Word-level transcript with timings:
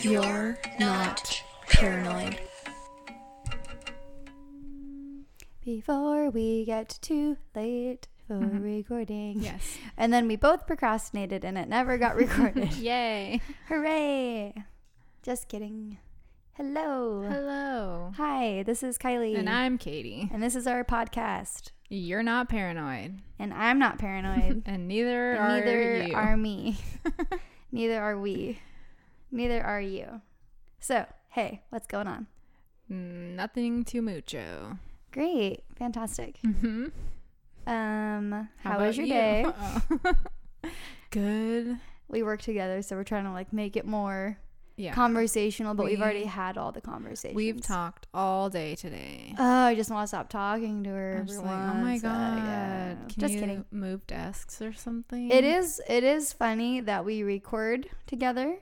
You're 0.00 0.58
not 0.80 1.42
paranoid. 1.68 2.38
Before 5.64 6.30
we 6.30 6.64
get 6.64 6.98
too 7.02 7.36
late 7.54 8.08
for 8.26 8.34
Mhm. 8.40 8.62
recording. 8.62 9.40
Yes. 9.40 9.78
And 9.96 10.12
then 10.12 10.26
we 10.26 10.36
both 10.36 10.66
procrastinated 10.66 11.44
and 11.44 11.56
it 11.56 11.68
never 11.68 11.98
got 11.98 12.16
recorded. 12.16 12.72
Yay. 12.76 13.40
Hooray! 13.68 14.54
Just 15.22 15.48
kidding. 15.48 15.98
Hello. 16.54 17.22
Hello. 17.22 18.12
Hi, 18.16 18.62
this 18.64 18.82
is 18.82 18.98
Kylie. 18.98 19.38
And 19.38 19.48
I'm 19.48 19.78
Katie. 19.78 20.28
And 20.32 20.42
this 20.42 20.56
is 20.56 20.66
our 20.66 20.84
podcast. 20.84 21.70
You're 21.88 22.22
not 22.22 22.48
paranoid. 22.48 23.20
And 23.38 23.54
I'm 23.54 23.78
not 23.78 23.98
paranoid. 23.98 24.62
And 24.66 24.88
neither 24.88 25.32
and 25.32 25.40
are 25.40 25.58
neither 25.60 26.02
you. 26.08 26.14
are 26.14 26.36
me. 26.36 26.76
neither 27.72 28.00
are 28.02 28.18
we. 28.18 28.58
Neither 29.32 29.62
are 29.62 29.80
you. 29.80 30.20
So, 30.78 31.06
hey, 31.30 31.62
what's 31.70 31.86
going 31.86 32.06
on? 32.06 32.26
Mm, 32.90 33.34
Nothing 33.36 33.82
too 33.84 34.02
mucho. 34.02 34.78
Great. 35.10 35.62
Fantastic. 35.76 36.38
Mm-hmm. 36.44 36.86
Um, 37.66 38.48
how, 38.62 38.76
about 38.76 38.86
was 38.88 38.96
your 38.96 39.06
you? 39.06 39.12
day? 39.12 39.46
Good. 41.10 41.78
We 42.08 42.22
work 42.22 42.42
together, 42.42 42.82
so 42.82 42.96
we're 42.96 43.04
trying 43.04 43.24
to 43.24 43.30
like 43.32 43.52
make 43.52 43.76
it 43.76 43.86
more 43.86 44.38
Yeah. 44.76 44.92
conversational, 44.92 45.74
but 45.74 45.86
we've 45.86 46.00
already 46.00 46.24
had 46.24 46.58
all 46.58 46.72
the 46.72 46.80
conversations. 46.80 47.36
We've 47.36 47.60
talked 47.60 48.06
all 48.12 48.50
day 48.50 48.74
today. 48.74 49.34
Oh, 49.38 49.44
I 49.66 49.74
just 49.74 49.90
want 49.90 50.04
to 50.04 50.08
stop 50.08 50.28
talking 50.28 50.82
to 50.84 50.90
her. 50.90 51.24
Like, 51.26 51.38
oh 51.38 51.42
my 51.44 51.82
once, 51.92 52.04
uh, 52.04 52.08
god. 52.08 52.36
yeah. 52.38 52.94
Can 53.08 53.20
Just 53.20 53.34
you 53.34 53.40
kidding. 53.40 53.64
move 53.70 54.06
desks 54.06 54.60
or 54.60 54.72
something? 54.72 55.30
It 55.30 55.44
is 55.44 55.80
it 55.88 56.04
is 56.04 56.32
funny 56.32 56.80
that 56.80 57.04
we 57.04 57.22
record 57.22 57.88
together, 58.06 58.58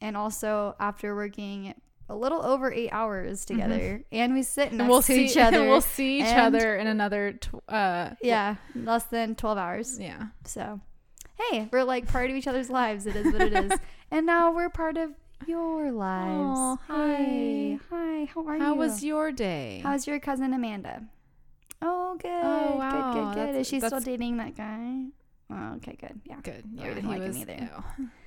and 0.00 0.16
also 0.16 0.74
after 0.80 1.14
working 1.14 1.74
a 2.10 2.16
little 2.16 2.42
over 2.44 2.72
eight 2.72 2.88
hours 2.90 3.44
together, 3.44 4.02
and 4.10 4.32
we 4.34 4.42
sit 4.42 4.72
next 4.72 4.72
Mm-hmm. 4.72 4.80
And 4.80 4.88
we'll 4.88 5.00
to 5.02 5.06
see 5.06 5.24
each 5.26 5.36
other. 5.46 5.64
we'll 5.68 5.80
see 5.80 6.18
each 6.20 6.24
and- 6.26 6.54
other 6.54 6.76
in 6.76 6.86
another 6.86 7.32
tw- 7.32 7.62
uh 7.68 8.10
yeah, 8.22 8.56
less 8.74 9.04
than 9.04 9.34
twelve 9.34 9.58
hours. 9.58 9.98
yeah. 10.00 10.28
So, 10.44 10.80
hey, 11.50 11.68
we're 11.70 11.84
like 11.84 12.06
part 12.08 12.30
of 12.30 12.36
each 12.36 12.46
other's 12.46 12.70
lives. 12.70 13.06
It 13.06 13.14
is 13.16 13.26
what 13.32 13.42
it 13.42 13.52
is, 13.52 13.72
and 14.10 14.24
now 14.26 14.52
we're 14.52 14.70
part 14.70 14.96
of 14.96 15.10
your 15.46 15.92
lives. 15.92 16.80
Aw, 16.88 17.16
Hey, 17.16 17.78
hi. 17.90 18.24
How 18.34 18.44
are 18.46 18.56
you? 18.56 18.62
How 18.62 18.74
was 18.74 19.04
your 19.04 19.30
day? 19.30 19.80
How's 19.82 20.06
your 20.06 20.18
cousin 20.18 20.52
Amanda? 20.54 21.04
Oh, 21.80 22.16
good. 22.20 22.30
Oh, 22.42 22.74
wow, 22.76 22.90
Good, 23.12 23.20
good, 23.20 23.28
good. 23.34 23.36
that's- 23.48 23.56
Is 23.60 23.68
she 23.68 23.78
still 23.80 24.00
dating 24.00 24.38
that 24.38 24.56
guy? 24.56 25.04
Oh, 25.50 25.74
okay, 25.76 25.96
good. 26.00 26.20
Yeah. 26.24 26.40
Good. 26.42 26.64
we 26.74 26.80
Yeah, 26.82 26.88
didn't 26.94 27.02
he 27.04 27.08
like 27.08 27.20
him 27.22 27.28
was. 27.28 27.36
either. 27.36 27.56
no. 27.98 28.06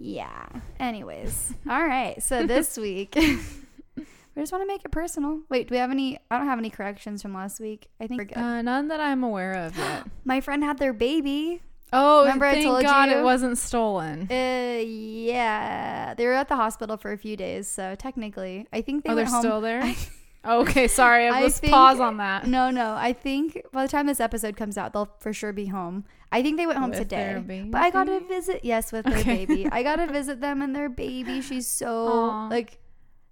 Yeah. 0.00 0.46
Anyways. 0.78 1.54
All 1.68 1.84
right. 1.84 2.22
So 2.22 2.46
this 2.46 2.76
week, 2.78 3.14
we 3.96 4.04
just 4.36 4.52
want 4.52 4.62
to 4.62 4.66
make 4.66 4.84
it 4.84 4.90
personal. 4.90 5.40
Wait, 5.48 5.68
do 5.68 5.74
we 5.74 5.78
have 5.78 5.90
any? 5.90 6.18
I 6.30 6.38
don't 6.38 6.46
have 6.46 6.58
any 6.58 6.70
corrections 6.70 7.22
from 7.22 7.34
last 7.34 7.60
week. 7.60 7.88
I 8.00 8.06
think. 8.06 8.36
Uh, 8.36 8.62
none 8.62 8.88
that 8.88 9.00
I'm 9.00 9.24
aware 9.24 9.54
of 9.54 9.76
yet. 9.76 10.04
My 10.24 10.40
friend 10.40 10.62
had 10.62 10.78
their 10.78 10.92
baby. 10.92 11.62
Oh, 11.92 12.20
Remember 12.22 12.44
I 12.44 12.52
thank 12.52 12.64
told 12.66 12.82
God 12.82 13.08
you? 13.08 13.16
it 13.16 13.22
wasn't 13.22 13.56
stolen. 13.56 14.28
Uh, 14.30 14.82
yeah. 14.84 16.12
They 16.14 16.26
were 16.26 16.34
at 16.34 16.48
the 16.48 16.56
hospital 16.56 16.96
for 16.98 17.12
a 17.12 17.16
few 17.18 17.34
days. 17.36 17.66
So 17.66 17.94
technically, 17.94 18.66
I 18.72 18.82
think 18.82 19.04
they 19.04 19.10
oh, 19.10 19.14
they're 19.14 19.24
home. 19.24 19.40
still 19.40 19.60
there. 19.62 19.94
okay, 20.44 20.86
sorry. 20.86 21.28
I 21.28 21.40
Let's 21.40 21.58
think- 21.58 21.72
pause 21.72 21.98
on 21.98 22.18
that. 22.18 22.46
No, 22.46 22.70
no. 22.70 22.94
I 22.94 23.14
think 23.14 23.62
by 23.72 23.84
the 23.86 23.90
time 23.90 24.06
this 24.06 24.20
episode 24.20 24.54
comes 24.54 24.76
out, 24.76 24.92
they'll 24.92 25.08
for 25.18 25.32
sure 25.32 25.52
be 25.54 25.66
home. 25.66 26.04
I 26.30 26.42
think 26.42 26.56
they 26.58 26.66
went 26.66 26.78
home 26.78 26.90
With 26.90 27.08
their 27.08 27.34
today. 27.40 27.66
But 27.70 27.80
I 27.80 27.90
got 27.90 28.04
to 28.04 28.20
visit, 28.20 28.60
yes, 28.62 28.92
with 28.92 29.06
their 29.06 29.18
Okay. 29.18 29.46
baby. 29.46 29.66
I 29.72 29.82
got 29.82 29.96
to 29.96 30.06
visit 30.12 30.40
them 30.40 30.60
and 30.62 30.76
their 30.76 30.88
baby. 30.90 31.40
She's 31.40 31.66
so, 31.66 31.88
Aw. 32.08 32.48
like, 32.48 32.78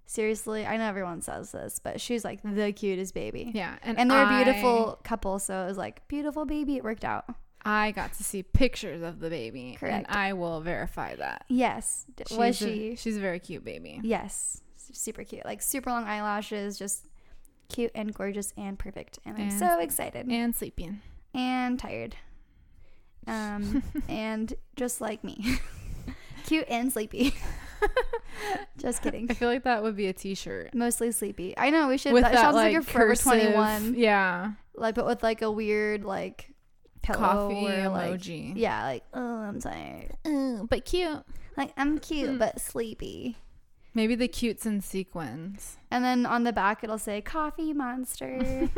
seriously, 0.07 0.65
I 0.65 0.77
know 0.77 0.85
everyone 0.85 1.21
says 1.21 1.51
this, 1.51 1.79
but 1.83 2.01
she's 2.01 2.23
like 2.25 2.39
the 2.43 2.71
cutest 2.73 3.13
baby. 3.13 3.51
Yeah, 3.53 3.77
and 3.83 3.99
And 3.99 4.09
they're 4.09 4.23
a 4.23 4.25
I- 4.25 4.43
beautiful 4.43 4.99
couple. 5.03 5.37
So 5.39 5.63
it 5.63 5.67
was 5.67 5.77
like, 5.77 6.07
beautiful 6.07 6.45
baby. 6.45 6.77
It 6.77 6.83
worked 6.83 7.05
out. 7.05 7.25
I 7.63 7.91
got 7.91 8.13
to 8.13 8.23
see 8.23 8.43
pictures 8.43 9.01
of 9.01 9.19
the 9.19 9.29
baby, 9.29 9.77
Correct. 9.79 10.07
and 10.07 10.17
I 10.17 10.33
will 10.33 10.61
verify 10.61 11.15
that. 11.17 11.43
Yes. 11.49 12.05
D- 12.15 12.23
Was 12.37 12.57
She's 12.57 12.67
a- 12.67 12.69
she? 12.71 12.95
she's 12.95 13.17
a 13.17 13.19
very 13.19 13.39
cute 13.39 13.63
baby. 13.65 13.99
yes. 14.03 14.61
Super 14.93 15.23
cute. 15.25 15.43
Like, 15.45 15.61
super 15.61 15.89
long 15.89 16.05
eyelashes, 16.05 16.79
just 16.79 17.07
cute 17.67 17.91
and 17.93 18.13
gorgeous 18.13 18.53
and 18.57 18.79
perfect. 18.79 19.19
And 19.25 19.37
I'm 19.37 19.51
so 19.51 19.79
excited 19.81 20.27
And 20.31 20.55
sleeping. 20.55 21.01
and 21.33 21.77
tired. 21.77 22.15
Um, 23.27 23.83
and 24.09 24.53
just 24.75 25.01
like 25.01 25.23
me. 25.23 25.59
Cute 26.45 26.65
and 26.69 26.91
sleepy. 26.91 27.33
just 28.77 29.01
kidding. 29.01 29.27
I 29.29 29.33
feel 29.33 29.49
like 29.49 29.63
that 29.63 29.83
would 29.83 29.95
be 29.95 30.07
a 30.07 30.13
T-shirt. 30.13 30.73
Mostly 30.73 31.11
sleepy. 31.11 31.53
I 31.57 31.69
know 31.69 31.87
we 31.89 31.97
should. 31.97 32.13
With 32.13 32.23
that, 32.23 32.33
that, 32.33 32.41
sounds 32.41 32.55
like, 32.55 32.73
like, 32.73 32.83
Forever 32.85 33.09
cursive, 33.09 33.23
Twenty 33.23 33.53
One, 33.53 33.93
Yeah, 33.95 34.53
like 34.75 34.95
but 34.95 35.05
with 35.05 35.23
like 35.23 35.41
a 35.41 35.51
weird 35.51 36.03
like 36.05 36.53
pillow 37.01 37.19
coffee 37.19 37.67
or, 37.67 37.89
like, 37.89 38.13
emoji. 38.21 38.53
yeah, 38.55 38.83
like 38.85 39.03
oh 39.13 39.39
I'm 39.41 39.59
tired. 39.59 40.11
Uh, 40.25 40.63
but 40.69 40.85
cute. 40.85 41.23
Like 41.57 41.73
I'm 41.75 41.97
cute 41.99 42.29
Mm. 42.31 42.39
but 42.39 42.61
sleepy. 42.61 43.37
Maybe 43.93 44.13
the 44.15 44.27
cutes 44.27 44.65
in 44.65 44.81
sequins. 44.81 45.77
And 45.89 46.03
then 46.03 46.25
on 46.25 46.43
the 46.43 46.53
back 46.53 46.83
it'll 46.83 46.99
say 46.99 47.19
coffee 47.21 47.73
monster. 47.73 48.69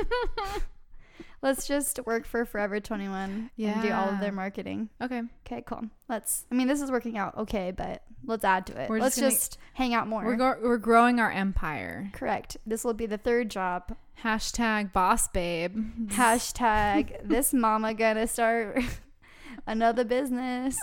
Let's 1.41 1.67
just 1.67 1.99
work 2.05 2.25
for 2.25 2.43
Forever 2.45 2.79
21 2.81 3.51
and 3.57 3.81
do 3.81 3.91
all 3.93 4.09
of 4.09 4.19
their 4.19 4.31
marketing. 4.31 4.89
Okay. 5.01 5.21
Okay, 5.47 5.63
cool. 5.65 5.83
Let's. 6.09 6.45
I 6.51 6.55
mean, 6.55 6.67
this 6.67 6.81
is 6.81 6.91
working 6.91 7.17
out 7.17 7.37
okay, 7.37 7.71
but 7.71 8.03
let's 8.25 8.43
add 8.43 8.65
to 8.67 8.81
it. 8.81 8.89
We're 8.89 8.99
let's 8.99 9.15
just 9.15 9.53
just 9.53 9.57
hang 9.73 9.93
out 9.93 10.07
more. 10.07 10.25
We're 10.25 10.35
go- 10.35 10.57
we're 10.61 10.77
growing 10.77 11.19
our 11.19 11.31
empire. 11.31 12.09
Correct. 12.13 12.57
This 12.65 12.83
will 12.83 12.93
be 12.93 13.05
the 13.05 13.17
third 13.17 13.49
job. 13.49 13.95
Hashtag 14.23 14.91
boss 14.91 15.29
babe. 15.29 15.77
Hashtag 16.11 17.27
this 17.27 17.53
mama 17.53 17.93
gonna 17.93 18.27
start 18.27 18.83
another 19.65 20.03
business. 20.03 20.77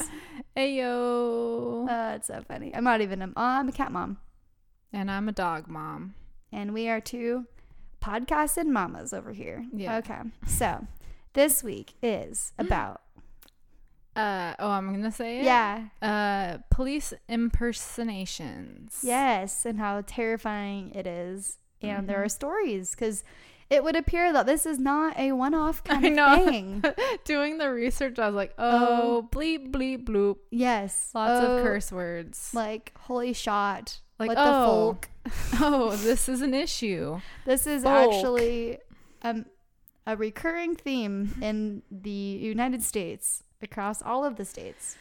Ayo. 0.57 1.89
Uh, 1.89 2.17
it's 2.17 2.29
so 2.29 2.43
funny. 2.49 2.75
I'm 2.75 2.85
not 2.85 3.01
even 3.03 3.21
a. 3.23 3.27
Oh, 3.29 3.33
I'm 3.37 3.69
a 3.69 3.73
cat 3.73 3.93
mom, 3.93 4.17
and 4.93 5.11
I'm 5.11 5.29
a 5.29 5.33
dog 5.33 5.69
mom. 5.69 6.15
and 6.53 6.73
we 6.73 6.89
are 6.89 7.01
two 7.01 7.45
podcasted 8.07 8.67
mamas 8.67 9.13
over 9.13 9.33
here. 9.33 9.65
Yeah. 9.73 9.97
Okay. 9.99 10.21
So 10.47 10.87
this 11.33 11.63
week 11.65 11.95
is 12.03 12.53
about 12.59 13.03
Uh 14.15 14.55
oh, 14.59 14.71
I'm 14.71 14.93
gonna 14.93 15.11
say 15.13 15.41
it. 15.41 15.45
yeah 15.45 15.89
Uh, 16.01 16.59
police 16.71 17.13
impersonations. 17.29 19.01
yes, 19.03 19.67
and 19.67 19.79
how 19.79 20.03
terrifying 20.07 20.91
it 20.95 21.07
is, 21.07 21.59
and 21.83 22.09
there 22.09 22.19
Mhm. 22.19 22.25
are 22.27 22.29
stories 22.29 22.91
because. 22.93 23.25
It 23.69 23.83
would 23.83 23.97
appear 23.97 24.33
that 24.33 24.47
this 24.47 24.65
is 24.65 24.79
not 24.79 25.19
a 25.19 25.33
one-off 25.33 25.83
kind 25.91 26.05
I 26.05 26.09
of 26.11 26.15
know. 26.15 26.47
thing. 26.49 26.85
Doing 27.25 27.59
the 27.59 27.69
research, 27.69 28.17
I 28.17 28.27
was 28.29 28.37
like, 28.37 28.55
oh, 28.59 29.29
bleep 29.33 29.73
bleep 29.73 30.05
bloop. 30.05 30.37
Yes, 30.53 31.11
Lots 31.13 31.45
Oh, 31.45 31.57
of 31.57 31.63
curse 31.65 31.91
words. 31.91 32.53
Like 32.55 32.93
holy 32.97 33.33
shot! 33.33 33.99
Like, 34.21 34.29
what 34.29 34.39
oh. 34.39 34.45
the 34.45 34.67
folk? 34.69 35.09
oh, 35.61 35.97
this 35.97 36.29
is 36.29 36.41
an 36.43 36.55
issue. 36.55 37.21
This 37.45 37.67
is 37.67 37.83
Folk. 37.83 38.13
actually 38.15 38.79
um, 39.23 39.47
a 40.07 40.17
recurring 40.17 40.77
theme 40.77 41.35
in 41.43 41.83
the 41.91 42.11
United 42.11 42.83
States 42.83 43.43
across 43.63 44.03
all 44.03 44.25
of 44.25 44.37
the 44.37 44.45
states. 44.45 44.97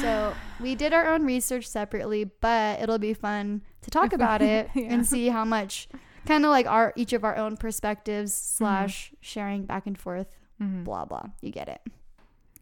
So 0.00 0.34
we 0.60 0.74
did 0.74 0.92
our 0.92 1.12
own 1.12 1.24
research 1.24 1.66
separately, 1.68 2.24
but 2.24 2.80
it'll 2.80 2.98
be 2.98 3.14
fun 3.14 3.62
to 3.82 3.90
talk 3.90 4.12
about 4.12 4.42
it 4.42 4.70
Yeah. 4.74 4.84
and 4.92 5.06
see 5.06 5.28
how 5.28 5.44
much 5.44 5.88
kind 6.26 6.44
of 6.44 6.50
like 6.50 6.66
our 6.66 6.92
each 6.96 7.12
of 7.12 7.24
our 7.24 7.36
own 7.36 7.56
perspectives 7.56 8.32
Mm-hmm. 8.32 8.56
slash 8.64 9.12
sharing 9.20 9.64
back 9.64 9.86
and 9.86 9.98
forth, 9.98 10.26
Mhm. 10.60 10.84
blah 10.84 11.04
blah. 11.04 11.24
You 11.40 11.50
get 11.50 11.68
it. 11.68 11.80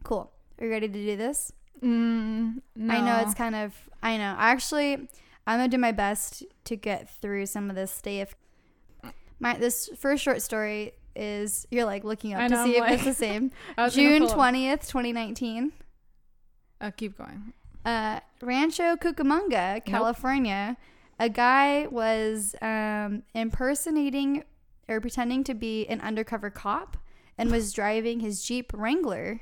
Cool. 0.03 0.31
Are 0.59 0.65
you 0.65 0.71
ready 0.71 0.87
to 0.87 0.93
do 0.93 1.15
this? 1.17 1.51
Mm, 1.83 2.61
no. 2.75 2.93
I 2.93 3.01
know 3.01 3.17
it's 3.25 3.33
kind 3.33 3.55
of 3.55 3.73
I 4.03 4.17
know. 4.17 4.35
Actually, 4.37 5.09
I'm 5.47 5.57
gonna 5.59 5.67
do 5.67 5.77
my 5.77 5.91
best 5.91 6.43
to 6.69 6.75
get 6.75 7.09
through 7.09 7.45
some 7.47 7.69
of 7.69 7.75
this 7.75 7.91
stuff. 7.91 8.35
My 9.39 9.55
this 9.57 9.89
first 9.97 10.23
short 10.23 10.41
story 10.41 10.93
is 11.15 11.67
you're 11.71 11.85
like 11.85 12.03
looking 12.03 12.33
up 12.33 12.41
I 12.41 12.47
to 12.47 12.53
know, 12.55 12.65
see 12.65 12.79
I'm 12.79 12.93
if 12.93 12.93
it's 12.93 13.03
the 13.03 13.13
same. 13.25 13.51
I 13.77 13.83
was 13.83 13.95
gonna 13.95 14.19
June 14.19 14.27
twentieth, 14.29 14.87
twenty 14.87 15.11
nineteen. 15.11 15.73
Oh, 16.81 16.91
keep 16.91 17.17
going. 17.17 17.53
Uh, 17.83 18.19
Rancho 18.41 18.95
Cucamonga, 18.95 19.83
California. 19.83 20.77
A 21.19 21.27
guy 21.27 21.87
was 21.87 22.55
um, 22.61 23.23
impersonating 23.33 24.43
or 24.87 25.01
pretending 25.01 25.43
to 25.45 25.53
be 25.53 25.85
an 25.87 25.99
undercover 25.99 26.49
cop 26.49 26.95
and 27.37 27.51
was 27.51 27.73
driving 27.79 28.19
his 28.21 28.43
Jeep 28.43 28.71
Wrangler, 28.73 29.41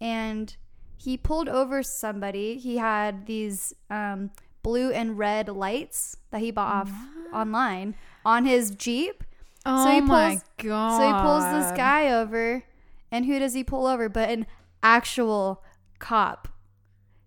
and 0.00 0.56
he 0.96 1.16
pulled 1.16 1.48
over 1.48 1.82
somebody. 1.82 2.56
He 2.58 2.76
had 2.76 3.26
these 3.26 3.74
um, 3.90 4.30
blue 4.62 4.90
and 4.90 5.18
red 5.18 5.48
lights 5.48 6.16
that 6.30 6.40
he 6.40 6.50
bought 6.50 6.86
off 6.86 6.92
online 7.32 7.94
on 8.24 8.44
his 8.44 8.70
Jeep. 8.70 9.24
Oh 9.66 9.90
he 9.90 10.00
my 10.00 10.40
god. 10.58 10.98
So 10.98 11.06
he 11.06 11.22
pulls 11.22 11.44
this 11.52 11.76
guy 11.76 12.10
over, 12.12 12.64
and 13.10 13.26
who 13.26 13.38
does 13.38 13.54
he 13.54 13.64
pull 13.64 13.86
over 13.86 14.08
but 14.08 14.30
an 14.30 14.46
actual 14.82 15.62
cop? 15.98 16.48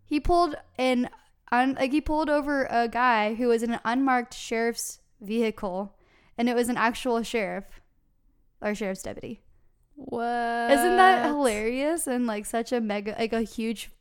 He 0.06 0.20
pulled 0.20 0.56
an 0.78 1.10
un, 1.52 1.76
like 1.80 1.92
he 1.92 2.02
pulled 2.02 2.30
over 2.30 2.68
a 2.70 2.88
guy 2.88 3.36
who 3.36 3.48
was 3.48 3.64
in 3.64 3.74
an 3.74 3.80
unmarked 3.86 4.34
sheriff's 4.34 5.00
vehicle, 5.22 5.96
and 6.38 6.50
it 6.50 6.56
was 6.56 6.70
an 6.70 6.78
actual 6.78 7.22
sheriff 7.24 7.66
or 8.62 8.74
sheriff's 8.74 9.04
deputy. 9.04 9.42
What? 9.96 10.72
Isn't 10.72 10.98
that 10.98 11.26
hilarious 11.28 12.08
and 12.08 12.26
like 12.26 12.46
such 12.46 12.72
a 12.72 12.82
mega 12.82 13.16
like 13.18 13.34
a 13.34 13.42
huge? 13.42 13.92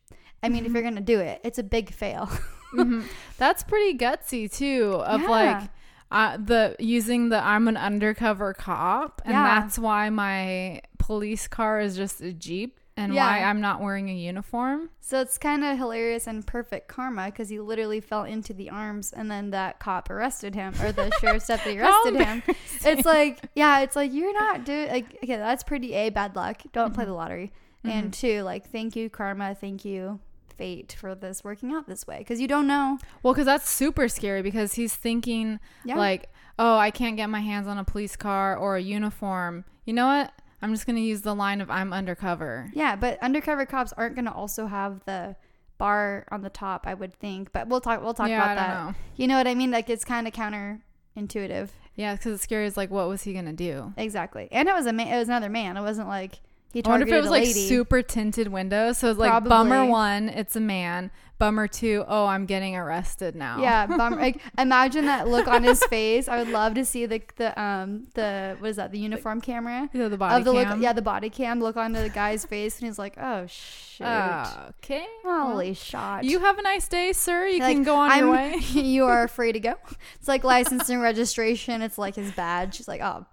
I 0.41 0.49
mean, 0.49 0.65
if 0.65 0.73
you're 0.73 0.81
gonna 0.89 1.01
do 1.01 1.19
it, 1.19 1.39
it's 1.43 1.59
a 1.59 1.63
big 1.63 1.93
fail. 1.93 2.29
Mhm. 2.73 3.03
That's 3.37 3.63
pretty 3.63 3.97
gutsy 3.97 4.51
too. 4.51 5.01
Of 5.05 5.21
Yeah. 5.21 5.29
like 5.29 5.69
uh, 6.11 6.37
the 6.37 6.75
using 6.79 7.29
the 7.29 7.43
I'm 7.43 7.67
an 7.67 7.75
undercover 7.77 8.53
cop, 8.53 9.21
and 9.25 9.33
Yeah. 9.33 9.61
that's 9.61 9.79
why 9.79 10.09
my 10.11 10.81
police 10.99 11.47
car 11.47 11.79
is 11.79 11.95
just 11.95 12.21
a 12.21 12.31
jeep, 12.31 12.79
and 12.95 13.13
Yeah. 13.15 13.25
why 13.25 13.43
I'm 13.43 13.59
not 13.61 13.81
wearing 13.81 14.09
a 14.09 14.13
uniform. 14.13 14.91
So 15.01 15.19
it's 15.21 15.39
kind 15.39 15.63
of 15.63 15.75
hilarious 15.75 16.27
and 16.27 16.45
perfect 16.45 16.87
karma 16.87 17.25
because 17.25 17.49
he 17.49 17.59
literally 17.59 17.99
fell 17.99 18.25
into 18.25 18.53
the 18.53 18.69
arms 18.69 19.11
and 19.11 19.29
then 19.31 19.49
that 19.51 19.79
cop 19.79 20.09
arrested 20.11 20.53
him 20.53 20.75
or 20.83 20.91
the 20.91 21.09
sheriff's 21.19 21.47
deputy 21.53 21.79
arrested 21.79 22.15
him. 22.17 22.43
It's 22.85 23.05
like, 23.05 23.39
yeah, 23.55 23.79
it's 23.79 23.95
like 23.95 24.13
you're 24.13 24.33
not 24.39 24.65
doing 24.65 24.89
like 24.91 25.15
okay, 25.23 25.37
that's 25.37 25.63
pretty 25.63 25.93
a 25.95 26.11
bad 26.11 26.35
luck. 26.35 26.61
Don't 26.73 26.93
play 26.93 27.05
the 27.05 27.13
lottery. 27.13 27.51
And 27.83 28.13
two, 28.13 28.43
like 28.43 28.69
thank 28.69 28.95
you 28.95 29.09
karma, 29.09 29.55
thank 29.55 29.83
you 29.83 30.19
fate 30.63 30.95
for 30.97 31.13
this 31.13 31.43
working 31.43 31.73
out 31.73 31.87
this 31.87 32.07
way 32.07 32.19
because 32.19 32.39
you 32.39 32.47
don't 32.47 32.67
know. 32.67 32.97
Well, 33.21 33.33
because 33.33 33.45
that's 33.45 33.69
super 33.69 34.07
scary 34.07 34.41
because 34.41 34.73
he's 34.75 34.95
thinking 34.95 35.59
Yeah. 35.83 35.97
like, 35.97 36.29
oh, 36.57 36.77
I 36.77 36.89
can't 36.89 37.17
get 37.17 37.27
my 37.29 37.41
hands 37.41 37.67
on 37.67 37.77
a 37.77 37.83
police 37.83 38.15
car 38.15 38.55
or 38.55 38.77
a 38.77 38.81
uniform. 38.81 39.65
You 39.85 39.93
know 39.93 40.07
what? 40.07 40.31
I'm 40.61 40.73
just 40.73 40.85
gonna 40.85 41.01
use 41.01 41.21
the 41.23 41.35
line 41.35 41.59
of 41.59 41.69
I'm 41.69 41.91
undercover. 41.91 42.71
Yeah, 42.73 42.95
but 42.95 43.21
undercover 43.21 43.65
cops 43.65 43.91
aren't 43.97 44.15
going 44.15 44.23
to 44.25 44.31
also 44.31 44.67
have 44.67 45.01
the 45.05 45.35
bar 45.77 46.25
on 46.31 46.41
the 46.43 46.49
top, 46.49 46.87
I 46.87 46.93
would 46.93 47.13
think. 47.13 47.51
But 47.51 47.67
we'll 47.67 47.81
talk. 47.81 48.01
We'll 48.01 48.13
talk 48.13 48.29
yeah, 48.29 48.37
about 48.37 48.51
I 48.51 48.55
don't 48.55 48.85
that. 48.85 48.91
know. 48.91 48.95
You 49.17 49.27
know 49.27 49.35
what 49.35 49.47
I 49.47 49.55
mean? 49.55 49.71
Like 49.71 49.89
it's 49.89 50.05
kind 50.05 50.25
of 50.25 50.33
counterintuitive. 50.33 51.69
Yeah, 51.95 52.15
because 52.15 52.35
it's 52.35 52.43
scary. 52.43 52.65
Is 52.65 52.77
like, 52.77 52.89
what 52.89 53.09
was 53.09 53.23
he 53.23 53.33
gonna 53.33 53.51
do? 53.51 53.93
Exactly. 53.97 54.47
And 54.53 54.69
it 54.69 54.73
was 54.73 54.85
a 54.85 54.93
man. 54.93 55.07
It 55.13 55.19
was 55.19 55.27
another 55.27 55.49
man. 55.49 55.75
It 55.75 55.81
wasn't 55.81 56.07
like 56.07 56.39
he 56.73 56.83
I 56.83 56.89
wonder 56.89 57.05
if 57.07 57.13
it 57.13 57.21
was 57.21 57.29
like 57.29 57.45
super 57.47 58.01
tinted 58.01 58.47
windows. 58.47 58.97
So 58.97 59.11
it's 59.11 59.19
like 59.19 59.43
bummer 59.45 59.85
one, 59.85 60.27
it's 60.27 60.55
a 60.55 60.59
man. 60.59 61.11
Bummer 61.39 61.67
two, 61.67 62.03
oh, 62.07 62.25
I'm 62.25 62.45
getting 62.45 62.75
arrested 62.75 63.35
now. 63.35 63.59
Yeah, 63.61 63.85
bummer. 63.97 64.17
like 64.17 64.39
imagine 64.57 65.05
that 65.05 65.27
look 65.27 65.47
on 65.47 65.63
his 65.63 65.83
face. 65.85 66.27
I 66.27 66.37
would 66.39 66.47
love 66.47 66.73
to 66.75 66.85
see 66.85 67.05
the 67.05 67.21
the 67.35 67.59
um 67.61 68.07
the 68.15 68.55
what 68.59 68.69
is 68.69 68.77
that 68.77 68.91
the 68.91 68.97
uniform 68.99 69.39
camera 69.41 69.89
Yeah, 69.93 70.07
the 70.07 70.17
body 70.17 70.39
of 70.39 70.45
the 70.45 70.53
cam. 70.53 70.69
look. 70.71 70.81
Yeah, 70.81 70.93
the 70.93 71.01
body 71.01 71.29
cam 71.29 71.59
look 71.59 71.75
onto 71.77 72.01
the 72.01 72.09
guy's 72.09 72.45
face, 72.45 72.79
and 72.79 72.87
he's 72.87 72.97
like, 72.97 73.15
oh 73.19 73.45
shit, 73.47 74.07
okay. 74.07 75.05
holy 75.23 75.73
shot. 75.73 76.23
You 76.23 76.39
have 76.39 76.57
a 76.57 76.61
nice 76.63 76.87
day, 76.87 77.13
sir. 77.13 77.45
You 77.47 77.59
Like, 77.59 77.75
can 77.75 77.83
go 77.83 77.95
on 77.95 78.11
I'm, 78.11 78.19
your 78.25 78.31
way. 78.31 78.55
you 78.73 79.05
are 79.05 79.27
free 79.37 79.51
to 79.51 79.59
go. 79.59 79.73
It's 80.19 80.27
like 80.27 80.43
license 80.43 80.89
and 80.89 81.01
registration. 81.01 81.81
It's 81.81 81.97
like 81.97 82.15
his 82.15 82.31
badge. 82.31 82.75
She's 82.75 82.87
like, 82.87 83.01
oh, 83.01 83.25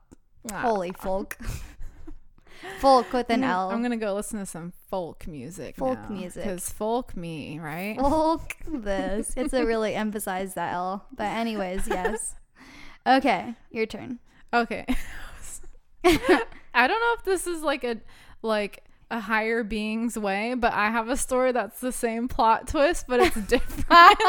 holy 0.52 0.92
folk. 0.92 1.38
Folk 2.78 3.12
with 3.12 3.30
an 3.30 3.44
L. 3.44 3.70
I'm 3.70 3.82
gonna 3.82 3.96
go 3.96 4.14
listen 4.14 4.38
to 4.38 4.46
some 4.46 4.72
folk 4.88 5.26
music. 5.26 5.76
Folk 5.76 6.10
music. 6.10 6.44
Because 6.44 6.70
folk 6.70 7.16
me, 7.16 7.58
right? 7.58 7.98
Folk 7.98 8.54
this. 8.66 9.32
It's 9.36 9.52
a 9.52 9.64
really 9.64 9.94
emphasize 10.00 10.54
that 10.54 10.72
L. 10.72 11.06
But 11.12 11.28
anyways, 11.28 11.86
yes. 11.88 12.36
Okay, 13.06 13.54
your 13.70 13.86
turn. 13.86 14.18
Okay. 14.52 14.84
I 16.04 16.86
don't 16.86 17.00
know 17.00 17.14
if 17.18 17.24
this 17.24 17.46
is 17.46 17.62
like 17.62 17.84
a 17.84 17.96
like 18.42 18.84
a 19.10 19.20
higher 19.20 19.64
being's 19.64 20.16
way, 20.18 20.54
but 20.54 20.72
I 20.72 20.90
have 20.90 21.08
a 21.08 21.16
story 21.16 21.52
that's 21.52 21.80
the 21.80 21.92
same 21.92 22.28
plot 22.28 22.68
twist, 22.68 23.06
but 23.08 23.20
it's 23.20 23.40
different. 23.46 24.20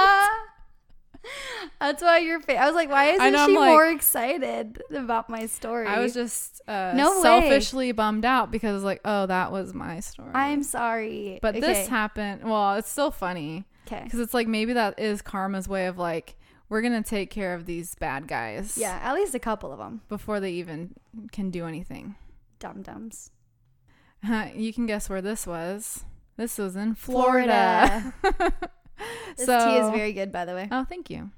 That's 1.79 2.01
why 2.01 2.19
you're. 2.19 2.39
Fa- 2.41 2.57
I 2.57 2.65
was 2.65 2.75
like, 2.75 2.89
why 2.89 3.05
isn't 3.11 3.33
know, 3.33 3.47
she 3.47 3.57
like- 3.57 3.69
more 3.69 3.87
excited 3.87 4.81
about 4.91 5.29
my 5.29 5.45
story? 5.45 5.87
I 5.87 5.99
was 5.99 6.13
just 6.13 6.61
uh, 6.67 6.93
No 6.95 7.15
way. 7.17 7.21
selfishly 7.21 7.91
bummed 7.91 8.25
out 8.25 8.51
because 8.51 8.83
like, 8.83 9.01
oh, 9.05 9.25
that 9.27 9.51
was 9.51 9.73
my 9.73 9.99
story. 9.99 10.31
I'm 10.33 10.63
sorry, 10.63 11.39
but 11.41 11.55
okay. 11.55 11.59
this 11.59 11.87
happened. 11.87 12.43
Well, 12.43 12.75
it's 12.75 12.89
still 12.89 13.11
funny 13.11 13.65
Okay. 13.87 14.01
because 14.03 14.19
it's 14.19 14.33
like 14.33 14.47
maybe 14.47 14.73
that 14.73 14.99
is 14.99 15.21
karma's 15.21 15.67
way 15.67 15.87
of 15.87 15.97
like 15.97 16.35
we're 16.69 16.81
gonna 16.81 17.03
take 17.03 17.29
care 17.29 17.53
of 17.53 17.65
these 17.65 17.95
bad 17.95 18.27
guys. 18.27 18.77
Yeah, 18.77 18.99
at 19.03 19.13
least 19.13 19.35
a 19.35 19.39
couple 19.39 19.71
of 19.71 19.79
them. 19.79 20.01
Before 20.09 20.39
they 20.39 20.51
even 20.53 20.95
can 21.31 21.49
do 21.51 21.65
anything. 21.65 22.15
Dum 22.59 22.81
dums. 22.81 23.31
you 24.55 24.71
can 24.73 24.85
guess 24.85 25.09
where 25.09 25.21
this 25.21 25.45
was. 25.47 26.05
This 26.37 26.57
was 26.57 26.75
in 26.75 26.95
Florida. 26.95 28.13
This 29.37 29.45
so, 29.45 29.65
tea 29.65 29.77
is 29.77 29.89
very 29.91 30.13
good, 30.13 30.31
by 30.31 30.45
the 30.45 30.53
way. 30.53 30.67
Oh, 30.71 30.83
thank 30.83 31.09
you. 31.09 31.31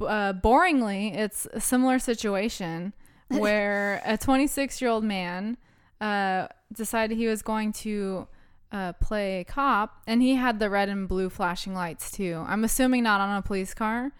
Uh, 0.00 0.32
boringly, 0.32 1.14
it's 1.14 1.46
a 1.52 1.60
similar 1.60 1.98
situation 1.98 2.94
where 3.28 4.00
a 4.04 4.16
26 4.16 4.80
year 4.80 4.90
old 4.90 5.04
man 5.04 5.58
uh, 6.00 6.48
decided 6.72 7.16
he 7.16 7.26
was 7.26 7.42
going 7.42 7.72
to 7.72 8.26
uh, 8.72 8.92
play 8.94 9.44
cop, 9.46 10.02
and 10.06 10.22
he 10.22 10.36
had 10.36 10.58
the 10.58 10.70
red 10.70 10.88
and 10.88 11.08
blue 11.08 11.28
flashing 11.28 11.74
lights 11.74 12.10
too. 12.10 12.44
I'm 12.46 12.64
assuming 12.64 13.02
not 13.02 13.20
on 13.20 13.36
a 13.36 13.42
police 13.42 13.74
car. 13.74 14.12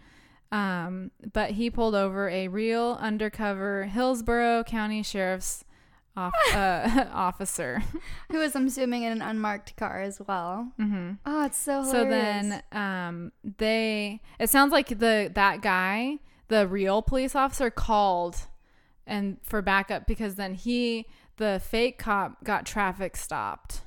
Um, 0.50 1.10
but 1.34 1.52
he 1.52 1.68
pulled 1.68 1.94
over 1.94 2.28
a 2.30 2.48
real 2.48 2.96
undercover 3.00 3.84
Hillsborough 3.84 4.64
County 4.64 5.02
Sheriff's 5.02 5.64
off, 6.18 6.34
uh, 6.54 7.04
officer. 7.28 7.82
Who 8.30 8.38
was, 8.38 8.54
I'm 8.56 8.66
assuming, 8.66 9.02
in 9.04 9.12
an 9.12 9.22
unmarked 9.22 9.76
car 9.76 10.00
as 10.02 10.20
well. 10.26 10.72
hmm 10.76 11.12
Oh, 11.24 11.44
it's 11.46 11.56
so 11.58 11.82
Hilarious. 11.82 11.90
So 11.92 12.04
then 12.16 12.62
um 12.72 13.32
they 13.58 14.20
it 14.38 14.50
sounds 14.50 14.72
like 14.72 14.88
the 15.04 15.30
that 15.34 15.56
guy, 15.62 16.18
the 16.48 16.66
real 16.66 17.02
police 17.02 17.34
officer 17.34 17.70
called 17.70 18.36
and 19.06 19.38
for 19.42 19.62
backup 19.62 20.06
because 20.06 20.34
then 20.34 20.54
he 20.54 21.06
the 21.36 21.60
fake 21.64 21.98
cop 21.98 22.42
got 22.44 22.66
traffic 22.66 23.16
stopped 23.16 23.82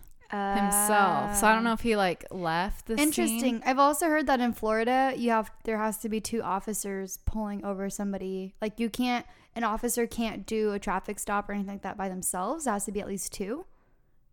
himself. 0.55 1.35
So 1.35 1.47
I 1.47 1.53
don't 1.53 1.63
know 1.63 1.73
if 1.73 1.81
he 1.81 1.95
like 1.95 2.25
left 2.31 2.85
the 2.87 2.93
Uh, 2.93 2.97
Interesting. 2.97 3.39
scene. 3.59 3.63
I've 3.65 3.79
also 3.79 4.07
heard 4.07 4.27
that 4.27 4.39
in 4.39 4.53
Florida, 4.53 5.13
you 5.15 5.29
have 5.31 5.51
there 5.65 5.77
has 5.77 5.97
to 5.99 6.09
be 6.09 6.21
two 6.21 6.41
officers 6.41 7.19
pulling 7.25 7.63
over 7.65 7.89
somebody. 7.89 8.55
Like 8.61 8.79
you 8.79 8.89
can't, 8.89 9.25
an 9.55 9.63
officer 9.63 10.07
can't 10.07 10.45
do 10.45 10.71
a 10.73 10.79
traffic 10.79 11.19
stop 11.19 11.49
or 11.49 11.53
anything 11.53 11.73
like 11.75 11.81
that 11.83 11.97
by 11.97 12.07
themselves. 12.09 12.65
It 12.67 12.69
has 12.71 12.85
to 12.85 12.91
be 12.91 13.01
at 13.01 13.07
least 13.07 13.31
two. 13.33 13.65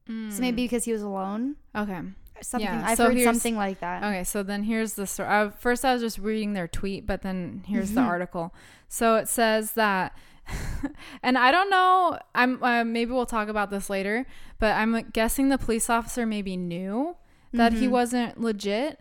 So 0.06 0.40
maybe 0.40 0.62
because 0.64 0.84
he 0.84 0.92
was 0.92 1.02
alone, 1.02 1.56
Okay. 1.76 2.00
something. 2.40 2.66
Mm. 2.66 2.80
Yeah, 2.80 2.82
I've 2.86 2.96
so 2.96 3.10
heard 3.12 3.22
something 3.24 3.56
like 3.56 3.80
that. 3.80 4.02
Okay, 4.02 4.24
so 4.24 4.42
then 4.42 4.62
here's 4.62 4.94
the 4.94 5.06
story. 5.06 5.50
First, 5.58 5.84
I 5.84 5.92
was 5.92 6.00
just 6.00 6.16
reading 6.18 6.54
their 6.54 6.66
tweet, 6.66 7.06
but 7.06 7.20
then 7.20 7.62
here's 7.66 7.90
the 7.92 8.00
Mhm. 8.00 8.06
article. 8.06 8.54
So 8.88 9.16
it 9.16 9.28
says 9.28 9.72
that, 9.72 10.16
and 11.22 11.36
I 11.36 11.50
don't 11.52 11.68
know. 11.68 12.18
I'm 12.34 12.62
uh, 12.62 12.84
maybe 12.84 13.12
we'll 13.12 13.26
talk 13.26 13.48
about 13.48 13.68
this 13.68 13.90
later, 13.90 14.24
but 14.58 14.74
I'm 14.76 15.10
guessing 15.12 15.50
the 15.50 15.58
police 15.58 15.90
officer 15.90 16.24
maybe 16.24 16.56
knew 16.56 17.16
that 17.52 17.74
he 17.74 17.86
Mhm. 17.86 17.90
wasn't 17.90 18.40
legit. 18.40 19.00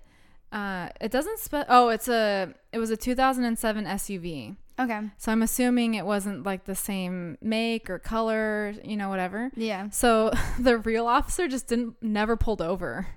Uh, 0.52 0.90
it 1.00 1.10
doesn't 1.10 1.40
spe- 1.40 1.68
Oh, 1.70 1.88
it's 1.88 2.10
a. 2.10 2.54
It 2.74 2.80
was 2.80 2.90
a 2.90 2.98
2007 2.98 3.86
SUV. 3.86 4.58
Okay. 4.80 5.02
So 5.18 5.32
I'm 5.32 5.42
assuming 5.42 5.96
it 5.96 6.06
wasn't 6.06 6.46
like 6.46 6.66
the 6.66 6.76
same 6.76 7.38
make 7.42 7.90
or 7.90 8.00
color, 8.00 8.74
you 8.84 8.96
know, 8.96 9.10
whatever. 9.10 9.52
Yeah. 9.56 9.90
So 9.90 10.32
the 10.60 10.78
real 10.78 11.08
officer 11.08 11.48
just 11.48 11.68
didn't 11.68 11.96
never 12.02 12.38
pulled 12.38 12.62
over. 12.62 13.08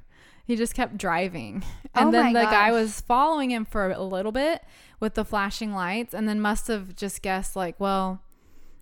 He 0.47 0.57
just 0.57 0.75
kept 0.75 0.97
driving. 0.97 1.62
And 1.95 2.09
Oh 2.09 2.11
then 2.12 2.33
the 2.33 2.43
guy 2.43 2.73
was 2.73 3.00
following 3.00 3.50
him 3.50 3.64
for 3.64 3.90
a 3.90 4.02
little 4.02 4.33
bit 4.33 4.62
with 4.99 5.14
the 5.14 5.25
flashing 5.25 5.73
lights 5.73 6.14
and 6.14 6.29
then 6.29 6.40
must 6.40 6.67
have 6.67 6.97
just 6.97 7.23
guessed 7.23 7.55
like, 7.55 7.79
well, 7.79 8.23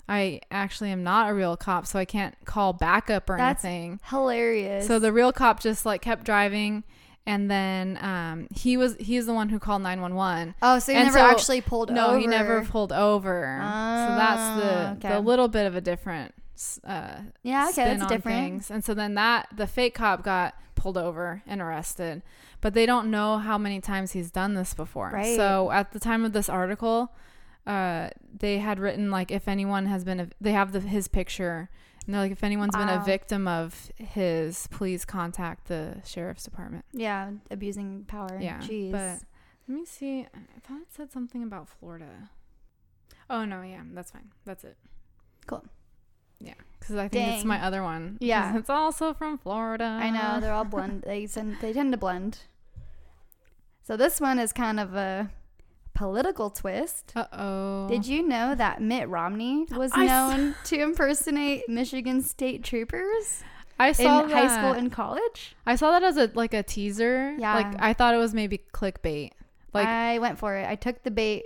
I 0.09 0.41
actually 0.51 0.91
am 0.91 1.03
not 1.03 1.29
a 1.29 1.35
real 1.35 1.57
cop, 1.57 1.87
so 1.87 1.99
I 1.99 2.07
can't 2.07 2.35
call 2.47 2.73
backup 2.73 3.29
or 3.29 3.37
That's 3.37 3.65
anything. 3.65 4.01
Hilarious. 4.05 4.87
So 4.87 4.99
the 4.99 5.13
real 5.13 5.33
cop 5.33 5.61
just 5.61 5.85
like 5.85 6.01
kept 6.01 6.25
driving 6.25 6.85
and 7.27 7.51
then 7.51 7.99
um, 8.03 8.49
he 8.55 8.77
was 8.77 8.97
he's 8.99 9.27
the 9.27 9.35
one 9.35 9.49
who 9.51 9.59
called 9.59 9.83
911. 9.83 10.55
oh, 10.63 10.79
so 10.79 10.93
he 10.93 10.99
and 10.99 11.07
never 11.07 11.19
so- 11.19 11.25
actually 11.27 11.61
pulled 11.61 11.91
No, 11.93 12.09
over. 12.09 12.19
he 12.19 12.27
never 12.27 12.65
pulled 12.65 12.93
over. 12.93 13.59
so 13.61 14.15
that's 14.17 14.41
Ah, 14.41 14.57
the 15.01 15.07
okay. 15.07 15.15
the 15.15 15.21
little 15.21 15.49
bit 15.49 15.67
of 15.67 15.77
a 15.77 15.81
different 15.81 16.35
uh, 16.85 17.17
Yeah. 17.43 17.69
Okay, 17.71 17.85
that's 17.85 18.07
different. 18.07 18.25
things. 18.25 18.71
And 18.71 18.83
so 18.85 18.93
then 18.95 19.15
that 19.15 19.49
the 19.55 19.67
fake 19.67 19.95
cop 19.95 20.23
got 20.25 20.55
pulled 20.75 20.97
over 20.99 21.43
and 21.47 21.61
arrested, 21.61 22.23
but 22.61 22.75
they 22.75 22.87
don't 22.87 23.11
know 23.11 23.39
how 23.39 23.59
many 23.59 23.81
times 23.81 24.13
he's 24.13 24.31
done 24.31 24.55
this 24.55 24.75
before. 24.75 25.11
Right. 25.13 25.37
So 25.37 25.71
at 25.71 25.93
the 25.93 26.01
time 26.01 26.25
of 26.25 26.33
this 26.33 26.49
article, 26.49 27.13
uh, 27.67 28.11
they 28.37 28.59
had 28.59 28.79
written 28.81 29.11
like 29.11 29.31
if 29.31 29.47
anyone 29.47 29.87
has 29.87 30.03
been 30.05 30.33
they 30.41 30.53
have 30.53 30.73
the, 30.73 30.81
his 30.81 31.07
picture. 31.09 31.69
And 32.09 32.17
like, 32.17 32.33
if 32.33 32.43
anyone's 32.43 32.75
been 32.75 32.89
a 32.89 33.05
victim 33.05 33.47
of 33.47 33.91
his, 33.97 34.67
please 34.69 35.05
contact 35.05 35.69
the 35.69 35.97
sheriff's 36.07 36.43
department. 36.43 36.87
Yeah, 36.95 37.33
abusing 37.51 38.05
power. 38.09 38.39
Yeah, 38.41 38.61
Jeez. 38.61 38.91
but 38.91 39.21
let 39.69 39.79
me 39.79 39.85
see. 39.85 40.21
I 40.35 40.61
thought 40.67 40.81
it 40.81 40.89
said 40.91 41.13
something 41.13 41.43
about 41.43 41.69
Florida. 41.69 42.31
Oh 43.29 43.45
no, 43.45 43.61
yeah, 43.61 43.83
that's 43.93 44.11
fine. 44.11 44.31
That's 44.47 44.65
it. 44.65 44.79
Cool. 45.47 45.67
Yeah, 46.41 46.55
because 46.81 46.97
I 46.97 47.09
think 47.09 47.35
it's 47.35 47.45
my 47.45 47.63
other 47.63 47.83
one. 47.83 48.17
Yeah. 48.21 48.57
it's 48.57 48.71
also 48.71 49.13
from 49.13 49.37
Florida. 49.37 49.85
I 49.85 50.09
know 50.09 50.41
they're 50.41 50.55
all 50.55 50.65
blend. 50.65 51.03
They 51.03 51.27
tend, 51.27 51.59
they 51.61 51.75
tend 51.75 51.93
to 51.93 51.99
blend. 51.99 52.39
So 53.83 53.99
this 53.99 54.19
one 54.19 54.39
is 54.39 54.55
kind 54.55 54.81
of 54.81 54.95
a 54.95 55.31
political 55.99 56.49
twist. 56.49 57.13
Uh 57.17 57.27
oh. 57.33 57.89
Did 57.89 58.07
you 58.07 58.23
know 58.27 58.55
that 58.55 58.81
Mitt 58.81 59.09
Romney 59.09 59.67
was 59.77 59.91
I 59.93 60.07
saw- 60.07 60.29
known 60.37 60.55
to 60.65 60.81
impersonate 60.81 61.69
Michigan 61.69 62.23
state 62.23 62.63
troopers 62.63 63.43
I 63.81 63.91
saw 63.93 64.23
in 64.23 64.31
saw 64.31 64.35
high 64.37 64.47
school 64.49 64.73
that. 64.73 64.79
and 64.79 64.93
college? 64.93 65.57
I 65.67 65.75
saw 65.75 65.91
that 65.91 66.05
as 66.05 66.17
a 66.17 66.31
like 66.35 66.55
a 66.55 66.63
teaser. 66.63 67.35
Yeah. 67.39 67.55
Like 67.55 67.83
I 67.83 67.93
thought 67.95 68.15
it 68.15 68.19
was 68.19 68.33
maybe 68.33 68.61
clickbait. 68.73 69.33
Like 69.75 69.89
I 69.89 70.19
went 70.21 70.39
for 70.39 70.55
it. 70.57 70.69
I 70.69 70.77
took 70.77 71.03
the 71.03 71.11
bait, 71.11 71.45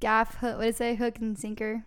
gaff, 0.00 0.34
hook, 0.36 0.56
what 0.58 0.64
did 0.64 0.70
it 0.70 0.76
say? 0.76 0.94
Hook 0.96 1.18
and 1.18 1.38
sinker. 1.38 1.84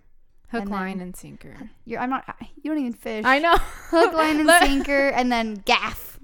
hook, 0.50 0.62
and 0.62 0.72
line, 0.72 1.02
and 1.02 1.16
sinker. 1.16 1.70
You're, 1.86 2.00
I'm 2.00 2.10
not, 2.10 2.24
you 2.64 2.72
don't 2.72 2.80
even 2.80 2.94
fish. 2.94 3.26
I 3.26 3.40
know. 3.40 3.56
Hook, 3.58 4.14
line, 4.14 4.40
and 4.48 4.50
sinker, 4.62 5.10
and 5.10 5.32
then 5.32 5.62
gaff. 5.66 6.20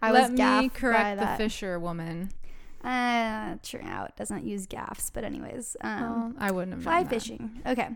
I 0.00 0.12
Let 0.12 0.30
was 0.30 0.38
gaff 0.38 0.62
me 0.62 0.68
by 0.68 0.74
correct 0.74 1.18
the 1.18 1.24
that. 1.26 1.38
fisher 1.38 1.78
woman. 1.78 2.30
Uh, 2.86 3.56
Trout 3.62 4.16
doesn't 4.16 4.44
use 4.44 4.66
gaffs, 4.66 5.10
but 5.10 5.24
anyways, 5.24 5.76
um, 5.80 6.00
Well, 6.00 6.32
I 6.38 6.50
wouldn't 6.52 6.74
have 6.74 6.82
fly 6.84 7.04
fishing. 7.04 7.62
Okay, 7.66 7.88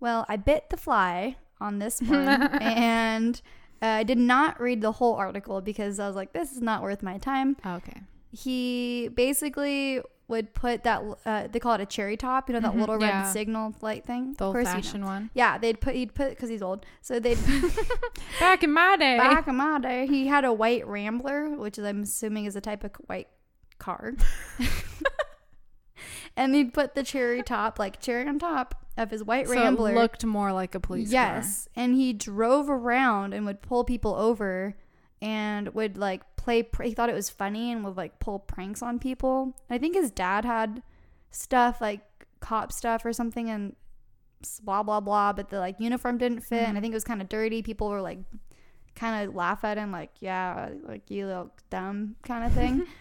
well, 0.00 0.26
I 0.28 0.36
bit 0.36 0.70
the 0.70 0.76
fly 0.76 1.36
on 1.60 1.78
this 1.78 2.00
one, 2.06 2.28
and 2.60 3.40
uh, 3.82 3.86
I 3.86 4.02
did 4.02 4.18
not 4.18 4.60
read 4.60 4.80
the 4.82 4.92
whole 4.92 5.14
article 5.14 5.60
because 5.60 5.98
I 5.98 6.06
was 6.06 6.16
like, 6.16 6.32
this 6.32 6.52
is 6.52 6.60
not 6.60 6.82
worth 6.82 7.02
my 7.02 7.18
time. 7.18 7.56
Okay. 7.64 8.02
He 8.30 9.08
basically 9.14 10.02
would 10.28 10.52
put 10.54 10.82
that 10.82 11.02
uh, 11.24 11.46
they 11.46 11.60
call 11.60 11.74
it 11.74 11.80
a 11.80 11.86
cherry 11.86 12.16
top, 12.16 12.48
you 12.48 12.52
know, 12.52 12.60
that 12.60 12.72
Mhm, 12.74 12.80
little 12.80 12.96
red 12.98 13.08
yeah. 13.08 13.30
signal 13.30 13.74
light 13.80 14.04
thing. 14.04 14.34
The 14.36 14.44
old 14.46 14.54
course 14.54 14.66
you 14.66 14.74
know. 14.74 14.80
fashioned 14.82 15.04
one. 15.04 15.30
Yeah, 15.34 15.56
they'd 15.56 15.80
put 15.80 15.94
he'd 15.94 16.14
put 16.14 16.30
because 16.30 16.48
he's 16.50 16.62
old, 16.62 16.84
so 17.00 17.20
they'd 17.20 17.38
Back 18.40 18.64
in 18.64 18.72
my 18.72 18.96
day. 18.98 19.16
back 19.18 19.46
in 19.46 19.54
my 19.56 19.78
day 19.78 20.06
he 20.08 20.26
had 20.26 20.44
a 20.44 20.52
white 20.52 20.86
Rambler, 20.86 21.50
which 21.56 21.78
is 21.78 21.84
I'm 21.84 22.02
assuming 22.02 22.44
is 22.46 22.56
a 22.56 22.60
type 22.60 22.82
of 22.84 22.90
white 23.06 23.28
car. 23.78 24.14
and 26.36 26.54
he'd 26.54 26.72
put 26.74 26.94
the 26.94 27.02
cherry 27.02 27.42
top, 27.42 27.78
like 27.78 28.00
cherry 28.00 28.28
on 28.28 28.38
top 28.38 28.74
of 28.96 29.10
his 29.10 29.22
white 29.24 29.46
so 29.46 29.54
Rambler. 29.54 29.92
it 29.92 29.94
looked 29.94 30.24
more 30.24 30.52
like 30.52 30.74
a 30.74 30.80
police 30.80 31.10
yes, 31.10 31.68
and 31.76 31.94
he 31.94 32.12
drove 32.12 32.68
around 32.70 33.32
and 33.34 33.46
would 33.46 33.62
pull 33.62 33.84
people 33.84 34.14
over, 34.14 34.74
and 35.22 35.68
would 35.74 35.96
like 35.98 36.22
play. 36.36 36.62
Pr- 36.62 36.84
he 36.84 36.92
thought 36.92 37.08
it 37.08 37.14
was 37.14 37.30
funny 37.30 37.72
and 37.72 37.84
would 37.84 37.96
like 37.96 38.18
pull 38.20 38.38
pranks 38.38 38.82
on 38.82 38.98
people. 38.98 39.54
I 39.70 39.78
think 39.78 39.94
his 39.94 40.10
dad 40.10 40.44
had 40.44 40.82
stuff 41.30 41.80
like 41.80 42.00
cop 42.40 42.72
stuff 42.72 43.04
or 43.04 43.12
something, 43.12 43.48
and 43.50 43.74
blah 44.62 44.82
blah 44.82 45.00
blah. 45.00 45.32
But 45.32 45.48
the 45.50 45.58
like 45.58 45.76
uniform 45.80 46.18
didn't 46.18 46.40
fit, 46.40 46.68
and 46.68 46.76
I 46.76 46.80
Mhm. 46.80 46.82
think 46.82 46.92
it 46.92 46.96
was 46.96 47.04
kind 47.04 47.22
of 47.22 47.28
dirty. 47.28 47.62
People 47.62 47.88
were 47.88 48.02
like, 48.02 48.18
kind 48.94 49.26
of 49.28 49.34
laugh 49.34 49.62
at 49.64 49.76
him, 49.78 49.90
like, 49.92 50.10
"Yeah, 50.20 50.70
like 50.84 51.10
you 51.10 51.26
look 51.26 51.62
dumb," 51.70 52.16
kind 52.22 52.44
of 52.44 52.52
thing. 52.52 52.86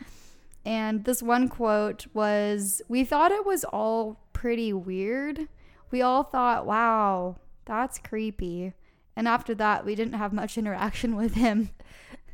And 0.65 1.05
this 1.05 1.21
one 1.21 1.47
quote 1.47 2.07
was 2.13 2.81
We 2.87 3.03
thought 3.03 3.31
it 3.31 3.45
was 3.45 3.63
all 3.65 4.19
pretty 4.33 4.73
weird. 4.73 5.47
We 5.91 6.01
all 6.01 6.23
thought, 6.23 6.65
wow, 6.65 7.37
that's 7.65 7.99
creepy. 7.99 8.73
And 9.15 9.27
after 9.27 9.53
that, 9.55 9.85
we 9.85 9.95
didn't 9.95 10.15
have 10.15 10.33
much 10.33 10.57
interaction 10.57 11.15
with 11.15 11.35
him. 11.35 11.69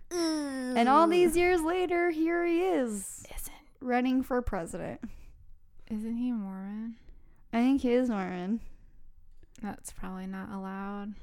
And 0.09 0.89
all 0.89 1.07
these 1.07 1.37
years 1.37 1.61
later, 1.61 2.09
here 2.09 2.45
he 2.45 2.61
is 2.61 3.23
Isn't 3.33 3.55
running 3.79 4.23
for 4.23 4.41
president. 4.41 4.99
isn't 5.89 6.17
he 6.17 6.31
Mormon? 6.31 6.95
I 7.53 7.57
think 7.59 7.81
he 7.81 7.91
is 7.91 8.09
Mormon. 8.09 8.61
That's 9.61 9.91
probably 9.91 10.27
not 10.27 10.49
allowed. 10.51 11.13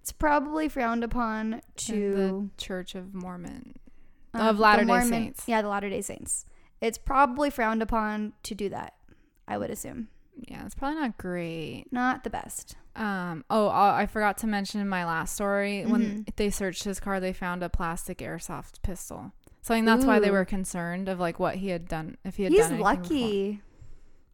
It's 0.00 0.12
probably 0.12 0.68
frowned 0.68 1.02
upon 1.02 1.54
in 1.54 1.62
to 1.76 2.14
the 2.14 2.48
Church 2.62 2.94
of 2.94 3.14
Mormon. 3.14 3.74
Um, 4.34 4.48
of 4.48 4.58
Latter-day 4.58 5.00
Saints. 5.02 5.44
Yeah, 5.46 5.62
the 5.62 5.68
Latter 5.68 5.88
day 5.90 6.00
Saints. 6.02 6.46
It's 6.80 6.98
probably 6.98 7.50
frowned 7.50 7.82
upon 7.82 8.32
to 8.42 8.54
do 8.54 8.68
that, 8.68 8.94
I 9.48 9.56
would 9.58 9.70
assume. 9.70 10.08
Yeah, 10.48 10.64
it's 10.66 10.74
probably 10.74 11.00
not 11.00 11.16
great. 11.16 11.86
Not 11.92 12.24
the 12.24 12.30
best. 12.30 12.76
Um. 12.96 13.44
Oh, 13.50 13.68
I 13.68 14.02
I 14.02 14.06
forgot 14.06 14.36
to 14.38 14.46
mention 14.46 14.80
in 14.80 14.88
my 14.88 15.04
last 15.04 15.34
story 15.34 15.84
when 15.86 16.24
Mhm. 16.24 16.36
they 16.36 16.50
searched 16.50 16.84
his 16.84 16.98
car, 17.00 17.20
they 17.20 17.32
found 17.32 17.62
a 17.62 17.68
plastic 17.68 18.18
airsoft 18.18 18.82
pistol. 18.82 19.32
So 19.62 19.72
I 19.72 19.78
think 19.78 19.86
that's 19.86 20.04
why 20.04 20.18
they 20.18 20.30
were 20.30 20.44
concerned 20.44 21.08
of 21.08 21.18
like 21.20 21.38
what 21.38 21.56
he 21.56 21.68
had 21.68 21.88
done 21.88 22.18
if 22.24 22.36
he 22.36 22.42
had 22.44 22.52
He's 22.52 22.62
done 22.68 22.74
anything 22.74 23.02
before. 23.02 23.18
lucky. 23.18 23.62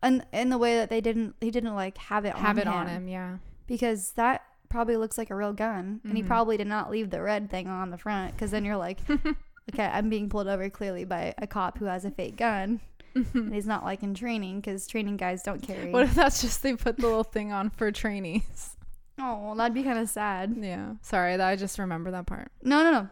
And 0.02 0.24
in 0.32 0.48
the 0.48 0.58
way 0.58 0.76
that 0.76 0.88
they 0.90 1.00
didn't 1.02 1.36
he 1.40 1.50
didn't 1.50 1.74
like 1.74 1.98
have 1.98 2.24
it 2.24 2.34
Have 2.34 2.56
on 2.56 2.58
it 2.58 2.66
him, 2.66 2.72
on 2.72 2.86
him, 2.88 3.08
yeah. 3.08 3.36
because 3.66 4.12
that 4.12 4.42
probably 4.70 4.96
looks 4.96 5.18
like 5.18 5.30
a 5.30 5.34
real 5.36 5.52
gun 5.52 6.00
and 6.04 6.16
he 6.16 6.22
Mhm. 6.22 6.26
probably 6.26 6.56
did 6.56 6.66
not 6.66 6.90
leave 6.90 7.10
the 7.10 7.20
red 7.22 7.50
thing 7.50 7.68
on 7.68 7.90
the 7.90 7.98
front 7.98 8.32
because 8.32 8.50
then 8.50 8.64
you're 8.64 8.76
like 8.78 8.98
okay 9.72 9.86
i'm 9.92 10.08
being 10.08 10.28
pulled 10.28 10.48
over 10.48 10.68
clearly 10.70 11.04
by 11.04 11.34
a 11.38 11.46
cop 11.46 11.78
who 11.78 11.84
has 11.86 12.04
a 12.04 12.10
fake 12.10 12.36
gun 12.36 12.80
and 13.14 13.52
he's 13.54 13.66
not 13.66 13.84
like 13.84 14.02
in 14.02 14.14
training 14.14 14.60
because 14.60 14.86
training 14.86 15.16
guys 15.16 15.42
don't 15.42 15.62
carry 15.62 15.90
What 15.90 16.04
if 16.04 16.14
that's 16.14 16.40
just 16.40 16.62
they 16.62 16.76
put 16.76 16.96
the 16.96 17.02
little 17.06 17.24
thing 17.24 17.50
on 17.52 17.70
for 17.70 17.90
trainees? 17.90 18.76
oh 19.20 19.54
that'd 19.56 19.74
be 19.74 19.82
kind 19.82 19.98
of 19.98 20.08
sad 20.08 20.54
Yeah. 20.58 20.94
Sorry, 21.02 21.36
that 21.36 21.48
I 21.48 21.56
just 21.56 21.78
remember 21.78 22.10
that 22.12 22.26
part. 22.26 22.52
no 22.62 22.82
no 22.84 22.90
no 22.92 23.08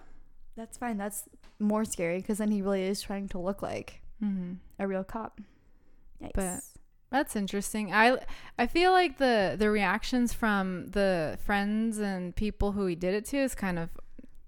that's 0.56 0.76
fine 0.78 0.98
that's 0.98 1.24
more 1.58 1.84
scary 1.84 2.18
because 2.18 2.38
then 2.38 2.50
he 2.50 2.62
really 2.62 2.82
is 2.82 3.00
trying 3.02 3.28
to 3.30 3.38
look 3.38 3.60
like 3.62 4.00
hmm 4.20 4.54
a 4.78 4.86
real 4.86 5.04
cop 5.04 5.40
Yikes. 6.22 6.30
But- 6.34 6.60
That's 7.10 7.34
interesting. 7.36 7.92
I 7.94 8.18
I 8.58 8.66
feel 8.66 8.92
like 8.92 9.16
the 9.18 9.56
the 9.58 9.70
reactions 9.70 10.32
from 10.34 10.88
the 10.88 11.38
friends 11.46 11.98
and 11.98 12.36
people 12.36 12.72
who 12.72 12.84
he 12.86 12.94
did 12.96 13.14
it 13.14 13.24
to 13.26 13.36
is 13.38 13.54
kind 13.54 13.78
of 13.78 13.88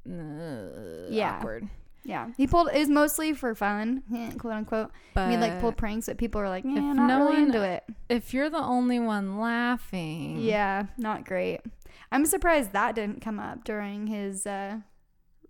uh, 0.06 1.08
Yeah. 1.08 1.38
awkward. 1.38 1.68
Yeah 2.04 2.28
he 2.36 2.46
pulled 2.46 2.68
it 2.72 2.78
was 2.78 2.88
mostly 2.88 3.32
for 3.34 3.54
fun 3.54 4.02
quote 4.38 4.54
unquote 4.54 4.90
But 5.14 5.22
I 5.22 5.28
mean, 5.28 5.40
like 5.40 5.60
pull 5.60 5.72
pranks, 5.72 6.06
but 6.06 6.16
people 6.18 6.40
are 6.40 6.48
like, 6.48 6.64
yeah, 6.64 6.72
if 6.90 6.96
not 6.96 7.06
no 7.06 7.18
really 7.20 7.32
one- 7.34 7.42
into 7.46 7.62
it. 7.62 7.84
if 8.08 8.32
you're 8.34 8.50
the 8.50 8.62
only 8.62 8.98
one 8.98 9.38
laughing, 9.38 10.38
Yeah, 10.40 10.86
not 10.96 11.24
great. 11.26 11.60
I'm 12.12 12.24
surprised 12.26 12.72
that 12.72 12.94
didn't 12.94 13.20
come 13.20 13.38
up 13.38 13.64
during 13.64 14.06
his. 14.08 14.46
uh 14.46 14.78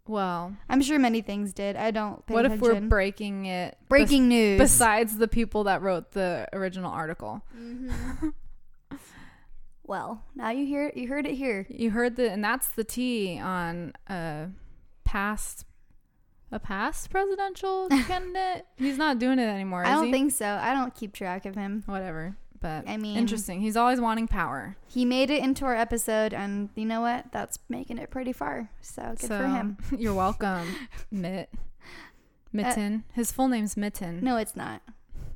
Well, 0.07 0.57
I'm 0.69 0.83
sure 0.83 0.99
many 0.99 1.23
things 1.23 1.52
did. 1.52 1.76
I 1.76 1.90
don't. 1.90 2.26
Pay 2.26 2.35
what 2.35 2.45
if 2.47 2.61
we're 2.61 2.80
breaking 2.80 3.47
it? 3.47 3.76
bes- 3.80 3.88
breaking 3.88 4.28
news? 4.28 4.59
besides 4.59 5.16
the 5.16 5.28
people 5.28 5.64
that 5.64 5.80
wrote 5.83 6.12
the 6.12 6.49
original 6.52 6.90
article. 6.90 7.42
Mhm. 7.57 8.33
well, 9.85 10.25
now 10.35 10.50
you 10.50 10.66
hear 10.66 10.92
you 10.95 11.09
heard 11.09 11.26
it 11.26 11.35
here. 11.35 11.66
You 11.71 11.90
heard 11.90 12.16
the 12.16 12.30
and 12.30 12.42
that's 12.45 12.69
the 12.69 12.85
T 12.85 13.38
on 13.38 13.92
a 14.09 14.49
past 15.04 15.64
a 16.52 16.59
past 16.59 17.11
presidential 17.11 17.88
candidate. 18.07 18.66
He's 18.76 18.99
not 18.99 19.19
doing 19.19 19.38
it 19.38 19.47
anymore. 19.47 19.85
I 19.85 19.92
don't 19.92 20.07
he? 20.07 20.12
think 20.12 20.33
so. 20.33 20.47
I 20.47 20.73
don't 20.75 20.95
keep 20.95 21.12
track 21.12 21.47
of 21.47 21.54
him. 21.54 21.83
whatever. 21.87 22.37
But 22.61 22.87
I 22.87 22.99
mean, 22.99 23.16
interesting. 23.16 23.61
He's 23.62 23.76
always 23.76 24.00
wanting 24.02 24.28
power. 24.28 24.76
He 24.87 25.07
made 25.07 25.30
it 25.30 25.42
into 25.42 25.64
our 25.64 25.75
episode, 25.75 26.35
and 26.35 26.69
you 26.75 26.85
know 26.85 27.00
what? 27.00 27.33
That's 27.33 27.59
making 27.71 27.97
it 27.97 28.11
pretty 28.11 28.35
far. 28.35 28.69
So 28.83 29.02
good 29.19 29.21
so 29.21 29.28
for 29.28 29.47
him. 29.47 29.78
you're 29.99 30.12
welcome, 30.12 30.66
Mitt. 31.11 31.49
Mitten. 32.52 33.04
His 33.14 33.33
full 33.33 33.49
name's 33.49 33.76
Mitten. 33.78 34.21
No, 34.23 34.37
it's 34.37 34.57
not. 34.57 34.83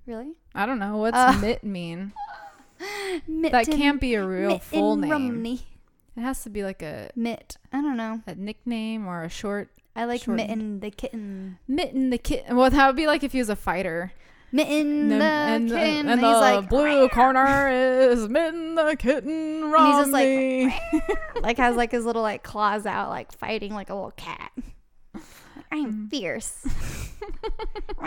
Really? 0.06 0.32
I 0.54 0.66
don't 0.66 0.78
know 0.78 0.96
what's 0.98 1.16
Uh, 1.16 1.38
Mitt 1.40 1.64
mean. 1.64 2.12
Mitten, 3.26 3.52
That 3.52 3.66
can't 3.68 4.00
be 4.00 4.14
a 4.14 4.26
real 4.26 4.48
Mitten 4.50 4.60
full 4.60 4.96
name. 4.96 5.10
Romney. 5.10 5.60
It 6.16 6.20
has 6.20 6.42
to 6.42 6.50
be 6.50 6.62
like 6.62 6.82
a 6.82 7.10
Mitt. 7.16 7.56
I 7.72 7.80
don't 7.80 7.96
know. 7.96 8.20
a 8.26 8.34
nickname 8.34 9.06
or 9.06 9.22
a 9.22 9.28
short 9.30 9.70
I 9.96 10.04
like 10.06 10.22
Shortened. 10.22 10.48
Mitten 10.48 10.80
the 10.80 10.90
kitten. 10.90 11.58
Mitten 11.68 12.10
the 12.10 12.18
kitten. 12.18 12.56
Well, 12.56 12.68
that 12.70 12.86
would 12.86 12.96
be 12.96 13.06
like 13.06 13.22
if 13.22 13.32
he 13.32 13.38
was 13.38 13.48
a 13.48 13.56
fighter. 13.56 14.12
Mitten 14.52 15.10
And, 15.10 15.20
the 15.20 15.24
and, 15.24 15.68
kitten. 15.68 15.82
and, 15.82 16.10
And, 16.10 16.22
the 16.22 16.26
he's 16.28 16.36
like, 16.40 16.68
blue 16.68 17.08
corner 17.08 17.68
is 17.70 18.28
Mitten 18.28 18.74
the 18.76 18.94
kitten 18.98 19.62
And 19.64 19.86
he's 19.86 19.96
just 19.96 20.12
like, 20.12 21.42
like 21.42 21.56
has 21.58 21.74
like 21.76 21.90
his 21.92 22.04
little 22.04 22.22
like 22.22 22.42
claws 22.44 22.86
out, 22.86 23.08
like 23.10 23.32
fighting 23.32 23.72
like 23.74 23.90
a 23.90 23.94
little 23.94 24.12
cat. 24.12 24.52
I'm 25.72 25.92
Mm. 26.06 26.10
fierce. 26.10 26.66
All 27.98 28.06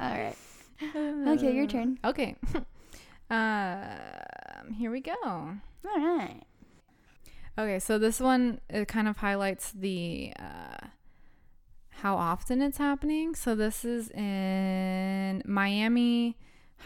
right. 0.00 0.34
Okay, 0.94 1.54
your 1.54 1.66
turn. 1.66 1.98
Okay. 2.04 2.36
um, 3.30 4.72
here 4.76 4.90
we 4.90 5.00
go. 5.00 5.14
All 5.24 5.58
right. 5.84 6.42
Okay, 7.58 7.80
so 7.80 7.98
this 7.98 8.20
one 8.20 8.60
it 8.68 8.86
kind 8.86 9.08
of 9.08 9.16
highlights 9.16 9.72
the 9.72 10.32
uh, 10.38 10.86
how 12.02 12.14
often 12.16 12.62
it's 12.62 12.78
happening. 12.78 13.34
So 13.34 13.56
this 13.56 13.84
is 13.84 14.10
in 14.10 15.42
Miami 15.44 16.36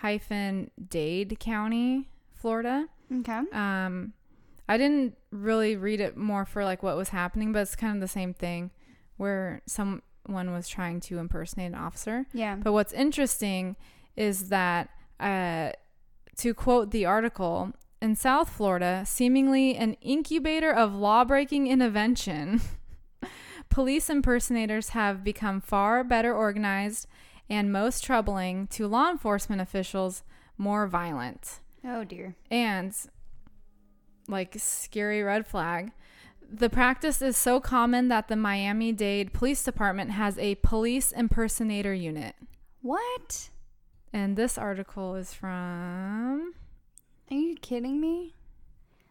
hyphen 0.01 0.71
Dade 0.89 1.39
County, 1.39 2.09
Florida. 2.33 2.87
Okay. 3.19 3.41
Um, 3.53 4.15
I 4.69 4.79
didn't 4.79 5.17
really 5.31 5.77
read 5.77 6.01
it 6.01 6.17
more 6.17 6.47
for 6.47 6.65
like 6.65 6.83
what 6.83 6.97
was 6.97 7.11
happening, 7.11 7.53
but 7.53 7.61
it's 7.61 7.77
kind 7.77 7.95
of 7.95 8.01
the 8.01 8.09
same 8.09 8.33
thing 8.33 8.71
where 9.19 9.61
someone 9.67 10.01
was 10.27 10.69
trying 10.69 11.01
to 11.01 11.19
impersonate 11.19 11.73
an 11.73 11.75
officer. 11.75 12.27
Yeah. 12.33 12.57
But 12.57 12.73
what's 12.73 12.95
interesting 12.95 13.77
is 14.17 14.49
that, 14.49 14.89
uh, 15.21 15.73
to 16.39 16.55
quote 16.55 16.91
the 16.91 17.05
article, 17.05 17.73
in 18.03 18.17
South 18.17 18.51
Florida, 18.51 19.05
seemingly 19.07 19.77
an 19.77 19.95
incubator 20.01 20.73
of 20.73 20.93
law 20.93 21.25
breaking 21.25 21.69
intervention, 21.69 22.61
police 23.71 24.11
impersonators 24.11 24.89
have 24.89 25.23
become 25.23 25.61
far 25.61 26.03
better 26.03 26.35
organized 26.35 27.07
and 27.49 27.73
most 27.73 28.03
troubling 28.03 28.67
to 28.67 28.89
law 28.89 29.09
enforcement 29.09 29.63
officials, 29.63 30.25
more 30.59 30.89
violent. 30.89 31.61
Oh 31.85 32.03
dear. 32.03 32.35
And 32.51 32.93
like 34.27 34.57
scary 34.59 35.23
red 35.23 35.47
flag. 35.47 35.93
The 36.51 36.69
practice 36.69 37.23
is 37.23 37.37
so 37.37 37.61
common 37.61 38.09
that 38.09 38.27
the 38.27 38.37
Miami 38.37 38.91
Dade 38.91 39.33
Police 39.33 39.63
Department 39.63 40.11
has 40.11 40.37
a 40.39 40.57
police 40.57 41.13
impersonator 41.13 41.95
unit. 41.95 42.35
What? 42.81 43.51
And 44.13 44.37
this 44.37 44.59
article 44.59 45.15
is 45.15 45.33
from 45.33 46.55
Are 47.31 47.35
you 47.37 47.57
kidding 47.57 48.01
me? 48.01 48.35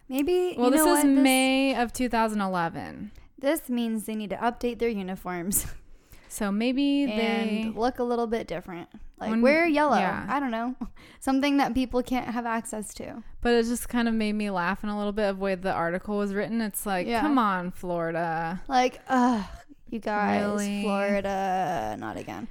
Maybe. 0.09 0.55
Well, 0.57 0.65
you 0.67 0.71
this 0.71 0.81
is 0.81 0.85
what? 0.87 1.03
This- 1.03 1.23
May 1.23 1.75
of 1.75 1.93
2011. 1.93 3.11
This 3.39 3.69
means 3.69 4.05
they 4.05 4.15
need 4.15 4.29
to 4.29 4.35
update 4.37 4.77
their 4.79 4.89
uniforms 4.89 5.65
So 6.29 6.49
maybe 6.51 7.05
they 7.07 7.73
look 7.75 7.99
a 7.99 8.03
little 8.03 8.27
bit 8.27 8.47
different. 8.47 8.87
Like 9.19 9.31
When- 9.31 9.41
wear 9.41 9.67
yellow. 9.67 9.97
yeah. 9.97 10.25
I 10.29 10.39
don't 10.39 10.51
know. 10.51 10.75
Something 11.19 11.57
that 11.57 11.73
people 11.73 12.01
can't 12.03 12.27
have 12.27 12.45
access 12.45 12.93
to. 12.95 13.21
but 13.41 13.53
it 13.53 13.63
just 13.65 13.89
kind 13.89 14.07
of 14.07 14.13
made 14.13 14.33
me 14.33 14.49
laugh 14.49 14.81
in 14.83 14.89
a 14.89 14.97
little 14.97 15.11
bit 15.11 15.29
of 15.29 15.37
the 15.37 15.43
way 15.43 15.55
the 15.55 15.71
article 15.73 16.17
was 16.17 16.33
written. 16.33 16.61
It's 16.61 16.85
like, 16.85 17.05
Yeah. 17.07 17.19
come 17.21 17.37
on, 17.37 17.71
Florida. 17.71 18.61
Like, 18.69 19.01
ugh, 19.09 19.43
you 19.89 19.99
guys, 19.99 20.41
Really? 20.41 20.83
Florida, 20.83 21.97
not 21.99 22.15
again. 22.15 22.47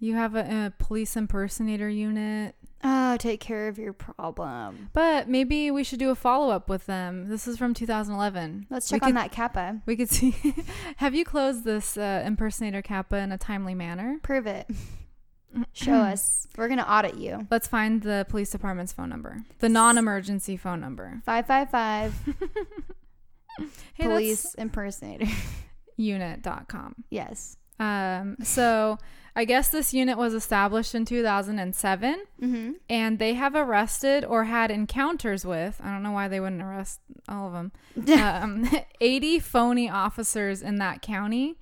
You 0.00 0.14
have 0.16 0.34
a, 0.34 0.40
a 0.40 0.72
police 0.82 1.16
impersonator 1.16 1.88
unit. 1.88 2.56
Oh, 2.86 3.16
take 3.16 3.40
care 3.40 3.68
of 3.68 3.78
your 3.78 3.94
problem. 3.94 4.90
But 4.92 5.26
maybe 5.28 5.70
we 5.70 5.82
should 5.84 5.98
do 5.98 6.10
a 6.10 6.14
follow 6.14 6.50
up 6.50 6.68
with 6.68 6.84
them. 6.84 7.28
This 7.30 7.48
is 7.48 7.56
from 7.56 7.72
2011. 7.72 8.66
Let's 8.68 8.92
We 8.92 8.96
check 8.96 9.02
on 9.04 9.12
could- 9.12 9.16
that 9.16 9.32
CAPA. 9.32 9.80
We 9.86 9.96
could 9.96 10.10
see. 10.10 10.34
have 10.96 11.14
you 11.14 11.24
closed 11.24 11.64
this 11.64 11.96
uh, 11.96 12.22
impersonator 12.26 12.82
CAPA 12.82 13.16
in 13.16 13.32
a 13.32 13.38
timely 13.38 13.74
manner? 13.74 14.18
Prove 14.22 14.46
it. 14.46 14.68
Show 15.72 15.94
us. 15.94 16.46
We're 16.58 16.68
gonna 16.68 16.82
audit 16.82 17.14
you. 17.14 17.46
Let's 17.50 17.68
find 17.68 18.02
the 18.02 18.26
police 18.28 18.50
department's 18.50 18.92
phone 18.92 19.08
number, 19.08 19.38
the 19.60 19.68
non 19.68 19.96
emergency 19.98 20.56
phone 20.56 20.80
number. 20.80 21.22
Five 21.24 21.46
five 21.46 21.70
five 21.70 22.12
Hey, 23.94 24.04
police 24.08 24.54
impersonator. 24.54 25.26
unit.com. 25.96 26.96
yes. 27.10 27.56
Um, 27.78 28.36
so 28.42 28.98
I 29.36 29.44
guess 29.44 29.68
this 29.68 29.92
unit 29.92 30.16
was 30.16 30.32
established 30.34 30.94
in 30.94 31.04
2007 31.04 32.22
Mm-hmm. 32.40 32.72
and 32.88 33.18
they 33.18 33.34
have 33.34 33.54
arrested 33.54 34.24
or 34.24 34.44
had 34.44 34.70
encounters 34.70 35.44
with, 35.44 35.80
I 35.82 35.90
don't 35.90 36.02
know 36.02 36.12
why 36.12 36.28
they 36.28 36.38
wouldn't 36.40 36.62
arrest 36.62 37.00
all 37.28 37.48
of 37.48 37.52
them, 37.52 37.72
um, 38.20 38.68
80 39.00 39.38
phony 39.40 39.88
officers 39.90 40.62
in 40.62 40.76
that 40.76 41.02
county. 41.02 41.58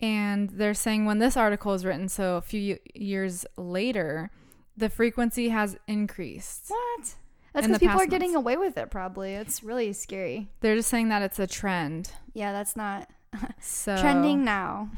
And 0.00 0.50
they're 0.50 0.74
saying 0.74 1.06
when 1.06 1.18
this 1.18 1.36
article 1.36 1.74
is 1.74 1.84
written, 1.84 2.08
so 2.08 2.36
a 2.36 2.40
few 2.40 2.78
years 2.94 3.44
later, 3.56 4.30
the 4.76 4.88
frequency 4.88 5.48
has 5.48 5.76
increased. 5.88 6.66
what? 6.68 7.14
That's 7.52 7.66
because 7.66 7.80
people 7.80 7.96
are 7.96 7.98
past 8.00 8.10
getting 8.10 8.36
away 8.36 8.56
with 8.56 8.76
it. 8.78 8.90
Probably. 8.92 9.32
It's 9.34 9.64
really 9.64 9.92
scary. 9.92 10.50
They're 10.60 10.76
just 10.76 10.88
saying 10.88 11.08
that 11.08 11.22
it's 11.22 11.40
a 11.40 11.48
trend. 11.48 12.12
Yeah, 12.32 12.52
that's 12.52 12.76
not 12.76 13.08
So 13.60 13.96
trending 14.00 14.44
now. 14.44 14.90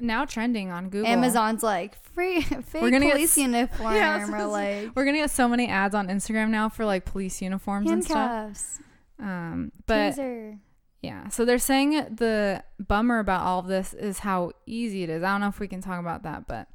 Now 0.00 0.24
trending 0.24 0.70
on 0.70 0.88
Google. 0.88 1.08
Amazon's 1.10 1.62
like 1.62 1.94
free 1.96 2.40
fake 2.42 2.82
We're 2.82 2.90
gonna 2.90 3.06
get 3.06 3.14
police 3.14 3.32
s- 3.32 3.38
uniform 3.44 3.94
Yeah, 3.94 4.28
or 4.30 4.46
like 4.46 4.90
We're 4.94 5.04
gonna 5.04 5.18
get 5.18 5.30
so 5.30 5.48
many 5.48 5.68
ads 5.68 5.94
on 5.94 6.08
Instagram 6.08 6.50
now 6.50 6.68
for 6.68 6.84
like 6.84 7.04
police 7.04 7.42
uniforms 7.42 7.90
and 7.90 8.04
stuff. 8.04 8.78
Um, 9.18 9.72
but 9.86 10.14
Taser. 10.14 10.58
yeah, 11.02 11.28
so 11.28 11.44
they're 11.44 11.58
saying 11.58 11.92
the 12.16 12.62
bummer 12.78 13.18
about 13.18 13.42
all 13.42 13.58
of 13.60 13.66
this 13.66 13.94
is 13.94 14.20
how 14.20 14.52
easy 14.66 15.02
it 15.04 15.10
is. 15.10 15.22
I 15.22 15.32
don't 15.32 15.40
know 15.40 15.48
if 15.48 15.58
we 15.60 15.68
can 15.68 15.80
talk 15.80 15.98
about 16.00 16.22
that, 16.24 16.46
but 16.46 16.68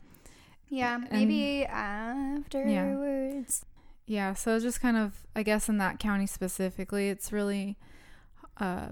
Yeah, 0.69 0.95
and- 0.95 1.07
maybe 1.11 1.65
afterwards. 2.55 3.65
yeah. 4.05 4.33
So 4.33 4.59
just 4.59 4.81
kind 4.81 4.97
of, 4.97 5.13
I 5.35 5.43
guess, 5.43 5.69
in 5.69 5.77
that 5.77 5.99
county 5.99 6.25
specifically, 6.27 7.09
it's 7.09 7.31
really 7.31 7.77
uh, 8.57 8.89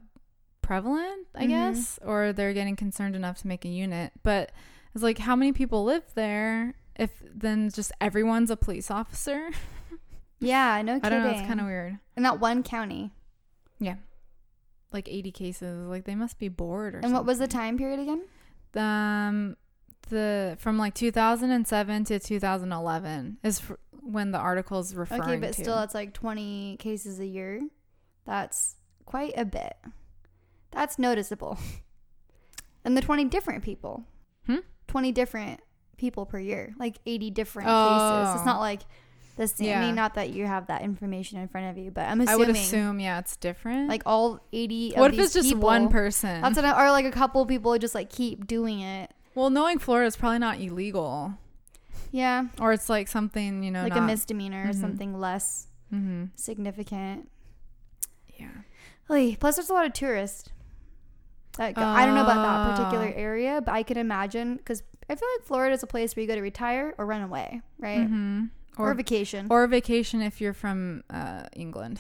prevalent, 0.68 1.28
I 1.34 1.46
Mhm. 1.46 1.50
guess, 1.50 2.00
or 2.06 2.34
they're 2.34 2.54
getting 2.54 2.76
concerned 2.76 3.16
enough 3.16 3.38
to 3.40 3.48
make 3.48 3.64
a 3.66 3.70
unit. 3.70 4.12
But 4.24 4.52
it's 4.94 5.04
like, 5.04 5.18
how 5.20 5.36
many 5.36 5.54
people 5.54 5.84
live 5.86 6.04
there? 6.14 6.74
If 6.96 7.12
then 7.34 7.70
just 7.70 7.92
everyone's 8.02 8.52
a 8.52 8.58
police 8.58 8.92
officer, 8.92 9.50
Yeah, 10.40 10.82
no 10.84 11.00
kidding. 11.00 11.06
I 11.06 11.10
don't 11.10 11.24
know. 11.24 11.30
It's 11.38 11.48
kind 11.48 11.60
of 11.60 11.66
weird. 11.68 11.98
in 12.16 12.24
that 12.24 12.40
one 12.40 12.62
county. 12.64 13.12
Yeah, 13.80 13.96
like 14.92 15.08
80 15.08 15.32
cases. 15.32 15.88
Like 15.88 16.04
they 16.06 16.16
must 16.16 16.38
be 16.40 16.50
bored 16.50 16.96
or 16.96 17.00
And 17.00 17.14
what 17.14 17.26
was 17.26 17.40
the 17.40 17.48
time 17.48 17.78
period 17.78 18.00
again? 18.00 18.24
um 18.76 19.56
the 20.10 20.56
from 20.60 20.78
like 20.78 20.94
2007 20.94 22.04
to 22.06 22.20
2011 22.20 23.38
is 23.44 23.60
fr- 23.60 23.74
when 24.02 24.32
the 24.32 24.38
article's 24.38 24.94
referring 24.96 25.22
to. 25.22 25.28
Okay, 25.30 25.40
but 25.40 25.54
to. 25.54 25.62
still, 25.62 25.80
it's 25.80 25.94
like 25.96 26.14
20 26.14 26.78
cases 26.78 27.20
a 27.20 27.26
year. 27.26 27.62
That's 28.26 28.76
quite 29.06 29.34
a 29.38 29.46
bit. 29.46 29.76
That's 30.78 31.00
noticeable. 31.00 31.58
And 32.86 32.96
the 32.96 33.02
20 33.02 33.26
different 33.26 33.64
people. 33.66 34.06
Hmm? 34.46 34.58
20 34.88 35.12
different 35.12 35.60
people 35.98 36.26
per 36.26 36.40
year. 36.40 36.74
Like 36.80 36.98
80 37.06 37.32
different 37.32 37.68
Oh. 37.70 37.84
cases. 37.84 38.36
It's 38.36 38.46
not 38.46 38.60
like 38.62 38.84
the 39.36 39.48
same. 39.48 39.76
I 39.76 39.82
mean, 39.82 39.96
not 39.96 40.14
that 40.14 40.30
you 40.30 40.46
have 40.46 40.68
that 40.68 40.84
information 40.84 41.38
in 41.40 41.48
front 41.50 41.68
of 41.68 41.78
you, 41.84 41.92
but 41.92 42.02
I'm 42.08 42.22
assuming. 42.22 42.30
I 42.30 42.36
would 42.38 42.50
assume 42.56 43.00
yeah, 43.02 43.20
it's 43.20 43.36
different. 43.36 43.90
Like 43.90 44.04
all 44.06 44.40
80 44.54 44.94
what 44.96 45.14
if 45.14 45.20
it's 45.20 45.34
just 45.34 45.54
one 45.56 45.90
person? 45.90 46.42
That's 46.42 46.56
what 46.56 46.64
I, 46.64 46.86
or 46.86 46.92
like 46.92 47.06
a 47.06 47.12
couple 47.12 47.46
people 47.46 47.74
who 47.74 47.80
just 47.80 47.94
like 47.96 48.10
keep 48.10 48.48
doing 48.48 48.80
it. 48.80 49.12
well, 49.36 49.50
knowing 49.50 49.80
Florida 49.80 50.08
is 50.08 50.16
probably 50.16 50.40
not 50.40 50.60
illegal, 50.62 51.34
Yeah, 52.12 52.46
or 52.62 52.72
it's 52.72 52.88
like 52.90 53.08
something 53.10 53.64
you 53.64 53.72
know, 53.72 53.84
like 53.84 53.96
a 53.96 54.02
misdemeanor 54.02 54.64
or 54.70 54.72
Mhm. 54.72 54.80
something 54.82 55.20
less 55.20 55.68
hmm 55.90 56.26
significant. 56.36 57.30
Yeah, 58.40 58.50
plus 59.40 59.56
there's 59.58 59.70
a 59.70 59.74
lot 59.74 59.86
of 59.86 59.94
tourists. 59.94 60.50
That 61.58 61.74
go, 61.76 61.82
I 61.84 62.06
don't 62.06 62.16
know 62.16 62.24
about 62.24 62.44
that 62.44 62.76
particular 62.76 63.08
Oh. 63.16 63.20
area, 63.22 63.62
but 63.62 63.74
I 63.74 63.84
can 63.84 63.98
imagine 63.98 64.58
because 64.58 64.84
I 65.10 65.16
feel 65.16 65.28
like 65.38 65.46
Florida 65.46 65.74
is 65.74 65.84
a 65.84 65.88
place 65.88 66.16
where 66.16 66.22
you 66.22 66.28
go 66.28 66.36
to 66.36 66.42
retire 66.42 66.94
or 66.98 67.06
run 67.06 67.22
away, 67.22 67.62
right? 67.80 68.06
hmm 68.08 68.46
Or, 68.78 68.92
or 68.92 68.94
vacation, 68.94 69.48
or, 69.50 69.66
vacation 69.68 70.22
if 70.22 70.40
you're 70.42 70.54
from 70.54 71.04
uh, 71.10 71.44
England. 71.54 72.00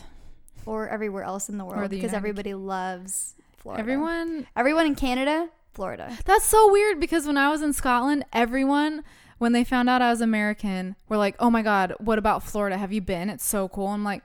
Or 0.65 0.87
everywhere 0.89 1.23
else 1.23 1.47
in 1.49 1.57
the 1.57 1.65
world 1.65 1.89
because 1.89 2.13
everybody 2.13 2.53
loves 2.53 3.35
Florida. 3.57 3.79
Everyone 3.81 4.45
everyone 4.55 4.85
in 4.85 4.95
Canada, 4.95 5.49
Florida. 5.73 6.17
That's 6.25 6.45
so 6.45 6.71
weird 6.71 6.99
because 6.99 7.25
when 7.25 7.37
I 7.37 7.49
was 7.49 7.61
in 7.61 7.71
Scotland, 7.73 8.25
everyone, 8.33 9.03
when 9.37 9.53
they 9.53 9.63
found 9.63 9.89
out 9.89 10.01
I 10.01 10.09
was 10.11 10.19
American, 10.21 10.95
were 11.07 11.15
like, 11.17 11.35
oh 11.39 11.49
my 11.49 11.61
God, 11.61 11.93
what 11.99 12.19
about 12.19 12.43
Florida? 12.43 12.77
Have 12.77 12.91
you 12.91 13.01
been? 13.01 13.29
It's 13.29 13.45
so 13.45 13.69
cool. 13.69 13.87
I'm 13.87 14.03
like, 14.03 14.23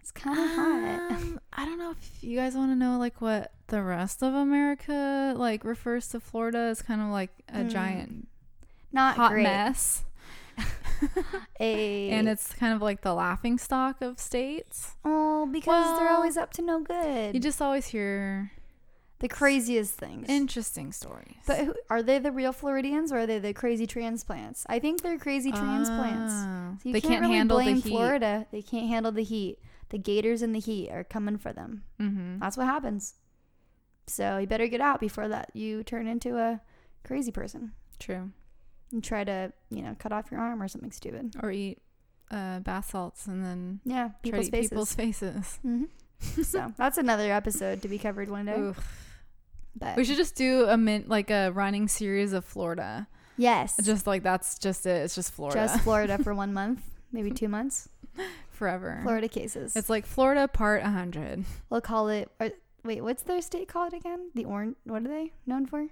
It's 0.00 0.12
kind 0.12 0.38
of 0.38 0.46
hot. 0.56 1.10
um, 1.12 1.40
I 1.52 1.64
don't 1.64 1.78
know 1.78 1.90
if 1.90 2.22
you 2.22 2.36
guys 2.38 2.54
want 2.54 2.70
to 2.70 2.76
know 2.76 2.96
like 2.98 3.20
what 3.20 3.50
the 3.68 3.82
rest 3.82 4.22
of 4.22 4.34
America 4.34 5.34
like 5.36 5.64
refers 5.64 6.08
to 6.08 6.20
Florida 6.20 6.58
as 6.58 6.82
kind 6.82 7.00
of 7.00 7.08
like 7.08 7.30
a 7.48 7.58
Mm, 7.60 7.70
giant 7.70 8.28
Not 8.92 9.16
hot 9.16 9.30
great. 9.32 9.44
mess. 9.44 10.04
A 11.60 12.10
And 12.10 12.28
it's 12.28 12.52
kind 12.54 12.74
of 12.74 12.82
like 12.82 13.02
the 13.02 13.14
laughing 13.14 13.58
stock 13.58 14.00
of 14.02 14.18
states. 14.18 14.96
oh 15.04 15.46
because 15.46 15.98
they're 15.98 16.10
always 16.10 16.36
up 16.36 16.52
to 16.54 16.62
no 16.62 16.80
good. 16.80 17.34
You 17.34 17.40
just 17.40 17.62
always 17.62 17.86
hear 17.86 18.50
the 19.20 19.28
craziest 19.28 19.94
things. 19.94 20.26
interesting 20.28 20.92
stories. 20.92 21.36
But 21.46 21.58
who, 21.64 21.74
are 21.90 22.02
they 22.02 22.18
the 22.18 22.32
real 22.32 22.52
Floridians 22.52 23.12
or 23.12 23.18
are 23.20 23.26
they 23.26 23.38
the 23.38 23.52
crazy 23.52 23.86
transplants? 23.86 24.64
I 24.68 24.78
think 24.78 25.02
they're 25.02 25.18
crazy 25.18 25.50
transplants. 25.52 26.32
Oh. 26.34 26.76
So 26.82 26.88
you 26.88 26.92
they 26.92 27.00
can't, 27.00 27.12
can't 27.14 27.22
really 27.22 27.36
handle 27.36 27.56
blame 27.58 27.76
the 27.76 27.82
heat. 27.82 27.90
Florida. 27.90 28.46
They 28.52 28.62
can't 28.62 28.88
handle 28.88 29.12
the 29.12 29.24
heat. 29.24 29.58
The 29.90 29.98
gators 29.98 30.42
in 30.42 30.52
the 30.52 30.60
heat 30.60 30.90
are 30.90 31.02
coming 31.04 31.38
for 31.38 31.52
them. 31.52 31.82
Mm-hmm. 32.00 32.38
That's 32.40 32.56
what 32.56 32.66
happens. 32.66 33.14
So 34.08 34.38
you 34.38 34.46
better 34.46 34.66
get 34.66 34.80
out 34.80 35.00
before 35.00 35.28
that 35.28 35.50
you 35.54 35.82
turn 35.82 36.06
into 36.06 36.36
a 36.38 36.60
crazy 37.04 37.30
person 37.30 37.72
True. 37.98 38.30
and 38.92 39.02
try 39.04 39.24
to, 39.24 39.52
you 39.70 39.82
know, 39.82 39.96
cut 39.98 40.12
off 40.12 40.30
your 40.30 40.40
arm 40.40 40.62
or 40.62 40.68
something 40.68 40.92
stupid. 40.92 41.34
Or 41.42 41.50
eat 41.50 41.78
uh, 42.30 42.60
bath 42.60 42.90
salts 42.90 43.26
and 43.26 43.44
then 43.44 43.80
Yeah, 43.84 44.10
people's 44.22 44.48
faces. 44.48 44.70
people's 44.70 44.94
faces. 44.94 45.58
hmm 45.62 45.84
so 46.42 46.72
that's 46.76 46.98
another 46.98 47.30
episode 47.32 47.80
to 47.82 47.88
be 47.88 47.98
covered 47.98 48.28
one 48.28 48.46
day. 48.46 48.58
Oof. 48.58 49.04
But 49.78 49.96
We 49.96 50.04
should 50.04 50.16
just 50.16 50.34
do 50.34 50.64
a 50.64 50.76
min- 50.76 51.04
like 51.06 51.30
a 51.30 51.50
running 51.50 51.86
series 51.86 52.32
of 52.32 52.44
Florida. 52.44 53.06
yes, 53.36 53.76
Just 53.82 54.06
like 54.06 54.22
that's 54.24 54.58
just 54.58 54.84
it. 54.86 55.02
It's 55.04 55.14
just 55.14 55.32
Florida 55.32 55.60
just 55.66 55.84
Florida 55.84 56.18
for 56.18 56.34
one 56.34 56.52
month, 56.60 56.80
maybe 57.12 57.30
two 57.30 57.48
months. 57.48 57.88
forever. 58.50 58.98
Florida 59.04 59.28
cases. 59.28 59.76
It's 59.76 59.88
like 59.88 60.04
Florida 60.06 60.48
part 60.48 60.82
100. 60.82 61.44
We'll 61.70 61.80
call 61.80 62.08
it. 62.08 62.28
Wait, 62.88 63.02
what's 63.02 63.22
their 63.22 63.42
state 63.42 63.68
called 63.68 63.92
again? 63.92 64.30
The 64.34 64.46
orange. 64.46 64.76
What 64.84 65.02
are 65.04 65.08
they 65.08 65.32
known 65.44 65.66
for? 65.66 65.88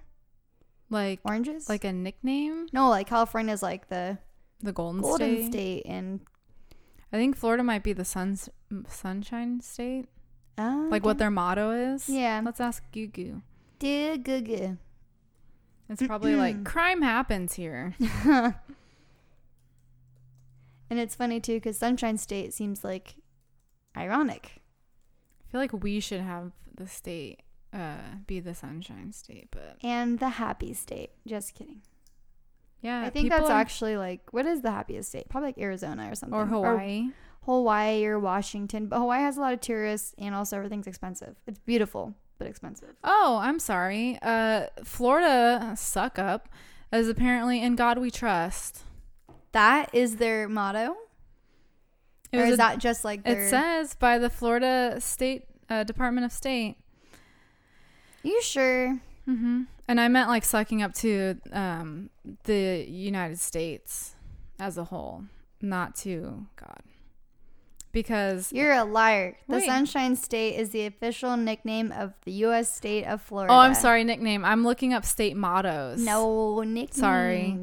Like 0.89 1.19
Oranges. 1.23 1.69
like 1.69 1.83
a 1.83 1.93
nickname, 1.93 2.65
no, 2.73 2.89
like 2.89 3.05
California's 3.07 3.61
like 3.61 3.87
the 3.89 4.17
the 4.61 4.71
Golden, 4.73 5.01
Golden 5.03 5.37
State. 5.43 5.51
State, 5.51 5.83
and 5.85 6.21
I 7.13 7.17
think 7.17 7.37
Florida 7.37 7.61
might 7.63 7.83
be 7.83 7.93
the 7.93 8.03
suns 8.03 8.49
Sunshine 8.87 9.61
State. 9.61 10.07
uh, 10.57 10.87
Like 10.89 11.05
what 11.05 11.19
their 11.19 11.29
motto 11.29 11.69
is. 11.71 12.09
Yeah. 12.09 12.41
Let's 12.43 12.59
ask 12.59 12.81
Gugu. 12.91 13.43
Dear 13.77 14.17
Gugu. 14.17 14.77
It's 15.89 16.01
probably 16.01 16.35
like 16.35 16.63
crime 16.65 17.03
happens 17.03 17.53
here. 17.53 17.93
And 20.89 20.99
it's 20.99 21.15
funny 21.15 21.39
too 21.39 21.55
because 21.55 21.77
Sunshine 21.77 22.17
State 22.17 22.53
seems 22.53 22.83
like 22.83 23.15
ironic. 23.95 24.61
I 25.47 25.51
feel 25.51 25.59
like 25.61 25.73
we 25.73 25.99
should 25.99 26.21
have 26.21 26.51
the 26.77 26.87
state 26.87 27.41
uh 27.73 27.97
be 28.25 28.39
the 28.39 28.55
sunshine 28.55 29.11
state, 29.11 29.49
but 29.51 29.77
And 29.83 30.19
the 30.19 30.29
happy 30.29 30.73
state. 30.73 31.11
Just 31.27 31.53
kidding. 31.53 31.81
yeah, 32.81 33.01
I 33.01 33.09
think 33.09 33.29
that's 33.29 33.49
actually 33.49 33.97
like 33.97 34.21
what 34.31 34.45
is 34.45 34.61
the 34.61 34.71
happiest 34.71 35.09
state? 35.09 35.27
Probably 35.29 35.49
like 35.49 35.57
Arizona 35.59 36.09
or 36.09 36.15
something. 36.15 36.37
or 36.39 36.45
Hawaii. 36.45 37.09
Hawaii 37.43 38.05
or 38.05 38.19
Washington. 38.19 38.87
But 38.87 38.99
Hawaii 38.99 39.21
has 39.21 39.37
a 39.37 39.41
lot 39.41 39.53
of 39.53 39.61
tourists 39.61 40.13
and 40.17 40.33
also 40.35 40.57
everything's 40.57 40.87
expensive. 40.87 41.35
It's 41.47 41.59
beautiful, 41.59 42.13
but 42.37 42.47
expensive. 42.47 42.95
Oh, 43.03 43.39
I'm 43.41 43.59
sorry. 43.59 44.17
Uh, 44.21 44.67
Florida 44.83 45.73
suck 45.77 46.17
up 46.19 46.49
is 46.91 47.07
apparently 47.09 47.61
in 47.61 47.75
God 47.75 47.97
we 47.99 48.11
trust. 48.11 48.81
That 49.53 49.89
is 49.93 50.17
their 50.17 50.47
motto? 50.49 50.95
It 52.33 52.39
or 52.39 52.45
is 52.45 52.53
a- 52.55 52.57
that 52.57 52.79
just 52.79 53.05
like 53.05 53.23
their 53.23 53.43
It 53.45 53.49
says 53.49 53.95
by 53.95 54.17
the 54.19 54.29
Florida 54.29 54.97
State 54.99 55.45
uh, 55.69 55.83
Department 55.83 56.25
of 56.25 56.31
State. 56.31 56.75
You 58.23 58.41
sure? 58.41 58.99
hmm 59.25 59.63
And 59.87 59.99
I 59.99 60.07
meant 60.07 60.29
like 60.29 60.43
sucking 60.45 60.81
up 60.81 60.93
to 60.95 61.35
um, 61.51 62.09
the 62.43 62.85
United 62.87 63.39
States 63.39 64.15
as 64.59 64.77
a 64.77 64.85
whole, 64.85 65.23
not 65.61 65.95
to 65.97 66.47
God. 66.55 66.81
Because 67.97 68.53
You're 68.53 68.73
a 68.73 68.83
liar. 68.83 69.37
The 69.49 69.55
Wait. 69.55 69.65
Sunshine 69.65 70.15
State 70.15 70.55
is 70.59 70.69
the 70.69 70.85
official 70.85 71.35
nickname 71.35 71.91
of 71.91 72.13
the 72.25 72.31
U.S. 72.45 72.71
state 72.75 73.05
of 73.05 73.23
Florida. 73.23 73.51
oh, 73.51 73.57
I'm 73.57 73.73
sorry, 73.73 74.03
nickname. 74.03 74.45
I'm 74.45 74.63
looking 74.63 74.93
up 74.93 75.03
state 75.03 75.35
mottos. 75.35 75.99
No 75.99 76.61
nicknames. 76.61 76.95
Sorry. 76.95 77.57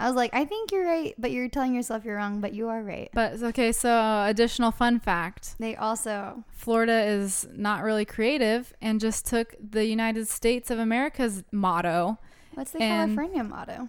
I 0.00 0.08
was 0.08 0.16
like, 0.16 0.34
I 0.34 0.44
think 0.44 0.72
you're 0.72 0.84
right, 0.84 1.14
but 1.16 1.30
you're 1.30 1.48
telling 1.48 1.72
yourself 1.72 2.04
you're 2.04 2.16
wrong, 2.16 2.40
but 2.40 2.52
you 2.52 2.66
are 2.68 2.82
right. 2.82 3.08
But 3.14 3.40
okay, 3.40 3.70
so 3.70 4.24
additional 4.26 4.72
fun 4.72 4.98
fact: 4.98 5.54
They 5.60 5.76
also 5.76 6.42
Florida 6.50 7.04
is 7.04 7.46
not 7.54 7.84
really 7.84 8.04
creative 8.04 8.74
and 8.82 8.98
just 9.00 9.24
took 9.24 9.54
the 9.60 9.86
United 9.86 10.26
States 10.26 10.68
of 10.68 10.80
America's 10.80 11.44
motto. 11.52 12.18
what's 12.54 12.72
the 12.72 12.82
And- 12.82 13.16
California 13.16 13.44
motto? 13.44 13.88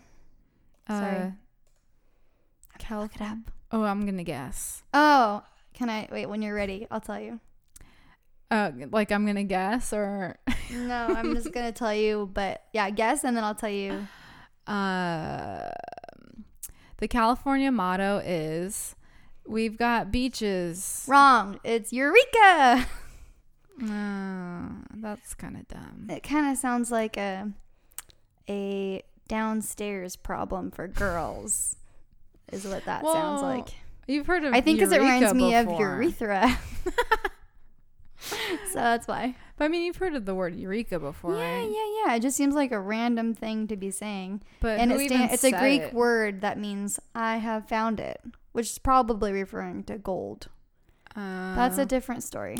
Uh, 0.87 0.99
Sorry. 0.99 1.33
California. 2.77 3.43
Oh, 3.71 3.81
I'm 3.81 4.05
gonna 4.05 4.23
guess. 4.23 4.83
Oh, 4.93 5.41
can 5.77 5.91
I 5.91 6.07
wait? 6.11 6.25
When 6.25 6.41
you're 6.41 6.55
ready, 6.55 6.87
I'll 6.89 6.99
tell 6.99 7.19
you. 7.19 7.39
Uh, 8.49 8.71
like 8.91 9.11
I'm 9.11 9.27
gonna 9.27 9.43
guess, 9.43 9.93
or 9.93 10.39
No, 10.71 11.05
I'm 11.15 11.35
just 11.35 11.51
gonna 11.51 11.71
tell 11.71 11.93
you, 11.93 12.31
but 12.33 12.63
yeah, 12.73 12.89
guess, 12.89 13.23
and 13.23 13.37
then 13.37 13.43
I'll 13.43 13.53
tell 13.53 13.69
you. 13.69 14.07
uh, 14.67 15.69
the 16.97 17.07
California 17.07 17.71
motto 17.71 18.23
is, 18.25 18.95
"We've 19.45 19.77
got 19.77 20.11
beaches." 20.11 21.05
Wrong. 21.07 21.59
It's 21.63 21.93
Eureka. 21.93 22.87
Uh, 23.79 24.69
that's 24.95 25.35
kind 25.35 25.57
of 25.57 25.67
dumb. 25.67 26.07
It 26.09 26.23
kind 26.23 26.51
of 26.51 26.57
sounds 26.57 26.89
like 26.89 27.17
a 27.17 27.51
a 28.49 29.03
downstairs 29.27 30.15
problem 30.15 30.71
for 30.71 30.87
girls. 30.87 31.75
Is 32.51 32.65
what 32.65 32.85
that 32.85 33.03
sounds 33.03 33.43
like. 33.43 33.75
You've 34.07 34.25
heard 34.27 34.43
of 34.45 34.53
I 34.53 34.61
think 34.61 34.79
because 34.79 34.91
it 34.93 34.99
reminds 35.01 35.33
me 35.33 35.53
of 35.55 35.67
urethra. 35.79 36.57
so 38.19 38.73
that's 38.75 39.07
why. 39.07 39.35
But 39.57 39.65
I 39.65 39.67
mean, 39.69 39.83
you've 39.83 39.97
heard 39.97 40.15
of 40.15 40.25
the 40.25 40.35
word 40.35 40.55
eureka 40.55 40.99
before, 40.99 41.35
Yeah, 41.35 41.55
right? 41.59 41.69
yeah, 41.69 42.05
yeah. 42.11 42.15
It 42.15 42.21
just 42.21 42.37
seems 42.37 42.55
like 42.55 42.71
a 42.71 42.79
random 42.79 43.33
thing 43.33 43.67
to 43.67 43.75
be 43.75 43.91
saying. 43.91 44.43
But 44.59 44.79
and 44.79 44.91
who 44.91 44.99
it 44.99 45.07
stand, 45.07 45.31
it's 45.31 45.43
a 45.43 45.51
Greek 45.51 45.81
it? 45.81 45.93
word 45.93 46.41
that 46.41 46.57
means 46.57 46.99
I 47.15 47.37
have 47.37 47.67
found 47.67 47.99
it, 47.99 48.21
which 48.53 48.71
is 48.71 48.77
probably 48.79 49.31
referring 49.33 49.83
to 49.85 49.97
gold. 49.97 50.47
That's 51.15 51.77
a 51.79 51.81
Uh, 51.81 51.85
different 51.85 52.23
story. 52.23 52.57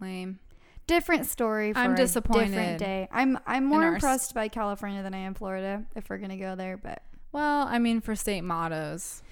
lame. 0.00 0.38
Different 0.86 1.26
story 1.26 1.72
for 1.72 1.78
I'm 1.80 1.94
a 1.94 1.96
disappointed 1.96 2.50
different 2.50 2.78
day. 2.78 3.08
I'm 3.10 3.38
I'm 3.46 3.64
more 3.64 3.82
impressed 3.94 4.34
by 4.34 4.46
California 4.48 5.02
than 5.02 5.14
I 5.14 5.18
am 5.18 5.34
Florida 5.34 5.84
if 5.96 6.08
we're 6.08 6.18
gonna 6.18 6.36
go 6.36 6.54
there, 6.54 6.76
but 6.76 7.02
Well, 7.32 7.66
I 7.66 7.78
mean, 7.80 8.00
for 8.00 8.14
state 8.14 8.42
mottos, 8.42 9.22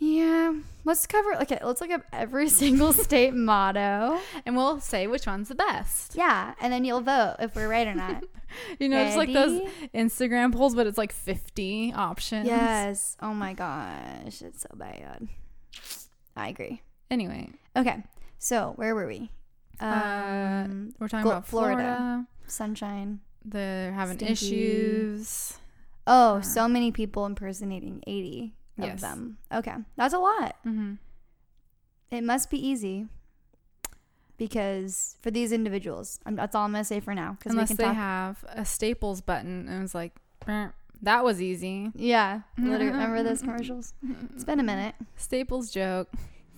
yeah. 0.00 0.54
Let's 0.84 1.06
cover 1.06 1.34
okay, 1.42 1.58
let's 1.62 1.80
look 1.82 1.90
up 1.90 2.02
every 2.12 2.48
single 2.62 2.92
state 2.94 3.34
motto. 3.34 4.18
and 4.46 4.56
we'll 4.56 4.80
say 4.80 5.06
which 5.06 5.26
one's 5.26 5.48
the 5.48 5.54
best. 5.54 6.16
Yeah, 6.16 6.54
and 6.60 6.72
then 6.72 6.84
you'll 6.84 7.02
vote 7.02 7.36
if 7.38 7.54
we're 7.54 7.68
right 7.68 7.86
or 7.86 7.94
not. 7.94 8.24
You 8.80 8.88
know, 8.88 9.00
it's 9.00 9.14
like 9.14 9.32
those 9.32 9.60
Instagram 9.94 10.52
polls, 10.52 10.74
but 10.74 10.88
it's 10.88 10.98
like 10.98 11.12
50 11.12 11.92
options. 11.94 12.48
Yes. 12.48 13.16
Oh 13.22 13.32
my 13.32 13.52
gosh, 13.52 14.42
it's 14.42 14.62
so 14.62 14.70
bad. 14.74 15.28
I 16.34 16.48
agree. 16.48 16.82
Anyway, 17.12 17.50
Okay, 17.76 18.02
so 18.40 18.72
where 18.74 18.96
were 18.96 19.06
we? 19.06 19.30
Uh, 19.80 19.84
Um, 20.64 20.92
we're 20.98 21.06
talking 21.06 21.26
Gl- 21.26 21.30
about 21.30 21.46
Florida. 21.46 21.76
Florida. 21.96 22.26
sunshine. 22.48 23.20
They're 23.44 23.92
having 23.92 24.16
Stinky. 24.18 24.32
issues. 24.32 25.54
Oh, 26.08 26.38
Uh, 26.38 26.40
so 26.40 26.66
many 26.66 26.90
people 26.90 27.26
impersonating 27.26 28.02
80 28.08 28.52
of 28.84 28.90
Yes. 28.90 29.00
them. 29.00 29.38
Okay, 29.52 29.74
that's 29.96 30.14
a 30.14 30.18
lot. 30.18 30.56
hmm 30.64 30.94
It 32.10 32.22
must 32.24 32.50
be 32.50 32.58
easy 32.64 33.06
because 34.36 35.16
for 35.20 35.30
these 35.30 35.52
individuals, 35.52 36.18
I'm, 36.26 36.36
that's 36.36 36.54
all 36.54 36.64
I'm 36.64 36.72
gonna 36.72 36.84
say 36.84 37.00
for 37.00 37.14
now. 37.14 37.36
Unless 37.44 37.68
can 37.68 37.76
they 37.76 37.84
talk. 37.84 37.94
have 37.96 38.44
a 38.48 38.64
Staples 38.64 39.20
button, 39.20 39.68
and 39.68 39.82
it's 39.84 39.94
like, 39.94 40.16
"Brr, 40.44 40.72
that 41.02 41.24
was 41.24 41.40
easy. 41.42 41.90
yeah, 41.94 42.40
remember 42.58 43.22
those 43.22 43.42
commercials? 43.42 43.92
It's 44.34 44.44
been 44.44 44.60
a 44.60 44.64
minute. 44.64 44.94
Staples 45.16 45.70
joke. 45.70 46.08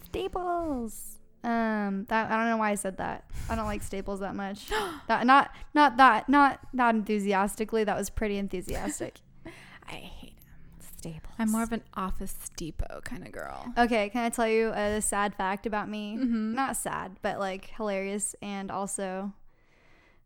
Staples. 0.04 1.18
Um, 1.44 2.04
that 2.08 2.30
I 2.30 2.36
don't 2.36 2.46
know 2.50 2.56
why 2.56 2.70
I 2.70 2.76
said 2.76 2.98
that. 2.98 3.24
I 3.50 3.56
don't 3.56 3.64
like 3.64 3.82
Staples 3.82 4.20
that 4.20 4.36
much. 4.36 4.68
that 5.08 5.26
not 5.26 5.50
not 5.74 5.96
that 5.96 6.28
not 6.28 6.60
that 6.74 6.94
enthusiastically. 6.94 7.82
That 7.82 7.96
was 7.96 8.10
pretty 8.10 8.38
enthusiastic. 8.38 9.16
I 9.88 9.94
hate 9.94 10.21
Staples. 11.02 11.34
I'm 11.38 11.50
more 11.50 11.62
of 11.62 11.72
an 11.72 11.82
Office 11.94 12.34
Depot 12.56 13.00
kind 13.04 13.26
of 13.26 13.32
girl. 13.32 13.72
Okay, 13.76 14.08
can 14.10 14.24
I 14.24 14.28
tell 14.30 14.46
you 14.48 14.70
a 14.72 15.00
sad 15.02 15.34
fact 15.34 15.66
about 15.66 15.88
me? 15.88 16.16
Mhm. 16.18 16.54
Not 16.54 16.76
sad, 16.76 17.16
but 17.22 17.38
like 17.38 17.66
hilarious 17.76 18.34
and 18.42 18.70
also 18.70 19.32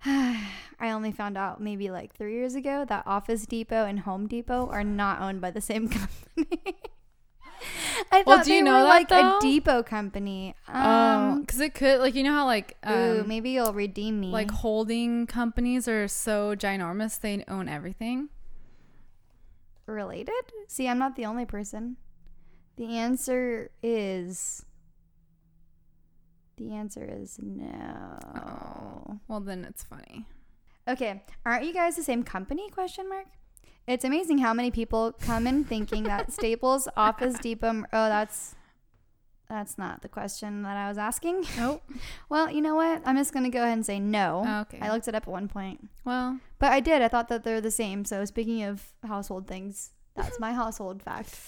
I 0.05 0.91
only 0.91 1.11
found 1.13 1.39
out 1.39 1.61
maybe 1.61 1.91
like 1.91 2.15
3 2.15 2.33
years 2.35 2.55
ago 2.55 2.85
that 2.89 3.05
Office 3.07 3.47
Depot 3.47 3.87
and 3.87 4.01
Home 4.01 4.27
Depot 4.29 4.69
are 4.71 4.85
not 4.85 5.21
owned 5.23 5.41
by 5.41 5.51
the 5.51 5.61
same 5.63 5.89
company. 6.37 6.77
I 8.13 8.23
thought 8.23 8.27
Well, 8.27 8.45
do 8.45 8.53
you 8.53 8.59
they 8.61 8.71
know 8.71 8.85
like 8.85 9.09
though? 9.09 9.39
a 9.39 9.41
depot 9.41 9.83
company. 9.83 10.55
Oh, 10.69 10.75
Um, 10.79 11.41
because 11.41 11.59
it 11.61 11.73
could, 11.75 11.99
like, 12.01 12.15
you 12.15 12.23
know 12.23 12.33
how, 12.35 12.45
like, 12.45 12.77
ooh, 12.89 13.21
um, 13.23 13.29
maybe 13.29 13.51
you'll 13.51 13.73
redeem 13.73 14.21
me. 14.21 14.31
like 14.31 14.51
holding 14.51 15.27
companies 15.27 15.89
are 15.89 16.07
so 16.07 16.55
ginormous 16.55 17.19
they 17.19 17.43
own 17.49 17.69
everything. 17.69 18.29
Related? 19.87 20.35
See, 20.69 20.89
I'm 20.89 20.99
not 20.99 21.17
the 21.17 21.27
only 21.27 21.47
person. 21.47 21.97
The 22.77 22.97
answer 22.99 23.71
is 23.83 24.65
the 26.57 26.73
answer 26.73 27.05
is 27.05 27.39
no. 27.43 28.19
Oh. 28.35 29.19
Well, 29.29 29.41
then 29.41 29.65
it's 29.65 29.83
funny. 29.83 30.27
Okay, 30.89 31.23
aren't 31.45 31.65
you 31.65 31.75
guys 31.75 31.97
the 31.97 32.03
same 32.03 32.23
company? 32.23 32.71
Question 32.71 33.09
mark. 33.09 33.27
It's 33.87 34.05
amazing 34.05 34.39
how 34.39 34.53
many 34.53 34.71
people 34.71 35.13
come 35.21 35.47
in 35.47 35.65
thinking 35.65 36.05
that 36.05 36.33
Staples, 36.35 36.89
Office 36.97 37.39
Depot. 37.39 37.85
Oh, 37.93 38.09
that's 38.09 38.55
that's 39.49 39.79
not 39.79 40.03
the 40.03 40.09
question 40.09 40.63
that 40.63 40.77
I 40.77 40.89
was 40.89 40.99
asking. 40.99 41.45
Nope. 41.57 41.83
Well, 42.29 42.51
you 42.51 42.61
know 42.61 42.75
what? 42.75 43.03
I'm 43.05 43.17
just 43.17 43.33
gonna 43.33 43.51
go 43.51 43.63
ahead 43.63 43.73
and 43.75 43.87
say 43.87 43.99
no. 44.01 44.43
Oh, 44.47 44.61
okay. 44.63 44.79
I 44.81 44.91
looked 44.93 45.07
it 45.09 45.15
up 45.15 45.23
at 45.25 45.29
one 45.29 45.49
point, 45.49 45.89
Well, 46.05 46.39
but 46.59 46.73
I 46.73 46.81
did. 46.81 47.03
I 47.03 47.09
thought 47.09 47.29
that 47.29 47.45
they're 47.45 47.61
the 47.61 47.71
same. 47.71 48.05
So 48.05 48.25
speaking 48.25 48.63
of 48.65 48.93
household 49.07 49.47
things, 49.47 49.91
that's 50.15 50.41
my 50.41 50.53
household 50.63 51.03
fact. 51.03 51.39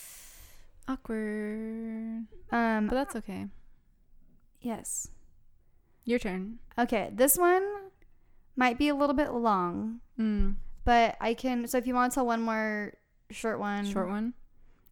awkward. 0.86 2.26
Um. 2.50 2.86
But 2.86 2.94
that's 2.94 3.16
okay. 3.16 3.46
Yes. 4.60 5.08
Your 6.04 6.18
turn. 6.18 6.58
Okay. 6.78 7.10
This 7.12 7.36
one 7.36 7.62
might 8.56 8.78
be 8.78 8.88
a 8.88 8.94
little 8.94 9.14
bit 9.14 9.32
long, 9.32 10.00
Mm. 10.18 10.56
but 10.84 11.16
I 11.20 11.34
can. 11.34 11.66
So 11.66 11.78
if 11.78 11.86
you 11.86 11.94
want 11.94 12.12
to 12.12 12.14
tell 12.16 12.26
one 12.26 12.42
more 12.42 12.94
short 13.30 13.58
one, 13.60 13.84
Short 13.86 14.08
one. 14.08 14.34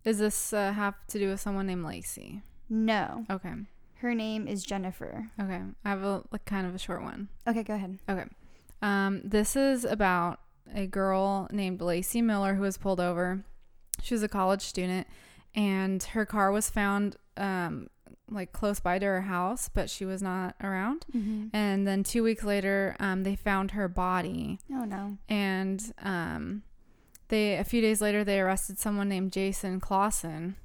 Does 0.05 0.19
this 0.19 0.53
uh, 0.53 0.73
have 0.73 0.95
to 1.09 1.19
do 1.19 1.31
with 1.31 1.41
someone 1.41 1.67
named 1.67 1.85
Lacey? 1.85 2.43
No. 2.69 3.25
Okay. 3.31 3.53
Her 4.01 4.15
name 4.15 4.47
is 4.47 4.63
Jennifer. 4.65 5.29
Okay. 5.41 5.61
I 5.85 5.89
have 5.89 6.03
a 6.03 6.23
like 6.31 6.45
kind 6.45 6.67
of 6.67 6.75
a 6.75 6.79
short 6.79 7.03
one. 7.03 7.29
Okay, 7.47 7.63
go 7.63 7.75
ahead. 7.75 7.99
Okay. 8.09 8.25
Um, 8.83 9.23
this 9.25 9.57
is 9.57 9.85
about 9.85 10.41
a 10.75 10.87
girl 10.87 11.49
named 11.51 11.81
Lacey 11.81 12.21
Miller 12.21 12.55
who 12.55 12.63
was 12.63 12.77
pulled 12.77 13.01
over. 13.01 13.43
She 14.03 14.13
was 14.15 14.23
a 14.23 14.29
college 14.29 14.63
student, 14.63 15.07
and 15.55 16.03
her 16.03 16.27
car 16.27 16.51
was 16.53 16.69
found 16.69 17.17
um, 17.39 17.89
like 18.31 18.53
close 18.53 18.81
by 18.81 18.99
to 18.99 19.07
her 19.07 19.23
house, 19.23 19.71
but 19.73 19.89
she 19.89 20.05
was 20.05 20.21
not 20.23 20.55
around. 20.63 21.07
Mm-hmm. 21.17 21.57
And 21.57 21.87
then 21.87 22.05
two 22.05 22.23
weeks 22.23 22.45
later, 22.45 22.97
um, 23.01 23.23
they 23.23 23.37
found 23.37 23.71
her 23.71 23.89
body, 23.89 24.59
Oh 24.71 24.85
no. 24.85 25.17
and 25.29 25.83
um, 26.03 26.63
they 27.29 27.55
a 27.57 27.65
few 27.65 27.81
days 27.81 28.03
later 28.03 28.23
they 28.25 28.41
arrested 28.41 28.79
someone 28.79 29.09
named 29.09 29.33
Jason 29.33 29.81
Clausen 29.81 30.57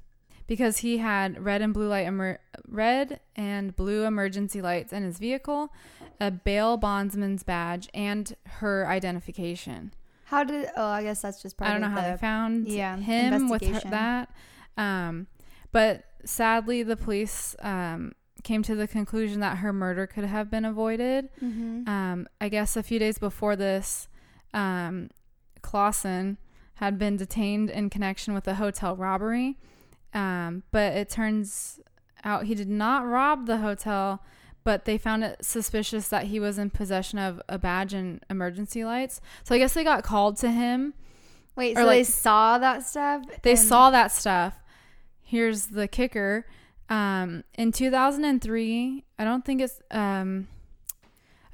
because 0.52 0.76
he 0.76 0.98
had 0.98 1.42
red 1.42 1.62
and 1.62 1.72
blue 1.72 1.88
light 1.88 2.06
emer- 2.06 2.38
red 2.68 3.20
and 3.34 3.74
blue 3.74 4.04
emergency 4.04 4.60
lights 4.60 4.92
in 4.92 5.02
his 5.02 5.16
vehicle, 5.16 5.72
a 6.20 6.30
bail 6.30 6.76
bondsman's 6.76 7.42
badge, 7.42 7.88
and 7.94 8.36
her 8.44 8.86
identification. 8.86 9.94
How 10.26 10.44
did? 10.44 10.68
Oh, 10.76 10.84
I 10.84 11.04
guess 11.04 11.22
that's 11.22 11.40
just 11.40 11.56
part 11.56 11.70
I 11.70 11.72
don't 11.72 11.80
know 11.80 11.88
how 11.88 12.02
the, 12.02 12.10
they 12.10 12.16
found 12.18 12.68
yeah, 12.68 12.98
him 12.98 13.48
with 13.48 13.64
her, 13.64 13.80
that. 13.88 14.28
Um, 14.76 15.26
but 15.72 16.04
sadly, 16.26 16.82
the 16.82 16.98
police 16.98 17.56
um, 17.60 18.12
came 18.44 18.62
to 18.64 18.74
the 18.74 18.86
conclusion 18.86 19.40
that 19.40 19.56
her 19.58 19.72
murder 19.72 20.06
could 20.06 20.24
have 20.24 20.50
been 20.50 20.66
avoided. 20.66 21.30
Mhm. 21.42 21.88
Um, 21.88 22.28
I 22.42 22.50
guess 22.50 22.76
a 22.76 22.82
few 22.82 22.98
days 22.98 23.16
before 23.16 23.56
this, 23.56 24.06
um, 24.52 25.08
Clausen 25.62 26.36
had 26.74 26.98
been 26.98 27.16
detained 27.16 27.70
in 27.70 27.88
connection 27.88 28.34
with 28.34 28.46
a 28.46 28.56
hotel 28.56 28.94
robbery. 28.94 29.56
Um, 30.14 30.62
but 30.70 30.94
it 30.94 31.08
turns 31.08 31.80
out 32.24 32.44
he 32.44 32.54
did 32.54 32.68
not 32.68 33.06
rob 33.06 33.46
the 33.46 33.58
hotel, 33.58 34.22
but 34.64 34.84
they 34.84 34.98
found 34.98 35.24
it 35.24 35.44
suspicious 35.44 36.08
that 36.08 36.26
he 36.26 36.38
was 36.38 36.58
in 36.58 36.70
possession 36.70 37.18
of 37.18 37.40
a 37.48 37.58
badge 37.58 37.94
and 37.94 38.24
emergency 38.30 38.84
lights. 38.84 39.20
So 39.44 39.54
I 39.54 39.58
guess 39.58 39.74
they 39.74 39.84
got 39.84 40.04
called 40.04 40.36
to 40.38 40.50
him. 40.50 40.94
Wait, 41.56 41.76
so 41.76 41.86
they 41.86 42.04
saw 42.04 42.58
that 42.58 42.82
stuff? 42.84 43.24
They 43.42 43.56
saw 43.56 43.90
that 43.90 44.12
stuff. 44.12 44.54
Here's 45.20 45.66
the 45.66 45.86
kicker. 45.88 46.46
Um, 46.88 47.44
in 47.54 47.72
2003, 47.72 49.04
I 49.18 49.24
don't 49.24 49.44
think 49.44 49.60
it's. 49.60 49.80
Um, 49.90 50.48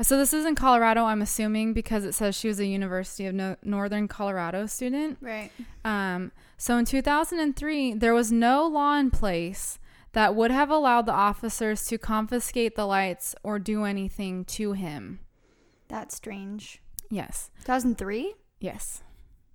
so 0.01 0.17
this 0.17 0.33
is 0.33 0.45
in 0.45 0.55
Colorado, 0.55 1.05
I'm 1.05 1.23
assuming, 1.23 1.73
because 1.73 2.05
it 2.05 2.15
says 2.15 2.37
she 2.37 2.47
was 2.47 2.61
a 2.61 2.67
University 2.67 3.27
of 3.27 3.35
no- 3.35 3.57
Northern 3.65 4.07
Colorado 4.07 4.67
student. 4.67 5.19
Right. 5.21 5.51
Um, 5.85 6.31
so 6.59 6.77
in 6.77 6.85
2003, 6.85 7.95
there 7.95 8.13
was 8.13 8.33
no 8.33 8.67
law 8.67 8.99
in 8.99 9.11
place 9.11 9.79
that 10.13 10.35
would 10.35 10.51
have 10.51 10.71
allowed 10.71 11.07
the 11.07 11.13
officers 11.13 11.87
to 11.87 11.97
confiscate 11.99 12.75
the 12.75 12.85
lights 12.85 13.37
or 13.45 13.61
do 13.61 13.85
anything 13.85 14.45
to 14.45 14.73
him. 14.73 15.21
That's 15.87 16.17
strange. 16.17 16.83
Yes. 17.11 17.51
2003? 17.61 18.35
Yes. 18.61 19.03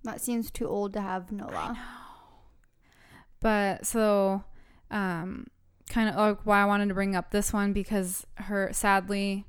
That 0.02 0.20
seems 0.20 0.50
too 0.50 0.66
old 0.66 0.94
to 0.94 1.00
have 1.02 1.30
no 1.30 1.46
law. 1.48 1.76
But 3.40 3.84
so, 3.84 4.44
um, 4.90 5.46
kind 5.90 6.08
of 6.08 6.16
like 6.16 6.46
why 6.46 6.62
I 6.62 6.64
wanted 6.64 6.88
to 6.88 6.94
bring 6.94 7.14
up 7.14 7.30
this 7.30 7.52
one 7.52 7.74
because 7.74 8.26
her 8.36 8.70
sadly, 8.72 9.46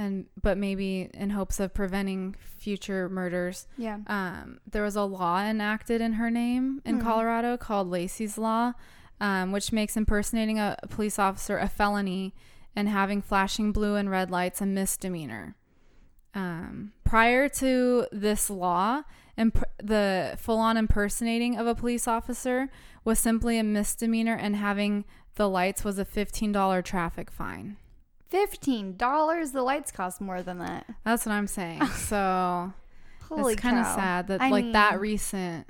and 0.00 0.24
but 0.40 0.56
maybe 0.56 1.10
in 1.12 1.30
hopes 1.30 1.60
of 1.60 1.74
preventing 1.74 2.34
future 2.42 3.08
murders, 3.08 3.66
Yeah. 3.76 3.98
um, 4.06 4.58
there 4.70 4.82
was 4.82 4.96
a 4.96 5.02
law 5.04 5.40
enacted 5.44 6.00
in 6.00 6.14
her 6.14 6.30
name 6.30 6.80
in 6.84 6.96
Hmm. 6.96 7.02
Colorado 7.02 7.56
called 7.56 7.88
Lacey's 7.88 8.38
Law, 8.38 8.72
um, 9.20 9.52
which 9.52 9.72
makes 9.72 9.96
impersonating 9.96 10.58
a 10.58 10.76
police 10.88 11.18
officer 11.18 11.58
a 11.58 11.68
felony 11.68 12.34
and 12.74 12.88
having 12.88 13.20
flashing 13.20 13.72
blue 13.72 13.94
and 13.96 14.10
red 14.10 14.30
lights 14.30 14.60
a 14.62 14.66
misdemeanor. 14.66 15.54
Um, 16.34 16.92
prior 17.04 17.48
to 17.48 18.06
this 18.12 18.48
law, 18.48 19.02
imp- 19.36 19.64
the 19.82 20.36
full 20.38 20.58
on 20.58 20.76
impersonating 20.76 21.58
of 21.58 21.66
a 21.66 21.74
police 21.74 22.06
officer 22.08 22.70
was 23.04 23.18
simply 23.18 23.58
a 23.58 23.64
misdemeanor, 23.64 24.34
and 24.36 24.54
having 24.56 25.04
the 25.34 25.48
lights 25.48 25.84
was 25.84 25.98
a 25.98 26.04
$15 26.04 26.82
traffic 26.82 27.30
fine. 27.30 27.76
$15? 28.32 29.52
The 29.52 29.62
lights 29.62 29.90
cost 29.92 30.20
more 30.20 30.42
than 30.42 30.58
that. 30.58 30.86
That's 31.04 31.26
what 31.26 31.32
I'm 31.32 31.46
saying. 31.46 31.82
So 31.96 32.72
Holy 33.28 33.52
it's 33.52 33.62
kind 33.62 33.78
of 33.78 33.86
sad 33.86 34.26
that, 34.28 34.40
I 34.40 34.50
like, 34.50 34.72
that 34.72 35.00
recent. 35.00 35.66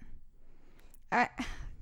I, 1.13 1.29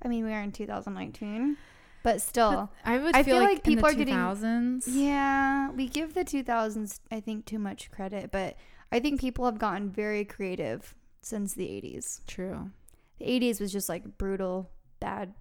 I 0.03 0.07
mean, 0.07 0.25
we 0.25 0.33
are 0.33 0.41
in 0.41 0.51
2019, 0.51 1.55
but 2.03 2.21
still. 2.21 2.69
I 2.83 2.97
would 2.97 3.15
I 3.15 3.23
feel, 3.23 3.35
feel 3.35 3.43
like, 3.43 3.53
like 3.55 3.63
people 3.63 3.85
are 3.85 3.91
the 3.93 3.97
getting- 4.05 4.13
2000s. 4.15 4.83
Yeah, 4.87 5.71
we 5.71 5.87
give 5.87 6.13
the 6.15 6.25
2000s, 6.25 6.99
I 7.11 7.19
think, 7.21 7.45
too 7.45 7.59
much 7.59 7.91
credit, 7.91 8.31
but 8.31 8.57
I 8.91 8.99
think 8.99 9.21
people 9.21 9.45
have 9.45 9.57
gotten 9.59 9.89
very 9.89 10.25
creative 10.25 10.95
since 11.21 11.53
the 11.53 11.67
80s. 11.67 12.25
True. 12.27 12.71
The 13.19 13.25
80s 13.25 13.61
was 13.61 13.71
just 13.71 13.87
like 13.89 14.17
brutal, 14.17 14.71
bad 14.99 15.33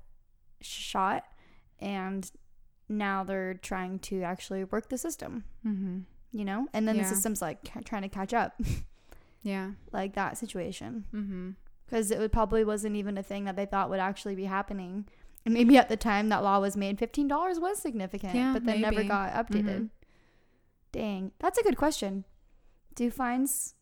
shot, 0.61 1.25
and 1.81 2.31
now 2.89 3.25
they're 3.25 3.55
trying 3.55 3.99
to 4.01 4.23
actually 4.23 4.65
work 4.65 4.89
the 4.89 4.99
system, 4.99 5.45
Mm-hmm. 5.67 5.99
you 6.33 6.45
know? 6.45 6.69
And 6.73 6.87
then 6.89 6.97
Yeah. 6.97 7.03
the 7.03 7.09
system's 7.09 7.43
like 7.43 7.65
ca- 7.71 7.81
trying 7.85 8.03
to 8.03 8.09
catch 8.09 8.33
up, 8.35 8.61
Yeah. 9.43 9.73
like 9.93 10.15
that 10.15 10.39
situation. 10.39 11.05
Mm-hmm. 11.15 11.51
Because 11.87 12.11
it 12.11 12.19
would 12.19 12.33
probably 12.33 12.65
wasn't 12.65 12.97
even 12.97 13.17
a 13.19 13.23
thing 13.23 13.45
that 13.47 13.57
they 13.57 13.65
thought 13.67 13.89
would 13.91 14.01
actually 14.01 14.35
be 14.35 14.45
happening. 14.45 15.07
And 15.47 15.55
maybe 15.55 15.79
at 15.79 15.89
the 15.89 15.97
time 15.97 16.29
that 16.29 16.43
law 16.43 16.61
was 16.61 16.77
made, 16.77 16.99
$15 16.99 17.61
was 17.61 17.79
significant, 17.79 18.35
Yeah, 18.35 18.53
but 18.53 18.65
then 18.67 18.81
never 18.83 19.05
got 19.05 19.33
updated. 19.33 19.65
Mhm. 19.65 19.91
Dang. 20.93 21.33
That's 21.39 21.59
a 21.59 21.63
good 21.63 21.77
question. 21.77 22.25
Do 22.95 23.11
fines 23.11 23.75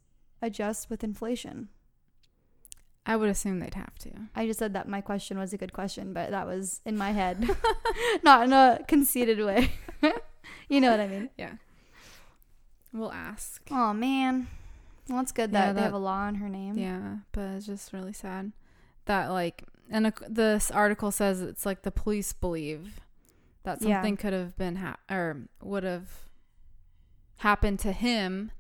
adjust 0.43 0.89
with 0.91 1.03
inflation? 1.03 1.69
I 3.09 3.15
would 3.17 3.29
assume 3.29 3.61
they'd 3.61 3.75
have 3.75 3.97
to. 4.01 4.11
I 4.35 4.47
just 4.47 4.59
said 4.59 4.73
that 4.75 4.89
my 4.89 5.01
question 5.01 5.39
was 5.39 5.53
a 5.53 5.57
good 5.57 5.73
question, 5.73 6.13
but 6.13 6.31
that 6.31 6.47
was 6.47 6.81
in 6.85 6.99
my 6.99 7.13
head, 7.13 7.49
not 8.25 8.45
in 8.45 8.53
a 8.53 8.81
conceited 8.89 9.39
way. 9.41 9.71
you 10.69 10.81
know 10.81 10.91
what 10.91 10.99
I 11.01 11.07
mean? 11.07 11.31
Yeah. 11.39 11.53
We'll 12.93 13.13
ask. 13.13 13.63
Oh 13.71 13.93
man, 13.93 14.49
well, 15.09 15.21
it's 15.21 15.31
good 15.33 15.53
Yeah, 15.53 15.67
that, 15.67 15.77
they 15.77 15.83
have 15.83 15.93
a 15.93 15.99
law 15.99 16.27
in 16.29 16.37
her 16.37 16.49
name. 16.49 16.77
Yeah, 16.79 17.17
but 17.33 17.43
it's 17.57 17.67
just 17.67 17.93
really 17.93 18.13
sad 18.13 18.53
that 19.05 19.29
like 19.31 19.63
and 19.91 20.07
ac- 20.09 20.25
this 20.29 20.71
article 20.71 21.13
says 21.13 21.41
it's 21.43 21.65
like 21.67 21.83
the 21.83 21.91
police 21.93 22.33
believe 22.33 23.01
that 23.65 23.81
Yeah. 23.83 23.97
something 23.97 24.17
could 24.17 24.33
have 24.33 24.57
been 24.57 24.77
ha- 24.77 24.97
or 25.11 25.43
would 25.63 25.85
have 25.85 26.09
happened 27.39 27.79
to 27.81 27.93
him 27.93 28.51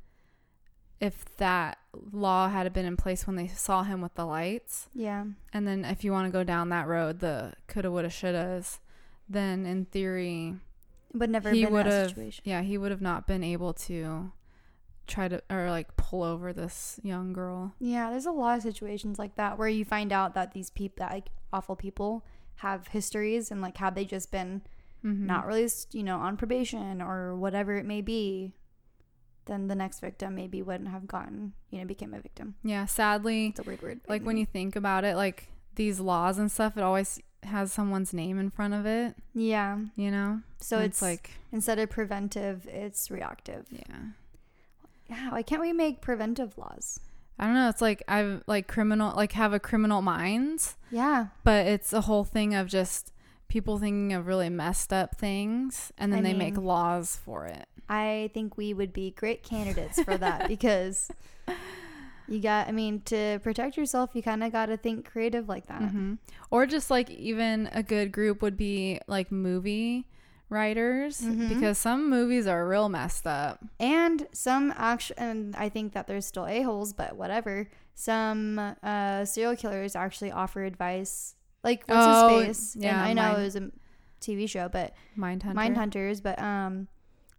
if 1.00 1.24
that 1.36 1.78
law 2.12 2.48
had 2.48 2.72
been 2.72 2.86
in 2.86 2.96
place 2.96 3.26
when 3.26 3.36
they 3.36 3.46
saw 3.46 3.82
him 3.82 4.00
with 4.00 4.14
the 4.14 4.24
lights. 4.24 4.88
Yeah. 4.94 5.24
And 5.52 5.66
then 5.66 5.84
if 5.84 6.04
you 6.04 6.12
want 6.12 6.26
to 6.26 6.32
go 6.32 6.44
down 6.44 6.68
that 6.70 6.86
road, 6.86 7.20
the 7.20 7.52
coulda, 7.66 7.90
woulda, 7.90 8.08
shouldas, 8.08 8.78
then 9.28 9.66
in 9.66 9.84
theory, 9.86 10.54
But 11.12 11.30
never 11.30 11.50
he 11.50 11.66
would 11.66 11.86
have, 11.86 12.14
yeah, 12.44 12.62
he 12.62 12.78
would 12.78 12.90
have 12.90 13.02
not 13.02 13.26
been 13.26 13.44
able 13.44 13.72
to 13.74 14.32
try 15.06 15.28
to 15.28 15.42
or 15.50 15.70
like 15.70 15.96
pull 15.96 16.22
over 16.22 16.52
this 16.52 16.98
young 17.02 17.32
girl. 17.32 17.74
Yeah, 17.78 18.10
there's 18.10 18.26
a 18.26 18.32
lot 18.32 18.56
of 18.56 18.62
situations 18.62 19.18
like 19.18 19.36
that 19.36 19.58
where 19.58 19.68
you 19.68 19.84
find 19.84 20.12
out 20.12 20.34
that 20.34 20.52
these 20.52 20.70
people, 20.70 21.04
that 21.04 21.12
like 21.12 21.28
awful 21.52 21.76
people, 21.76 22.24
have 22.60 22.88
histories 22.88 23.50
and 23.50 23.60
like 23.60 23.76
had 23.76 23.94
they 23.94 24.04
just 24.04 24.30
been 24.30 24.62
Mm-hmm. 25.04 25.26
not 25.26 25.46
released, 25.46 25.94
you 25.94 26.02
know, 26.02 26.16
on 26.16 26.36
probation 26.36 27.00
or 27.00 27.36
whatever 27.36 27.76
it 27.76 27.84
may 27.84 28.00
be, 28.00 28.54
then 29.46 29.68
the 29.68 29.74
next 29.74 30.00
victim 30.00 30.34
maybe 30.34 30.62
wouldn't 30.62 30.90
have 30.90 31.06
gotten, 31.06 31.52
you 31.70 31.78
know, 31.78 31.84
became 31.86 32.12
a 32.14 32.20
victim. 32.20 32.54
Yeah, 32.62 32.86
sadly, 32.86 33.48
It's 33.48 33.60
a 33.60 33.62
weird 33.62 33.82
word. 33.82 34.00
like 34.08 34.22
when 34.22 34.36
you 34.36 34.46
think 34.46 34.76
about 34.76 35.04
it, 35.04 35.16
like 35.16 35.48
these 35.76 35.98
laws 36.00 36.38
and 36.38 36.50
stuff, 36.50 36.76
it 36.76 36.82
always 36.82 37.20
has 37.42 37.72
someone's 37.72 38.12
name 38.12 38.38
in 38.38 38.50
front 38.50 38.74
of 38.74 38.86
it, 38.86 39.14
yeah, 39.34 39.78
you 39.94 40.10
know? 40.10 40.40
so 40.60 40.76
And 40.78 40.86
it's, 40.86 41.00
like, 41.02 41.30
instead 41.52 41.78
of 41.78 41.88
preventive, 41.90 42.66
it's 42.66 43.10
reactive. 43.10 43.66
yeah. 43.70 43.98
Yeah, 45.08 45.30
why 45.30 45.42
can't 45.42 45.60
we 45.60 45.72
make 45.72 46.00
preventive 46.00 46.58
laws? 46.58 46.98
I 47.38 47.44
don't 47.44 47.54
know. 47.54 47.68
It's 47.68 47.82
like 47.82 48.02
I've 48.08 48.42
like 48.48 48.66
criminal, 48.66 49.14
like 49.14 49.32
have 49.32 49.52
a 49.52 49.60
criminal 49.60 50.02
minds, 50.02 50.74
Yeah, 50.90 51.26
but 51.44 51.66
it's 51.66 51.92
a 51.92 52.00
whole 52.02 52.24
thing 52.24 52.54
of 52.54 52.66
just 52.66 53.12
people 53.48 53.78
thinking 53.78 54.12
of 54.12 54.26
really 54.26 54.48
messed 54.48 54.92
up 54.92 55.16
things 55.16 55.92
and 55.98 56.12
then 56.12 56.20
I 56.20 56.28
they 56.30 56.34
make 56.34 56.56
laws 56.56 57.16
for 57.16 57.46
it. 57.46 57.66
I 57.88 58.30
think 58.34 58.56
we 58.56 58.74
would 58.74 58.92
be 58.92 59.12
great 59.12 59.42
candidates 59.44 60.02
for 60.02 60.16
that 60.16 60.48
because 60.54 61.10
you 62.28 62.40
got, 62.40 62.66
I 62.66 62.72
mean, 62.72 63.02
to 63.02 63.38
protect 63.44 63.76
yourself, 63.76 64.10
you 64.14 64.22
kind 64.22 64.42
of 64.42 64.50
got 64.50 64.66
to 64.66 64.76
think 64.76 65.08
creative 65.10 65.48
like 65.48 65.66
that. 65.68 65.80
hmm 65.90 66.14
Or 66.50 66.66
just 66.66 66.90
like 66.90 67.08
even 67.10 67.68
a 67.72 67.82
good 67.84 68.10
group 68.10 68.42
would 68.42 68.56
be 68.56 69.00
like 69.06 69.30
movie 69.30 70.08
writers 70.48 71.20
Mhm. 71.20 71.48
because 71.48 71.78
some 71.78 72.10
movies 72.10 72.46
are 72.48 72.66
real 72.68 72.88
messed 72.88 73.26
up. 73.28 73.64
And 73.78 74.26
some 74.32 74.74
actually, 74.76 75.18
and 75.18 75.54
I 75.54 75.68
think 75.68 75.92
that 75.92 76.08
there's 76.08 76.26
still 76.26 76.46
a-holes, 76.46 76.92
but 76.92 77.14
whatever. 77.16 77.68
Some 77.94 78.58
uh, 78.82 79.24
serial 79.24 79.54
killers 79.56 79.94
actually 79.94 80.32
offer 80.32 80.64
advice. 80.64 81.35
Like, 81.66 81.84
what's 81.86 82.06
Oh, 82.06 82.38
his 82.38 82.46
face? 82.46 82.76
yeah, 82.82 83.06
and 83.06 83.20
I 83.20 83.30
know 83.30 83.38
it 83.38 83.42
was 83.42 83.56
a 83.56 83.70
TV 84.22 84.48
show, 84.48 84.70
but 84.70 84.94
Mindhunter. 85.18 85.52
Mind 85.52 85.76
Hunters, 85.76 86.22
but 86.22 86.40
um, 86.40 86.88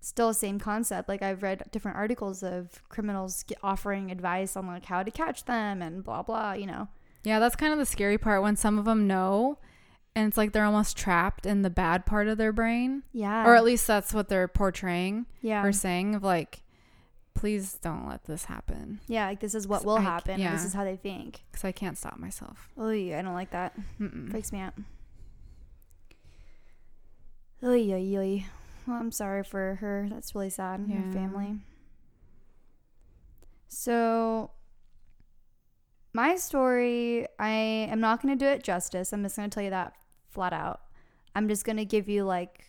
still 0.01 0.27
the 0.27 0.33
same 0.35 0.59
concept. 0.59 1.09
Like, 1.09 1.23
I've 1.23 1.41
read 1.41 1.63
different 1.71 1.97
articles 1.97 2.43
of 2.43 2.83
criminals 2.89 3.43
offering 3.63 4.11
advice 4.11 4.55
on 4.55 4.67
like 4.67 4.85
how 4.85 5.01
to 5.01 5.09
catch 5.09 5.45
them 5.45 5.81
and 5.81 6.03
blah 6.03 6.21
blah. 6.21 6.53
You 6.53 6.67
know? 6.67 6.89
Yeah, 7.23 7.39
that's 7.39 7.55
kind 7.55 7.73
of 7.73 7.79
the 7.79 7.85
scary 7.85 8.19
part 8.19 8.43
when 8.43 8.55
some 8.55 8.77
of 8.77 8.85
them 8.85 9.07
know 9.07 9.57
and 10.17 10.27
it's 10.27 10.37
like 10.37 10.51
they're 10.51 10.65
almost 10.65 10.97
trapped 10.97 11.45
in 11.45 11.61
the 11.61 11.69
bad 11.69 12.03
part 12.03 12.27
of 12.27 12.39
their 12.39 12.51
brain. 12.51 13.03
Yeah. 13.13 13.45
or 13.45 13.55
at 13.55 13.63
least 13.63 13.85
that's 13.85 14.15
what 14.15 14.29
they're 14.29 14.47
portraying 14.47 15.27
yeah. 15.41 15.63
or 15.63 15.71
saying 15.71 16.15
of 16.15 16.23
like 16.23 16.63
please 17.37 17.75
don't 17.81 18.07
let 18.07 18.23
this 18.25 18.45
happen 18.45 18.99
Yeah, 19.07 19.27
like 19.27 19.39
this 19.39 19.53
is 19.55 19.67
what 19.67 19.85
will 19.85 19.97
I- 19.97 20.01
happen. 20.01 20.41
and 20.41 20.55
This 20.55 20.65
is 20.65 20.73
how 20.73 20.83
they 20.83 20.95
think. 20.97 21.43
because 21.51 21.63
I 21.63 21.71
can't 21.71 21.97
stop 21.97 22.17
myself. 22.17 22.69
Oh, 22.77 22.89
I 22.89 23.21
don't 23.21 23.33
like 23.33 23.51
that. 23.51 23.73
Mm-mm. 23.99 24.29
Freaks 24.31 24.51
me 24.51 24.59
out. 24.59 24.73
Oy, 27.63 27.91
oy. 27.93 28.45
Well, 28.85 28.97
I'm 28.97 29.11
sorry 29.11 29.43
for 29.43 29.75
her. 29.75 30.07
That's 30.09 30.33
really 30.35 30.49
sad. 30.49 30.79
and 30.79 30.91
Her 30.91 31.11
family. 31.11 31.55
So, 33.67 34.51
my 36.13 36.35
story, 36.35 37.27
I 37.39 37.49
am 37.49 37.99
not 37.99 38.21
going 38.21 38.37
to 38.37 38.43
do 38.45 38.49
it 38.49 38.63
justice. 38.63 39.11
I'm 39.11 39.23
just 39.23 39.35
going 39.35 39.49
to 39.49 39.53
tell 39.53 39.63
you 39.63 39.71
that 39.71 39.93
flat 40.29 40.53
out. 40.53 40.81
I'm 41.35 41.47
just 41.47 41.65
going 41.65 41.77
to 41.77 41.85
give 41.85 42.07
you 42.07 42.23
like 42.23 42.66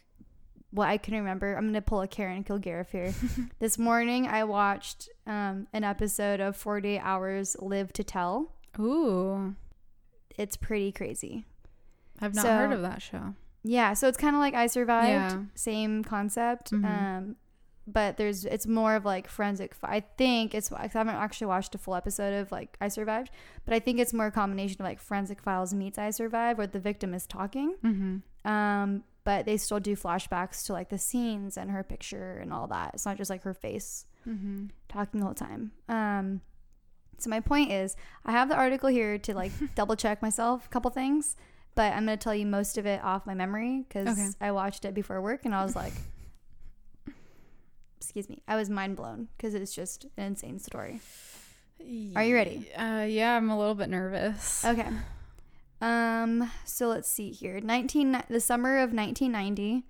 what 0.79 0.89
I 0.89 0.97
can 0.97 1.15
remember. 1.15 1.55
I'm 1.55 1.65
going 1.65 1.75
to 1.75 1.83
pull 1.83 2.01
a 2.01 2.09
Karen 2.09 2.45
Kilgariff 2.45 2.91
here. 2.91 3.13
this 3.59 3.77
morning, 3.79 4.27
I 4.27 4.45
watched 4.45 5.09
um, 5.27 5.67
an 5.73 5.85
episode 5.85 6.41
of 6.41 6.57
48 6.57 6.99
Hours 7.01 7.57
Live 7.61 7.93
to 7.95 8.05
Tell. 8.05 8.53
Ooh, 8.79 9.55
It's 10.39 10.57
pretty 10.57 10.93
crazy. 10.93 11.45
I've 12.21 12.35
not 12.35 12.43
So- 12.45 12.57
heard 12.57 12.73
of 12.73 12.83
that 12.83 13.03
show. 13.03 13.35
Yeah, 13.65 13.93
so 13.95 14.07
it's 14.09 14.17
kind 14.17 14.35
of 14.37 14.41
like 14.41 14.55
I 14.55 14.69
survived, 14.69 15.09
Yeah. 15.35 15.43
same 15.55 16.05
concept. 16.05 16.71
Mhm. 16.71 16.85
Um, 16.85 17.37
but 17.89 18.17
there's 18.19 18.45
it's 18.45 18.67
more 18.67 18.95
of 18.95 19.05
like 19.05 19.27
forensic. 19.29 19.75
I 19.83 20.01
think 20.17 20.55
it's 20.55 20.71
I 20.71 20.87
haven't 20.87 21.17
actually 21.17 21.49
watched 21.49 21.75
a 21.75 21.79
full 21.79 21.95
episode 21.97 22.35
of 22.35 22.53
like 22.53 22.77
I 22.81 22.89
survived, 22.89 23.31
but 23.65 23.75
I 23.75 23.81
think 23.81 23.99
it's 23.99 24.13
more 24.15 24.27
a 24.27 24.31
combination 24.31 24.81
of 24.81 24.85
like 24.87 25.01
forensic 25.01 25.41
files 25.43 25.75
meets 25.75 25.99
I 25.99 26.11
survived, 26.11 26.59
where 26.59 26.67
the 26.69 26.79
victim 26.79 27.15
is 27.15 27.27
talking. 27.27 27.75
Mm-hmm. 27.83 28.49
Um, 28.51 29.03
but 29.29 29.45
they 29.45 29.59
still 29.59 29.79
do 29.81 29.95
flashbacks 29.95 30.65
to 30.65 30.73
like 30.73 30.89
the 30.89 30.97
scenes 30.97 31.59
and 31.59 31.71
her 31.71 31.83
picture 31.83 32.39
and 32.41 32.51
all 32.51 32.67
that. 32.69 32.93
It's 32.95 33.05
not 33.05 33.19
just 33.19 33.29
like 33.29 33.43
her 33.43 33.53
face 33.53 34.07
Mm-hmm. 34.27 34.67
talking 34.89 35.21
the 35.21 35.27
whole 35.27 35.35
time. 35.35 35.73
Um, 35.89 36.41
so 37.19 37.29
my 37.29 37.41
point 37.41 37.71
is, 37.73 37.95
I 38.25 38.33
have 38.33 38.49
the 38.49 38.57
article 38.57 38.89
here 38.89 39.19
to 39.19 39.35
like 39.35 39.53
double 39.75 39.97
check 39.97 40.23
myself 40.23 40.65
a 40.65 40.69
couple 40.71 40.91
things, 40.91 41.37
but 41.75 41.93
I'm 41.93 42.05
gonna 42.07 42.17
tell 42.17 42.35
you 42.35 42.47
most 42.47 42.79
of 42.79 42.87
it 42.87 43.03
off 43.05 43.27
my 43.27 43.35
memory 43.35 43.85
because 43.87 44.09
Okay. 44.09 44.29
I 44.41 44.53
watched 44.53 44.85
it 44.87 44.95
before 44.95 45.21
work 45.21 45.45
and 45.45 45.55
I 45.55 45.63
was 45.63 45.77
like, 45.77 45.93
excuse 48.01 48.29
me, 48.31 48.43
I 48.49 48.57
was 48.57 48.71
mind 48.71 48.97
blown 48.97 49.29
because 49.37 49.55
it's 49.55 49.75
just 49.75 50.07
an 50.17 50.25
insane 50.25 50.59
story. 50.59 51.01
Are 52.17 52.25
you 52.25 52.35
ready? 52.35 52.71
Uh, 52.75 53.07
yeah, 53.09 53.37
I'm 53.37 53.51
a 53.51 53.59
little 53.59 53.75
bit 53.75 53.89
nervous. 53.91 54.65
Okay. 54.65 54.89
Um. 55.81 56.51
So 56.65 56.89
let's 56.89 57.09
see 57.09 57.31
here. 57.31 57.61
Nineteen. 57.61 58.21
The 58.29 58.41
summer 58.41 58.79
of 58.79 58.93
1990. 58.93 59.85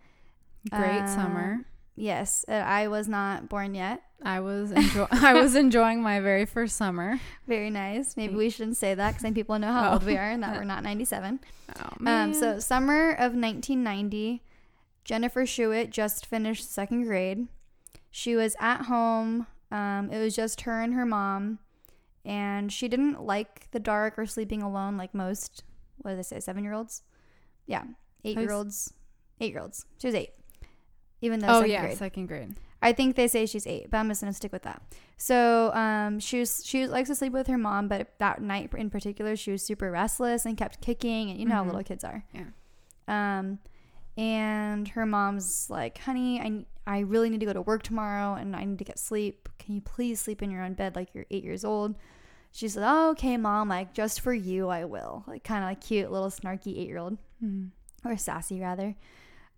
Great 0.71 1.01
uh, 1.03 1.07
summer. 1.07 1.65
Yes, 1.97 2.45
uh, 2.49 2.53
I 2.53 2.87
was 2.89 3.09
not 3.09 3.49
born 3.49 3.75
yet. 3.75 4.03
I 4.23 4.41
was 4.41 4.71
enjoy- 4.71 5.07
I 5.11 5.33
was 5.35 5.55
enjoying 5.57 6.03
my 6.03 6.21
very 6.21 6.45
first 6.47 6.77
summer. 6.77 7.19
Very 7.47 7.71
nice. 7.71 8.17
Maybe 8.17 8.35
we 8.35 8.51
shouldn't 8.51 8.77
say 8.77 8.95
that 8.95 9.09
because 9.11 9.23
then 9.23 9.35
people 9.35 9.59
know 9.59 9.73
how 9.73 9.91
Oh. 9.91 9.93
old 9.95 10.05
we 10.05 10.17
are 10.17 10.31
and 10.31 10.43
that 10.43 10.55
we're 10.57 10.65
not 10.75 10.83
97. 10.85 11.41
Oh 11.81 11.89
man. 11.99 12.29
Um, 12.29 12.35
so 12.35 12.59
summer 12.61 13.11
of 13.13 13.33
1990, 13.35 14.43
Jennifer 15.05 15.43
Schuett 15.45 15.91
just 15.91 16.27
finished 16.27 16.71
second 16.71 17.05
grade. 17.05 17.49
She 18.11 18.37
was 18.37 18.55
at 18.61 18.83
home. 18.83 19.47
Um, 19.73 20.11
it 20.13 20.19
was 20.23 20.37
just 20.37 20.63
her 20.63 20.81
and 20.81 20.95
her 20.95 21.05
mom, 21.07 21.59
and 22.25 22.73
she 22.73 22.89
didn't 22.89 23.23
like 23.23 23.71
the 23.73 23.81
dark 23.81 24.19
or 24.19 24.27
sleeping 24.27 24.63
alone 24.63 24.97
like 24.97 25.15
most. 25.15 25.63
What 26.03 26.13
did 26.13 26.19
I 26.19 26.23
say? 26.23 26.41
Seven 26.41 26.65
year 26.65 26.73
olds? 26.73 27.03
Yeah, 27.67 27.85
eight 28.25 28.39
year 28.39 28.53
olds. 28.53 28.93
Eight 29.41 29.53
year 29.53 29.61
olds. 29.61 29.85
She 29.99 30.07
was 30.09 30.15
eight. 30.15 30.31
Even 31.21 31.41
though 31.41 31.49
oh 31.49 31.55
second 31.61 31.71
yeah, 31.71 31.81
grade. 31.87 31.99
second 31.99 32.27
grade. 32.27 32.55
I 32.81 32.93
think 32.93 33.17
they 33.17 33.27
say 33.27 33.45
she's 33.47 33.67
eight, 33.67 33.91
but 33.91 33.97
I'm 33.99 34.09
just 34.09 34.21
gonna 34.21 34.33
stick 34.33 34.53
with 34.53 34.63
that. 34.63 34.81
So 35.17 35.73
um, 35.75 36.21
she 36.21 36.39
was 36.39 36.63
she 36.65 36.87
likes 36.87 37.09
to 37.09 37.15
sleep 37.17 37.33
with 37.33 37.49
her 37.49 37.59
mom, 37.59 37.89
but 37.89 38.13
that 38.19 38.41
night 38.41 38.71
in 38.77 38.89
particular, 38.89 39.35
she 39.35 39.51
was 39.51 39.63
super 39.63 39.91
restless 39.91 40.47
and 40.47 40.57
kept 40.57 40.81
kicking, 40.81 41.31
and 41.31 41.41
you 41.41 41.47
know 41.47 41.57
how 41.57 41.63
Mhm. 41.65 41.67
little 41.67 41.83
kids 41.83 42.05
are. 42.05 42.25
Yeah. 42.33 42.45
Um, 43.09 43.59
and 44.17 44.89
her 44.89 45.07
mom's 45.07 45.69
like, 45.71 45.99
"Honey, 45.99 46.41
I 46.41 46.65
I 46.87 47.01
really 47.01 47.31
need 47.31 47.41
to 47.41 47.47
go 47.47 47.53
to 47.53 47.63
work 47.63 47.83
tomorrow, 47.83 48.35
and 48.35 48.55
I 48.57 48.65
need 48.65 48.79
to 48.79 48.85
get 48.85 48.99
sleep. 48.99 49.49
Can 49.59 49.75
you 49.75 49.81
please 49.81 50.21
sleep 50.21 50.41
in 50.43 50.51
your 50.51 50.63
own 50.63 50.75
bed 50.75 50.95
like 50.97 51.15
you're 51.15 51.27
eight 51.31 51.45
years 51.45 51.65
old?" 51.65 51.97
She 52.53 52.69
said, 52.69 52.83
"Oh, 52.87 53.11
okay, 53.11 53.37
mom. 53.37 53.69
Like 53.69 53.93
just 53.95 54.21
for 54.21 54.33
you, 54.35 54.69
I 54.69 54.85
will." 54.85 55.25
Like 55.27 55.45
kind 55.45 55.63
of 55.63 55.71
like 55.71 55.81
cute 55.81 56.11
little 56.11 56.31
snarky 56.31 56.77
eight 56.79 56.89
year 56.89 56.99
old 56.99 57.19
Mm. 57.43 57.71
or 58.05 58.17
sassy 58.17 58.61
rather. 58.61 58.97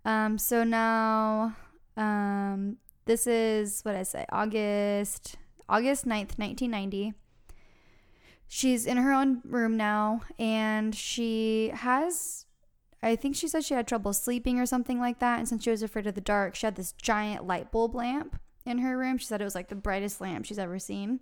Um, 0.05 0.37
so 0.37 0.63
now, 0.63 1.55
um, 1.97 2.77
this 3.05 3.25
is 3.27 3.81
what 3.81 3.95
I 3.95 4.03
say, 4.03 4.25
August, 4.31 5.35
August 5.69 6.05
9th, 6.05 6.37
1990. 6.37 7.13
She's 8.47 8.85
in 8.85 8.97
her 8.97 9.13
own 9.13 9.41
room 9.45 9.77
now 9.77 10.21
and 10.37 10.93
she 10.93 11.71
has, 11.73 12.45
I 13.01 13.15
think 13.15 13.35
she 13.35 13.47
said 13.47 13.63
she 13.63 13.73
had 13.73 13.87
trouble 13.87 14.11
sleeping 14.13 14.59
or 14.59 14.65
something 14.65 14.99
like 14.99 15.19
that. 15.19 15.39
And 15.39 15.47
since 15.47 15.63
she 15.63 15.69
was 15.71 15.81
afraid 15.83 16.05
of 16.05 16.15
the 16.15 16.21
dark, 16.21 16.55
she 16.55 16.65
had 16.67 16.75
this 16.75 16.91
giant 16.93 17.47
light 17.47 17.71
bulb 17.71 17.95
lamp 17.95 18.39
in 18.65 18.79
her 18.79 18.97
room. 18.97 19.17
She 19.17 19.25
said 19.25 19.39
it 19.41 19.45
was 19.45 19.55
like 19.55 19.69
the 19.69 19.75
brightest 19.75 20.19
lamp 20.19 20.45
she's 20.45 20.59
ever 20.59 20.79
seen. 20.79 21.21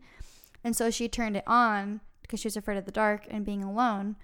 And 0.63 0.76
so 0.76 0.89
she 0.91 1.08
turned 1.08 1.38
it 1.38 1.43
on 1.48 2.02
because 2.22 2.39
she 2.39 2.48
was 2.48 2.58
afraid 2.58 2.78
of 2.78 2.86
the 2.86 2.91
dark 2.91 3.26
and 3.30 3.45
being 3.45 3.63
alone 3.63 4.15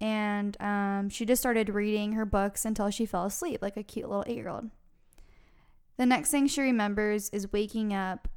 and 0.00 0.56
um, 0.60 1.10
she 1.10 1.26
just 1.26 1.42
started 1.42 1.68
reading 1.68 2.12
her 2.12 2.24
books 2.24 2.64
until 2.64 2.90
she 2.90 3.04
fell 3.04 3.26
asleep 3.26 3.60
like 3.60 3.76
a 3.76 3.82
cute 3.82 4.08
little 4.08 4.24
eight 4.26 4.36
year 4.36 4.48
old. 4.48 4.70
The 5.98 6.06
next 6.06 6.30
thing 6.30 6.46
she 6.46 6.62
remembers 6.62 7.28
is 7.30 7.52
waking 7.52 7.92
up 7.92 8.28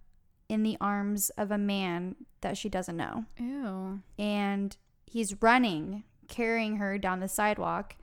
in 0.50 0.64
the 0.64 0.78
arms 0.82 1.30
of 1.32 1.52
a 1.52 1.58
man 1.58 2.16
that 2.42 2.58
she 2.58 2.68
doesn't 2.68 2.98
know. 2.98 3.24
Ew. 3.40 4.02
And 4.20 4.76
he's 5.06 5.42
running, 5.42 6.04
carrying 6.28 6.78
her 6.78 6.98
down 6.98 7.22
the 7.22 7.30
sidewalk, 7.30 7.96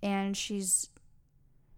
and 0.00 0.36
she's 0.36 0.90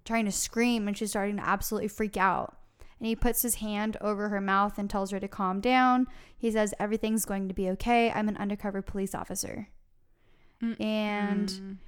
trying 0.04 0.26
to 0.26 0.32
scream 0.32 0.86
and 0.86 0.96
she's 0.98 1.10
starting 1.10 1.38
to 1.38 1.46
absolutely 1.46 1.88
freak 1.88 2.18
out. 2.18 2.58
And 3.00 3.06
he 3.08 3.16
puts 3.16 3.40
his 3.42 3.56
hand 3.56 3.96
over 4.00 4.28
her 4.28 4.40
mouth 4.40 4.78
and 4.78 4.88
tells 4.88 5.10
her 5.10 5.18
to 5.18 5.26
calm 5.26 5.60
down. 5.60 6.06
He 6.36 6.50
says, 6.52 6.74
Everything's 6.78 7.24
going 7.24 7.48
to 7.48 7.54
be 7.54 7.68
okay. 7.70 8.10
I'm 8.12 8.28
an 8.28 8.36
undercover 8.36 8.82
police 8.82 9.14
officer. 9.14 9.68
Mm. 10.62 10.80
And 10.80 11.78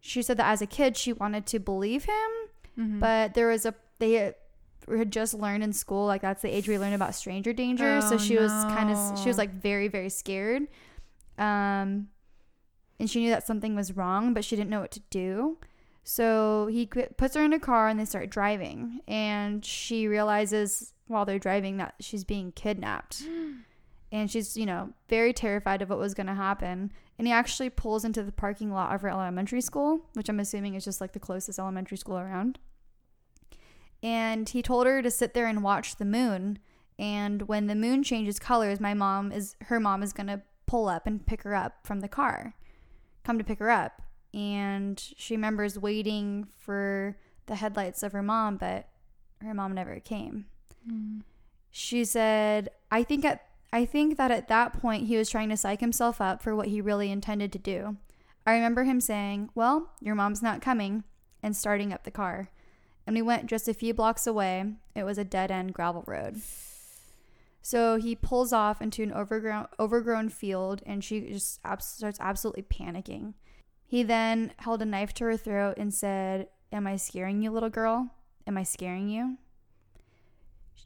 she 0.00 0.20
said 0.22 0.36
that 0.36 0.46
as 0.50 0.60
a 0.62 0.66
kid 0.66 0.96
she 0.96 1.12
wanted 1.12 1.46
to 1.46 1.58
believe 1.58 2.04
him 2.04 2.30
Mhm. 2.78 3.00
but 3.00 3.34
there 3.34 3.48
was 3.48 3.66
a 3.66 3.74
they 3.98 4.12
had 4.88 5.10
just 5.10 5.34
learned 5.34 5.64
in 5.64 5.72
school 5.72 6.06
like 6.06 6.22
that's 6.22 6.40
the 6.42 6.48
age 6.48 6.68
we 6.68 6.78
learned 6.78 6.94
about 6.94 7.12
stranger 7.16 7.52
danger 7.52 8.00
so 8.00 8.14
Oh, 8.14 8.18
she 8.18 8.36
was 8.36 8.52
kind 8.52 8.90
of 8.92 9.18
she 9.18 9.28
was 9.28 9.36
like 9.38 9.52
very 9.60 9.88
very 9.88 10.08
scared 10.08 10.68
um 11.36 12.08
and 13.00 13.08
she 13.10 13.20
knew 13.20 13.30
that 13.30 13.44
something 13.46 13.74
was 13.74 13.96
wrong 13.96 14.32
but 14.34 14.44
she 14.44 14.54
didn't 14.54 14.70
know 14.70 14.80
what 14.80 14.92
to 14.92 15.00
do 15.10 15.58
so 16.10 16.68
he 16.68 16.86
puts 16.86 17.34
her 17.34 17.44
in 17.44 17.52
a 17.52 17.58
car 17.58 17.86
and 17.86 18.00
they 18.00 18.06
start 18.06 18.30
driving 18.30 19.00
and 19.06 19.62
she 19.62 20.08
realizes 20.08 20.94
while 21.06 21.26
they're 21.26 21.38
driving 21.38 21.76
that 21.76 21.96
she's 22.00 22.24
being 22.24 22.50
kidnapped. 22.52 23.22
And 24.10 24.30
she's 24.30 24.56
you 24.56 24.64
know 24.64 24.94
very 25.10 25.34
terrified 25.34 25.82
of 25.82 25.90
what 25.90 25.98
was 25.98 26.14
going 26.14 26.28
to 26.28 26.34
happen. 26.34 26.92
And 27.18 27.26
he 27.26 27.32
actually 27.32 27.68
pulls 27.68 28.06
into 28.06 28.22
the 28.22 28.32
parking 28.32 28.72
lot 28.72 28.94
of 28.94 29.02
her 29.02 29.10
elementary 29.10 29.60
school 29.60 30.00
which 30.14 30.30
i'm 30.30 30.40
assuming 30.40 30.74
is 30.76 30.84
just 30.86 31.02
like 31.02 31.12
the 31.12 31.18
closest 31.18 31.58
elementary 31.58 31.98
school 31.98 32.16
around. 32.16 32.58
And 34.02 34.48
he 34.48 34.62
told 34.62 34.86
her 34.86 35.02
to 35.02 35.10
sit 35.10 35.34
there 35.34 35.46
and 35.46 35.62
watch 35.62 35.96
the 35.96 36.06
moon. 36.06 36.58
And 36.98 37.42
when 37.42 37.66
the 37.66 37.74
moon 37.74 38.02
changes 38.02 38.38
colors 38.38 38.80
my 38.80 38.94
mom 38.94 39.30
is 39.30 39.56
her 39.64 39.78
mom 39.78 40.02
is 40.02 40.14
going 40.14 40.28
to 40.28 40.40
pull 40.64 40.88
up 40.88 41.06
and 41.06 41.26
pick 41.26 41.42
her 41.42 41.54
up 41.54 41.86
from 41.86 42.00
the 42.00 42.08
car. 42.08 42.54
Come 43.24 43.36
to 43.36 43.44
pick 43.44 43.58
her 43.58 43.68
up 43.68 44.00
and 44.38 45.12
she 45.16 45.34
remembers 45.34 45.76
waiting 45.76 46.46
for 46.56 47.16
the 47.46 47.56
headlights 47.56 48.04
of 48.04 48.12
her 48.12 48.22
mom 48.22 48.56
but 48.56 48.88
her 49.42 49.52
mom 49.52 49.74
never 49.74 49.98
came. 49.98 50.46
Mm. 50.88 51.22
she 51.70 52.04
said 52.04 52.70
i 52.90 53.02
think 53.02 53.24
at 53.24 53.46
i 53.72 53.84
think 53.84 54.16
that 54.16 54.30
at 54.30 54.46
that 54.48 54.72
point 54.80 55.08
he 55.08 55.16
was 55.16 55.28
trying 55.28 55.48
to 55.48 55.56
psych 55.56 55.80
himself 55.80 56.20
up 56.20 56.40
for 56.40 56.54
what 56.54 56.68
he 56.68 56.80
really 56.80 57.10
intended 57.10 57.52
to 57.52 57.58
do. 57.58 57.96
I 58.46 58.54
remember 58.54 58.84
him 58.84 59.00
saying 59.00 59.50
well 59.54 59.90
your 60.00 60.14
mom's 60.14 60.42
not 60.42 60.62
coming 60.62 61.02
and 61.42 61.56
starting 61.56 61.92
up 61.92 62.04
the 62.04 62.10
car. 62.10 62.50
And 63.06 63.16
we 63.16 63.22
went 63.22 63.46
just 63.46 63.68
a 63.68 63.74
few 63.74 63.94
blocks 63.94 64.26
away. 64.26 64.74
It 64.94 65.04
was 65.04 65.16
a 65.16 65.24
dead-end 65.24 65.72
gravel 65.72 66.04
road. 66.06 66.42
So 67.62 67.96
he 67.96 68.14
pulls 68.14 68.52
off 68.52 68.82
into 68.82 69.02
an 69.02 69.12
overgrown 69.12 69.66
overgrown 69.78 70.28
field 70.28 70.82
and 70.86 71.02
she 71.02 71.20
just 71.20 71.60
abs- 71.64 71.86
starts 71.86 72.18
absolutely 72.20 72.62
panicking 72.62 73.34
he 73.88 74.04
then 74.04 74.52
held 74.58 74.80
a 74.80 74.84
knife 74.84 75.12
to 75.12 75.24
her 75.24 75.36
throat 75.36 75.74
and 75.76 75.92
said 75.92 76.46
am 76.70 76.86
i 76.86 76.94
scaring 76.94 77.42
you 77.42 77.50
little 77.50 77.70
girl 77.70 78.10
am 78.46 78.56
i 78.56 78.62
scaring 78.62 79.08
you 79.08 79.36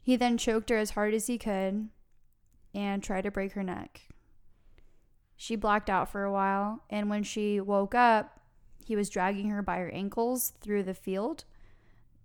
he 0.03 0.17
then 0.17 0.37
choked 0.37 0.69
her 0.69 0.77
as 0.77 0.91
hard 0.91 1.13
as 1.13 1.27
he 1.27 1.37
could 1.37 1.87
and 2.73 3.01
tried 3.01 3.21
to 3.21 3.31
break 3.31 3.53
her 3.53 3.63
neck. 3.63 4.01
She 5.37 5.55
blacked 5.55 5.89
out 5.89 6.09
for 6.11 6.23
a 6.23 6.31
while, 6.31 6.83
and 6.89 7.09
when 7.09 7.23
she 7.23 7.59
woke 7.61 7.95
up, 7.95 8.39
he 8.85 8.95
was 8.95 9.09
dragging 9.09 9.49
her 9.49 9.61
by 9.61 9.77
her 9.77 9.89
ankles 9.91 10.53
through 10.61 10.83
the 10.83 10.93
field. 10.93 11.45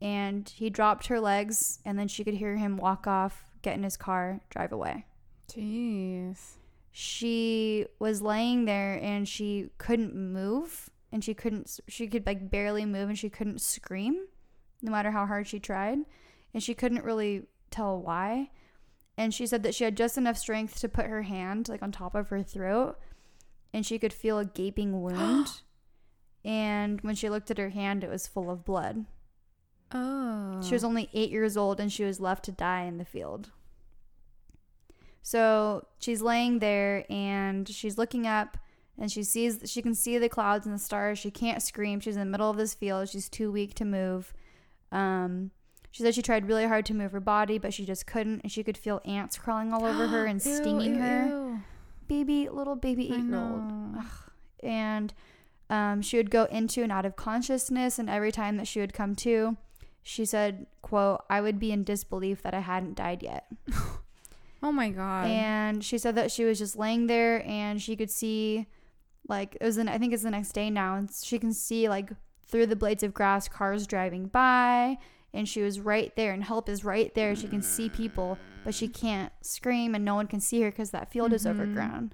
And 0.01 0.49
he 0.49 0.71
dropped 0.71 1.07
her 1.07 1.21
legs, 1.21 1.79
and 1.85 1.99
then 1.99 2.09
she 2.09 2.25
could 2.25 2.35
hear 2.35 2.57
him 2.57 2.77
walk 2.77 3.07
off, 3.07 3.45
get 3.63 3.77
in 3.77 3.83
his 3.83 3.97
car, 3.97 4.41
drive 4.51 4.73
away. 4.73 5.07
Jeez. 5.49 6.58
She 7.01 7.87
was 8.01 8.23
laying 8.23 8.65
there 8.65 8.95
and 9.01 9.29
she 9.29 9.71
couldn't 9.79 10.17
move 10.17 10.91
and 11.13 11.23
she 11.23 11.33
couldn't 11.33 11.79
she 11.87 12.09
could 12.09 12.27
like 12.27 12.51
barely 12.51 12.85
move 12.85 13.09
and 13.09 13.17
she 13.17 13.31
couldn't 13.31 13.61
scream 13.61 14.27
no 14.83 14.91
matter 14.91 15.13
how 15.13 15.25
hard 15.25 15.47
she 15.47 15.61
tried 15.61 15.99
and 16.53 16.61
she 16.61 16.75
couldn't 16.75 17.05
really 17.05 17.45
tell 17.71 18.03
why 18.03 18.51
and 19.17 19.33
she 19.33 19.47
said 19.47 19.63
that 19.63 19.77
she 19.77 19.85
had 19.85 19.97
just 19.97 20.19
enough 20.19 20.37
strength 20.37 20.81
to 20.81 20.89
put 20.89 21.07
her 21.07 21.23
hand 21.23 21.69
like 21.69 21.85
on 21.85 21.93
top 21.93 22.17
of 22.17 22.31
her 22.31 22.43
throat 22.43 22.99
and 23.73 23.87
she 23.87 24.01
could 24.01 24.13
feel 24.13 24.41
a 24.41 24.45
gaping 24.45 25.01
wound 25.01 25.63
and 26.45 27.01
when 27.03 27.15
she 27.15 27.31
looked 27.31 27.53
at 27.53 27.59
her 27.59 27.71
hand 27.71 28.03
it 28.03 28.11
was 28.11 28.27
full 28.27 28.51
of 28.51 28.65
blood 28.65 29.07
Oh. 29.93 30.61
she 30.63 30.75
was 30.75 30.83
only 30.83 31.09
eight 31.15 31.31
years 31.31 31.57
old 31.57 31.79
and 31.79 31.93
she 31.93 32.03
was 32.03 32.19
left 32.19 32.45
to 32.47 32.53
die 32.53 32.83
in 32.83 32.99
the 32.99 33.05
field. 33.05 33.53
So 35.23 35.87
she's 35.99 36.23
laying 36.23 36.59
there 36.59 37.05
and 37.11 37.69
she's 37.69 37.99
looking 37.99 38.27
up 38.27 38.57
and 38.99 39.11
she 39.13 39.23
sees 39.23 39.61
she 39.67 39.83
can 39.83 39.95
see 39.95 40.19
the 40.19 40.29
clouds 40.29 40.67
and 40.67 40.75
the 40.75 40.79
stars. 40.79 41.19
She 41.19 41.31
can't 41.31 41.63
scream. 41.63 42.01
She's 42.01 42.17
in 42.17 42.21
the 42.21 42.31
middle 42.31 42.51
of 42.51 42.57
this 42.57 42.75
field. 42.75 43.09
She's 43.09 43.29
too 43.29 43.53
weak 43.53 43.75
to 43.75 43.85
move. 43.85 44.33
Um, 44.91 45.51
she 45.91 46.03
said 46.03 46.15
she 46.15 46.23
tried 46.23 46.49
really 46.49 46.67
hard 46.67 46.87
to 46.87 46.95
move 46.95 47.13
her 47.13 47.21
body, 47.21 47.59
but 47.59 47.75
she 47.75 47.85
just 47.85 48.07
couldn't. 48.07 48.41
And 48.43 48.53
she 48.53 48.63
could 48.63 48.79
feel 48.79 49.01
ants 49.05 49.39
crawling 49.39 49.73
all 49.73 49.85
over 49.85 50.07
her 50.09 50.27
and 50.31 50.41
stinging 50.41 50.95
ew, 50.95 51.01
her. 51.01 51.27
ew. 51.27 51.61
Baby, 52.07 52.49
little 52.49 52.77
baby 52.77 53.13
eight 53.13 53.25
year 53.25 53.37
old 53.39 53.71
and 54.61 55.15
um, 55.71 56.03
she 56.03 56.17
would 56.17 56.31
go 56.31 56.45
into 56.45 56.83
and 56.83 56.93
out 56.93 57.05
of 57.07 57.17
consciousness 57.17 57.99
and 57.99 58.09
every 58.09 58.33
time 58.33 58.57
that 58.57 58.67
she 58.67 58.81
would 58.81 58.93
come 58.93 59.15
to 59.15 59.57
she 60.03 60.25
said 60.25 60.67
quote 60.83 61.23
i 61.29 61.41
would 61.41 61.59
be 61.59 61.73
in 61.73 61.85
disbelief 61.85 62.43
that 62.43 62.55
i 62.55 62.61
hadn't 62.61 62.95
died 62.95 63.23
yet 63.23 63.47
Oh 64.63 64.73
my 64.73 64.89
god. 64.91 65.27
and 65.29 65.85
she 65.85 65.99
said 65.99 66.15
that 66.17 66.31
she 66.33 66.45
was 66.45 66.59
just 66.59 66.77
laying 66.77 67.07
there 67.07 67.47
and 67.47 67.81
she 67.81 67.95
could 67.97 68.11
see 68.11 68.67
like 69.29 69.57
it 69.61 69.65
was 69.65 69.77
an, 69.77 69.89
i 69.89 69.99
think 69.99 70.13
it's 70.13 70.23
the 70.23 70.31
next 70.31 70.53
day 70.53 70.69
now 70.71 70.97
and 70.97 71.09
she 71.23 71.39
can 71.39 71.53
see 71.53 71.89
like 71.89 72.11
through 72.47 72.67
the 72.67 72.77
blades 72.77 73.03
of 73.03 73.13
grass 73.15 73.49
cars 73.49 73.87
driving 73.87 74.27
by 74.27 74.97
and 75.35 75.49
she 75.49 75.63
was 75.63 75.79
right 75.81 76.15
there 76.17 76.33
and 76.33 76.43
help 76.45 76.69
is 76.69 76.85
right 76.85 77.15
there 77.15 77.37
she 77.37 77.47
can 77.47 77.63
see 77.63 77.89
people 77.89 78.39
but 78.65 78.75
she 78.75 78.89
can't 78.89 79.33
scream 79.43 79.95
and 79.95 80.05
no 80.05 80.15
one 80.15 80.27
can 80.27 80.41
see 80.41 80.61
her 80.63 80.71
because 80.71 80.91
that 80.91 81.11
field 81.13 81.33
is 81.33 81.45
Mhm. 81.45 81.51
overgrown 81.51 82.13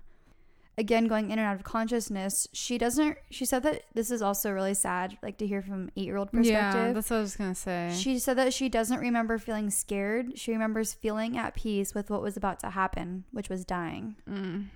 again 0.77 1.07
going 1.07 1.27
in 1.31 1.39
and 1.39 1.47
out 1.47 1.55
of 1.55 1.63
consciousness 1.63 2.49
she 2.53 2.77
doesn't 2.79 3.17
she 3.31 3.45
said 3.45 3.63
that 3.63 3.83
this 3.95 4.11
is 4.11 4.21
also 4.21 4.51
really 4.51 4.75
sad 4.75 5.17
like 5.23 5.39
to 5.39 5.47
hear 5.47 5.63
from 5.63 5.89
eight 5.97 6.05
year 6.05 6.17
old 6.17 6.33
perspective. 6.33 6.81
yeah, 6.81 6.93
that's 6.93 7.11
what 7.11 7.19
I 7.19 7.21
was 7.21 7.37
gonna 7.37 7.55
say. 7.55 7.93
she 7.97 8.19
said 8.19 8.37
that 8.39 8.53
she 8.53 8.69
doesn't 8.69 8.99
remember 8.99 9.39
feeling 9.39 9.71
scared. 9.71 10.39
She 10.39 10.53
remembers 10.53 10.93
feeling 10.93 11.37
at 11.37 11.55
peace 11.55 11.95
with 11.95 12.11
what 12.11 12.23
was 12.23 12.37
about 12.37 12.59
to 12.61 12.71
happen 12.71 13.25
which 13.31 13.49
was 13.49 13.65
dying. 13.65 14.17
Mm. 14.29 14.67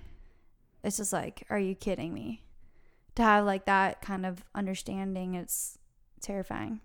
it's 0.85 0.99
just 0.99 1.13
like 1.13 1.45
are 1.51 1.59
you 1.59 1.75
kidding 1.75 2.15
me? 2.15 2.43
To 3.17 3.23
have 3.23 3.45
like 3.45 3.65
that 3.67 4.01
kind 4.01 4.25
of 4.25 4.45
understanding 4.55 5.35
it's 5.35 5.79
terrifying. 6.21 6.81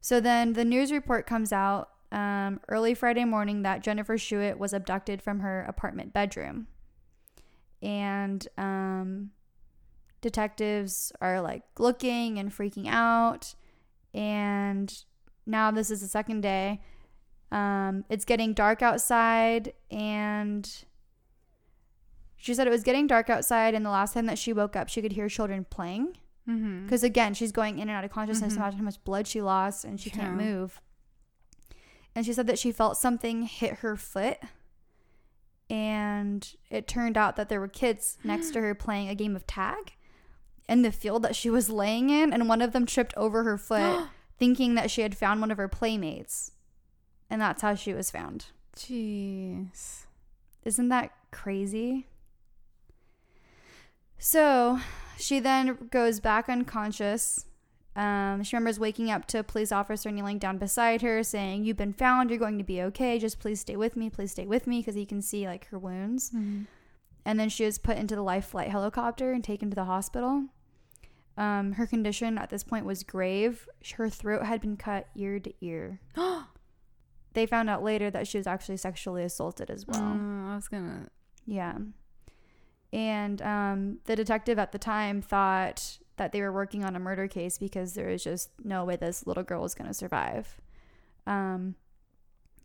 So 0.00 0.20
then 0.20 0.52
the 0.52 0.64
news 0.64 0.92
report 0.92 1.26
comes 1.26 1.52
out 1.52 1.88
um, 2.12 2.60
early 2.68 2.92
friday 2.92 3.24
morning 3.24 3.62
that 3.62 3.82
jennifer 3.82 4.18
Schuett 4.18 4.58
was 4.58 4.74
abducted 4.74 5.22
from 5.22 5.40
her 5.40 5.62
apartment 5.62 6.12
bedroom 6.12 6.66
and 7.82 8.46
um, 8.56 9.30
detectives 10.20 11.12
are 11.20 11.40
like 11.40 11.62
looking 11.78 12.38
and 12.38 12.50
freaking 12.52 12.86
out 12.88 13.54
and 14.14 15.04
now 15.46 15.70
this 15.70 15.90
is 15.90 16.00
the 16.00 16.08
second 16.08 16.40
day 16.42 16.80
um, 17.50 18.04
it's 18.08 18.24
getting 18.24 18.54
dark 18.54 18.82
outside 18.82 19.72
and 19.90 20.84
she 22.36 22.54
said 22.54 22.66
it 22.66 22.70
was 22.70 22.82
getting 22.82 23.06
dark 23.06 23.30
outside, 23.30 23.72
and 23.72 23.86
the 23.86 23.90
last 23.90 24.14
time 24.14 24.26
that 24.26 24.36
she 24.36 24.52
woke 24.52 24.74
up, 24.74 24.88
she 24.88 25.00
could 25.00 25.12
hear 25.12 25.28
children 25.28 25.64
playing. 25.70 26.16
Mm-hmm. 26.48 26.86
Because 26.86 27.04
again, 27.04 27.34
she's 27.34 27.52
going 27.52 27.76
in 27.78 27.82
and 27.82 27.92
out 27.92 28.02
of 28.02 28.10
consciousness, 28.10 28.54
Mhm. 28.54 28.56
about 28.56 28.74
how 28.74 28.82
much 28.82 29.04
blood 29.04 29.28
she 29.28 29.40
lost, 29.40 29.84
and 29.84 30.00
she 30.00 30.10
can't 30.10 30.34
move. 30.36 30.80
And 32.16 32.26
she 32.26 32.32
said 32.32 32.48
that 32.48 32.58
she 32.58 32.72
felt 32.72 32.96
something 32.96 33.42
hit 33.44 33.74
her 33.74 33.94
foot, 33.96 34.38
and 35.72 36.54
it 36.68 36.86
turned 36.86 37.16
out 37.16 37.36
that 37.36 37.48
there 37.48 37.58
were 37.58 37.66
kids 37.66 38.18
next 38.24 38.50
to 38.50 38.60
her 38.60 38.74
playing 38.74 39.08
a 39.08 39.14
game 39.14 39.34
of 39.34 39.46
tag 39.46 39.94
in 40.68 40.82
the 40.82 40.92
field 40.92 41.22
that 41.22 41.34
she 41.34 41.48
was 41.48 41.70
laying 41.70 42.10
in, 42.10 42.32
and 42.32 42.48
one 42.48 42.60
of 42.60 42.72
them 42.72 42.84
tripped 42.84 43.14
over 43.16 43.42
her 43.42 43.56
foot, 43.58 44.08
thinking 44.38 44.74
that 44.74 44.90
she 44.90 45.00
had 45.00 45.16
found 45.16 45.40
one 45.40 45.50
of 45.50 45.56
her 45.56 45.68
playmates, 45.68 46.52
and 47.30 47.40
that's 47.40 47.62
how 47.62 47.74
she 47.74 47.94
was 47.94 48.10
found. 48.10 48.46
Jeez. 48.76 50.04
Isn't 50.62 50.90
that 50.90 51.10
crazy? 51.30 52.06
So 54.18 54.78
she 55.18 55.40
then 55.40 55.88
goes 55.90 56.20
back 56.20 56.48
unconscious. 56.48 57.46
Um, 57.94 58.42
she 58.42 58.56
remembers 58.56 58.80
waking 58.80 59.10
up 59.10 59.26
to 59.26 59.40
a 59.40 59.42
police 59.42 59.70
officer 59.70 60.10
kneeling 60.10 60.38
down 60.38 60.58
beside 60.58 61.02
her 61.02 61.22
saying, 61.22 61.64
You've 61.64 61.76
been 61.76 61.92
found. 61.92 62.30
You're 62.30 62.38
going 62.38 62.58
to 62.58 62.64
be 62.64 62.80
okay. 62.82 63.18
Just 63.18 63.38
please 63.38 63.60
stay 63.60 63.76
with 63.76 63.96
me. 63.96 64.08
Please 64.08 64.30
stay 64.30 64.46
with 64.46 64.66
me 64.66 64.80
because 64.80 64.94
he 64.94 65.04
can 65.04 65.20
see 65.20 65.46
like 65.46 65.68
her 65.68 65.78
wounds. 65.78 66.30
Mm-hmm. 66.30 66.62
And 67.24 67.38
then 67.38 67.48
she 67.48 67.64
was 67.64 67.78
put 67.78 67.98
into 67.98 68.16
the 68.16 68.22
life 68.22 68.46
flight 68.46 68.70
helicopter 68.70 69.32
and 69.32 69.44
taken 69.44 69.70
to 69.70 69.74
the 69.74 69.84
hospital. 69.84 70.46
Um, 71.36 71.72
her 71.72 71.86
condition 71.86 72.36
at 72.36 72.50
this 72.50 72.64
point 72.64 72.84
was 72.84 73.02
grave. 73.02 73.68
Her 73.94 74.08
throat 74.08 74.44
had 74.44 74.60
been 74.60 74.76
cut 74.76 75.08
ear 75.14 75.38
to 75.40 75.52
ear. 75.60 76.00
They 77.34 77.46
found 77.46 77.70
out 77.70 77.82
later 77.82 78.10
that 78.10 78.28
she 78.28 78.36
was 78.36 78.46
actually 78.46 78.76
sexually 78.76 79.24
assaulted 79.24 79.70
as 79.70 79.86
well. 79.86 80.02
Mm, 80.02 80.50
I 80.50 80.54
was 80.54 80.68
gonna. 80.68 81.08
Yeah. 81.46 81.78
And 82.92 83.40
um, 83.40 83.98
the 84.04 84.14
detective 84.14 84.58
at 84.58 84.72
the 84.72 84.78
time 84.78 85.22
thought 85.22 85.96
that 86.16 86.32
they 86.32 86.40
were 86.40 86.52
working 86.52 86.84
on 86.84 86.96
a 86.96 87.00
murder 87.00 87.26
case 87.26 87.58
because 87.58 87.94
there 87.94 88.08
was 88.08 88.22
just 88.22 88.50
no 88.62 88.84
way 88.84 88.96
this 88.96 89.26
little 89.26 89.42
girl 89.42 89.62
was 89.62 89.74
going 89.74 89.88
to 89.88 89.94
survive. 89.94 90.60
Um, 91.26 91.76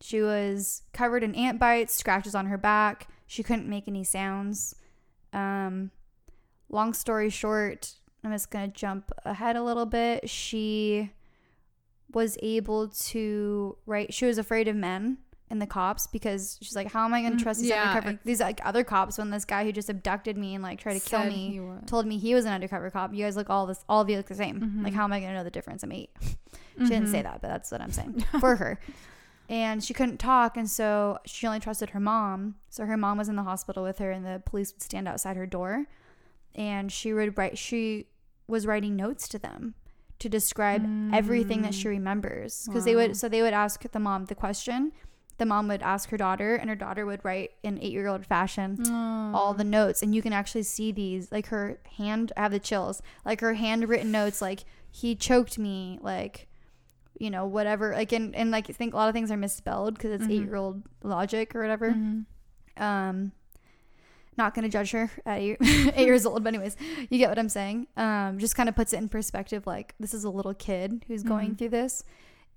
she 0.02 0.22
was 0.22 0.84
covered 0.94 1.24
in 1.24 1.36
ant 1.36 1.60
bites, 1.60 1.94
scratches 1.94 2.36
on 2.36 2.48
her 2.48 2.58
back. 2.58 3.08
She 3.26 3.44
couldn't 3.44 3.70
make 3.70 3.88
any 3.88 4.04
sounds. 4.04 4.76
Um, 5.34 5.92
long 6.70 6.94
story 6.94 7.30
short, 7.30 7.94
I'm 8.24 8.32
just 8.32 8.52
going 8.52 8.70
to 8.70 8.78
jump 8.78 9.12
ahead 9.26 9.56
a 9.56 9.64
little 9.64 9.86
bit. 9.86 10.30
She 10.30 11.12
was 12.12 12.38
able 12.42 12.88
to 12.88 13.78
write, 13.86 14.14
she 14.14 14.26
was 14.26 14.38
afraid 14.38 14.68
of 14.68 14.76
men 14.76 15.18
and 15.50 15.62
the 15.62 15.68
cops 15.68 16.08
because 16.08 16.58
she's 16.62 16.76
like, 16.76 16.92
how 16.92 17.06
am 17.06 17.14
I 17.14 17.22
going 17.22 17.32
to 17.34 17.38
Mhm. 17.40 17.44
trust 17.44 17.62
these 17.62 17.70
Yeah, 17.70 17.84
undercover, 17.90 18.20
these 18.26 18.42
like 18.42 18.60
other 18.66 18.84
cops 18.84 19.18
when 19.18 19.30
this 19.30 19.46
guy 19.46 19.64
who 19.64 19.72
just 19.72 19.90
abducted 19.90 20.38
me 20.38 20.56
and 20.56 20.62
like 20.64 20.80
tried 20.80 20.96
to 20.96 21.00
kill 21.00 21.24
me 21.24 21.60
told 21.86 22.06
me 22.06 22.18
he 22.18 22.34
was 22.36 22.46
an 22.46 22.52
undercover 22.54 22.90
cop. 22.90 23.14
You 23.14 23.24
guys 23.24 23.36
look 23.38 23.50
all 23.50 23.66
this, 23.66 23.84
all 23.88 24.02
of 24.02 24.10
you 24.10 24.18
look 24.18 24.28
the 24.28 24.36
same. 24.36 24.60
Mhm. 24.60 24.84
Like, 24.84 24.94
how 24.94 25.04
am 25.06 25.14
I 25.14 25.20
going 25.20 25.32
to 25.32 25.38
know 25.38 25.44
the 25.44 25.52
difference? 25.52 25.84
I'm 25.84 25.92
eight. 25.92 26.10
She 26.80 26.90
didn't 26.90 27.08
say 27.08 27.22
Mhm. 27.22 27.24
that, 27.24 27.42
but 27.42 27.48
that's 27.48 27.72
what 27.72 27.82
I'm 27.82 27.92
saying 27.92 28.20
for 28.40 28.58
her. 28.58 28.80
And 29.50 29.84
she 29.84 29.96
couldn't 29.96 30.18
talk, 30.20 30.58
and 30.58 30.70
so 30.70 31.18
she 31.26 31.48
only 31.48 31.60
trusted 31.60 31.90
her 31.92 32.00
mom. 32.00 32.56
So 32.70 32.86
her 32.86 32.98
mom 32.98 33.18
was 33.18 33.30
in 33.30 33.36
the 33.36 33.42
hospital 33.44 33.82
with 33.82 33.98
her, 33.98 34.12
and 34.12 34.24
the 34.24 34.44
police 34.46 34.74
would 34.74 34.84
stand 34.84 35.08
outside 35.08 35.38
her 35.38 35.48
door, 35.48 35.86
and 36.54 36.92
she 36.92 37.14
would 37.14 37.36
write. 37.38 37.58
She 37.58 38.08
was 38.48 38.68
writing 38.68 38.96
notes 38.96 39.28
to 39.30 39.40
them 39.40 39.74
to 40.20 40.30
describe 40.30 40.84
everything 41.14 41.62
that 41.64 41.74
she 41.74 41.88
remembers, 41.88 42.66
because 42.68 42.86
they 42.86 42.94
Mm. 42.94 42.96
Would. 42.96 43.18
So 43.18 43.28
they 43.30 43.42
would 43.42 43.54
ask 43.54 43.82
the 43.90 44.00
mom 44.00 44.26
the 44.26 44.36
question. 44.36 44.92
The 45.38 45.46
mom 45.46 45.68
would 45.68 45.82
ask 45.84 46.10
her 46.10 46.18
daughter, 46.18 46.56
and 46.56 46.70
her 46.70 46.76
daughter 46.76 47.06
would 47.06 47.24
write 47.24 47.52
in 47.64 47.78
eight-year-old 47.80 48.26
fashion 48.26 48.78
all 49.36 49.54
the 49.54 49.64
notes 49.64 50.02
and 50.02 50.16
you 50.16 50.22
can 50.22 50.34
actually 50.34 50.64
see 50.64 50.92
these 50.92 51.32
like 51.32 51.48
her 51.48 51.80
hand 51.98 52.32
I 52.36 52.42
have 52.42 52.52
the 52.52 52.60
chills 52.60 53.02
like 53.26 53.42
her 53.42 53.54
handwritten 53.54 54.12
notes 54.12 54.42
like 54.42 54.64
he 54.90 55.16
choked 55.16 55.60
me 55.60 56.00
like 56.02 56.48
you 57.20 57.30
know 57.30 57.46
whatever 57.46 57.94
like 57.94 58.12
and, 58.14 58.36
and 58.36 58.50
like 58.52 58.70
I 58.70 58.74
think 58.74 58.94
a 58.94 58.98
lot 58.98 59.10
of 59.10 59.14
things 59.14 59.30
are 59.32 59.38
misspelled 59.38 59.94
because 59.96 60.12
it's 60.12 60.24
Mhm. 60.28 60.32
eight 60.32 60.44
year 60.46 60.56
old 60.56 60.84
logic 61.04 61.56
or 61.56 61.62
whatever 61.62 61.92
Mhm. 61.92 62.26
um 62.82 63.32
not 64.38 64.54
gonna 64.54 64.70
judge 64.70 64.92
her 64.92 65.10
at 65.26 65.40
eight, 65.40 65.58
eight 65.62 66.06
years 66.06 66.26
old 66.26 66.44
but 66.44 66.50
anyways 66.54 66.76
you 67.10 67.18
get 67.18 67.30
what 67.30 67.40
i'm 67.40 67.50
saying 67.50 67.88
um 67.98 68.38
just 68.40 68.56
kind 68.56 68.70
of 68.70 68.76
puts 68.76 68.94
it 68.94 68.98
in 68.98 69.10
perspective 69.10 69.66
like 69.68 69.94
this 70.00 70.14
is 70.14 70.24
a 70.24 70.30
little 70.30 70.54
kid 70.54 71.04
who's 71.08 71.24
going 71.24 71.52
Mhm. 71.52 71.58
through 71.58 71.70
this 71.70 72.04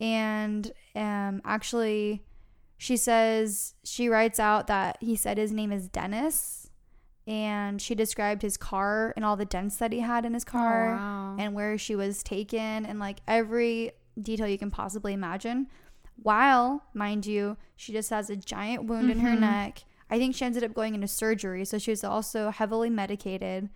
and 0.00 0.70
um 0.94 1.40
actually 1.44 2.22
she 2.82 2.96
says 2.96 3.74
she 3.84 4.08
writes 4.08 4.40
out 4.40 4.66
that 4.66 4.96
he 5.00 5.14
said 5.14 5.36
his 5.36 5.52
name 5.52 5.70
is 5.70 5.86
dennis 5.88 6.70
and 7.26 7.80
she 7.80 7.94
described 7.94 8.40
his 8.40 8.56
car 8.56 9.12
and 9.16 9.24
all 9.24 9.36
the 9.36 9.44
dents 9.44 9.76
that 9.76 9.92
he 9.92 10.00
had 10.00 10.24
in 10.24 10.32
his 10.32 10.44
car 10.44 10.94
Oh, 10.94 10.96
wow. 10.96 11.36
and 11.38 11.52
where 11.54 11.76
she 11.76 11.94
was 11.94 12.22
taken 12.22 12.86
and 12.86 12.98
like 12.98 13.18
every 13.28 13.92
detail 14.20 14.48
you 14.48 14.56
can 14.58 14.70
possibly 14.70 15.12
imagine. 15.12 15.68
While, 16.22 16.82
mind 16.94 17.26
you, 17.26 17.56
she 17.76 17.92
just 17.92 18.08
has 18.10 18.30
a 18.30 18.36
giant 18.36 18.84
wound 18.84 19.10
in 19.10 19.20
her 19.20 19.36
Mhm. 19.36 19.40
neck. 19.40 19.84
I 20.08 20.18
think 20.18 20.34
she 20.34 20.44
ended 20.46 20.64
up 20.64 20.74
going 20.74 20.94
into 20.94 21.06
surgery, 21.06 21.64
so 21.66 21.78
she 21.78 21.90
was 21.92 22.02
also 22.02 22.50
heavily 22.50 22.90
medicated 22.90 23.68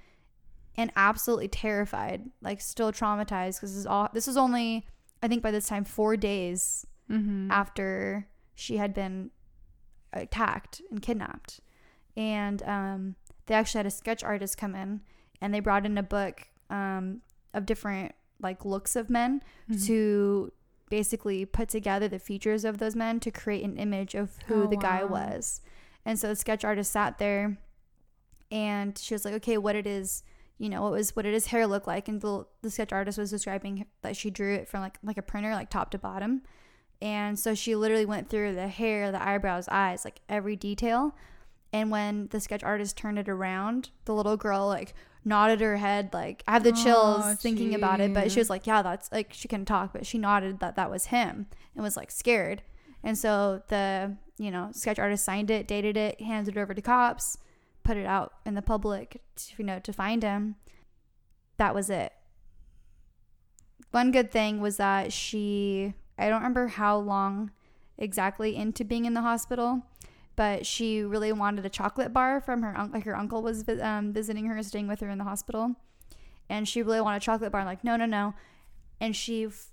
and 0.76 0.90
absolutely 0.96 1.48
terrified, 1.48 2.30
like 2.42 2.60
still 2.60 2.90
traumatized 2.90 3.56
because 3.58 3.70
this 3.72 3.78
is 3.80 3.86
all 3.86 4.08
this 4.14 4.26
was 4.26 4.36
only 4.38 4.86
I 5.22 5.28
think 5.28 5.42
by 5.42 5.50
this 5.50 5.68
time 5.68 5.84
4 5.84 6.16
days 6.16 6.86
Mhm. 7.10 7.50
after 7.50 8.26
she 8.54 8.76
had 8.76 8.94
been 8.94 9.30
attacked 10.12 10.80
and 10.90 11.02
kidnapped. 11.02 11.60
and 12.16 12.62
um, 12.62 13.16
they 13.46 13.54
actually 13.54 13.80
had 13.80 13.86
a 13.86 13.90
sketch 13.90 14.22
artist 14.22 14.56
come 14.56 14.74
in, 14.74 15.00
and 15.40 15.52
they 15.52 15.60
brought 15.60 15.84
in 15.84 15.98
a 15.98 16.02
book 16.02 16.48
um, 16.70 17.20
of 17.52 17.66
different 17.66 18.12
like 18.40 18.64
looks 18.64 18.94
of 18.96 19.10
men 19.10 19.42
Mhm. 19.70 19.86
to 19.86 20.52
basically 20.90 21.44
put 21.44 21.68
together 21.68 22.06
the 22.08 22.18
features 22.18 22.64
of 22.64 22.78
those 22.78 22.94
men 22.94 23.18
to 23.20 23.30
create 23.30 23.64
an 23.64 23.76
image 23.76 24.14
of 24.14 24.36
who 24.46 24.62
Oh, 24.62 24.66
the 24.68 24.76
guy 24.76 25.02
wow. 25.04 25.10
was. 25.10 25.60
And 26.04 26.18
so 26.18 26.28
the 26.28 26.36
sketch 26.36 26.64
artist 26.64 26.92
sat 26.92 27.18
there 27.18 27.58
and 28.50 28.96
she 28.98 29.14
was 29.14 29.24
like, 29.24 29.34
okay, 29.34 29.58
what 29.58 29.74
it 29.76 29.86
is, 29.86 30.22
you 30.58 30.68
know, 30.68 30.82
what 30.82 30.92
was, 30.92 31.16
what 31.16 31.22
did 31.22 31.34
his 31.34 31.46
hair 31.46 31.66
look 31.66 31.86
like? 31.86 32.06
And 32.08 32.20
the, 32.20 32.46
the 32.62 32.70
sketch 32.70 32.92
artist 32.92 33.18
was 33.18 33.30
describing 33.30 33.86
that 34.02 34.16
she 34.16 34.30
drew 34.30 34.54
it 34.54 34.68
from 34.68 34.80
like, 34.82 34.98
like 35.02 35.18
a 35.18 35.22
printer, 35.22 35.52
like 35.52 35.70
top 35.70 35.90
to 35.92 35.98
bottom. 35.98 36.42
And 37.02 37.38
so 37.38 37.54
she 37.54 37.76
literally 37.76 38.06
went 38.06 38.30
through 38.30 38.54
the 38.54 38.68
hair, 38.68 39.12
the 39.12 39.22
eyebrows, 39.22 39.68
eyes, 39.70 40.04
like 40.04 40.20
every 40.28 40.56
detail. 40.56 41.14
And 41.72 41.90
when 41.90 42.28
the 42.28 42.40
sketch 42.40 42.62
artist 42.62 42.96
turned 42.96 43.18
it 43.18 43.28
around, 43.28 43.90
the 44.04 44.14
little 44.14 44.36
girl 44.36 44.66
like 44.68 44.94
nodded 45.24 45.60
her 45.60 45.76
head, 45.76 46.10
like 46.12 46.42
I 46.46 46.52
have 46.52 46.64
the 46.64 46.72
chills 46.72 47.22
Oh, 47.24 47.34
thinking 47.34 47.74
about 47.74 48.00
it. 48.00 48.14
But 48.14 48.30
she 48.30 48.38
was 48.38 48.48
like, 48.48 48.66
"Yeah, 48.66 48.82
that's 48.82 49.10
like 49.10 49.32
she 49.32 49.48
couldn't 49.48 49.66
talk, 49.66 49.92
but 49.92 50.06
she 50.06 50.18
nodded 50.18 50.60
that 50.60 50.76
that 50.76 50.90
was 50.90 51.06
him 51.06 51.46
and 51.74 51.82
was 51.82 51.96
like 51.96 52.10
scared." 52.10 52.62
And 53.02 53.18
so 53.18 53.62
the 53.68 54.16
you 54.38 54.50
know 54.50 54.70
sketch 54.72 54.98
artist 54.98 55.24
signed 55.24 55.50
it, 55.50 55.66
dated 55.66 55.96
it, 55.96 56.20
handed 56.20 56.56
it 56.56 56.60
over 56.60 56.74
to 56.74 56.82
cops, 56.82 57.38
put 57.82 57.96
it 57.96 58.06
out 58.06 58.34
in 58.46 58.54
the 58.54 58.62
public, 58.62 59.20
to, 59.36 59.52
you 59.58 59.64
know, 59.64 59.78
to 59.80 59.92
find 59.92 60.22
him. 60.22 60.56
That 61.56 61.74
was 61.74 61.90
it. 61.90 62.12
One 63.90 64.10
good 64.10 64.32
thing 64.32 64.60
was 64.60 64.76
that 64.78 65.12
she, 65.12 65.94
I 66.18 66.28
don't 66.28 66.38
remember 66.40 66.68
how 66.68 66.96
long 66.98 67.50
exactly 67.98 68.56
into 68.56 68.84
being 68.84 69.04
in 69.04 69.14
the 69.14 69.20
hospital, 69.22 69.82
but 70.36 70.66
she 70.66 71.02
really 71.02 71.32
wanted 71.32 71.64
a 71.64 71.68
chocolate 71.68 72.12
bar 72.12 72.40
from 72.40 72.62
her 72.62 72.76
uncle. 72.76 72.94
Like 72.98 73.04
her 73.04 73.16
uncle 73.16 73.42
was 73.42 73.64
um, 73.80 74.12
visiting 74.12 74.46
her, 74.46 74.62
staying 74.62 74.88
with 74.88 75.00
her 75.00 75.08
in 75.08 75.18
the 75.18 75.24
hospital, 75.24 75.76
and 76.48 76.68
she 76.68 76.82
really 76.82 77.00
wanted 77.00 77.18
a 77.18 77.20
chocolate 77.20 77.52
bar. 77.52 77.64
like, 77.64 77.84
no, 77.84 77.96
no, 77.96 78.06
no. 78.06 78.34
And 79.00 79.14
she 79.16 79.44
f- 79.46 79.68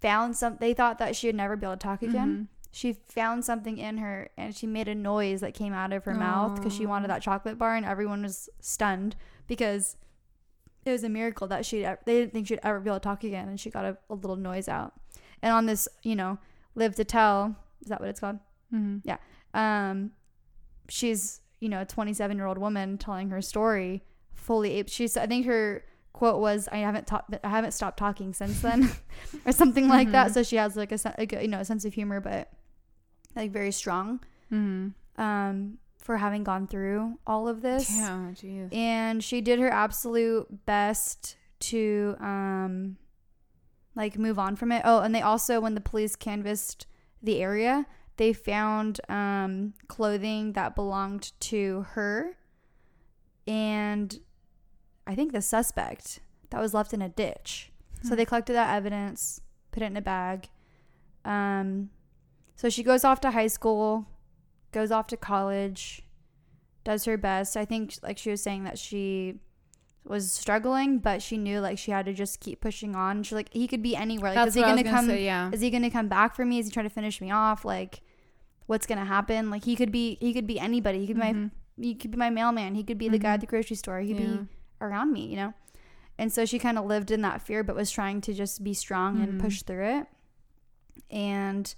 found 0.00 0.36
some. 0.36 0.56
They 0.60 0.74
thought 0.74 0.98
that 0.98 1.16
she 1.16 1.28
would 1.28 1.34
never 1.36 1.56
be 1.56 1.66
able 1.66 1.76
to 1.76 1.82
talk 1.82 2.02
again. 2.02 2.48
Mhm. 2.48 2.48
She 2.74 2.94
found 3.08 3.44
something 3.44 3.76
in 3.76 3.98
her, 3.98 4.30
and 4.36 4.54
she 4.56 4.66
made 4.66 4.88
a 4.88 4.94
noise 4.94 5.40
that 5.42 5.52
came 5.52 5.74
out 5.74 5.92
of 5.92 6.04
her 6.04 6.14
mouth 6.14 6.56
because 6.56 6.74
she 6.74 6.86
wanted 6.86 7.08
that 7.10 7.20
chocolate 7.22 7.58
bar, 7.58 7.74
and 7.76 7.84
everyone 7.84 8.22
was 8.22 8.48
stunned 8.60 9.14
because 9.46 9.96
it 10.86 10.90
was 10.90 11.04
a 11.04 11.08
miracle 11.10 11.46
that 11.48 11.66
she 11.66 11.82
they 11.82 11.96
didn't 12.06 12.32
think 12.32 12.46
she'd 12.46 12.60
ever 12.62 12.80
be 12.80 12.88
able 12.88 12.98
to 12.98 13.04
talk 13.04 13.24
again, 13.24 13.48
and 13.48 13.60
she 13.60 13.68
got 13.70 13.84
a, 13.84 13.98
a 14.08 14.14
little 14.14 14.36
noise 14.36 14.68
out. 14.68 14.94
And 15.42 15.52
on 15.52 15.66
this, 15.66 15.88
you 16.02 16.14
know, 16.16 16.38
live 16.74 16.94
to 16.96 17.04
tell 17.04 17.56
is 17.82 17.88
that 17.88 18.00
what 18.00 18.08
it's 18.08 18.20
called? 18.20 18.38
Mhm. 18.72 19.02
Yeah. 19.04 19.18
Um 19.54 20.12
she's 20.88 21.40
you 21.60 21.68
know 21.68 21.80
a 21.82 21.84
27 21.86 22.36
year 22.36 22.46
old 22.46 22.58
woman 22.58 22.98
telling 22.98 23.30
her 23.30 23.40
story 23.40 24.02
fully 24.34 24.82
she's 24.88 25.16
i 25.16 25.26
think 25.26 25.46
her 25.46 25.84
quote 26.12 26.40
was 26.40 26.68
i 26.72 26.78
haven't 26.78 27.06
taught 27.06 27.24
i 27.44 27.48
haven't 27.48 27.70
stopped 27.70 27.96
talking 27.98 28.34
since 28.34 28.60
then 28.60 28.90
or 29.46 29.52
something 29.52 29.88
like 29.88 30.10
that 30.10 30.30
Mhm. 30.30 30.34
so 30.34 30.42
she 30.42 30.56
has 30.56 30.76
like 30.76 30.90
a, 30.92 30.98
like 31.18 31.32
a 31.32 31.40
you 31.42 31.48
know 31.48 31.60
a 31.60 31.64
sense 31.64 31.84
of 31.84 31.94
humor 31.94 32.20
but 32.20 32.50
like 33.36 33.52
very 33.52 33.70
strong 33.70 34.20
Mhm. 34.50 34.94
um 35.16 35.78
for 35.98 36.16
having 36.16 36.42
gone 36.42 36.66
through 36.66 37.16
all 37.26 37.46
of 37.46 37.62
this 37.62 37.88
Yeah, 37.96 38.32
jeez. 38.34 38.74
and 38.74 39.22
she 39.22 39.40
did 39.40 39.60
her 39.60 39.70
absolute 39.70 40.66
best 40.66 41.36
to 41.60 42.16
um 42.18 42.96
like 43.94 44.18
move 44.18 44.38
on 44.38 44.56
from 44.56 44.72
it 44.72 44.82
oh 44.84 45.00
and 45.00 45.14
they 45.14 45.20
also 45.22 45.60
when 45.60 45.74
the 45.74 45.80
police 45.80 46.16
canvassed 46.16 46.86
the 47.22 47.42
area 47.42 47.86
they 48.16 48.32
found 48.32 49.00
um 49.08 49.74
clothing 49.88 50.52
that 50.52 50.74
belonged 50.74 51.32
to 51.40 51.86
her 51.90 52.36
and 53.46 54.20
i 55.06 55.14
think 55.14 55.32
the 55.32 55.42
suspect 55.42 56.20
that 56.50 56.60
was 56.60 56.74
left 56.74 56.92
in 56.92 57.02
a 57.02 57.08
ditch 57.08 57.70
so 58.02 58.10
Hmm. 58.10 58.16
they 58.16 58.24
collected 58.24 58.54
that 58.54 58.74
evidence 58.74 59.40
put 59.70 59.82
it 59.82 59.86
in 59.86 59.96
a 59.96 60.02
bag 60.02 60.48
um 61.24 61.90
so 62.56 62.68
she 62.68 62.82
goes 62.82 63.04
off 63.04 63.20
to 63.20 63.30
high 63.30 63.46
school 63.46 64.06
goes 64.72 64.90
off 64.90 65.06
to 65.08 65.16
college 65.16 66.02
does 66.84 67.04
her 67.04 67.16
best. 67.16 67.56
I 67.56 67.64
think 67.64 67.94
like 68.02 68.18
she 68.18 68.30
was 68.30 68.42
saying 68.42 68.64
that 68.64 68.78
she 68.78 69.36
was 70.04 70.32
struggling, 70.32 70.98
but 70.98 71.22
she 71.22 71.36
knew 71.38 71.60
like 71.60 71.78
she 71.78 71.90
had 71.92 72.06
to 72.06 72.12
just 72.12 72.40
keep 72.40 72.60
pushing 72.60 72.94
on. 72.96 73.22
She's 73.22 73.32
like, 73.32 73.52
he 73.52 73.68
could 73.68 73.82
be 73.82 73.94
anywhere. 73.94 74.30
Like, 74.30 74.34
That's 74.36 74.48
is 74.48 74.54
he 74.54 74.60
what 74.60 74.70
I 74.70 74.72
was 74.72 74.82
gonna 74.82 74.90
gonna 74.90 74.96
come? 74.96 75.06
say, 75.08 75.24
yeah. 75.24 75.50
Is 75.52 75.60
he 75.60 75.70
gonna 75.70 75.90
come 75.90 76.08
back 76.08 76.34
for 76.34 76.44
me? 76.44 76.58
Is 76.58 76.66
he 76.66 76.72
trying 76.72 76.86
to 76.88 76.94
finish 76.94 77.20
me 77.20 77.30
off? 77.30 77.64
Like, 77.64 78.00
what's 78.66 78.86
gonna 78.86 79.04
happen? 79.04 79.50
Like, 79.50 79.64
he 79.64 79.76
could 79.76 79.92
be. 79.92 80.16
He 80.20 80.32
could 80.34 80.46
be 80.46 80.58
anybody. 80.58 81.00
He 81.00 81.06
could 81.06 81.16
be 81.16 81.22
Mhm. 81.22 81.42
my. 81.44 81.50
He 81.80 81.94
could 81.94 82.10
be 82.10 82.16
my 82.18 82.30
mailman. 82.30 82.74
He 82.74 82.82
could 82.84 82.98
be 82.98 83.08
the 83.08 83.18
guy 83.18 83.34
at 83.34 83.40
the 83.40 83.46
grocery 83.46 83.76
store. 83.76 84.00
He 84.00 84.12
could 84.12 84.22
Yeah. 84.22 84.36
be 84.36 84.46
around 84.80 85.12
me. 85.12 85.26
You 85.26 85.36
know. 85.36 85.54
And 86.18 86.30
so 86.32 86.44
she 86.44 86.58
kind 86.58 86.78
of 86.78 86.84
lived 86.84 87.10
in 87.10 87.22
that 87.22 87.40
fear, 87.40 87.62
but 87.64 87.74
was 87.74 87.90
trying 87.90 88.20
to 88.22 88.34
just 88.34 88.62
be 88.62 88.74
strong 88.74 89.20
and 89.22 89.34
Mhm. 89.34 89.40
push 89.40 89.62
through 89.62 89.86
it. 90.00 90.06
And 91.10 91.74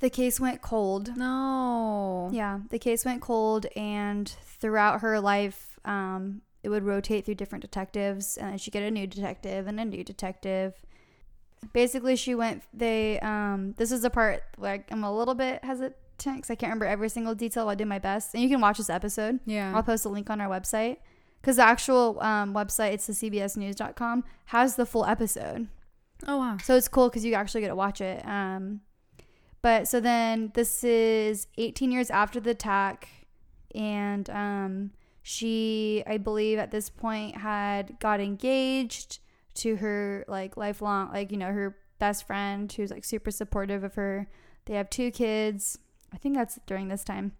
the 0.00 0.10
case 0.10 0.40
went 0.40 0.60
cold. 0.62 1.16
No. 1.16 2.28
Yeah, 2.32 2.60
the 2.70 2.78
case 2.78 3.04
went 3.04 3.22
cold, 3.22 3.66
and 3.76 4.28
throughout 4.28 5.00
her 5.02 5.20
life, 5.20 5.78
um, 5.84 6.42
it 6.62 6.68
would 6.68 6.84
rotate 6.84 7.24
through 7.24 7.34
different 7.34 7.62
detectives, 7.62 8.36
and 8.36 8.50
then 8.50 8.58
she'd 8.58 8.70
get 8.70 8.82
a 8.82 8.90
new 8.90 9.06
detective 9.06 9.66
and 9.66 9.80
a 9.80 9.84
new 9.84 10.04
detective. 10.04 10.74
Basically, 11.72 12.16
she 12.16 12.34
went. 12.34 12.62
They. 12.72 13.18
Um, 13.20 13.74
this 13.78 13.92
is 13.92 14.02
the 14.02 14.10
part 14.10 14.42
like 14.58 14.90
I'm 14.90 15.04
a 15.04 15.16
little 15.16 15.34
bit 15.34 15.64
hesitant 15.64 15.96
because 16.18 16.50
I 16.50 16.54
can't 16.54 16.70
remember 16.70 16.86
every 16.86 17.08
single 17.08 17.34
detail. 17.34 17.68
I 17.68 17.74
did 17.74 17.86
my 17.86 17.98
best, 17.98 18.34
and 18.34 18.42
you 18.42 18.48
can 18.48 18.60
watch 18.60 18.78
this 18.78 18.90
episode. 18.90 19.40
Yeah. 19.46 19.74
I'll 19.74 19.82
post 19.82 20.04
a 20.04 20.08
link 20.08 20.30
on 20.30 20.40
our 20.40 20.48
website 20.48 20.98
because 21.40 21.56
the 21.56 21.64
actual 21.64 22.20
um, 22.20 22.54
website, 22.54 22.92
it's 22.92 23.06
the 23.06 23.12
CBSNews.com, 23.12 24.24
has 24.46 24.76
the 24.76 24.86
full 24.86 25.04
episode. 25.04 25.68
oh 26.26 26.38
wow. 26.38 26.56
So 26.62 26.76
it's 26.76 26.88
cool 26.88 27.08
because 27.08 27.24
you 27.24 27.34
actually 27.34 27.62
get 27.62 27.68
to 27.68 27.74
watch 27.74 28.00
it. 28.00 28.24
Um, 28.26 28.80
but 29.60 29.86
so 29.86 30.00
then 30.00 30.50
this 30.54 30.82
is 30.82 31.46
18 31.58 31.92
years 31.92 32.10
after 32.10 32.40
the 32.40 32.50
attack, 32.50 33.08
and 33.74 34.28
um, 34.30 34.90
she, 35.22 36.02
I 36.06 36.18
believe, 36.18 36.58
at 36.58 36.70
this 36.70 36.90
point 36.90 37.36
had 37.36 37.98
got 38.00 38.20
engaged 38.20 39.20
to 39.54 39.76
her 39.76 40.24
like 40.28 40.56
lifelong, 40.56 41.12
like 41.12 41.30
you 41.30 41.36
know, 41.36 41.52
her 41.52 41.78
best 41.98 42.26
friend 42.26 42.72
who's 42.72 42.90
like 42.90 43.04
super 43.04 43.30
supportive 43.30 43.84
of 43.84 43.94
her. 43.94 44.28
They 44.64 44.74
have 44.74 44.90
two 44.90 45.10
kids. 45.10 45.78
I 46.12 46.16
think 46.16 46.36
that's 46.36 46.58
during 46.66 46.88
this 46.88 47.04
time. 47.04 47.32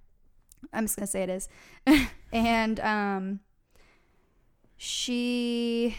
I'm 0.72 0.85
just 0.85 0.97
gonna 0.97 1.07
say 1.07 1.24
it 1.24 1.28
is, 1.28 1.49
and 2.33 2.78
um, 2.80 3.41
she 4.76 5.97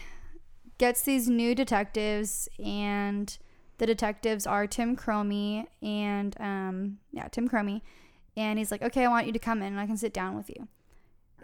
gets 0.78 1.02
these 1.02 1.28
new 1.28 1.54
detectives 1.54 2.48
and 2.62 3.38
the 3.78 3.86
detectives 3.86 4.46
are 4.46 4.66
Tim 4.66 4.96
Cromie 4.96 5.66
and 5.82 6.36
um 6.40 6.98
yeah, 7.12 7.28
Tim 7.28 7.48
Cromie. 7.48 7.82
And 8.36 8.58
he's 8.58 8.72
like, 8.72 8.82
"Okay, 8.82 9.04
I 9.04 9.08
want 9.08 9.26
you 9.26 9.32
to 9.32 9.38
come 9.38 9.62
in 9.62 9.68
and 9.68 9.80
I 9.80 9.86
can 9.86 9.96
sit 9.96 10.12
down 10.12 10.36
with 10.36 10.48
you." 10.48 10.66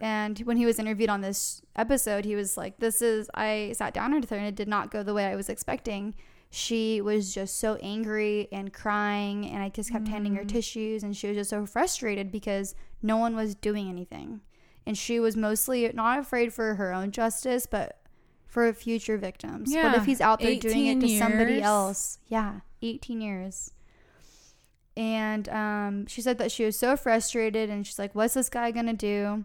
And 0.01 0.39
when 0.41 0.57
he 0.57 0.67
was 0.67 0.79
interviewed 0.79 1.11
on 1.11 1.21
this 1.21 1.63
episode, 1.77 2.25
he 2.25 2.35
was 2.35 2.57
like, 2.57 2.79
"This 2.79 3.03
is 3.03 3.29
I 3.35 3.73
sat 3.77 3.93
down 3.95 4.15
with 4.15 4.31
her 4.31 4.37
and 4.37 4.47
it 4.47 4.55
did 4.55 4.69
not 4.69 4.91
go 4.91 5.03
the 5.03 5.15
way 5.15 5.27
I 5.27 5.37
was 5.37 5.49
expecting. 5.49 6.15
She 6.51 7.01
was 7.01 7.33
just 7.33 7.59
so 7.61 7.77
angry 7.77 8.49
and 8.51 8.73
crying 8.73 9.47
and 9.47 9.63
I 9.63 9.69
just 9.69 9.93
kept 9.93 10.09
handing 10.09 10.35
her 10.35 10.43
Mm. 10.45 10.49
tissues 10.49 11.03
and 11.05 11.17
she 11.17 11.29
was 11.29 11.37
just 11.37 11.51
so 11.51 11.65
frustrated 11.67 12.33
because 12.33 12.75
no 13.03 13.17
one 13.19 13.37
was 13.37 13.55
doing 13.55 13.89
anything. 13.89 14.41
And 14.87 14.99
she 14.99 15.21
was 15.21 15.37
mostly 15.37 15.89
not 15.95 16.19
afraid 16.19 16.53
for 16.53 16.75
her 16.75 16.93
own 16.93 17.13
justice, 17.13 17.67
but 17.67 18.01
for 18.47 18.73
future 18.73 19.17
victims. 19.17 19.69
What 19.71 19.77
Yeah, 19.77 19.97
if 20.01 20.07
he's 20.07 20.21
out 20.21 20.41
there 20.41 20.57
doing 20.59 20.87
it 20.87 20.97
18 20.97 21.01
to 21.03 21.19
somebody 21.19 21.63
else? 21.63 22.19
Yeah, 22.27 22.61
18 22.83 23.21
years. 23.21 23.71
And 24.97 25.49
um, 25.51 26.07
she 26.07 26.21
said 26.21 26.39
that 26.39 26.51
she 26.51 26.65
was 26.65 26.77
so 26.79 26.97
frustrated 26.97 27.71
and 27.71 27.87
she's 27.87 27.99
like, 27.99 28.15
What's 28.15 28.35
this 28.35 28.49
guy 28.49 28.71
gonna 28.73 28.93
do? 28.93 29.45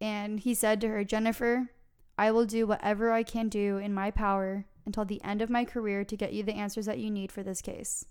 And 0.00 0.40
he 0.40 0.54
said 0.54 0.80
to 0.80 0.88
her, 0.88 1.04
Jennifer, 1.04 1.70
I 2.16 2.30
will 2.30 2.46
do 2.46 2.66
whatever 2.66 3.12
I 3.12 3.22
can 3.22 3.48
do 3.48 3.76
in 3.76 3.92
my 3.92 4.10
power 4.10 4.64
until 4.86 5.04
the 5.04 5.22
end 5.22 5.42
of 5.42 5.50
my 5.50 5.64
career 5.64 6.04
to 6.04 6.16
get 6.16 6.32
you 6.32 6.42
the 6.42 6.54
answers 6.54 6.86
that 6.86 6.98
you 6.98 7.10
need 7.10 7.30
for 7.30 7.42
this 7.42 7.60
case. 7.60 8.04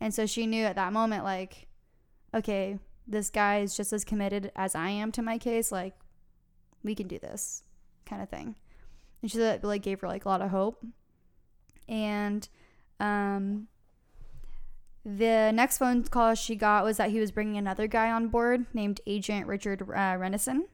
And 0.00 0.12
so 0.12 0.26
she 0.26 0.46
knew 0.46 0.64
at 0.64 0.76
that 0.76 0.92
moment, 0.92 1.24
like, 1.24 1.68
okay, 2.34 2.78
this 3.06 3.30
guy 3.30 3.60
is 3.60 3.76
just 3.76 3.92
as 3.92 4.04
committed 4.04 4.52
as 4.54 4.74
I 4.74 4.90
am 4.90 5.12
to 5.12 5.22
my 5.22 5.38
case. 5.38 5.72
Like, 5.72 5.94
we 6.82 6.94
can 6.94 7.08
do 7.08 7.18
this 7.18 7.62
kind 8.06 8.22
of 8.22 8.28
thing. 8.28 8.56
And 9.22 9.30
she 9.30 9.38
like 9.40 9.82
gave 9.82 10.00
her 10.00 10.08
like 10.08 10.24
a 10.24 10.28
lot 10.28 10.42
of 10.42 10.50
hope. 10.50 10.84
And 11.88 12.48
um, 13.00 13.68
the 15.04 15.50
next 15.52 15.78
phone 15.78 16.04
call 16.04 16.34
she 16.34 16.54
got 16.54 16.84
was 16.84 16.98
that 16.98 17.10
he 17.10 17.18
was 17.18 17.30
bringing 17.30 17.56
another 17.56 17.86
guy 17.86 18.10
on 18.10 18.28
board 18.28 18.66
named 18.74 19.00
Agent 19.06 19.46
Richard 19.46 19.82
uh, 19.82 20.16
Renison. 20.16 20.64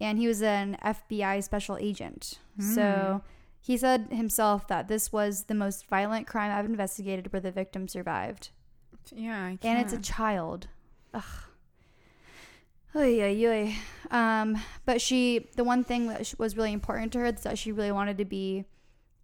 And 0.00 0.18
he 0.18 0.26
was 0.28 0.42
an 0.42 0.76
FBI 0.84 1.42
special 1.42 1.76
agent. 1.78 2.38
So 2.58 3.22
he 3.60 3.76
said 3.76 4.08
himself 4.10 4.66
that 4.68 4.88
this 4.88 5.12
was 5.12 5.44
the 5.44 5.54
most 5.54 5.86
violent 5.88 6.26
crime 6.26 6.50
I've 6.56 6.66
investigated 6.66 7.32
where 7.32 7.40
the 7.40 7.50
victim 7.50 7.88
survived. 7.88 8.50
Yeah. 9.14 9.44
I 9.44 9.58
And 9.62 9.78
it's 9.80 9.92
a 9.92 9.98
child. 9.98 10.68
Ugh. 11.14 11.22
Oy, 12.94 13.22
oy, 13.22 13.46
oy. 13.46 13.74
Um, 14.10 14.56
but 14.86 15.00
she, 15.00 15.48
the 15.56 15.64
one 15.64 15.84
thing 15.84 16.08
that 16.08 16.32
was 16.38 16.56
really 16.56 16.72
important 16.72 17.12
to 17.12 17.18
her 17.18 17.26
is 17.26 17.42
that 17.42 17.58
she 17.58 17.72
really 17.72 17.92
wanted 17.92 18.16
to 18.18 18.24
be 18.24 18.64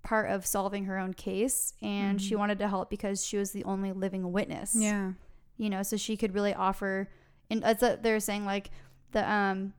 part 0.02 0.30
of 0.30 0.44
solving 0.44 0.84
her 0.86 0.98
own 0.98 1.14
case, 1.14 1.72
and 1.80 2.20
she 2.20 2.34
Mhm. 2.34 2.38
wanted 2.38 2.58
to 2.58 2.68
help 2.68 2.90
because 2.90 3.24
she 3.24 3.36
was 3.38 3.52
the 3.52 3.64
only 3.64 3.92
living 3.92 4.32
witness. 4.32 4.74
Yeah. 4.74 5.12
you 5.58 5.70
know, 5.70 5.82
so 5.82 5.96
she 5.96 6.16
could 6.16 6.34
really 6.34 6.52
offer. 6.54 7.08
And 7.48 7.62
as 7.62 7.78
they're 8.02 8.18
saying, 8.18 8.44
like 8.44 8.70
the 9.12 9.30
um, 9.30 9.74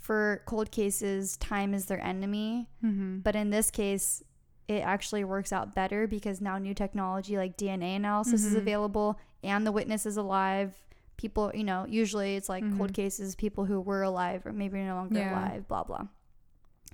for 0.00 0.42
cold 0.46 0.70
cases, 0.72 1.36
time 1.36 1.74
is 1.74 1.84
their 1.86 2.00
enemy. 2.00 2.68
Mm-hmm. 2.84 3.18
But 3.20 3.36
in 3.36 3.50
this 3.50 3.70
case, 3.70 4.22
it 4.66 4.80
actually 4.80 5.24
works 5.24 5.52
out 5.52 5.74
better 5.74 6.06
because 6.06 6.40
now 6.40 6.56
new 6.58 6.74
technology 6.74 7.36
like 7.36 7.56
DNA 7.56 7.94
analysis 7.96 8.44
is 8.44 8.54
Mhm. 8.54 8.58
available 8.58 9.18
and 9.44 9.66
the 9.66 9.72
witness 9.72 10.06
is 10.06 10.16
alive. 10.16 10.74
People, 11.16 11.50
you 11.54 11.64
know, 11.64 11.84
usually 11.88 12.36
it's 12.36 12.48
like 12.48 12.62
cold 12.78 12.90
Mhm. 12.92 12.94
cases, 12.94 13.34
people 13.34 13.66
who 13.66 13.80
were 13.80 14.02
alive 14.02 14.46
or 14.46 14.52
maybe 14.52 14.78
no 14.82 14.94
longer 14.94 15.18
Yeah. 15.18 15.32
alive, 15.32 15.68
blah, 15.68 15.84
blah. 15.84 16.06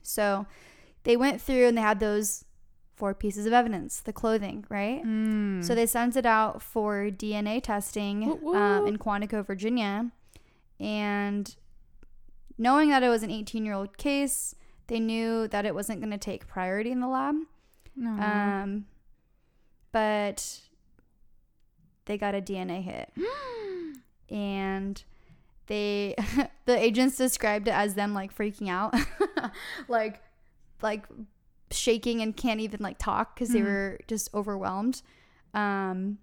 So 0.03 0.47
they 1.05 1.17
went 1.17 1.41
through 1.41 1.67
and 1.67 1.77
they 1.77 1.83
had 1.83 2.01
those 2.01 2.45
four 2.97 3.13
pieces 3.15 3.45
of 3.47 3.53
evidence 3.53 4.01
the 4.01 4.13
clothing, 4.13 4.65
right? 4.71 5.05
Mm. 5.05 5.63
So 5.63 5.75
they 5.75 5.87
sent 5.87 6.17
it 6.17 6.25
out 6.27 6.63
for 6.63 7.11
DNA 7.11 7.61
testing 7.61 8.25
um, 8.55 8.87
in 8.87 8.97
Quantico, 8.99 9.45
Virginia. 9.47 10.11
And 10.81 11.55
knowing 12.59 12.91
that 12.91 13.03
it 13.03 13.09
was 13.09 13.23
an 13.23 13.31
18 13.31 13.65
year 13.65 13.75
old 13.75 13.97
case, 13.99 14.55
they 14.89 15.01
knew 15.01 15.49
that 15.49 15.65
it 15.67 15.75
wasn't 15.75 16.01
going 16.01 16.11
to 16.13 16.19
take 16.19 16.47
priority 16.47 16.91
in 16.91 17.01
the 17.01 17.09
lab. 17.09 17.35
no. 17.97 18.11
Um, 18.23 18.87
but 19.93 20.61
they 22.07 22.19
got 22.19 22.35
a 22.35 22.41
DNA 22.41 22.83
hit. 22.83 23.13
And 24.29 25.05
they, 25.69 26.17
the 26.67 26.77
agents 26.77 27.17
described 27.17 27.69
it 27.69 27.75
as 27.75 27.95
them 27.95 28.13
like 28.13 28.37
freaking 28.37 28.69
out, 28.69 28.93
like, 29.89 30.21
like 30.83 31.05
shaking 31.71 32.21
and 32.23 32.37
can't 32.37 32.59
even 32.59 32.81
like 32.83 32.99
talk 32.99 33.37
because 33.37 33.51
they 33.51 33.61
Mhm. 33.61 33.65
were 33.67 34.01
just 34.09 34.29
overwhelmed. 34.35 35.03
Um, 35.55 36.19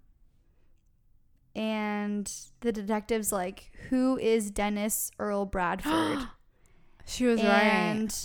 and 1.55 2.31
the 2.61 2.71
detectives 2.71 3.31
like, 3.31 3.71
who 3.89 4.17
is 4.17 4.49
Dennis 4.51 5.11
Earl 5.19 5.45
Bradford? 5.45 6.27
she 7.05 7.25
was 7.25 7.41
right. 7.41 7.63
and 7.63 8.15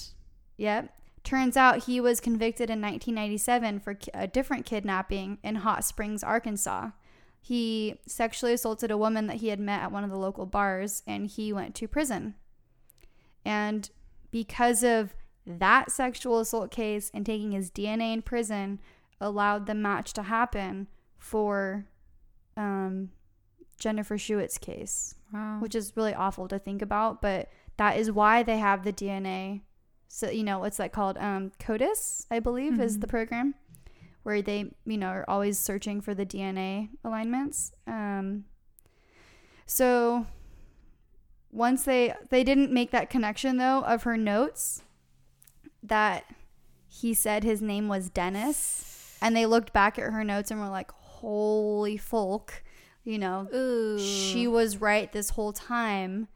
yep, 0.57 0.95
turns 1.25 1.57
out 1.57 1.85
he 1.85 2.01
was 2.01 2.21
convicted 2.21 2.71
in 2.71 2.81
1997 2.81 3.81
for 3.81 3.99
a 4.15 4.27
different 4.27 4.65
kidnapping 4.65 5.39
in 5.43 5.57
Hot 5.57 5.85
Springs, 5.85 6.25
Arkansas. 6.25 6.91
He 7.41 8.01
sexually 8.07 8.55
assaulted 8.55 8.91
a 8.91 8.99
woman 8.99 9.27
that 9.27 9.37
he 9.37 9.49
had 9.49 9.61
met 9.61 9.83
at 9.83 9.93
one 9.93 10.05
of 10.05 10.11
the 10.11 10.19
local 10.19 10.47
bars, 10.47 11.03
and 11.07 11.27
he 11.27 11.53
went 11.53 11.75
to 11.77 11.89
prison. 11.89 12.35
And 13.45 13.89
because 14.31 14.83
of 14.83 15.15
that 15.47 15.91
sexual 15.91 16.41
assault 16.41 16.71
case 16.71 17.11
and 17.15 17.25
taking 17.25 17.53
his 17.53 17.71
DNA 17.71 18.13
in 18.13 18.23
prison, 18.23 18.81
allowed 19.21 19.67
the 19.67 19.75
match 19.75 20.13
to 20.15 20.23
happen 20.25 20.89
for 21.17 21.87
um, 22.57 23.11
Jennifer 23.79 24.19
Schuett's 24.19 24.59
case 24.59 25.15
Wow. 25.33 25.59
which 25.61 25.75
is 25.75 25.93
really 25.97 26.15
awful 26.15 26.49
to 26.49 26.59
think 26.59 26.81
about, 26.83 27.21
but 27.23 27.49
that 27.77 27.97
is 27.97 28.11
why 28.11 28.43
they 28.43 28.59
have 28.59 28.83
the 28.85 28.93
DNA. 28.93 29.63
So 30.09 30.31
you 30.31 30.43
know, 30.43 30.59
what's 30.59 30.79
that 30.79 30.93
called? 30.93 31.17
Um, 31.19 31.53
CODIS, 31.59 32.27
I 32.31 32.41
believe, 32.41 32.81
is 32.81 32.97
Mhm. 32.97 33.01
the 33.03 33.07
program 33.07 33.55
where 34.23 34.43
they 34.43 34.73
you 34.85 34.97
know 34.99 35.09
are 35.09 35.25
always 35.29 35.59
searching 35.59 36.01
for 36.01 36.15
the 36.15 36.25
DNA 36.27 36.89
alignments. 37.05 37.73
Um, 37.87 38.45
so 39.67 40.27
once 41.51 41.85
they 41.85 42.15
they 42.31 42.45
didn't 42.45 42.73
make 42.73 42.91
that 42.91 43.11
connection 43.11 43.57
though 43.59 43.81
of 43.83 44.03
her 44.05 44.17
notes 44.17 44.83
that 45.83 46.25
he 46.87 47.15
said 47.15 47.45
his 47.45 47.61
name 47.63 47.87
was 47.89 48.09
Dennis, 48.11 49.19
and 49.21 49.37
they 49.37 49.47
looked 49.47 49.73
back 49.73 49.99
at 49.99 50.11
her 50.13 50.25
notes 50.25 50.51
and 50.51 50.59
were 50.61 50.69
like, 50.69 50.91
"Holy 50.91 51.97
folk." 51.97 52.63
You 53.05 53.19
know, 53.19 53.49
Ooh. 53.55 53.99
she 53.99 54.47
was 54.47 54.79
right 54.81 55.11
this 55.13 55.31
whole 55.31 55.53
time 55.53 56.29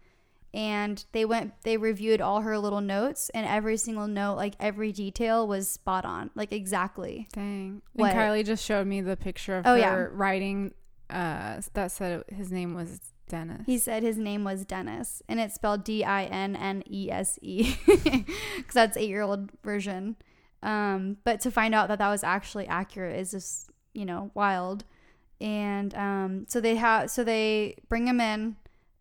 and 0.55 1.05
they 1.13 1.25
went 1.25 1.53
they 1.63 1.77
reviewed 1.79 2.21
all 2.21 2.41
her 2.43 2.59
little 2.59 2.81
notes 2.83 3.31
and 3.35 3.47
every 3.47 3.77
single 3.79 4.07
note 4.07 4.35
like 4.37 4.55
every 4.61 4.93
detail 4.93 5.47
was 5.49 5.67
spot 5.69 6.05
on 6.05 6.31
like 6.35 6.53
exactly 6.53 7.27
Dang. 7.33 7.81
What? 7.95 8.11
And 8.13 8.19
Kylie 8.19 8.45
just 8.45 8.65
showed 8.65 8.87
me 8.87 9.01
the 9.01 9.17
picture 9.17 9.57
of 9.57 9.67
Oh, 9.67 9.73
her 9.75 9.79
yeah. 9.79 10.07
writing 10.13 10.73
uh, 11.09 11.61
that 11.75 11.91
said 11.91 12.25
his 12.29 12.51
name 12.53 12.75
was 12.75 13.01
Dennis. 13.29 13.63
he 13.65 13.79
said 13.79 14.03
his 14.03 14.19
name 14.19 14.45
was 14.45 14.67
dennis 14.67 15.23
and 15.27 15.41
it's 15.41 15.55
spelled 15.55 15.85
d-i-n-n-e-s-e 15.85 17.77
because 17.87 18.25
that's 18.75 18.97
eight 18.97 19.09
year 19.09 19.23
old 19.23 19.51
version 19.63 20.17
um, 20.63 21.17
but 21.25 21.41
to 21.41 21.51
find 21.51 21.75
out 21.75 21.89
that 21.89 21.99
that 21.99 22.09
was 22.11 22.23
actually 22.23 22.67
accurate 22.69 23.19
is 23.19 23.31
just 23.31 23.71
you 23.95 24.05
know 24.05 24.31
wild 24.35 24.85
and 25.41 25.95
um, 25.95 26.47
so 26.49 26.61
they 26.61 26.77
have 26.77 27.11
so 27.11 27.25
they 27.25 27.77
bring 27.89 28.07
him 28.07 28.21
in 28.21 28.57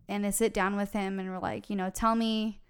and 0.08 0.24
they 0.24 0.30
sit 0.30 0.52
down 0.52 0.76
with 0.76 0.92
him 0.92 1.18
and 1.18 1.30
we're 1.30 1.38
like 1.38 1.70
you 1.70 1.76
know 1.76 1.90
tell 1.90 2.14
me 2.14 2.60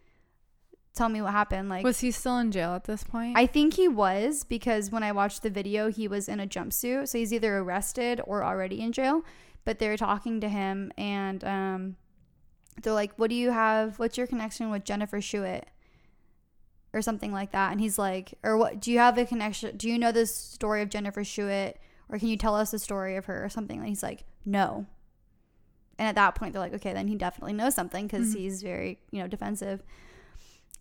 tell 0.95 1.09
me 1.09 1.23
what 1.23 1.33
happened 1.33 1.69
like 1.69 1.85
was 1.85 2.01
he 2.01 2.11
still 2.11 2.39
in 2.39 2.53
jail 2.53 2.75
at 2.75 2.85
this 2.85 3.05
point? 3.05 3.37
I 3.37 3.47
think 3.47 3.75
he 3.75 3.89
was 3.89 4.45
because 4.45 4.91
when 4.91 5.03
I 5.03 5.13
watched 5.13 5.43
the 5.43 5.51
video, 5.51 5.91
he 5.91 6.07
was 6.07 6.29
in 6.29 6.41
a 6.41 6.47
jumpsuit. 6.47 7.09
So 7.09 7.19
he's 7.19 7.33
either 7.33 7.59
arrested 7.59 8.21
or 8.27 8.45
already 8.45 8.81
in 8.81 8.93
jail. 8.93 9.23
But 9.65 9.79
they're 9.79 9.97
talking 9.97 10.41
to 10.41 10.49
him 10.49 10.93
and 10.99 11.45
um, 11.45 11.97
they're 12.83 12.93
like, 12.93 13.13
What 13.17 13.31
do 13.31 13.37
you 13.37 13.51
have? 13.51 13.99
What's 13.99 14.19
your 14.19 14.27
connection 14.27 14.71
with 14.71 14.85
Jennifer 14.85 15.19
Schuett? 15.19 15.65
Or 16.93 17.01
something 17.01 17.33
like 17.33 17.53
that. 17.53 17.73
And 17.73 17.81
he's 17.81 17.99
like, 17.99 18.35
Or 18.43 18.57
what? 18.57 18.81
Do 18.81 18.91
you 18.91 18.99
have 18.99 19.17
a 19.19 19.25
connection? 19.25 19.77
Do 19.77 19.89
you 19.89 19.99
know 19.99 20.13
the 20.13 20.27
story 20.27 20.83
of 20.83 20.91
Jennifer 20.91 21.23
Schuett? 21.23 21.75
Or 22.13 22.19
can 22.19 22.29
you 22.29 22.37
tell 22.37 22.55
us 22.55 22.71
the 22.71 22.79
story 22.79 23.17
of 23.17 23.25
her 23.25 23.45
or 23.45 23.49
something? 23.49 23.79
And 23.79 23.89
he's 23.89 24.03
like, 24.03 24.25
No. 24.45 24.87
And 25.99 26.07
at 26.09 26.15
that 26.15 26.35
point, 26.35 26.53
they're 26.53 26.63
like, 26.63 26.75
Okay, 26.75 26.93
then 26.93 27.09
he 27.09 27.17
definitely 27.17 27.55
knows 27.55 27.75
something 27.75 28.07
because 28.07 28.35
Mhm. 28.35 28.39
he's 28.39 28.63
very, 28.63 28.99
you 29.11 29.21
know, 29.21 29.27
defensive. 29.27 29.83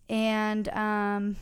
And, 0.08 0.68
um, 0.68 1.36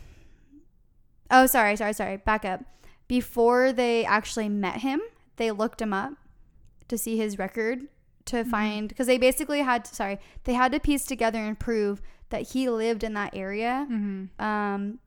Oh, 1.30 1.46
sorry, 1.46 1.76
sorry, 1.76 1.92
sorry. 1.92 2.16
Back 2.16 2.44
up. 2.44 2.62
Before 3.08 3.72
they 3.72 4.04
actually 4.04 4.48
met 4.48 4.78
him, 4.78 5.00
they 5.36 5.50
looked 5.50 5.80
him 5.82 5.92
up 5.92 6.14
to 6.88 6.96
see 6.98 7.16
his 7.16 7.38
record 7.38 7.88
to 8.26 8.44
Mhm. 8.44 8.50
find 8.50 8.88
because 8.88 9.06
they 9.06 9.18
basically 9.18 9.60
had 9.60 9.84
to, 9.86 9.94
sorry, 9.94 10.18
they 10.44 10.54
had 10.54 10.72
to 10.72 10.80
piece 10.80 11.04
together 11.04 11.38
and 11.38 11.58
prove 11.58 12.00
that 12.30 12.50
he 12.50 12.68
lived 12.68 13.02
in 13.02 13.14
that 13.14 13.34
area 13.34 13.86
mm-hmm. 13.90 14.40
um, 14.44 14.98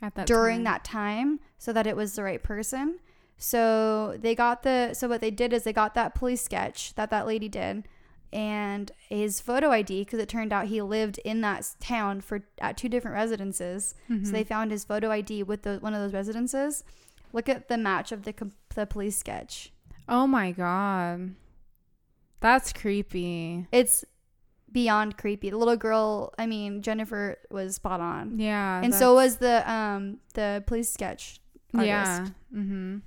At 0.00 0.14
that 0.14 0.26
during 0.26 0.58
time. 0.58 0.64
that 0.64 0.84
time 0.84 1.40
so 1.58 1.72
that 1.72 1.86
it 1.86 1.96
was 1.96 2.14
the 2.16 2.22
right 2.22 2.42
person. 2.42 2.98
So 3.42 4.16
they 4.20 4.34
got 4.36 4.62
the 4.62 4.94
so 4.94 5.08
what 5.08 5.20
they 5.20 5.32
did 5.32 5.52
is 5.52 5.64
they 5.64 5.72
got 5.72 5.94
that 5.94 6.14
police 6.14 6.42
sketch 6.42 6.94
that 6.94 7.10
that 7.10 7.26
lady 7.26 7.48
did 7.48 7.88
and 8.32 8.90
his 9.08 9.40
photo 9.40 9.70
ID 9.70 10.02
because 10.04 10.20
it 10.20 10.28
turned 10.28 10.52
out 10.52 10.68
he 10.68 10.80
lived 10.80 11.18
in 11.24 11.40
that 11.40 11.68
town 11.80 12.20
for 12.20 12.44
at 12.60 12.76
two 12.76 12.88
different 12.88 13.14
residences. 13.16 13.94
Mhm. 14.08 14.24
So 14.26 14.30
they 14.32 14.44
found 14.44 14.70
his 14.70 14.84
photo 14.84 15.10
ID 15.10 15.42
with 15.42 15.62
the, 15.62 15.78
one 15.80 15.92
of 15.92 16.00
those 16.00 16.14
residences. 16.14 16.84
Look 17.32 17.48
at 17.48 17.66
the 17.68 17.76
match 17.76 18.12
of 18.12 18.22
the 18.22 18.32
the 18.76 18.86
police 18.86 19.16
sketch. 19.16 19.72
Oh 20.08 20.26
my 20.28 20.52
god. 20.52 21.34
That's 22.40 22.72
creepy. 22.72 23.66
It's 23.72 24.04
beyond 24.70 25.18
creepy. 25.18 25.50
The 25.50 25.58
little 25.58 25.76
girl, 25.76 26.32
I 26.38 26.46
mean 26.46 26.80
Jennifer 26.80 27.38
was 27.50 27.74
spot 27.74 28.00
on, 28.00 28.38
Yeah. 28.38 28.80
and 28.82 28.94
so 28.94 29.14
was 29.14 29.38
the 29.38 29.68
um 29.70 30.18
the 30.34 30.62
police 30.66 30.90
sketch 30.92 31.40
artist. 31.74 31.88
Yeah. 31.88 32.26
Mm-hmm. 32.54 32.98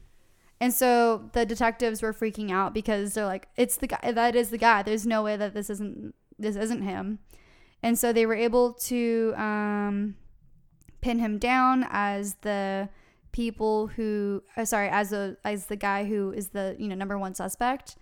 And 0.60 0.74
so 0.74 1.30
the 1.34 1.45
detectives 1.45 2.01
were 2.01 2.14
freaking 2.14 2.51
out 2.51 2.74
because 2.74 3.14
they're 3.14 3.26
like, 3.26 3.49
"It's 3.58 3.78
the 3.78 3.88
guy. 3.88 4.12
That 4.12 4.36
is 4.36 4.49
the 4.49 4.58
guy. 4.58 4.84
There's 4.84 5.06
no 5.06 5.22
way 5.24 5.36
that 5.36 5.53
this 5.53 5.70
isn't 5.70 6.16
this 6.39 6.56
isn't 6.56 6.82
him." 6.82 7.20
And 7.84 7.99
so 7.99 8.14
they 8.14 8.26
were 8.26 8.36
able 8.36 8.74
to 8.74 9.34
um, 9.38 10.16
pin 11.01 11.20
him 11.20 11.38
down 11.38 11.86
as 11.89 12.36
the 12.41 12.89
people 13.32 13.88
who, 13.88 14.41
uh, 14.56 14.64
sorry, 14.64 14.88
as 14.89 15.12
a 15.12 15.36
as 15.43 15.66
the 15.66 15.76
guy 15.76 16.06
who 16.06 16.32
is 16.32 16.49
the 16.49 16.76
you 16.80 16.88
know 16.88 16.95
number 16.95 17.20
one 17.20 17.36
suspect, 17.36 17.97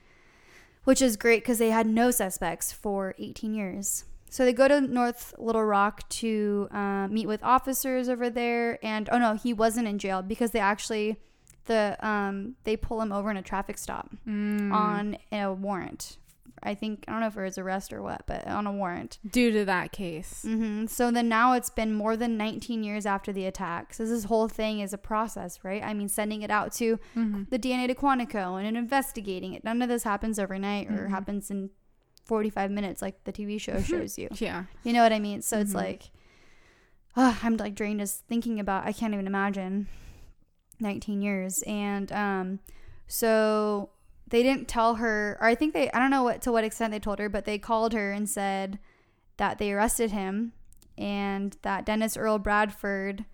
which 0.84 1.02
is 1.02 1.18
great 1.18 1.42
because 1.42 1.58
they 1.58 1.72
had 1.72 1.88
no 1.88 2.12
suspects 2.12 2.72
for 2.72 3.16
18 3.18 3.56
years. 3.56 4.06
So 4.30 4.46
they 4.46 4.54
go 4.54 4.68
to 4.68 4.80
North 4.80 5.34
Little 5.38 5.66
Rock 5.66 6.08
to 6.10 6.68
uh, 6.72 7.08
meet 7.08 7.28
with 7.28 7.44
officers 7.44 8.10
over 8.10 8.30
there, 8.30 8.80
and 8.86 9.10
oh 9.12 9.18
no, 9.18 9.34
he 9.34 9.54
wasn't 9.54 9.88
in 9.88 9.98
jail 9.98 10.22
because 10.22 10.52
they 10.52 10.60
actually 10.60 11.18
the 11.66 11.98
um 12.06 12.56
they 12.64 12.76
pull 12.76 13.02
him 13.02 13.12
over 13.12 13.30
in 13.32 13.38
a 13.38 13.42
traffic 13.42 13.78
stop 13.78 14.10
Mm. 14.28 14.72
on 14.74 15.18
a 15.32 15.52
warrant. 15.54 16.18
I 16.66 16.76
think 16.76 17.04
I 17.08 17.12
don't 17.12 17.20
know 17.22 17.28
if 17.28 17.36
it 17.36 17.42
was 17.42 17.58
arrest 17.58 17.92
or 17.92 18.02
what, 18.02 18.26
but 18.26 18.48
on 18.48 18.66
a 18.68 18.72
warrant. 18.72 19.18
due 19.30 19.52
to 19.52 19.66
that 19.66 19.92
case. 19.92 20.44
hmm 20.44 20.86
So 20.86 21.12
then 21.12 21.28
now 21.28 21.54
it's 21.54 21.70
been 21.70 21.94
more 21.94 22.16
than 22.16 22.38
19 22.38 22.84
years 22.86 23.06
after 23.06 23.34
the 23.34 23.46
attack. 23.46 23.94
So 23.94 24.06
this 24.06 24.24
whole 24.26 24.48
thing 24.48 24.80
is 24.80 24.94
a 24.94 24.98
process, 24.98 25.60
right? 25.64 25.84
I 25.84 25.94
mean, 25.94 26.08
sending 26.08 26.42
it 26.42 26.50
out 26.52 26.72
to 26.74 27.00
Mm-hmm. 27.18 27.44
the 27.50 27.60
DNA 27.60 27.88
to 27.88 27.96
Quantico 27.96 28.64
and 28.66 28.78
investigating 28.78 29.54
it. 29.54 29.64
None 29.66 29.82
of 29.82 29.90
this 29.90 30.04
happens 30.04 30.40
overnight 30.40 30.88
or 30.90 31.08
Mhm. 31.08 31.10
happens 31.10 31.52
in 31.52 31.70
45 32.24 32.72
minutes 32.72 33.02
like 33.02 33.22
the 33.26 33.34
TV 33.34 33.60
show 33.60 33.82
shows 33.82 34.18
you. 34.18 34.30
Yeah. 34.40 34.64
You 34.84 34.94
know 34.94 35.04
what 35.04 35.12
I 35.12 35.20
mean? 35.20 35.42
So 35.42 35.60
it's 35.60 35.74
Mhm. 35.74 35.76
like, 35.86 36.12
ah, 37.18 37.38
I'm 37.44 37.58
like 37.58 37.76
drained 37.76 38.00
just 38.00 38.26
thinking 38.28 38.60
about. 38.60 38.86
I 38.86 38.94
can't 38.94 39.14
even 39.14 39.28
imagine 39.28 39.88
19 40.84 41.22
years. 41.22 41.64
And 41.66 42.12
um, 42.12 42.60
so 43.08 43.90
they 44.28 44.44
didn't 44.44 44.68
tell 44.68 44.96
her, 44.96 45.38
or 45.42 45.48
I 45.48 45.56
think 45.56 45.74
they, 45.74 45.90
I 45.92 46.00
don't 46.00 46.12
know 46.12 46.24
what 46.24 46.42
to 46.44 46.52
what 46.52 46.64
extent 46.64 46.92
they 46.92 47.00
told 47.00 47.20
her, 47.20 47.30
but 47.30 47.46
they 47.46 47.58
called 47.58 47.94
her 47.94 48.12
and 48.12 48.30
said 48.30 48.78
that 49.38 49.58
they 49.58 49.72
arrested 49.72 50.12
him 50.12 50.54
and 50.98 51.58
that 51.64 51.86
Dennis 51.86 52.16
Earl 52.18 52.38
Bradford 52.40 53.26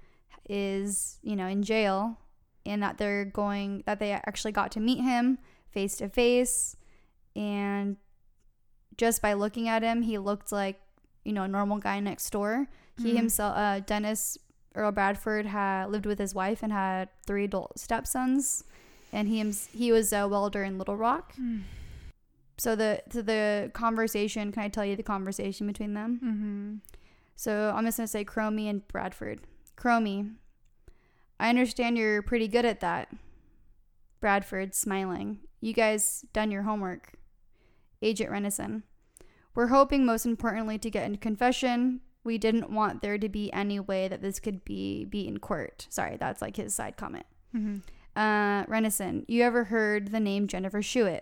is, 0.47 1.19
you 1.21 1.35
know, 1.35 1.47
in 1.47 1.61
jail 1.63 2.17
and 2.65 2.81
that 2.83 2.97
they're 2.97 3.25
going, 3.25 3.83
that 3.85 3.99
they 3.99 4.11
actually 4.11 4.51
got 4.51 4.71
to 4.73 4.79
meet 4.79 4.99
him 5.01 5.37
face 5.71 5.97
to 5.97 6.09
face. 6.09 6.75
And 7.35 7.97
just 8.97 9.21
by 9.21 9.33
looking 9.33 9.67
at 9.69 9.83
him, 9.83 10.01
he 10.01 10.17
looked 10.17 10.51
like, 10.51 10.79
you 11.23 11.31
know, 11.33 11.43
a 11.43 11.47
normal 11.47 11.77
guy 11.77 11.99
next 11.99 12.29
door. 12.31 12.67
He 12.97 13.13
Mhm. 13.13 13.15
himself, 13.15 13.53
uh, 13.57 13.79
Dennis 13.81 14.37
Earl 14.75 14.91
Bradford, 14.91 15.45
had 15.45 15.87
lived 15.89 16.05
with 16.05 16.19
his 16.19 16.35
wife 16.35 16.61
and 16.63 16.71
had 16.71 17.09
three 17.25 17.45
adult 17.45 17.79
stepsons. 17.79 18.63
And 19.11 19.27
he, 19.27 19.43
he 19.75 19.91
was 19.91 20.13
a 20.13 20.27
welder 20.27 20.63
in 20.63 20.77
Little 20.77 20.95
Rock. 20.95 21.33
Mm. 21.39 21.63
So 22.59 22.75
the 22.75 23.01
so 23.09 23.21
the 23.21 23.71
conversation, 23.73 24.51
can 24.51 24.63
I 24.63 24.67
tell 24.67 24.83
you 24.85 24.97
the 24.97 25.03
conversation 25.03 25.65
between 25.65 25.93
them? 25.93 26.19
Mhm. 26.21 26.91
So 27.37 27.71
I'm 27.73 27.85
just 27.85 27.97
gonna 27.97 28.07
say 28.07 28.25
Cromie 28.25 28.69
and 28.69 28.85
Bradford. 28.89 29.39
Cromie, 29.77 30.35
I 31.39 31.47
understand 31.47 31.97
you're 31.97 32.21
pretty 32.21 32.49
good 32.49 32.65
at 32.65 32.81
that. 32.81 33.13
Bradford 34.19 34.75
smiling. 34.75 35.39
You 35.61 35.71
guys 35.71 36.25
done 36.33 36.51
your 36.51 36.63
homework. 36.63 37.13
Agent 38.01 38.29
Renison. 38.29 38.83
We're 39.55 39.67
hoping 39.67 40.05
most 40.05 40.25
importantly 40.25 40.77
to 40.79 40.89
get 40.89 41.05
into 41.05 41.17
confession. 41.17 42.01
We 42.29 42.37
didn't 42.37 42.69
want 42.69 43.01
there 43.01 43.17
to 43.17 43.27
be 43.27 43.51
any 43.51 43.79
way 43.79 44.07
that 44.07 44.21
this 44.21 44.39
could 44.39 44.63
be 44.63 45.03
be 45.03 45.27
in 45.27 45.39
court. 45.39 45.87
Sorry, 45.89 46.15
that's 46.15 46.43
like 46.43 46.57
his 46.57 46.75
side 46.75 46.95
comment. 46.95 47.25
Mhm. 47.55 47.81
Uh, 48.15 48.65
Renison, 48.67 49.25
you 49.27 49.41
ever 49.41 49.63
heard 49.63 50.09
the 50.11 50.19
name 50.19 50.45
Jennifer 50.47 50.83
Schuett? 50.83 51.21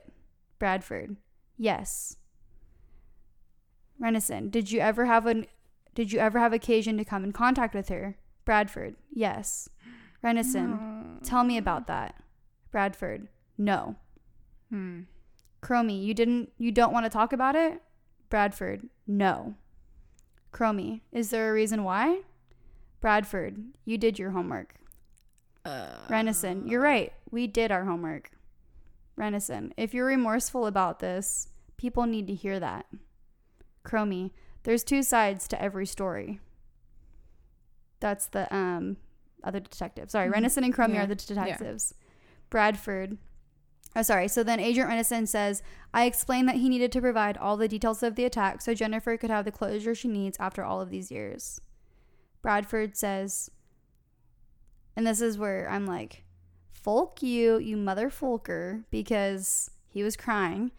Bradford, 0.60 1.16
yes. 1.58 2.18
Renison, 4.02 4.52
did 4.52 4.70
you 4.70 4.82
ever 4.82 5.06
have 5.06 5.26
an 5.26 5.46
did 5.96 6.12
you 6.12 6.20
ever 6.20 6.40
have 6.40 6.52
occasion 6.52 6.98
to 6.98 7.06
come 7.06 7.24
in 7.24 7.32
contact 7.32 7.74
with 7.74 7.88
her? 7.88 8.18
Bradford, 8.44 8.98
yes. 9.10 9.70
Renison, 10.22 10.68
No. 10.80 11.20
tell 11.24 11.46
me 11.46 11.58
about 11.58 11.88
that. 11.88 12.22
Bradford, 12.70 13.30
no. 13.58 13.96
Hmm. 14.70 15.04
Cromie, 15.62 16.04
you 16.04 16.14
didn't 16.14 16.52
you 16.58 16.74
don't 16.74 16.92
want 16.92 17.06
to 17.06 17.10
talk 17.10 17.32
about 17.32 17.56
it? 17.56 17.82
Bradford, 18.30 18.90
no. 19.08 19.56
Cromie, 20.58 21.02
is 21.12 21.30
there 21.30 21.50
a 21.50 21.54
reason 21.54 21.84
why? 21.84 22.22
Bradford, 23.00 23.58
you 23.86 23.98
did 23.98 24.18
your 24.18 24.32
homework. 24.32 24.74
Uh, 25.64 25.90
Renison, 26.10 26.68
you're 26.68 26.82
right. 26.82 27.14
We 27.30 27.46
did 27.46 27.72
our 27.72 27.86
homework. 27.86 28.32
Renison, 29.16 29.72
if 29.78 29.94
you're 29.94 30.08
remorseful 30.08 30.66
about 30.66 30.98
this, 31.00 31.50
people 31.78 32.08
need 32.08 32.26
to 32.28 32.34
hear 32.34 32.60
that. 32.60 32.88
Cromie, 33.84 34.32
there's 34.64 34.84
two 34.84 35.04
sides 35.04 35.48
to 35.50 35.62
every 35.62 35.86
story. 35.86 36.40
That's 38.00 38.26
the 38.28 38.54
um 38.54 38.98
other 39.44 39.60
detective. 39.60 40.10
Sorry, 40.10 40.28
Mhm. 40.30 40.34
Renison 40.34 40.64
and 40.64 40.74
Cromie 40.76 40.96
Yeah. 40.96 41.04
are 41.04 41.08
the 41.08 41.16
detectives. 41.16 41.94
Bradford. 42.50 43.18
Oh, 43.96 44.02
sorry. 44.04 44.28
So 44.28 44.44
then 44.44 44.60
Agent 44.60 44.90
Renison 44.90 45.28
says, 45.28 45.64
I 45.94 46.06
explained 46.06 46.48
that 46.50 46.58
he 46.58 46.70
needed 46.70 46.92
to 46.92 47.02
provide 47.02 47.36
all 47.38 47.58
the 47.58 47.68
details 47.68 48.04
of 48.04 48.16
the 48.16 48.26
attack 48.26 48.62
so 48.62 48.74
Jennifer 48.76 49.18
could 49.18 49.32
have 49.32 49.46
the 49.46 49.52
closure 49.52 49.96
she 49.96 50.08
needs 50.08 50.38
after 50.40 50.64
all 50.64 50.82
of 50.82 50.90
these 50.92 51.10
years. 51.12 51.60
Bradford 52.44 52.96
says, 52.96 53.50
and 54.96 55.06
this 55.06 55.22
is 55.22 55.38
where 55.38 55.68
I'm 55.70 55.86
like, 55.86 56.24
folk 56.72 57.22
you, 57.24 57.58
you 57.58 57.76
mother 57.78 58.10
folker, 58.10 58.84
because 58.92 59.72
he 59.88 60.04
was 60.04 60.16
crying, 60.16 60.72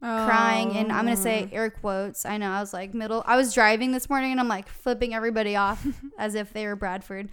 crying, 0.00 0.76
and 0.76 0.92
I'm 0.92 1.04
gonna 1.04 1.16
say 1.16 1.48
Oh. 1.50 1.54
air 1.56 1.70
quotes. 1.70 2.26
I 2.26 2.36
know 2.36 2.50
I 2.50 2.60
was 2.60 2.72
like 2.72 2.92
middle. 2.92 3.22
I 3.26 3.36
was 3.36 3.54
driving 3.54 3.92
this 3.92 4.10
morning, 4.10 4.32
and 4.32 4.40
I'm 4.40 4.48
like 4.48 4.68
flipping 4.68 5.14
everybody 5.14 5.56
off 5.56 5.86
as 6.18 6.34
if 6.34 6.52
they 6.52 6.66
were 6.66 6.76
Bradford. 6.76 7.30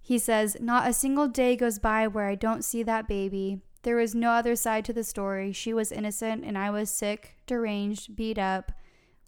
He 0.00 0.18
says, 0.18 0.56
"Not 0.60 0.88
a 0.88 0.92
single 0.92 1.28
day 1.28 1.56
goes 1.56 1.78
by 1.78 2.06
where 2.06 2.26
I 2.26 2.34
don't 2.34 2.64
see 2.64 2.82
that 2.84 3.06
baby. 3.06 3.60
There 3.88 3.96
was 3.96 4.14
no 4.14 4.32
other 4.32 4.54
side 4.54 4.84
to 4.84 4.92
the 4.92 5.02
story. 5.02 5.50
She 5.50 5.72
was 5.72 5.90
innocent, 5.90 6.44
and 6.44 6.58
I 6.58 6.68
was 6.68 6.90
sick, 6.90 7.36
deranged, 7.46 8.14
beat 8.14 8.36
up, 8.36 8.70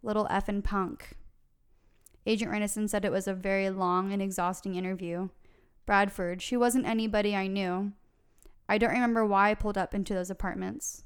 little 0.02 0.26
effing 0.26 0.62
punk." 0.62 1.16
Agent 2.26 2.52
Renison 2.52 2.86
said 2.86 3.06
it 3.06 3.10
was 3.10 3.26
a 3.26 3.32
very 3.32 3.70
long 3.70 4.12
and 4.12 4.20
exhausting 4.20 4.74
interview. 4.74 5.30
Bradford, 5.86 6.42
she 6.42 6.58
wasn't 6.58 6.84
anybody 6.84 7.34
I 7.34 7.46
knew. 7.46 7.92
I 8.68 8.76
don't 8.76 8.92
remember 8.92 9.24
why 9.24 9.48
I 9.48 9.54
pulled 9.54 9.78
up 9.78 9.94
into 9.94 10.12
those 10.12 10.28
apartments. 10.28 11.04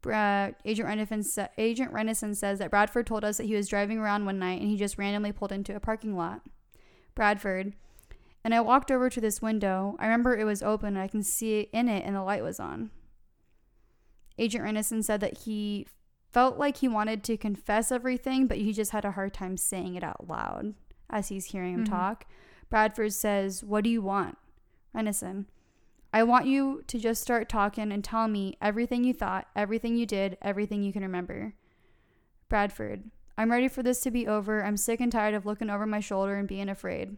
Bra- 0.00 0.52
Agent, 0.64 0.88
Renison 0.88 1.22
sa- 1.22 1.48
Agent 1.58 1.92
Renison 1.92 2.34
says 2.34 2.58
that 2.58 2.70
Bradford 2.70 3.06
told 3.06 3.22
us 3.22 3.36
that 3.36 3.44
he 3.44 3.54
was 3.54 3.68
driving 3.68 3.98
around 3.98 4.24
one 4.24 4.38
night 4.38 4.62
and 4.62 4.70
he 4.70 4.78
just 4.78 4.96
randomly 4.96 5.32
pulled 5.32 5.52
into 5.52 5.76
a 5.76 5.78
parking 5.78 6.16
lot. 6.16 6.40
Bradford, 7.14 7.74
and 8.44 8.54
I 8.54 8.60
walked 8.60 8.90
over 8.90 9.08
to 9.10 9.20
this 9.20 9.40
window. 9.42 9.96
I 9.98 10.06
remember 10.06 10.36
it 10.36 10.44
was 10.44 10.62
open 10.62 10.88
and 10.88 10.98
I 10.98 11.08
can 11.08 11.22
see 11.22 11.60
in 11.72 11.88
it 11.88 12.04
and 12.04 12.14
the 12.16 12.22
light 12.22 12.42
was 12.42 12.58
on. 12.60 12.90
Agent 14.38 14.64
Renison 14.64 15.04
said 15.04 15.20
that 15.20 15.38
he 15.38 15.86
felt 16.30 16.56
like 16.58 16.78
he 16.78 16.88
wanted 16.88 17.22
to 17.24 17.36
confess 17.36 17.92
everything, 17.92 18.46
but 18.46 18.56
he 18.58 18.72
just 18.72 18.90
had 18.92 19.04
a 19.04 19.12
hard 19.12 19.34
time 19.34 19.56
saying 19.56 19.94
it 19.94 20.02
out 20.02 20.26
loud 20.28 20.74
as 21.10 21.28
he's 21.28 21.46
hearing 21.46 21.74
him 21.74 21.84
Mhm. 21.84 21.90
talk. 21.90 22.26
Bradford 22.70 23.12
says, 23.12 23.62
What 23.62 23.84
do 23.84 23.90
you 23.90 24.00
want? 24.00 24.38
Renison, 24.94 25.46
I 26.12 26.22
want 26.22 26.46
you 26.46 26.82
to 26.86 26.98
just 26.98 27.22
start 27.22 27.48
talking 27.48 27.92
and 27.92 28.02
tell 28.02 28.28
me 28.28 28.56
everything 28.60 29.04
you 29.04 29.12
thought, 29.14 29.48
everything 29.54 29.96
you 29.96 30.06
did, 30.06 30.36
everything 30.42 30.82
you 30.82 30.92
can 30.92 31.02
remember. 31.02 31.54
Bradford, 32.48 33.10
I'm 33.36 33.50
ready 33.50 33.68
for 33.68 33.82
this 33.82 34.00
to 34.02 34.10
be 34.10 34.26
over. 34.26 34.62
I'm 34.64 34.76
sick 34.76 35.00
and 35.00 35.10
tired 35.12 35.34
of 35.34 35.46
looking 35.46 35.70
over 35.70 35.86
my 35.86 36.00
shoulder 36.00 36.34
and 36.36 36.48
being 36.48 36.68
afraid. 36.68 37.16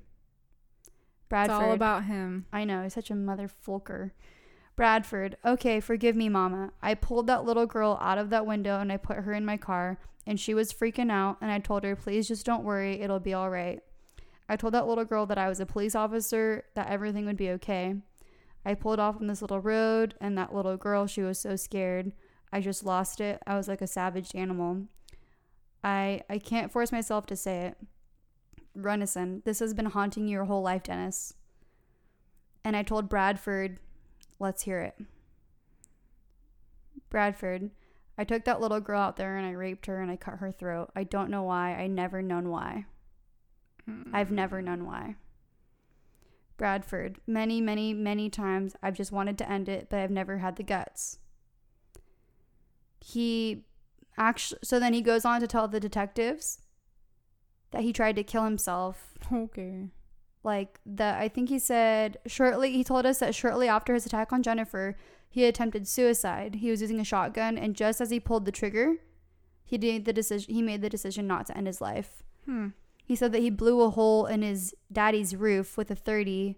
It's 1.34 1.48
Bradford, 1.48 1.68
all 1.68 1.72
about 1.72 2.04
him. 2.04 2.46
I 2.52 2.64
know, 2.64 2.82
he's 2.82 2.94
such 2.94 3.10
a 3.10 3.14
mother 3.14 3.48
fulker. 3.48 4.12
Bradford, 4.76 5.36
okay, 5.44 5.80
forgive 5.80 6.16
me, 6.16 6.28
Mama. 6.28 6.72
I 6.82 6.94
pulled 6.94 7.26
that 7.26 7.44
little 7.44 7.66
girl 7.66 7.98
out 8.00 8.18
of 8.18 8.30
that 8.30 8.46
window 8.46 8.80
and 8.80 8.92
I 8.92 8.96
put 8.96 9.18
her 9.18 9.32
in 9.32 9.44
my 9.44 9.56
car, 9.56 9.98
and 10.26 10.38
she 10.38 10.54
was 10.54 10.72
freaking 10.72 11.10
out, 11.10 11.38
and 11.40 11.50
I 11.50 11.58
told 11.58 11.84
her, 11.84 11.94
please 11.94 12.28
just 12.28 12.46
don't 12.46 12.64
worry, 12.64 13.00
it'll 13.00 13.20
be 13.20 13.34
all 13.34 13.50
right. 13.50 13.82
I 14.48 14.56
told 14.56 14.74
that 14.74 14.86
little 14.86 15.04
girl 15.04 15.26
that 15.26 15.38
I 15.38 15.48
was 15.48 15.60
a 15.60 15.66
police 15.66 15.94
officer, 15.94 16.64
that 16.74 16.88
everything 16.88 17.26
would 17.26 17.36
be 17.36 17.50
okay. 17.50 17.96
I 18.64 18.74
pulled 18.74 18.98
off 18.98 19.16
on 19.16 19.26
this 19.26 19.42
little 19.42 19.60
road, 19.60 20.14
and 20.20 20.36
that 20.38 20.54
little 20.54 20.76
girl, 20.76 21.06
she 21.06 21.22
was 21.22 21.38
so 21.38 21.56
scared. 21.56 22.12
I 22.52 22.60
just 22.60 22.84
lost 22.84 23.20
it. 23.20 23.42
I 23.46 23.56
was 23.56 23.68
like 23.68 23.82
a 23.82 23.86
savage 23.86 24.30
animal. 24.34 24.84
I 25.82 26.22
I 26.30 26.38
can't 26.38 26.72
force 26.72 26.92
myself 26.92 27.26
to 27.26 27.36
say 27.36 27.66
it. 27.66 27.76
Renison, 28.76 29.44
this 29.44 29.60
has 29.60 29.74
been 29.74 29.86
haunting 29.86 30.26
you 30.26 30.32
your 30.32 30.44
whole 30.44 30.62
life, 30.62 30.84
Dennis. 30.84 31.34
And 32.64 32.76
I 32.76 32.82
told 32.82 33.08
Bradford, 33.08 33.78
let's 34.38 34.62
hear 34.62 34.80
it. 34.80 34.96
Bradford, 37.10 37.70
I 38.16 38.24
took 38.24 38.44
that 38.44 38.60
little 38.60 38.80
girl 38.80 39.00
out 39.00 39.16
there 39.16 39.36
and 39.36 39.46
I 39.46 39.52
raped 39.52 39.86
her 39.86 40.00
and 40.00 40.10
I 40.10 40.16
cut 40.16 40.38
her 40.38 40.50
throat. 40.50 40.90
I 40.96 41.04
don't 41.04 41.30
know 41.30 41.42
why. 41.42 41.74
I 41.74 41.86
never 41.86 42.22
known 42.22 42.48
why. 42.48 42.86
I've 44.12 44.30
never 44.30 44.62
known 44.62 44.80
hmm. 44.80 44.86
why. 44.86 45.16
Bradford, 46.56 47.18
many, 47.26 47.60
many, 47.60 47.92
many 47.92 48.30
times 48.30 48.76
I've 48.82 48.96
just 48.96 49.12
wanted 49.12 49.36
to 49.38 49.50
end 49.50 49.68
it, 49.68 49.88
but 49.90 49.98
I've 49.98 50.10
never 50.10 50.38
had 50.38 50.56
the 50.56 50.62
guts. 50.62 51.18
He 53.00 53.64
actually, 54.16 54.60
so 54.62 54.78
then 54.78 54.94
he 54.94 55.02
goes 55.02 55.24
on 55.24 55.40
to 55.40 55.46
tell 55.46 55.66
the 55.66 55.80
detectives 55.80 56.58
that 57.74 57.82
he 57.82 57.92
tried 57.92 58.16
to 58.16 58.24
kill 58.24 58.44
himself. 58.44 59.14
Okay. 59.32 59.88
Like 60.42 60.78
that 60.86 61.20
I 61.20 61.28
think 61.28 61.48
he 61.48 61.58
said 61.58 62.18
shortly, 62.26 62.72
he 62.72 62.84
told 62.84 63.04
us 63.04 63.18
that 63.18 63.34
shortly 63.34 63.68
after 63.68 63.94
his 63.94 64.06
attack 64.06 64.32
on 64.32 64.42
Jennifer, 64.42 64.96
he 65.28 65.44
attempted 65.44 65.88
suicide. 65.88 66.56
He 66.56 66.70
was 66.70 66.80
using 66.80 67.00
a 67.00 67.04
shotgun, 67.04 67.58
and 67.58 67.74
just 67.74 68.00
as 68.00 68.10
he 68.10 68.20
pulled 68.20 68.44
the 68.44 68.52
trigger, 68.52 68.96
he 69.64 69.76
did 69.76 70.04
the 70.04 70.12
decision. 70.12 70.54
He 70.54 70.62
made 70.62 70.82
the 70.82 70.90
decision 70.90 71.26
not 71.26 71.46
to 71.46 71.56
end 71.56 71.66
his 71.66 71.80
life. 71.80 72.22
Hmm. 72.44 72.68
He 73.04 73.16
said 73.16 73.32
that 73.32 73.42
he 73.42 73.50
blew 73.50 73.80
a 73.80 73.90
hole 73.90 74.26
in 74.26 74.42
his 74.42 74.74
daddy's 74.92 75.34
roof 75.34 75.76
with 75.76 75.90
a 75.90 75.96
30. 75.96 76.56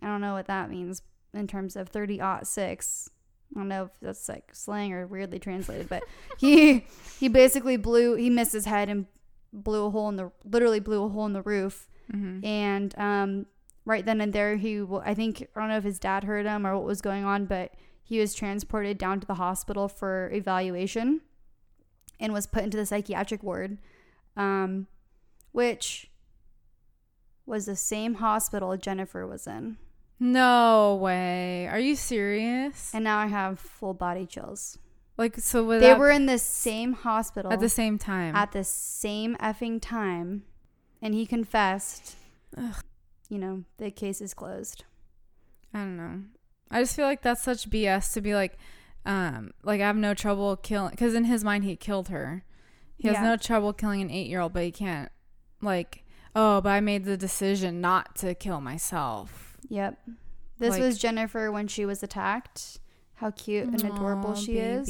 I 0.00 0.06
don't 0.06 0.20
know 0.20 0.34
what 0.34 0.46
that 0.46 0.70
means 0.70 1.02
in 1.34 1.46
terms 1.46 1.76
of 1.76 1.88
30 1.88 2.20
aught 2.20 2.46
six. 2.46 3.10
I 3.54 3.58
don't 3.58 3.68
know 3.68 3.84
if 3.84 3.90
that's 4.00 4.28
like 4.28 4.54
slang 4.54 4.92
or 4.92 5.06
weirdly 5.06 5.38
translated, 5.38 5.88
but 5.88 6.04
he 6.38 6.86
he 7.18 7.28
basically 7.28 7.76
blew 7.76 8.14
he 8.14 8.30
missed 8.30 8.52
his 8.52 8.66
head 8.66 8.88
and 8.88 9.06
blew 9.52 9.86
a 9.86 9.90
hole 9.90 10.08
in 10.08 10.16
the 10.16 10.30
literally 10.44 10.80
blew 10.80 11.04
a 11.04 11.08
hole 11.08 11.26
in 11.26 11.32
the 11.32 11.42
roof 11.42 11.88
Mm-hmm. 12.12 12.44
and 12.44 12.98
um 12.98 13.46
right 13.84 14.04
then 14.04 14.20
and 14.20 14.32
there 14.32 14.56
he 14.56 14.84
I 15.04 15.14
think 15.14 15.46
I 15.54 15.60
don't 15.60 15.68
know 15.68 15.76
if 15.76 15.84
his 15.84 16.00
dad 16.00 16.24
heard 16.24 16.44
him 16.44 16.66
or 16.66 16.74
what 16.76 16.84
was 16.84 17.00
going 17.00 17.24
on, 17.24 17.46
but 17.46 17.72
he 18.02 18.18
was 18.18 18.34
transported 18.34 18.98
down 18.98 19.20
to 19.20 19.26
the 19.26 19.34
hospital 19.34 19.86
for 19.86 20.28
evaluation. 20.32 21.20
and 22.18 22.32
was 22.32 22.46
put 22.48 22.64
into 22.64 22.76
the 22.76 22.84
psychiatric 22.84 23.42
ward, 23.44 23.78
um, 24.36 24.88
which 25.52 26.10
was 27.46 27.66
the 27.66 27.76
same 27.76 28.14
hospital 28.14 28.76
Jennifer 28.76 29.26
was 29.26 29.46
in. 29.46 29.76
No 30.18 30.98
way. 31.00 31.66
Are 31.68 31.78
you 31.78 31.96
serious? 31.96 32.92
And 32.92 33.04
now 33.04 33.18
I 33.18 33.26
have 33.26 33.58
full 33.58 33.94
body 33.94 34.26
chills. 34.26 34.78
Like 35.20 35.36
so 35.38 35.78
They 35.78 35.92
were 35.92 36.10
in 36.10 36.24
the 36.24 36.38
same 36.38 36.94
hospital 36.94 37.52
at 37.52 37.60
the 37.60 37.68
same 37.68 37.98
time. 37.98 38.34
at 38.34 38.52
the 38.52 38.64
same 38.64 39.36
effing 39.36 39.78
time, 39.78 40.44
and 41.02 41.12
he 41.12 41.26
confessed. 41.26 42.16
Ugh. 42.56 42.82
You 43.28 43.38
know, 43.38 43.64
the 43.76 43.90
case 43.90 44.22
is 44.22 44.32
closed. 44.32 44.84
I 45.74 45.80
don't 45.80 45.98
know. 45.98 46.22
I 46.70 46.80
just 46.80 46.96
feel 46.96 47.04
like 47.04 47.20
that's 47.20 47.42
such 47.42 47.68
BS 47.68 48.14
to 48.14 48.22
be 48.22 48.34
like, 48.34 48.56
um, 49.04 49.50
like 49.62 49.82
I 49.82 49.86
have 49.86 49.96
no 49.96 50.14
trouble 50.14 50.56
killing 50.56 50.92
because 50.92 51.12
in 51.14 51.24
his 51.24 51.44
mind 51.44 51.64
he 51.64 51.76
killed 51.76 52.08
her. 52.08 52.42
He 52.96 53.06
has 53.08 53.16
Yeah. 53.18 53.22
no 53.24 53.36
trouble 53.36 53.74
killing 53.74 54.00
an 54.00 54.10
eight 54.10 54.26
year 54.26 54.40
old, 54.40 54.54
but 54.54 54.62
he 54.64 54.72
can't 54.72 55.12
like, 55.60 56.02
oh, 56.34 56.62
but 56.62 56.70
I 56.70 56.80
made 56.80 57.04
the 57.04 57.18
decision 57.18 57.82
not 57.82 58.16
to 58.16 58.34
kill 58.34 58.62
myself. 58.62 59.58
Yep. 59.68 59.98
This 60.58 60.70
Like- 60.70 60.80
was 60.80 60.96
Jennifer 60.98 61.52
when 61.52 61.68
she 61.68 61.84
was 61.84 62.02
attacked. 62.02 62.80
How 63.20 63.30
cute 63.32 63.68
and 63.68 63.84
adorable 63.84 64.30
Aw, 64.30 64.34
she 64.34 64.56
is. 64.58 64.88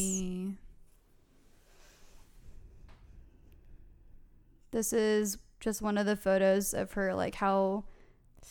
This 4.71 4.93
is 4.93 5.39
just 5.59 5.83
one 5.83 5.99
of 5.99 6.07
the 6.07 6.15
photos 6.17 6.73
of 6.73 6.93
her, 6.93 7.13
like 7.13 7.35
how, 7.35 7.83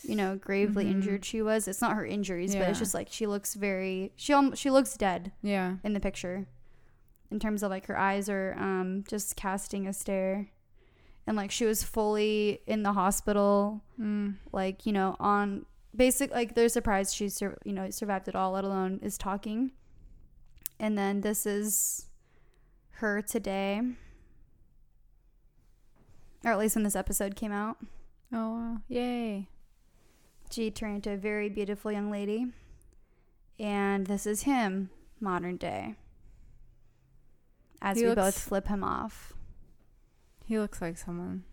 you 0.03 0.15
know, 0.17 0.35
gravely 0.35 0.85
Mhm. 0.85 0.91
injured 0.91 1.23
she 1.25 1.41
was. 1.41 1.65
It's 1.67 1.79
not 1.81 1.95
her 1.95 2.05
injuries, 2.05 2.55
but 2.55 2.67
it's 2.67 2.79
just 2.79 2.93
like 2.93 3.07
she 3.09 3.25
looks 3.25 3.53
very. 3.55 4.11
She 4.17 4.33
she 4.55 4.69
looks 4.69 4.97
dead 4.97 5.31
Yeah. 5.41 5.77
in 5.83 5.93
the 5.93 5.99
picture, 6.01 6.45
in 7.31 7.39
terms 7.39 7.63
of 7.63 7.69
like 7.71 7.85
her 7.85 7.97
eyes 7.97 8.27
are 8.29 8.55
um 8.59 9.05
just 9.07 9.37
casting 9.37 9.87
a 9.87 9.93
stare, 9.93 10.49
and 11.25 11.37
like 11.37 11.51
she 11.51 11.63
was 11.65 11.83
fully 11.83 12.59
in 12.67 12.83
the 12.83 12.91
hospital, 12.93 13.81
Mm. 13.97 14.35
like 14.51 14.85
you 14.85 14.91
know 14.91 15.15
on 15.21 15.65
basic 15.95 16.31
like 16.31 16.55
they're 16.55 16.69
surprised 16.69 17.15
she 17.15 17.29
sur- 17.29 17.57
you 17.65 17.73
know 17.73 17.89
survived 17.89 18.27
it 18.27 18.35
all, 18.35 18.51
let 18.51 18.63
alone 18.63 18.99
is 19.01 19.17
talking. 19.17 19.71
And 20.79 20.97
then 20.97 21.21
this 21.21 21.45
is 21.45 22.05
her 22.91 23.21
today, 23.21 23.81
or 26.45 26.51
at 26.51 26.59
least 26.59 26.75
when 26.75 26.83
this 26.83 26.95
episode 26.95 27.35
came 27.35 27.51
out. 27.51 27.77
Oh 28.33 28.51
wow! 28.51 28.77
Yay! 28.87 29.49
She 30.51 30.71
turned 30.71 30.95
into 30.97 31.11
a 31.11 31.17
very 31.17 31.49
beautiful 31.49 31.91
young 31.91 32.09
lady. 32.11 32.47
And 33.59 34.07
this 34.07 34.25
is 34.25 34.43
him, 34.43 34.89
modern 35.19 35.57
day. 35.57 35.95
As 37.81 37.97
He 37.97 38.03
we 38.03 38.09
looks- 38.09 38.21
both 38.21 38.39
flip 38.39 38.67
him 38.67 38.83
off. 38.83 39.33
He 40.45 40.57
looks 40.57 40.81
like 40.81 40.97
someone. 40.97 41.43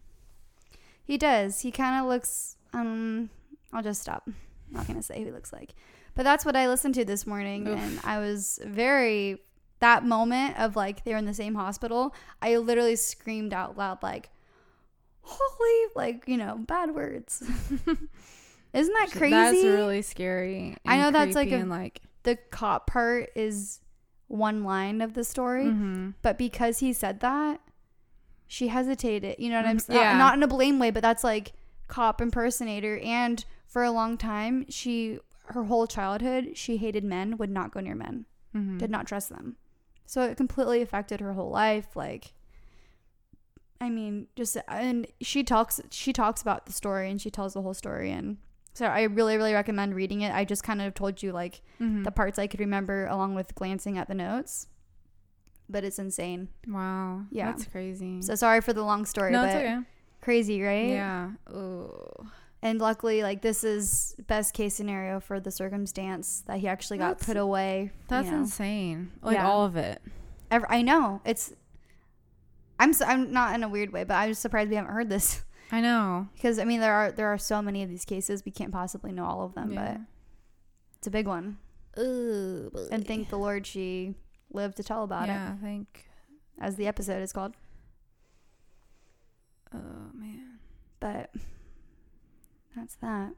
He 1.05 1.19
does. 1.19 1.61
He 1.61 1.71
kind 1.73 2.01
of 2.01 2.09
looks. 2.09 2.57
Um, 2.73 3.31
I'll 3.73 3.83
just 3.83 4.01
stop. 4.03 4.23
I'm 4.27 4.35
not 4.71 4.87
gonna 4.87 5.03
say 5.03 5.19
who 5.19 5.27
he 5.27 5.31
looks 5.33 5.53
like, 5.53 5.75
but 6.15 6.23
that's 6.25 6.45
what 6.45 6.57
I 6.57 6.69
listened 6.69 6.95
to 6.97 7.05
this 7.05 7.27
morning, 7.27 7.69
Oof. 7.69 7.79
and 7.79 8.01
I 8.05 8.19
was 8.19 8.59
very. 8.65 9.39
That 9.81 10.07
moment 10.07 10.59
of 10.59 10.75
like 10.75 11.05
they're 11.05 11.19
in 11.19 11.27
the 11.27 11.35
same 11.35 11.55
hospital, 11.55 12.15
I 12.41 12.57
literally 12.57 12.97
screamed 12.97 13.53
out 13.53 13.77
loud 13.77 14.03
like, 14.03 14.31
"Holy!" 15.21 15.93
Like 15.95 16.25
you 16.27 16.39
know, 16.39 16.57
bad 16.59 16.95
words. 16.95 17.43
Isn't 18.73 18.95
that 18.95 19.11
crazy? 19.13 19.31
That's 19.31 19.65
really 19.65 20.03
scary. 20.03 20.77
I 20.87 20.99
know 20.99 21.11
that's 21.11 21.35
like 21.35 21.51
a- 21.53 21.65
like. 21.65 22.01
the 22.25 22.37
cop 22.51 22.87
part 22.87 23.31
is 23.35 23.81
one 24.29 24.65
line 24.65 25.01
of 25.01 25.15
the 25.15 25.25
story, 25.25 25.67
mhm. 25.67 26.15
but 26.23 26.37
because 26.39 26.79
he 26.79 26.93
said 26.93 27.21
that, 27.21 27.61
she 28.47 28.69
hesitated. 28.69 29.37
You 29.39 29.51
know 29.51 29.57
what 29.57 29.67
I'm 29.67 29.77
Mhm. 29.79 29.83
saying? 29.83 30.01
Yeah. 30.01 30.17
Not 30.19 30.35
in 30.37 30.43
a 30.43 30.49
blame 30.49 30.79
way, 30.79 30.91
but 30.91 31.03
that's 31.03 31.23
like 31.25 31.53
cop 31.89 32.21
impersonator. 32.21 32.99
And 32.99 33.45
for 33.77 33.85
a 33.85 33.91
long 33.91 34.17
time, 34.17 34.65
she 34.71 35.19
her 35.49 35.65
whole 35.65 35.87
childhood 35.87 36.53
she 36.57 36.79
hated 36.79 37.05
men, 37.05 37.37
would 37.37 37.51
not 37.51 37.73
go 37.73 37.81
near 37.81 37.95
men, 37.95 38.25
Mhm. 38.55 38.79
did 38.79 38.91
not 38.91 39.07
trust 39.07 39.29
them. 39.29 39.57
So 40.07 40.23
it 40.23 40.39
completely 40.39 40.81
affected 40.81 41.21
her 41.21 41.35
whole 41.35 41.51
life. 41.51 41.95
Like, 41.95 42.33
I 43.79 43.91
mean, 43.91 44.29
just 44.35 44.57
and 44.67 45.07
she 45.21 45.45
talks 45.45 45.79
she 45.91 46.15
talks 46.15 46.41
about 46.41 46.65
the 46.65 46.73
story 46.73 47.11
and 47.11 47.21
she 47.21 47.31
tells 47.31 47.53
the 47.53 47.61
whole 47.61 47.75
story 47.75 48.11
and. 48.11 48.39
So 48.73 48.87
I 48.87 49.03
really, 49.03 49.37
really 49.37 49.53
recommend 49.53 49.95
reading 49.95 50.23
it. 50.23 50.33
I 50.35 50.47
just 50.47 50.63
kind 50.63 50.81
of 50.81 50.95
told 50.95 51.23
you 51.23 51.33
like 51.33 51.61
Mhm. 51.79 52.05
the 52.05 52.11
parts 52.11 52.39
I 52.39 52.47
could 52.47 52.61
remember 52.61 53.05
along 53.07 53.35
with 53.35 53.55
glancing 53.55 53.99
at 53.99 54.09
the 54.09 54.15
notes. 54.15 54.69
But 55.69 55.85
it's 55.85 55.99
insane. 55.99 56.49
Wow. 56.67 57.27
Yeah. 57.31 57.47
That's 57.53 57.67
crazy. 57.67 58.23
So 58.23 58.35
sorry 58.37 58.63
for 58.63 58.73
the 58.73 58.83
long 58.85 59.05
story, 59.05 59.33
no, 59.33 59.43
but 59.43 59.49
it's 59.49 59.57
okay. 59.57 59.79
crazy, 60.23 60.63
right? 60.63 60.89
Yeah. 60.89 61.33
Ooh. 61.51 62.27
And 62.67 62.81
luckily, 62.81 63.23
like 63.23 63.43
this 63.43 63.63
is 63.63 64.17
best 64.27 64.53
case 64.53 64.75
scenario 64.75 65.21
for 65.21 65.39
the 65.39 65.53
circumstance 65.53 66.43
that 66.49 66.59
he 66.59 66.67
actually 66.67 66.99
got 66.99 67.11
That's- 67.19 67.27
put 67.27 67.37
away. 67.37 67.83
you 67.85 67.91
That's 68.09 68.29
know. 68.29 68.39
insane. 68.39 69.13
Like 69.23 69.37
Yeah. 69.37 69.47
all 69.49 69.65
of 69.65 69.77
it. 69.77 70.03
Ever, 70.51 70.67
I 70.71 70.83
know 70.83 71.21
it's. 71.25 71.53
I'm 72.81 72.93
I'm 73.07 73.33
not 73.33 73.55
in 73.55 73.63
a 73.63 73.69
weird 73.69 73.93
way, 73.93 74.03
but 74.03 74.15
I'm 74.15 74.31
just 74.31 74.43
surprised 74.43 74.69
we 74.71 74.75
haven't 74.77 74.93
heard 74.93 75.09
this 75.09 75.45
I 75.71 75.81
know. 75.81 76.27
because 76.35 76.59
I 76.59 76.65
mean 76.65 76.81
there 76.81 76.93
are 76.93 77.13
there 77.13 77.29
are 77.29 77.39
so 77.39 77.63
many 77.63 77.85
of 77.85 77.89
these 77.89 78.05
cases 78.05 78.45
we 78.45 78.51
can't 78.51 78.73
possibly 78.73 79.13
know 79.13 79.25
all 79.27 79.45
of 79.45 79.55
them, 79.55 79.71
Yeah. 79.73 79.93
but 79.93 80.01
it's 80.99 81.07
a 81.07 81.11
big 81.11 81.29
one. 81.29 81.59
Ooh. 81.99 82.71
And 82.91 83.07
thank 83.07 83.29
the 83.31 83.39
Lord 83.39 83.65
she 83.65 84.15
lived 84.53 84.77
to 84.79 84.83
tell 84.83 85.05
about 85.05 85.29
yeah, 85.29 85.53
it, 85.53 85.55
I 85.55 85.57
think. 85.65 86.09
as 86.61 86.75
the 86.75 86.87
episode 86.89 87.23
is 87.23 87.33
called. 87.33 87.55
Oh 89.73 90.11
man. 90.15 90.59
But 91.01 91.31
that's 92.77 92.97
that. 92.97 93.33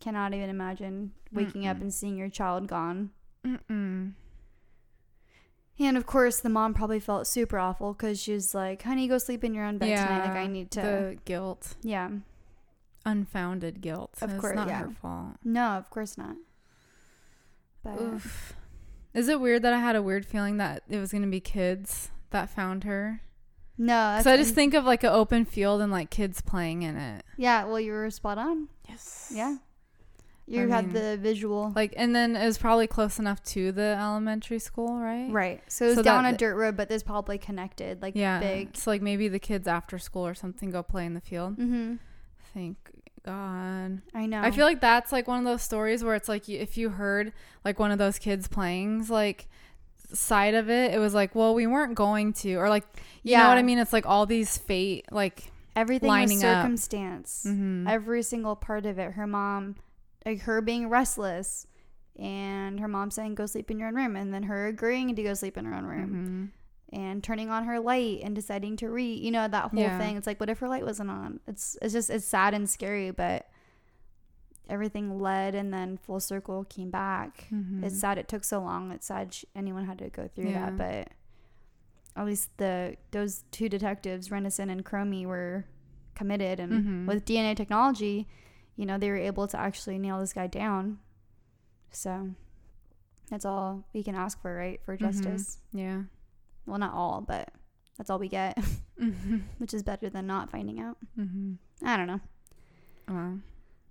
Cannot 0.00 0.34
even 0.34 0.48
imagine 0.48 1.12
waking 1.32 1.66
up 1.66 1.78
Mm-mm. 1.78 1.82
and 1.82 1.94
seeing 1.94 2.16
your 2.16 2.28
child 2.28 2.68
gone. 2.68 3.10
Mm-mm. 3.44 4.12
And 5.78 5.96
of 5.96 6.06
course, 6.06 6.40
the 6.40 6.48
mom 6.48 6.74
probably 6.74 7.00
felt 7.00 7.26
super 7.26 7.58
awful 7.58 7.92
because 7.92 8.20
she 8.20 8.32
was 8.32 8.54
like, 8.54 8.82
"Honey, 8.82 9.08
go 9.08 9.18
sleep 9.18 9.44
in 9.44 9.52
your 9.52 9.64
own 9.64 9.78
bed 9.78 9.96
tonight. 9.96 10.28
Like 10.28 10.36
I 10.36 10.46
need 10.46 10.70
to." 10.72 10.80
The 10.80 11.18
guilt, 11.24 11.74
yeah. 11.82 12.10
unfounded 13.04 13.80
guilt. 13.80 14.14
Of 14.22 14.30
it's 14.30 14.40
course, 14.40 14.56
not 14.56 14.68
yeah. 14.68 14.84
her 14.84 14.90
fault. 14.90 15.36
No, 15.44 15.70
of 15.72 15.90
course 15.90 16.16
not. 16.16 16.36
But 17.82 18.00
Oof. 18.00 18.54
Is 19.12 19.28
it 19.28 19.40
weird 19.40 19.62
that 19.62 19.72
I 19.72 19.78
had 19.78 19.96
a 19.96 20.02
weird 20.02 20.24
feeling 20.26 20.56
that 20.58 20.82
it 20.88 20.98
was 20.98 21.12
gonna 21.12 21.26
be 21.26 21.40
kids 21.40 22.10
that 22.30 22.48
found 22.50 22.84
her? 22.84 23.20
No, 23.78 23.84
Because 24.16 24.24
that's- 24.24 24.26
I 24.26 24.36
just 24.42 24.54
think 24.54 24.74
of 24.74 24.84
like 24.84 25.02
an 25.04 25.10
open 25.12 25.44
field 25.44 25.80
and 25.80 25.90
like 25.92 26.10
kids 26.10 26.40
playing 26.40 26.82
in 26.82 26.96
it. 26.96 27.24
yeah. 27.36 27.64
Well, 27.64 27.80
you 27.80 27.92
were 27.92 28.10
spot 28.10 28.38
on. 28.38 28.68
Yes. 28.88 29.30
Yeah, 29.34 29.56
you 30.46 30.62
I 30.64 30.68
had 30.68 30.84
mean, 30.86 30.94
the 30.94 31.16
visual. 31.18 31.72
Like, 31.74 31.92
and 31.96 32.14
then 32.14 32.36
it 32.36 32.46
was 32.46 32.56
probably 32.58 32.86
close 32.86 33.18
enough 33.18 33.42
to 33.44 33.72
the 33.72 33.96
elementary 34.00 34.58
school, 34.60 34.96
right? 34.98 35.28
Right. 35.30 35.62
So 35.68 35.84
it 35.86 35.88
was 35.88 35.96
So 35.96 36.02
down 36.02 36.24
that- 36.24 36.34
a 36.34 36.36
dirt 36.36 36.54
road, 36.56 36.76
but 36.76 36.88
there's 36.88 37.02
probably 37.02 37.36
connected, 37.38 38.00
like 38.02 38.14
Yeah. 38.16 38.38
big. 38.40 38.76
So 38.76 38.90
like 38.90 39.02
maybe 39.02 39.28
the 39.28 39.38
kids 39.40 39.66
after 39.68 39.98
school 39.98 40.26
or 40.26 40.34
something 40.34 40.70
go 40.70 40.82
play 40.82 41.04
in 41.04 41.14
the 41.14 41.20
field. 41.20 41.56
Mm-hmm. 41.58 41.94
Thank 42.54 42.76
God. 43.24 44.00
I 44.14 44.26
know. 44.26 44.40
I 44.40 44.50
feel 44.52 44.64
like 44.66 44.80
that's 44.80 45.10
like 45.12 45.26
one 45.26 45.38
of 45.40 45.44
those 45.44 45.62
stories 45.62 46.04
where 46.04 46.14
it's 46.14 46.28
like 46.28 46.44
y- 46.48 46.54
if 46.54 46.78
you 46.78 46.90
heard 46.90 47.32
like 47.64 47.78
one 47.80 47.90
of 47.90 47.98
those 47.98 48.18
kids 48.18 48.46
playing 48.48 49.06
like 49.08 49.48
side 50.12 50.54
of 50.54 50.68
it, 50.70 50.94
it 50.94 50.98
was 50.98 51.14
like, 51.14 51.34
well, 51.34 51.54
we 51.54 51.66
weren't 51.66 51.94
going 51.94 52.32
to, 52.34 52.54
or 52.54 52.68
like, 52.68 52.84
you 53.22 53.36
know 53.36 53.48
what 53.48 53.58
I 53.58 53.62
mean? 53.62 53.78
It's 53.78 53.92
like 53.92 54.06
all 54.06 54.26
these 54.26 54.56
fate, 54.58 55.06
like, 55.10 55.50
everything 55.74 56.08
lining 56.08 56.38
was 56.38 56.44
up. 56.44 56.62
circumstance. 56.62 57.44
mhm. 57.46 57.88
Every 57.88 58.22
single 58.22 58.56
part 58.56 58.86
of 58.86 58.98
it. 58.98 59.12
Her 59.12 59.26
mom, 59.26 59.76
like 60.24 60.40
her 60.42 60.60
being 60.60 60.88
restless, 60.88 61.66
and 62.18 62.80
her 62.80 62.88
mom 62.88 63.10
saying, 63.10 63.34
"Go 63.34 63.46
sleep 63.46 63.70
in 63.70 63.78
your 63.78 63.88
own 63.88 63.94
room," 63.94 64.16
and 64.16 64.32
then 64.32 64.44
her 64.44 64.66
agreeing 64.68 65.14
to 65.16 65.22
go 65.22 65.34
sleep 65.34 65.56
in 65.58 65.64
her 65.66 65.74
own 65.74 65.84
room, 65.84 66.52
Mhm. 66.92 66.98
and 66.98 67.22
turning 67.22 67.50
on 67.50 67.64
her 67.64 67.78
light 67.78 68.20
and 68.22 68.34
deciding 68.34 68.76
to 68.78 68.88
read. 68.88 69.22
You 69.22 69.30
know 69.32 69.46
that 69.48 69.70
whole 69.72 69.80
Yeah. 69.80 69.98
thing. 69.98 70.16
It's 70.16 70.26
like, 70.26 70.40
what 70.40 70.48
if 70.48 70.60
her 70.60 70.68
light 70.68 70.84
wasn't 70.84 71.10
on? 71.10 71.40
It's 71.46 71.76
it's 71.82 71.92
just 71.92 72.08
it's 72.10 72.24
sad 72.24 72.54
and 72.54 72.68
scary, 72.70 73.10
but 73.10 73.46
everything 74.68 75.20
led 75.20 75.54
and 75.54 75.72
then 75.72 75.96
full 75.96 76.20
circle 76.20 76.64
came 76.64 76.90
back. 76.90 77.46
Mhm. 77.52 77.84
It's 77.84 78.00
sad 78.00 78.18
it 78.18 78.28
took 78.28 78.44
so 78.44 78.60
long. 78.60 78.90
It's 78.92 79.06
sad 79.06 79.32
sh- 79.34 79.44
anyone 79.54 79.84
had 79.86 79.98
to 79.98 80.10
go 80.10 80.28
through 80.28 80.48
Yeah. 80.50 80.70
that, 80.70 80.76
but 80.76 81.12
at 82.16 82.26
least 82.26 82.56
the 82.56 82.96
those 83.12 83.44
two 83.50 83.68
detectives, 83.68 84.28
Renison 84.30 84.70
and 84.70 84.84
Cromie, 84.84 85.26
were 85.26 85.66
committed, 86.14 86.58
and 86.60 86.72
Mhm. 86.72 87.06
with 87.06 87.24
DNA 87.24 87.54
technology, 87.54 88.26
you 88.74 88.86
know, 88.86 88.98
they 88.98 89.10
were 89.10 89.16
able 89.16 89.46
to 89.48 89.58
actually 89.58 89.98
nail 89.98 90.18
this 90.18 90.32
guy 90.32 90.46
down. 90.46 90.98
So 91.90 92.30
that's 93.30 93.44
all 93.44 93.84
we 93.92 94.02
can 94.02 94.14
ask 94.14 94.40
for, 94.40 94.54
right? 94.54 94.80
For 94.84 94.96
Mhm. 94.96 95.00
justice. 95.00 95.58
Yeah. 95.72 96.04
Well, 96.66 96.78
not 96.78 96.94
all, 96.94 97.20
but 97.20 97.52
that's 97.96 98.10
all 98.10 98.18
we 98.18 98.28
get, 98.28 98.56
which 99.58 99.72
is 99.74 99.82
better 99.82 100.08
than 100.10 100.26
not 100.26 100.50
finding 100.50 100.80
out. 100.80 100.96
Mhm. 101.18 101.58
I 101.82 101.96
don't 101.96 102.06
know. 102.06 102.20
Wow. 103.08 103.38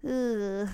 Ugh. 0.06 0.70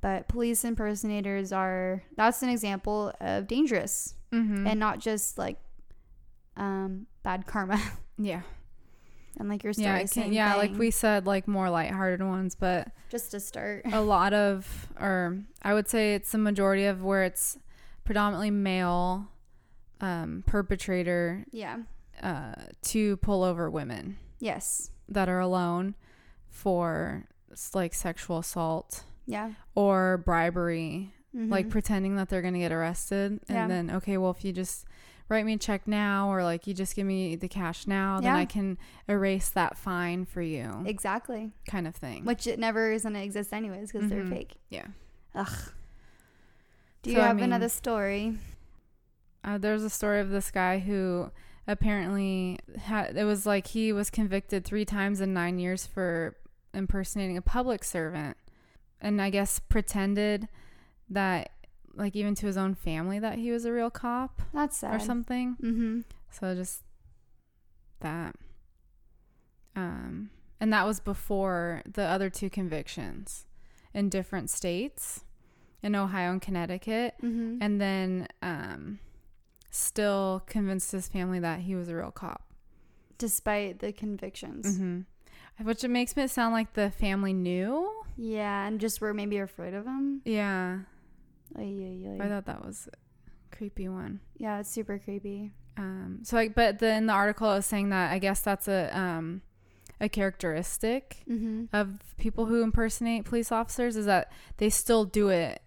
But 0.00 0.26
police 0.28 0.64
impersonators 0.64 1.52
are 1.52 2.02
that's 2.16 2.42
an 2.42 2.48
example 2.48 3.12
of 3.20 3.46
dangerous 3.46 4.14
Mm-hmm. 4.32 4.66
and 4.66 4.80
not 4.80 4.98
just 4.98 5.36
like 5.38 5.58
um 6.56 7.06
bad 7.22 7.46
karma. 7.46 7.80
yeah. 8.18 8.42
and 9.38 9.48
like 9.48 9.62
your 9.62 9.72
story, 9.72 9.86
Yeah. 9.86 10.06
can- 10.06 10.32
yeah. 10.32 10.54
Like 10.56 10.74
we 10.76 10.90
said, 10.90 11.26
like 11.26 11.46
more 11.46 11.68
lighthearted 11.70 12.22
ones, 12.26 12.54
but 12.54 12.88
just 13.10 13.30
to 13.32 13.40
start. 13.40 13.82
a 13.92 14.00
lot 14.14 14.32
of, 14.34 14.88
or 15.00 15.38
I 15.62 15.72
would 15.74 15.88
say 15.88 16.14
it's 16.14 16.32
the 16.32 16.38
majority 16.38 16.84
of 16.86 17.02
where 17.02 17.24
it's 17.24 17.58
predominantly 18.04 18.50
male 18.50 19.28
um, 20.00 20.42
perpetrator 20.46 21.44
Yeah. 21.52 21.78
uh, 22.22 22.54
to 22.84 23.16
pull 23.18 23.42
over 23.44 23.70
women 23.70 24.16
Yes. 24.40 24.90
that 25.08 25.28
are 25.28 25.40
alone 25.40 25.94
for 26.48 27.26
like 27.74 27.94
sexual 27.94 28.38
assault 28.38 29.04
Yeah. 29.26 29.52
or 29.74 30.18
bribery, 30.18 31.12
like 31.34 31.66
Mhm. 31.66 31.70
pretending 31.70 32.16
that 32.16 32.28
they're 32.28 32.42
going 32.42 32.54
to 32.54 32.60
get 32.60 32.72
arrested. 32.72 33.32
And 33.48 33.56
Yeah. 33.56 33.66
then, 33.68 33.90
okay, 33.90 34.16
well, 34.18 34.30
if 34.30 34.44
you 34.44 34.52
just 34.52 34.84
write 35.28 35.46
me 35.46 35.54
a 35.54 35.58
check 35.58 35.86
now 35.88 36.30
or 36.30 36.42
like 36.44 36.66
you 36.66 36.74
just 36.74 36.94
give 36.94 37.06
me 37.06 37.36
the 37.36 37.48
cash 37.48 37.86
now, 37.86 38.20
then 38.20 38.34
I 38.34 38.44
can 38.44 38.76
erase 39.08 39.48
that 39.50 39.78
fine 39.78 40.24
for 40.26 40.42
you, 40.42 40.82
exactly. 40.84 41.52
kind 41.66 41.86
of 41.86 41.94
thing. 41.94 42.24
Which 42.24 42.46
it 42.46 42.58
never 42.58 42.92
is 42.92 43.02
going 43.02 43.14
to 43.14 43.22
exist 43.22 43.52
anyways 43.52 43.92
because 43.92 44.10
they're 44.10 44.24
Mhm. 44.24 44.28
fake. 44.30 44.56
yeah. 44.68 44.86
Ugh. 45.34 45.72
Do 47.02 47.10
So, 47.10 47.16
you 47.16 47.22
I 47.22 47.26
have 47.28 47.36
mean- 47.36 47.46
another 47.46 47.68
story? 47.70 48.38
Uh, 49.42 49.58
there's 49.58 49.82
a 49.82 49.90
story 49.90 50.20
of 50.20 50.30
this 50.30 50.50
guy 50.50 50.78
who 50.80 51.30
apparently 51.66 52.58
had 52.78 53.16
it 53.16 53.24
was 53.24 53.46
like 53.46 53.68
he 53.68 53.92
was 53.92 54.10
convicted 54.10 54.64
three 54.64 54.84
times 54.84 55.20
in 55.20 55.32
nine 55.32 55.58
years 55.58 55.86
for 55.86 56.36
impersonating 56.74 57.36
a 57.36 57.42
public 57.42 57.84
servant 57.84 58.36
and 59.00 59.20
i 59.20 59.28
guess 59.30 59.58
pretended 59.58 60.48
that 61.08 61.50
like 61.94 62.16
even 62.16 62.34
to 62.34 62.46
his 62.46 62.56
own 62.56 62.74
family 62.74 63.18
that 63.18 63.36
he 63.38 63.50
was 63.50 63.64
a 63.64 63.72
real 63.72 63.90
cop 63.90 64.40
That's 64.54 64.76
sad. 64.78 64.94
or 64.94 64.98
something 64.98 65.56
Mm-hmm. 65.62 66.00
so 66.30 66.54
just 66.54 66.82
that 68.00 68.34
um 69.76 70.30
and 70.60 70.72
that 70.72 70.86
was 70.86 71.00
before 71.00 71.82
the 71.90 72.02
other 72.02 72.30
two 72.30 72.50
convictions 72.50 73.46
in 73.94 74.08
different 74.08 74.50
states 74.50 75.24
in 75.82 75.94
ohio 75.94 76.30
and 76.32 76.42
connecticut 76.42 77.14
Mm-hmm. 77.22 77.58
and 77.60 77.80
then 77.80 78.28
um 78.42 78.98
still 79.70 80.42
convinced 80.46 80.92
his 80.92 81.08
family 81.08 81.38
that 81.40 81.60
he 81.60 81.74
was 81.74 81.88
a 81.88 81.96
real 81.96 82.10
cop 82.10 82.48
Despite 83.18 83.78
the 83.78 83.92
convictions. 83.92 84.76
hmm 84.78 85.00
which 85.64 85.84
it 85.84 85.88
makes 85.88 86.16
me 86.16 86.26
sound 86.26 86.52
like 86.52 86.72
the 86.74 86.90
family 86.90 87.32
knew 87.32 87.90
Yeah, 88.16 88.66
and 88.66 88.80
just 88.80 89.00
were 89.00 89.14
maybe 89.14 89.38
afraid 89.38 89.74
of 89.74 89.86
him. 89.86 90.22
yeah 90.24 90.78
Ay, 91.56 91.62
ay, 91.62 92.06
ay. 92.20 92.24
i 92.24 92.28
thought 92.28 92.46
that 92.46 92.64
was 92.64 92.88
a 92.92 93.56
creepy 93.56 93.88
one 93.88 94.20
Yeah, 94.36 94.60
it's 94.60 94.70
super 94.70 94.98
creepy. 94.98 95.52
um 95.76 96.20
so 96.22 96.36
like 96.36 96.54
but 96.54 96.78
the, 96.78 96.92
in 96.94 97.06
the 97.06 97.12
article 97.12 97.50
it 97.52 97.56
was 97.56 97.66
saying 97.66 97.90
that 97.90 98.10
i 98.12 98.18
guess 98.18 98.40
that's 98.40 98.68
a 98.68 98.90
um 98.98 99.42
a 100.00 100.08
characteristic 100.08 101.22
Mm-hmm. 101.30 101.64
of 101.72 102.00
people 102.18 102.46
who 102.46 102.62
impersonate 102.62 103.24
police 103.24 103.52
officers 103.52 103.96
is 103.96 104.06
that 104.06 104.32
they 104.56 104.68
still 104.70 105.04
do 105.04 105.28
it 105.28 105.62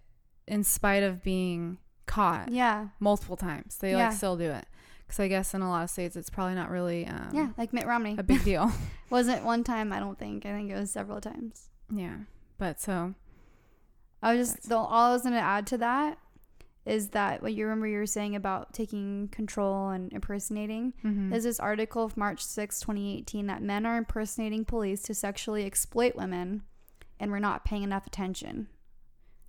in 0.47 0.63
spite 0.63 1.03
of 1.03 1.23
being 1.23 1.77
caught 2.05 2.49
Yeah. 2.51 2.87
multiple 2.99 3.35
times 3.37 3.77
they 3.77 3.91
Yeah. 3.91 4.09
like 4.09 4.13
still 4.17 4.37
do 4.37 4.51
it 4.51 4.65
because 5.05 5.19
i 5.19 5.27
guess 5.27 5.53
in 5.53 5.61
a 5.61 5.69
lot 5.69 5.83
of 5.83 5.89
states 5.89 6.15
it's 6.15 6.29
probably 6.29 6.55
not 6.55 6.69
really 6.69 7.05
um 7.07 7.29
yeah, 7.33 7.49
like 7.57 7.73
Mitt 7.73 7.85
Romney. 7.87 8.15
a 8.17 8.23
big 8.23 8.43
deal 8.43 8.71
Wasn't 9.11 9.43
one 9.45 9.63
time, 9.63 9.93
I 9.93 9.99
don't 9.99 10.17
think. 10.17 10.47
I 10.47 10.51
think 10.51 10.71
it 10.71 10.73
was 10.75 10.89
several 10.89 11.21
times. 11.21 11.69
Yeah. 11.93 12.15
But 12.57 12.81
so 12.81 13.13
I 14.23 14.35
was 14.35 14.49
just 14.49 14.67
the, 14.69 14.77
all 14.77 15.11
I 15.11 15.13
was 15.13 15.21
gonna 15.21 15.37
add 15.37 15.67
to 15.67 15.77
that 15.77 16.17
is 16.85 17.09
that 17.09 17.41
what 17.43 17.53
you 17.53 17.65
remember 17.65 17.87
you 17.87 17.99
were 17.99 18.05
saying 18.07 18.35
about 18.35 18.73
taking 18.73 19.27
control 19.31 19.89
and 19.89 20.11
impersonating. 20.11 20.93
mhm. 21.03 21.29
There's 21.29 21.43
this 21.43 21.59
article 21.59 22.03
of 22.03 22.17
March 22.17 22.43
6, 22.43 22.79
2018, 22.79 23.45
that 23.47 23.61
men 23.61 23.85
are 23.85 23.97
impersonating 23.97 24.65
police 24.65 25.01
to 25.03 25.13
sexually 25.13 25.65
exploit 25.65 26.15
women, 26.15 26.63
and 27.19 27.31
we're 27.31 27.39
not 27.39 27.63
paying 27.65 27.83
enough 27.83 28.07
attention. 28.07 28.67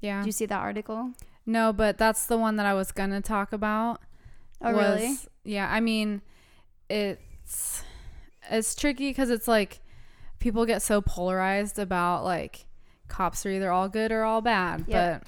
yeah. 0.00 0.20
Do 0.22 0.26
you 0.28 0.32
see 0.32 0.46
that 0.46 0.60
article? 0.60 1.12
no, 1.46 1.72
but 1.72 1.96
that's 1.96 2.26
the 2.26 2.36
one 2.36 2.56
that 2.56 2.66
I 2.66 2.74
was 2.74 2.92
gonna 2.92 3.22
talk 3.22 3.52
about. 3.54 4.00
Oh, 4.62 4.72
was- 4.72 5.00
really? 5.00 5.16
Yeah. 5.44 5.68
I 5.70 5.80
mean, 5.80 6.22
it's 6.88 7.82
it's 8.50 8.74
tricky 8.74 9.10
because 9.10 9.30
it's 9.30 9.48
like 9.48 9.80
people 10.38 10.66
get 10.66 10.82
so 10.82 11.00
polarized 11.00 11.78
about 11.78 12.24
like 12.24 12.66
cops 13.08 13.44
are 13.46 13.50
either 13.50 13.70
all 13.70 13.88
good 13.88 14.12
or 14.12 14.22
all 14.24 14.40
bad, 14.40 14.84
Yep. 14.86 15.24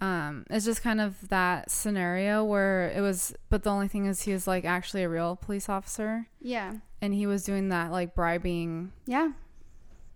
but 0.00 0.06
um, 0.06 0.44
it's 0.50 0.64
just 0.64 0.82
kind 0.82 1.00
of 1.00 1.28
that 1.28 1.70
scenario 1.70 2.44
where 2.44 2.88
it 2.90 3.00
was. 3.00 3.34
But 3.50 3.62
the 3.62 3.70
only 3.70 3.88
thing 3.88 4.06
is, 4.06 4.22
he 4.22 4.32
was 4.32 4.46
like 4.46 4.64
actually 4.64 5.02
a 5.04 5.08
real 5.08 5.36
police 5.36 5.68
officer, 5.68 6.26
Yeah. 6.40 6.74
and 7.00 7.14
he 7.14 7.26
was 7.26 7.44
doing 7.44 7.68
that 7.68 7.90
like 7.92 8.14
bribing 8.14 8.92
Yeah. 9.06 9.32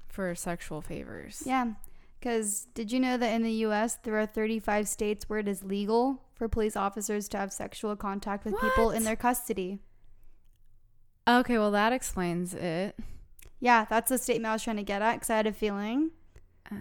for 0.08 0.34
sexual 0.34 0.80
favors. 0.82 1.42
Yeah. 1.46 1.72
Because 2.18 2.66
did 2.74 2.90
you 2.90 3.00
know 3.00 3.16
that 3.16 3.32
in 3.32 3.42
the 3.42 3.52
U.S., 3.52 3.98
there 4.02 4.18
are 4.18 4.26
35 4.26 4.88
states 4.88 5.28
where 5.28 5.38
it 5.38 5.48
is 5.48 5.62
legal 5.62 6.22
for 6.34 6.48
police 6.48 6.76
officers 6.76 7.28
to 7.28 7.38
have 7.38 7.52
sexual 7.52 7.96
contact 7.96 8.44
with 8.44 8.58
people 8.60 8.90
in 8.90 9.04
their 9.04 9.16
custody? 9.16 9.80
Okay, 11.28 11.58
well 11.58 11.70
that 11.70 11.92
explains 11.92 12.54
it. 12.54 12.96
Yeah, 13.60 13.84
that's 13.88 14.10
the 14.10 14.18
statement 14.18 14.50
I 14.50 14.52
was 14.52 14.62
trying 14.62 14.76
to 14.76 14.82
get 14.82 15.02
at 15.02 15.14
because 15.14 15.30
I 15.30 15.36
had 15.36 15.46
a 15.46 15.52
feeling. 15.52 16.10
Uh, 16.70 16.76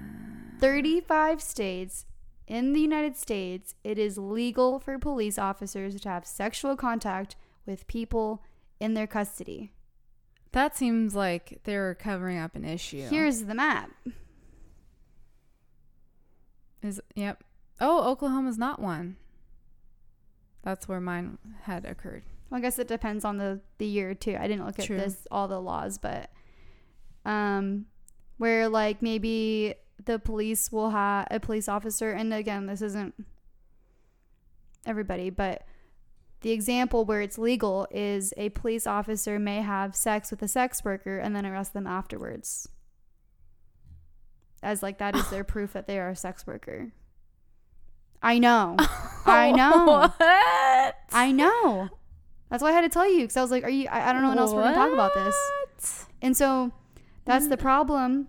35 0.60 1.42
states 1.42 2.06
in 2.48 2.74
the 2.74 2.80
United 2.80 3.16
States, 3.16 3.76
it 3.84 3.98
is 3.98 4.18
legal 4.18 4.80
for 4.80 5.00
police 5.00 5.40
officers 5.40 6.00
to 6.02 6.10
have 6.10 6.28
sexual 6.28 6.76
contact 6.76 7.36
with 7.66 7.88
people 7.88 8.44
in 8.80 8.94
their 8.94 9.08
custody. 9.08 9.72
That 10.52 10.78
seems 10.78 11.16
like 11.16 11.60
they're 11.64 11.96
covering 11.96 12.38
up 12.38 12.56
an 12.56 12.64
issue. 12.64 13.08
Here's 13.10 13.44
the 13.44 13.56
map. 13.56 13.90
Is 16.86 17.02
yep. 17.16 17.44
Oh, 17.80 18.10
Oklahoma's 18.12 18.58
not 18.58 18.82
one. 18.82 19.18
That's 20.64 20.88
where 20.88 21.02
mine 21.02 21.38
had 21.64 21.86
occurred. 21.86 22.24
Well, 22.50 22.60
I 22.60 22.62
guess 22.62 22.80
it 22.80 22.88
depends 22.88 23.26
on 23.26 23.38
the, 23.38 23.60
the 23.78 23.86
year 23.86 24.16
too. 24.16 24.38
I 24.40 24.48
didn't 24.48 24.66
look 24.66 24.80
at 24.80 24.88
this 24.88 25.28
all 25.30 25.48
the 25.48 25.60
laws, 25.60 25.98
but 25.98 26.30
um, 27.26 27.86
where 28.38 28.70
like 28.70 29.02
maybe 29.02 29.76
the 30.04 30.20
police 30.20 30.72
will 30.72 30.92
have 30.92 31.28
a 31.32 31.40
police 31.40 31.68
officer, 31.68 32.12
and 32.12 32.34
again, 32.34 32.66
this 32.66 32.82
isn't 32.82 33.14
everybody, 34.86 35.30
but 35.30 35.66
the 36.42 36.52
example 36.52 37.06
where 37.06 37.22
it's 37.22 37.38
legal 37.38 37.88
is 37.90 38.34
a 38.38 38.50
police 38.50 38.86
officer 38.86 39.40
may 39.40 39.62
have 39.62 39.96
sex 39.96 40.30
with 40.30 40.42
a 40.44 40.48
sex 40.48 40.84
worker 40.84 41.18
and 41.18 41.36
then 41.36 41.46
arrest 41.46 41.74
them 41.74 41.88
afterwards, 41.88 42.70
as 44.64 44.84
like 44.84 44.98
that 45.00 45.16
is 45.16 45.30
their 45.30 45.44
proof 45.54 45.74
that 45.74 45.88
they 45.88 46.00
are 46.00 46.10
a 46.10 46.16
sex 46.16 46.46
worker. 46.46 46.92
I 48.22 48.40
know. 48.40 48.76
I 49.26 49.52
know. 49.52 49.86
What? 49.86 50.96
I 51.12 51.32
know. 51.32 51.90
That's 52.50 52.62
why 52.64 52.70
I 52.70 52.74
had 52.74 52.82
to 52.82 52.90
tell 52.90 53.10
you 53.10 53.22
because 53.22 53.38
I 53.38 53.42
was 53.42 53.52
like, 53.52 53.64
"Are 53.64 53.70
you?" 53.70 53.88
I, 53.90 54.10
I 54.10 54.14
don't 54.14 54.22
know 54.22 54.30
what 54.30 54.38
else 54.38 54.54
we're 54.54 54.64
gonna 54.64 54.76
talk 54.76 54.94
about 54.94 55.14
this. 55.14 56.06
And 56.22 56.36
so 56.36 56.72
that's 57.26 57.48
the 57.48 57.58
problem. 57.58 58.28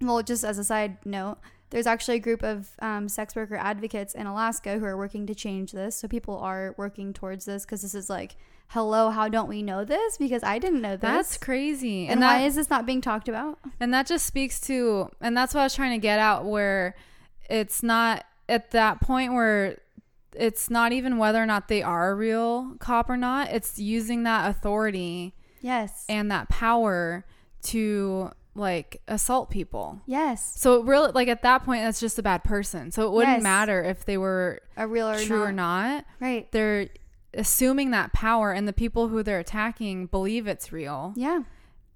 Well, 0.00 0.22
just 0.22 0.44
as 0.44 0.58
a 0.58 0.64
side 0.64 0.98
note, 1.04 1.38
there's 1.70 1.86
actually 1.86 2.16
a 2.16 2.20
group 2.20 2.42
of 2.42 2.70
um, 2.80 3.08
sex 3.08 3.34
worker 3.34 3.56
advocates 3.56 4.14
in 4.14 4.26
Alaska 4.26 4.78
who 4.78 4.84
are 4.84 4.96
working 4.96 5.26
to 5.26 5.34
change 5.34 5.72
this. 5.72 5.96
So 5.96 6.08
people 6.08 6.38
are 6.38 6.74
working 6.76 7.12
towards 7.12 7.46
this 7.46 7.64
because 7.64 7.82
this 7.82 7.94
is 7.94 8.08
like, 8.08 8.36
hello, 8.68 9.10
how 9.10 9.28
don't 9.28 9.48
we 9.48 9.62
know 9.62 9.84
this? 9.84 10.16
Because 10.18 10.42
I 10.42 10.58
didn't 10.58 10.80
know 10.82 10.92
this. 10.96 11.00
That's 11.02 11.36
crazy. 11.38 12.04
and 12.04 12.12
And 12.12 12.20
why 12.22 12.38
that 12.40 12.46
is 12.46 12.54
this 12.56 12.70
not 12.70 12.86
being 12.86 13.00
talked 13.00 13.28
about? 13.28 13.58
and 13.80 13.92
that 13.94 14.06
just 14.06 14.26
speaks 14.26 14.60
to 14.62 15.10
and 15.20 15.36
that's 15.36 15.54
what 15.54 15.60
I 15.60 15.64
was 15.64 15.74
trying 15.74 15.92
to 15.92 16.02
get 16.02 16.18
out 16.18 16.44
where 16.44 16.94
it's 17.48 17.82
not 17.82 18.24
at 18.48 18.70
that 18.72 19.00
point 19.00 19.32
where 19.32 19.78
it's 20.34 20.68
not 20.68 20.92
even 20.92 21.18
whether 21.18 21.40
or 21.42 21.46
not 21.46 21.68
they 21.68 21.82
are 21.82 22.10
a 22.10 22.14
real 22.14 22.74
cop 22.80 23.08
or 23.08 23.16
not. 23.16 23.50
It's 23.50 23.78
using 23.78 24.24
that 24.24 24.50
authority 24.50 25.34
Yes. 25.60 26.04
and 26.08 26.30
that 26.30 26.48
power 26.48 27.24
to 27.64 28.30
like 28.56 29.00
assault 29.08 29.50
people. 29.50 30.00
yes. 30.06 30.54
So 30.56 30.80
it 30.80 30.84
really 30.86 31.10
like 31.12 31.28
at 31.28 31.42
that 31.42 31.64
point 31.64 31.82
that's 31.84 32.00
just 32.00 32.18
a 32.18 32.22
bad 32.22 32.44
person. 32.44 32.90
So 32.92 33.06
it 33.06 33.12
wouldn't 33.12 33.36
Yes. 33.38 33.42
matter 33.42 33.82
if 33.82 34.04
they 34.04 34.16
were 34.18 34.60
A 34.76 34.86
real 34.86 35.08
or 35.08 35.18
true 35.18 35.38
not. 35.38 35.48
or 35.48 35.52
not. 35.52 36.04
Right. 36.20 36.50
They're 36.52 36.88
assuming 37.36 37.90
that 37.90 38.12
power 38.12 38.52
and 38.52 38.66
the 38.68 38.72
people 38.72 39.08
who 39.08 39.22
they're 39.22 39.38
attacking 39.40 40.06
believe 40.06 40.46
it's 40.46 40.72
real. 40.72 41.12
Yeah. 41.16 41.42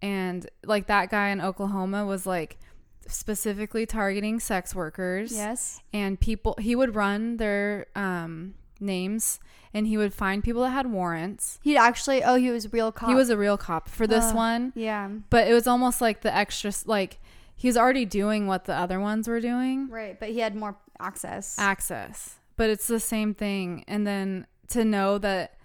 And 0.03 0.49
like 0.65 0.87
that 0.87 1.11
guy 1.11 1.29
in 1.31 1.41
Oklahoma 1.41 2.05
was 2.07 2.27
like 2.27 2.59
specifically 3.07 3.87
targeting 3.87 4.39
sex 4.39 4.75
workers 4.75 5.33
Yes. 5.33 5.81
and 5.93 6.21
people 6.21 6.55
he 6.59 6.77
would 6.77 6.95
run 6.95 7.39
their 7.39 7.87
um 7.97 8.55
names 8.81 9.41
and 9.75 9.87
he 9.87 9.97
would 9.97 10.15
find 10.15 10.43
people 10.45 10.63
that 10.63 10.71
had 10.71 10.91
warrants. 10.91 11.59
He'd 11.63 11.77
actually. 11.77 12.23
Oh, 12.25 12.37
he 12.37 12.51
was 12.51 12.65
a 12.67 12.69
real 12.71 12.91
cop. 12.93 13.09
He 13.09 13.15
was 13.15 13.29
a 13.29 13.37
real 13.37 13.57
cop 13.59 13.89
for 13.89 14.07
this 14.07 14.27
Uh, 14.33 14.35
one. 14.35 14.73
Yeah. 14.75 15.09
But 15.31 15.49
it 15.49 15.53
was 15.53 15.67
almost 15.67 16.01
like 16.01 16.23
the 16.23 16.35
extra, 16.35 16.73
like 16.87 17.19
he 17.57 17.69
was 17.69 17.77
already 17.77 18.05
doing 18.07 18.47
what 18.47 18.65
the 18.65 18.75
other 18.75 18.99
ones 19.01 19.29
were 19.29 19.41
doing. 19.41 19.89
Right, 19.91 20.19
but 20.19 20.31
he 20.31 20.39
had 20.39 20.55
more 20.57 20.77
access. 21.01 21.59
access. 21.59 22.37
But 22.57 22.71
it's 22.71 22.87
the 22.87 23.01
same 23.01 23.35
thing. 23.35 23.85
And 23.87 24.07
then 24.07 24.47
to 24.71 24.85
know 24.85 25.19
that, 25.19 25.57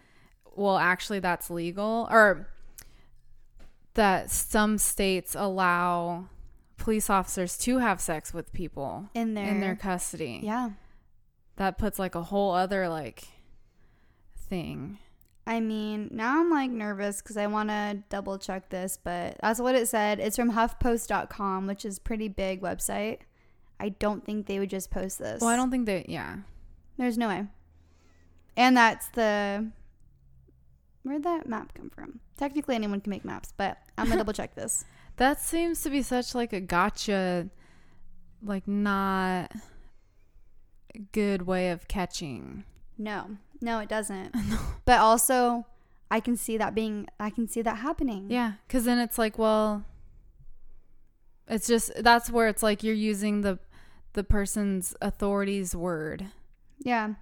well, 0.56 0.78
actually, 0.78 1.20
that's 1.20 1.50
legal, 1.50 2.08
or 2.12 2.48
that 3.94 4.30
some 4.30 4.78
states 4.78 5.36
allow 5.36 6.28
police 6.78 7.10
officers 7.10 7.58
to 7.60 7.78
have 7.78 8.02
sex 8.02 8.34
with 8.34 8.52
people 8.54 9.10
in 9.14 9.36
their 9.36 9.48
in 9.48 9.62
their 9.62 9.76
custody. 9.76 10.42
yeah. 10.44 10.72
That 11.58 11.78
puts 11.78 12.00
like 12.00 12.16
a 12.16 12.24
whole 12.24 12.52
other 12.52 12.90
like 12.90 13.28
thing. 14.36 14.98
I 15.46 15.60
mean, 15.60 16.10
now 16.12 16.40
I'm 16.40 16.50
like 16.50 16.72
nervous 16.72 17.22
because 17.22 17.38
I 17.38 17.48
want 17.48 17.70
to 17.70 18.04
double 18.10 18.38
check 18.38 18.70
this, 18.70 18.98
but 19.02 19.38
that's 19.42 19.60
what 19.60 19.76
it 19.76 19.88
said. 19.88 20.20
It's 20.20 20.36
from 20.36 20.54
HuffPost.com, 20.54 21.68
which 21.68 21.86
is 21.86 22.00
pretty 22.00 22.28
big 22.30 22.62
website. 22.62 23.20
I 23.80 23.90
don't 23.90 24.26
think 24.26 24.48
they 24.48 24.58
would 24.60 24.70
just 24.70 24.90
post 24.90 25.20
this. 25.20 25.42
Well, 25.42 25.50
I 25.50 25.58
don't 25.58 25.70
think 25.70 25.86
they, 25.86 26.06
yeah. 26.08 26.38
There's 26.98 27.18
no 27.18 27.28
way. 27.28 27.46
And 28.56 28.78
that's 28.78 29.08
the. 29.10 29.70
Where'd 31.04 31.24
that 31.24 31.48
map 31.48 31.74
come 31.74 31.90
from? 31.90 32.20
Technically, 32.38 32.76
anyone 32.76 33.02
can 33.02 33.10
make 33.10 33.26
maps, 33.26 33.54
but 33.56 33.78
I'm 33.98 34.06
gonna 34.06 34.18
double 34.20 34.34
check 34.34 34.56
this. 34.56 34.86
That 35.18 35.40
seems 35.42 35.82
to 35.84 35.90
be 35.90 36.02
such 36.02 36.34
like 36.34 36.54
a 36.54 36.62
gotcha, 36.62 37.50
like 38.42 38.68
not 38.68 39.52
good 41.12 41.44
way 41.44 41.72
of 41.72 41.88
catching. 41.88 42.64
No, 42.98 43.38
no, 43.62 43.80
it 43.80 43.90
doesn't. 43.90 44.36
But 44.86 45.00
also, 45.00 45.66
I 46.12 46.20
can 46.20 46.36
see 46.36 46.58
that 46.58 46.76
being. 46.76 47.08
I 47.20 47.30
can 47.30 47.48
see 47.48 47.62
that 47.62 47.78
happening. 47.78 48.30
Yeah, 48.30 48.54
because 48.68 48.84
then 48.86 49.00
it's 49.00 49.18
like, 49.18 49.38
well, 49.38 49.86
it's 51.48 51.68
just 51.68 51.92
that's 52.04 52.30
where 52.30 52.48
it's 52.48 52.62
like 52.62 52.84
you're 52.84 52.94
using 52.94 53.42
the 53.42 53.60
the 54.14 54.24
person's 54.24 54.96
authority's 55.02 55.76
word. 55.76 56.28
Yeah. 56.80 57.14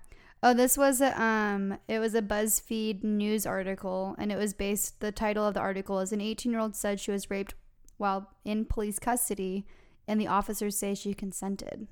Oh, 0.43 0.53
this 0.55 0.75
was 0.77 1.01
a 1.01 1.21
um 1.21 1.77
it 1.87 1.99
was 1.99 2.15
a 2.15 2.21
BuzzFeed 2.21 3.03
news 3.03 3.45
article 3.45 4.15
and 4.17 4.31
it 4.31 4.37
was 4.37 4.53
based 4.53 4.99
the 4.99 5.11
title 5.11 5.45
of 5.47 5.53
the 5.53 5.59
article 5.59 5.99
is 5.99 6.11
an 6.11 6.19
18-year-old 6.19 6.75
said 6.75 6.99
she 6.99 7.11
was 7.11 7.29
raped 7.29 7.53
while 7.97 8.31
in 8.43 8.65
police 8.65 8.97
custody 8.97 9.67
and 10.07 10.19
the 10.19 10.27
officers 10.27 10.75
say 10.77 10.95
she 10.95 11.13
consented. 11.13 11.87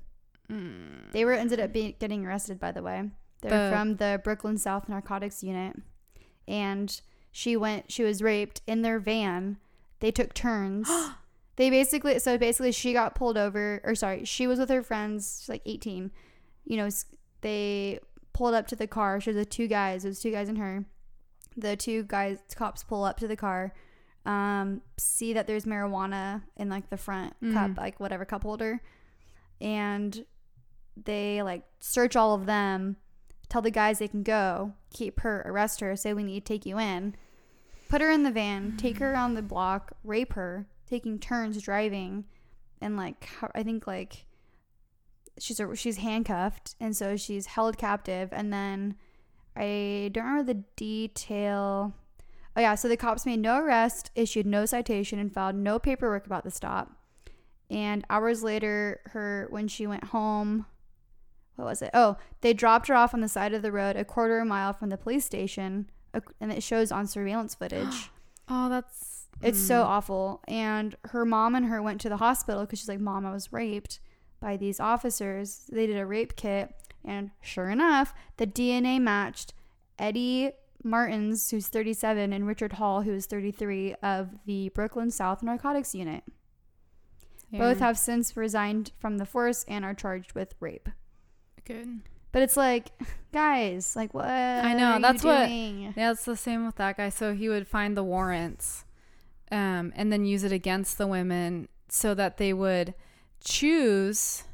They 1.12 1.24
were 1.24 1.32
ended 1.32 1.60
up 1.60 1.72
being, 1.72 1.94
getting 2.00 2.26
arrested 2.26 2.58
by 2.58 2.72
the 2.72 2.82
way. 2.82 3.10
They're 3.40 3.70
The- 3.70 3.76
from 3.76 3.96
the 3.96 4.20
Brooklyn 4.24 4.58
South 4.58 4.88
Narcotics 4.88 5.44
Unit 5.44 5.76
and 6.48 7.00
she 7.30 7.56
went 7.56 7.92
she 7.92 8.02
was 8.02 8.20
raped 8.20 8.62
in 8.66 8.82
their 8.82 8.98
van. 8.98 9.58
They 10.00 10.10
took 10.10 10.34
turns. 10.34 10.90
they 11.54 11.70
basically 11.70 12.18
so 12.18 12.36
basically 12.36 12.72
she 12.72 12.92
got 12.92 13.14
pulled 13.14 13.38
over 13.38 13.80
or 13.84 13.94
sorry, 13.94 14.24
she 14.24 14.48
was 14.48 14.58
with 14.58 14.70
her 14.70 14.82
friends, 14.82 15.38
she's 15.42 15.48
like 15.48 15.62
18. 15.64 16.10
You 16.64 16.76
know, 16.78 16.88
they 17.42 18.00
pulled 18.40 18.54
up 18.54 18.66
to 18.68 18.74
the 18.76 18.86
car. 18.86 19.20
She 19.20 19.28
was 19.30 19.36
with 19.36 19.50
two 19.50 19.66
guys. 19.68 20.02
It 20.04 20.08
was 20.08 20.20
two 20.20 20.30
guys 20.30 20.48
and 20.48 20.56
her. 20.56 20.86
The 21.58 21.76
two 21.76 22.04
guys, 22.04 22.38
cops 22.56 22.82
pull 22.82 23.04
up 23.04 23.18
to 23.18 23.28
the 23.28 23.36
car, 23.36 23.74
um, 24.24 24.80
see 24.96 25.34
that 25.34 25.46
there's 25.46 25.66
marijuana 25.66 26.42
in 26.56 26.70
like 26.70 26.88
the 26.88 26.96
front 26.96 27.34
cup, 27.52 27.72
Mhm. 27.72 27.76
like 27.76 28.00
whatever 28.00 28.24
cup 28.24 28.42
holder, 28.44 28.80
and 29.60 30.24
they 30.96 31.42
like 31.42 31.64
search 31.80 32.16
all 32.16 32.34
of 32.34 32.46
them, 32.46 32.96
tell 33.50 33.60
the 33.62 33.70
guys 33.70 33.98
they 33.98 34.08
can 34.08 34.22
go, 34.22 34.72
keep 34.92 35.20
her, 35.20 35.42
arrest 35.44 35.80
her, 35.80 35.94
say 35.96 36.14
we 36.14 36.22
need 36.22 36.46
to 36.46 36.52
take 36.54 36.64
you 36.64 36.78
in, 36.78 37.14
put 37.90 38.00
her 38.00 38.10
in 38.10 38.22
the 38.22 38.30
van, 38.30 38.76
take 38.78 38.98
her 38.98 39.12
around 39.12 39.34
the 39.34 39.42
block, 39.42 39.92
rape 40.04 40.32
her, 40.34 40.66
taking 40.88 41.18
turns 41.18 41.60
driving, 41.60 42.24
and 42.80 42.96
like 42.96 43.28
I 43.54 43.62
think 43.62 43.86
like 43.86 44.24
she's 45.40 45.58
a, 45.60 45.74
she's 45.74 45.98
handcuffed 45.98 46.74
and 46.78 46.96
so 46.96 47.16
she's 47.16 47.46
held 47.46 47.78
captive 47.78 48.28
and 48.32 48.52
then 48.52 48.96
I 49.56 50.10
don't 50.12 50.24
remember 50.24 50.52
the 50.52 50.62
detail. 50.76 51.94
Oh 52.56 52.60
yeah, 52.60 52.74
so 52.74 52.88
the 52.88 52.96
cops 52.96 53.26
made 53.26 53.40
no 53.40 53.58
arrest, 53.58 54.10
issued 54.14 54.46
no 54.46 54.66
citation, 54.66 55.18
and 55.18 55.32
filed 55.32 55.54
no 55.54 55.78
paperwork 55.78 56.26
about 56.26 56.44
the 56.44 56.50
stop. 56.50 56.92
And 57.70 58.04
hours 58.10 58.42
later, 58.42 59.00
her 59.06 59.46
when 59.50 59.68
she 59.68 59.86
went 59.86 60.04
home, 60.04 60.66
what 61.56 61.66
was 61.66 61.82
it? 61.82 61.90
Oh, 61.94 62.16
they 62.40 62.52
dropped 62.52 62.88
her 62.88 62.94
off 62.94 63.14
on 63.14 63.20
the 63.20 63.28
side 63.28 63.52
of 63.52 63.62
the 63.62 63.72
road, 63.72 63.96
a 63.96 64.04
quarter 64.04 64.38
of 64.38 64.46
a 64.46 64.48
mile 64.48 64.72
from 64.72 64.88
the 64.88 64.96
police 64.96 65.24
station, 65.24 65.90
and 66.40 66.50
it 66.52 66.62
shows 66.62 66.90
on 66.90 67.06
surveillance 67.06 67.54
footage. 67.54 68.10
Oh, 68.52 68.68
that's 68.68 69.28
It's 69.42 69.60
so 69.60 69.84
mm. 69.84 69.86
awful. 69.86 70.42
And 70.48 70.96
her 71.04 71.24
mom 71.24 71.54
and 71.54 71.66
her 71.66 71.80
went 71.80 72.00
to 72.00 72.08
the 72.08 72.16
hospital 72.16 72.62
because 72.62 72.80
she's 72.80 72.88
like, 72.88 72.98
Mom, 72.98 73.24
I 73.24 73.30
was 73.30 73.52
raped 73.52 74.00
by 74.40 74.56
these 74.56 74.80
officers. 74.80 75.66
They 75.70 75.86
did 75.86 75.96
a 75.98 76.06
rape 76.06 76.36
kit. 76.36 76.74
And 77.04 77.30
sure 77.40 77.70
enough, 77.70 78.12
the 78.36 78.46
DNA 78.46 79.00
matched 79.00 79.54
Eddie 79.98 80.52
Martins, 80.82 81.50
who's 81.50 81.68
37, 81.68 82.32
and 82.32 82.46
Richard 82.46 82.74
Hall, 82.74 83.02
who 83.02 83.12
is 83.12 83.26
33, 83.26 83.94
of 84.02 84.30
the 84.46 84.70
Brooklyn 84.70 85.10
South 85.10 85.42
Narcotics 85.42 85.94
Unit. 85.94 86.24
Both 87.52 87.80
have 87.80 87.98
since 87.98 88.36
resigned 88.36 88.92
from 89.00 89.18
the 89.18 89.26
force 89.26 89.64
and 89.66 89.84
are 89.84 89.94
charged 89.94 90.34
with 90.34 90.54
rape. 90.60 90.88
good. 91.64 92.00
But 92.32 92.42
it's 92.42 92.56
like, 92.56 92.90
guys, 93.32 93.96
like 93.96 94.14
what? 94.14 94.26
I 94.28 94.72
know, 94.74 95.00
that's 95.00 95.24
what- 95.24 95.46
Doing? 95.48 95.92
Yeah, 95.96 96.12
it's 96.12 96.24
the 96.24 96.36
same 96.36 96.64
with 96.64 96.76
that 96.76 96.96
guy. 96.96 97.08
So 97.08 97.34
he 97.34 97.48
would 97.48 97.66
find 97.66 97.96
the 97.96 98.04
warrants, 98.04 98.84
um, 99.50 99.92
and 99.96 100.12
then 100.12 100.24
use 100.24 100.44
it 100.44 100.52
against 100.52 100.96
the 100.96 101.08
women 101.08 101.66
so 101.88 102.14
that 102.14 102.36
they 102.36 102.52
would 102.52 102.94
choose 103.42 104.44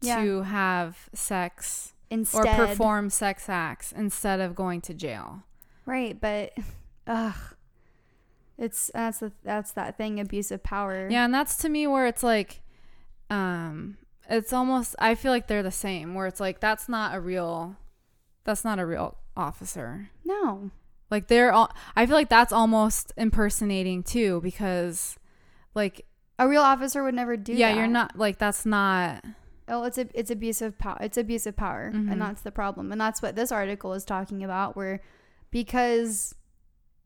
Yeah. 0.00 0.22
to 0.24 0.42
have 0.42 1.08
sex 1.12 1.94
Instead, 2.10 2.58
or 2.60 2.66
perform 2.66 3.10
sex 3.10 3.48
acts 3.48 3.92
instead 3.92 4.40
of 4.40 4.54
going 4.54 4.80
to 4.82 4.94
jail. 4.94 5.44
Right, 5.86 6.20
but 6.20 6.52
ugh. 7.06 7.34
It's 8.58 8.90
that's 8.92 9.20
the 9.20 9.32
that's 9.42 9.72
that 9.72 9.96
thing 9.96 10.20
abuse 10.20 10.50
of 10.50 10.62
power. 10.62 11.08
Yeah, 11.10 11.24
and 11.24 11.32
that's 11.32 11.56
to 11.58 11.68
me 11.70 11.86
where 11.86 12.06
it's 12.06 12.22
like, 12.22 12.60
um, 13.30 13.96
it's 14.28 14.52
almost 14.52 14.94
I 14.98 15.14
feel 15.14 15.32
like 15.32 15.46
they're 15.46 15.62
the 15.62 15.70
same. 15.70 16.14
Where 16.14 16.26
it's 16.26 16.40
like 16.40 16.60
that's 16.60 16.86
not 16.86 17.14
a 17.14 17.20
real, 17.20 17.76
that's 18.44 18.62
not 18.62 18.78
a 18.78 18.84
real 18.84 19.16
officer. 19.34 20.10
No. 20.26 20.70
Like 21.10 21.28
they're 21.28 21.52
all. 21.52 21.72
I 21.96 22.04
feel 22.04 22.14
like 22.16 22.28
that's 22.28 22.52
almost 22.52 23.14
impersonating 23.16 24.02
too 24.02 24.40
because, 24.42 25.16
like, 25.74 26.04
A 26.40 26.48
real 26.48 26.62
officer 26.62 27.02
would 27.04 27.14
never 27.14 27.36
do 27.36 27.52
that. 27.52 27.58
yeah, 27.58 27.70
that. 27.72 27.78
you're 27.78 27.86
not 27.86 28.18
like 28.18 28.38
that's 28.38 28.64
not. 28.66 29.22
Oh, 29.68 29.84
it's 29.84 29.98
a 29.98 30.08
it's 30.18 30.30
abuse 30.30 30.60
of 30.62 30.76
power. 30.78 30.96
It's 31.00 31.16
abuse 31.18 31.46
of 31.46 31.54
power, 31.54 31.92
Mhm. 31.94 32.10
and 32.10 32.20
that's 32.20 32.42
the 32.42 32.50
problem. 32.50 32.90
And 32.90 33.00
that's 33.00 33.22
what 33.22 33.36
this 33.36 33.52
article 33.52 33.92
is 33.94 34.04
talking 34.04 34.42
about. 34.42 34.74
Where 34.76 35.00
because 35.50 36.34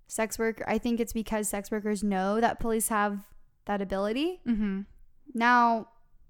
sex 0.07 0.39
work, 0.39 0.63
I 0.67 0.79
think 0.79 1.01
it's 1.01 1.13
because 1.13 1.49
sex 1.49 1.71
workers 1.71 2.03
know 2.05 2.41
that 2.41 2.61
police 2.61 2.89
have 2.89 3.21
that 3.67 3.81
ability. 3.83 4.41
Mm-hmm. 4.47 4.83
Now 5.35 5.89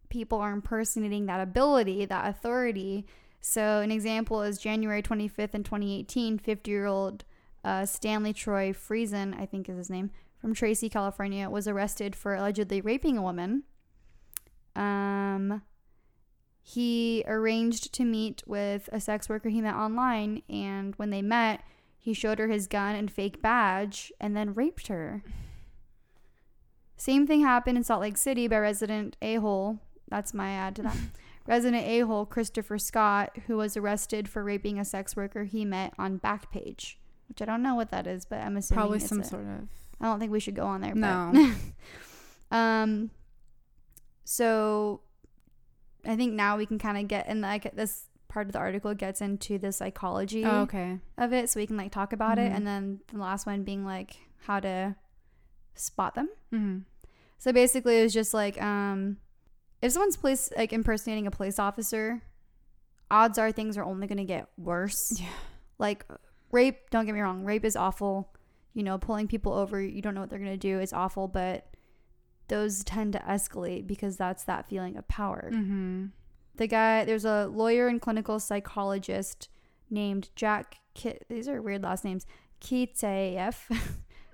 people 0.09 0.39
are 0.39 0.53
impersonating 0.53 1.27
that 1.27 1.41
ability, 1.41 2.05
that 2.07 2.29
authority. 2.29 3.07
So 3.41 3.81
an 3.81 3.91
example 3.91 4.43
is 4.43 4.59
January 4.59 5.03
25th 5.03 5.55
in 5.55 5.63
2018, 5.65 6.39
50 6.39 6.71
year 6.71 6.87
old 6.87 7.25
uh, 7.65 7.87
Stanley 7.87 8.33
Troy 8.33 8.73
Friesen, 8.73 9.39
I 9.41 9.47
think 9.47 9.69
is 9.69 9.77
his 9.77 9.91
name, 9.91 10.11
from 10.39 10.55
Tracy, 10.55 10.89
California, 10.89 11.49
was 11.49 11.67
arrested 11.67 12.15
for 12.15 12.35
allegedly 12.35 12.81
raping 12.81 13.17
a 13.17 13.23
woman. 13.23 13.63
Um, 14.77 15.63
he 16.63 17.25
arranged 17.27 17.93
to 17.95 18.05
meet 18.05 18.43
with 18.47 18.89
a 18.93 19.01
sex 19.01 19.29
worker 19.29 19.49
he 19.49 19.61
met 19.61 19.75
online, 19.75 20.43
and 20.49 20.95
when 20.97 21.11
they 21.11 21.23
met, 21.23 21.63
he 21.99 22.13
showed 22.13 22.39
her 22.39 22.49
his 22.49 22.67
gun 22.67 22.95
and 22.95 23.11
fake 23.11 23.41
badge 23.41 24.13
and 24.21 24.37
then 24.37 24.55
raped 24.55 24.89
her. 24.89 25.23
Same 26.97 27.27
thing 27.27 27.43
happened 27.43 27.77
in 27.77 27.85
Salt 27.85 28.01
Lake 28.03 28.17
City 28.17 28.47
by 28.47 28.59
resident 28.59 29.17
a 29.21 29.37
hole. 29.37 29.79
That's 30.09 30.35
my 30.35 30.51
add 30.51 30.77
to 30.77 30.83
that. 30.83 30.97
resident 31.47 31.87
a 31.87 32.01
hole 32.01 32.25
Christopher 32.25 32.79
Scott, 32.79 33.37
who 33.47 33.57
was 33.57 33.77
arrested 33.77 34.29
for 34.29 34.45
raping 34.45 34.79
a 34.79 34.85
sex 34.85 35.17
worker 35.17 35.45
he 35.45 35.65
met 35.65 35.93
on 35.99 36.19
Backpage, 36.19 36.97
which 37.35 37.43
I 37.43 37.51
don't 37.51 37.63
know 37.63 37.75
what 37.75 37.91
that 37.91 38.07
is, 38.07 38.25
but 38.25 38.41
I'm 38.41 38.57
assuming 38.57 38.81
Probably 38.81 38.99
it's 38.99 39.09
some 39.09 39.21
a- 39.21 39.25
sort 39.25 39.43
of. 39.43 39.69
I 40.01 40.07
don't 40.07 40.19
think 40.21 40.33
we 40.33 40.41
should 40.41 40.55
go 40.57 40.67
on 40.67 40.81
there. 40.81 40.95
No. 40.95 41.33
But 42.51 42.57
um, 42.57 43.11
so 44.25 45.01
I 46.05 46.17
think 46.17 46.35
now 46.35 46.57
we 46.57 46.67
can 46.67 46.79
kind 46.79 46.99
of 46.99 47.09
get 47.09 47.29
in 47.29 47.41
like 47.41 47.75
this 47.75 48.05
part 48.29 48.47
of 48.47 48.53
the 48.53 48.59
article 48.59 48.95
gets 48.95 49.21
into 49.21 49.59
the 49.59 49.73
psychology 49.73 50.45
Oh, 50.45 50.63
okay. 50.63 50.99
of 51.19 51.33
it, 51.33 51.49
so 51.51 51.61
we 51.61 51.67
can 51.67 51.77
like 51.77 51.93
talk 51.93 52.13
about 52.13 52.39
it, 52.39 52.51
Mhm. 52.53 52.57
and 52.57 52.67
then 52.67 53.01
the 53.13 53.19
last 53.19 53.47
one 53.47 53.63
being 53.65 53.85
like 53.85 54.17
how 54.47 54.61
to 54.61 54.97
spot 55.75 56.15
them. 56.15 56.29
Mm-hmm. 56.53 56.79
So 57.39 57.53
basically, 57.53 58.01
it 58.01 58.03
was 58.05 58.13
just 58.15 58.35
like 58.35 58.61
um, 58.63 59.19
if 59.83 59.93
someone's 59.93 60.17
police 60.17 60.51
like 60.57 60.73
impersonating 60.73 61.27
a 61.27 61.31
police 61.31 61.59
officer, 61.59 62.23
odds 63.11 63.39
are 63.39 63.53
things 63.53 63.77
are 63.79 63.85
only 63.85 64.07
going 64.07 64.19
to 64.19 64.25
get 64.25 64.49
worse. 64.57 65.19
Yeah. 65.21 65.29
Like 65.79 66.07
rape, 66.55 66.89
don't 66.91 67.05
get 67.07 67.15
me 67.15 67.21
wrong, 67.21 67.45
rape 67.45 67.65
is 67.65 67.77
awful. 67.77 68.33
You 68.73 68.83
know, 68.83 68.99
pulling 68.99 69.29
people 69.29 69.53
over, 69.53 69.81
you 69.81 70.01
don't 70.03 70.15
know 70.15 70.21
what 70.23 70.31
they're 70.31 70.39
going 70.39 70.51
to 70.51 70.57
do 70.57 70.81
is 70.81 70.93
awful, 70.93 71.29
but 71.29 71.67
those 72.49 72.83
tend 72.85 73.13
to 73.13 73.19
escalate 73.21 73.87
because 73.87 74.17
that's 74.17 74.45
that 74.45 74.67
feeling 74.69 74.97
of 74.97 75.07
power. 75.09 75.51
Mm-hmm. 75.53 76.07
the 76.57 76.67
guy, 76.67 77.05
there's 77.05 77.25
a 77.25 77.47
lawyer 77.47 77.87
and 77.89 78.01
clinical 78.01 78.39
psychologist 78.41 79.49
named 79.91 80.29
Jack. 80.37 80.79
Ki- 80.95 81.19
These 81.29 81.49
are 81.49 81.61
weird 81.63 81.83
last 81.83 82.05
names. 82.05 82.27
Kitaeff. 82.61 83.57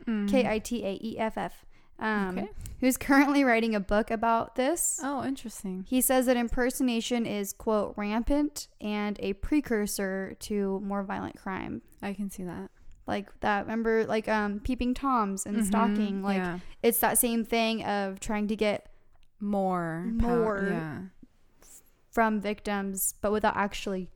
K 0.29 0.47
I 0.49 0.59
T 0.59 0.85
A 0.85 0.99
E 1.03 1.19
F 1.19 1.37
F, 1.39 1.65
um, 2.01 2.39
Okay. 2.39 2.49
who's 2.81 2.97
currently 2.97 3.45
writing 3.45 3.75
a 3.75 3.81
book 3.81 4.11
about 4.11 4.57
this. 4.57 4.99
Oh, 5.03 5.23
interesting. 5.25 5.85
He 5.89 6.01
says 6.01 6.27
that 6.27 6.37
impersonation 6.37 7.27
is, 7.27 7.53
quote, 7.53 7.95
rampant 7.97 8.69
and 8.81 9.17
a 9.21 9.35
precursor 9.35 10.35
to 10.41 10.81
more 10.81 11.03
violent 11.05 11.37
crime. 11.39 11.83
I 12.03 12.13
can 12.15 12.31
see 12.31 12.43
that. 12.45 12.71
Like 13.07 13.29
that, 13.41 13.63
remember, 13.63 14.05
like 14.07 14.29
um, 14.29 14.61
peeping 14.61 14.95
toms 14.95 15.45
and 15.47 15.57
Mhm. 15.59 15.65
stalking. 15.67 16.23
Like 16.23 16.37
yeah. 16.39 16.59
it's 16.83 16.99
that 17.01 17.19
same 17.19 17.45
thing 17.45 17.85
of 17.85 18.21
trying 18.21 18.47
to 18.49 18.57
get 18.57 18.87
more, 19.41 20.05
More. 20.13 20.69
yeah. 20.71 20.99
from 22.11 22.41
victims, 22.41 23.15
but 23.21 23.31
without 23.33 23.57
actually 23.57 24.11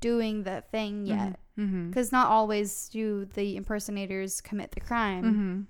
doing 0.00 0.44
the 0.44 0.64
thing 0.72 1.04
yet. 1.06 1.38
Mm-hmm. 1.58 1.88
Because 1.88 2.10
not 2.12 2.28
always 2.28 2.88
do 2.88 3.26
the 3.26 3.56
impersonators 3.56 4.40
commit 4.40 4.72
the 4.72 4.80
crime, 4.80 5.24
Mm-hmm. 5.24 5.60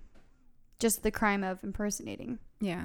Just 0.80 1.02
the 1.02 1.10
crime 1.10 1.44
of 1.44 1.62
impersonating. 1.62 2.38
Yeah. 2.60 2.84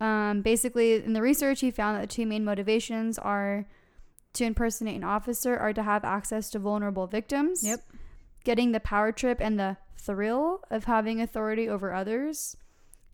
Um, 0.00 0.42
basically, 0.42 0.94
in 0.94 1.12
the 1.12 1.22
research, 1.22 1.60
he 1.60 1.70
found 1.70 1.96
that 1.96 2.00
the 2.00 2.14
two 2.14 2.26
main 2.26 2.44
motivations 2.44 3.18
are 3.18 3.66
to 4.32 4.44
impersonate 4.44 4.96
an 4.96 5.04
officer 5.04 5.56
are 5.56 5.72
to 5.72 5.82
have 5.82 6.04
access 6.04 6.50
to 6.50 6.58
vulnerable 6.58 7.06
victims. 7.06 7.62
Yep. 7.62 7.80
Getting 8.44 8.72
the 8.72 8.80
power 8.80 9.12
trip 9.12 9.38
and 9.40 9.60
the 9.60 9.76
thrill 9.96 10.62
of 10.70 10.84
having 10.84 11.20
authority 11.20 11.68
over 11.68 11.94
others. 11.94 12.56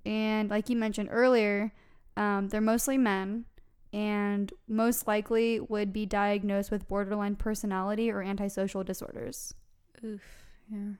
And 0.07 0.49
like 0.49 0.71
you 0.71 0.77
mentioned 0.77 1.11
earlier, 1.13 1.73
um, 2.17 2.49
they're 2.49 2.61
mostly 2.63 2.97
men 2.97 3.45
and 3.93 4.53
most 4.67 5.07
likely 5.07 5.61
would 5.61 5.93
be 5.93 6.07
diagnosed 6.07 6.71
with 6.71 6.89
borderline 6.89 7.37
personality 7.37 8.11
or 8.11 8.23
antisocial 8.23 8.83
disorders. 8.85 9.55
Oof. 10.05 10.23
Yeah. 10.71 10.93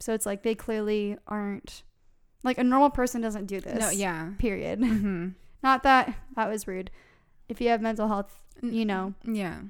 So 0.00 0.14
it's 0.14 0.26
like 0.26 0.42
they 0.42 0.54
clearly 0.54 1.16
aren't 1.26 1.82
like 2.42 2.58
a 2.58 2.64
normal 2.64 2.90
person 2.90 3.20
doesn't 3.20 3.46
do 3.46 3.60
this. 3.60 3.78
No. 3.78 3.90
Yeah. 3.90 4.30
Period. 4.38 4.80
Mm-hmm. 4.90 5.28
Not 5.62 5.82
that 5.82 6.14
that 6.36 6.48
was 6.48 6.66
rude. 6.66 6.90
If 7.48 7.60
you 7.60 7.68
have 7.68 7.82
mental 7.82 8.08
health, 8.08 8.32
you 8.62 8.84
know, 8.86 9.14
Yeah. 9.24 9.60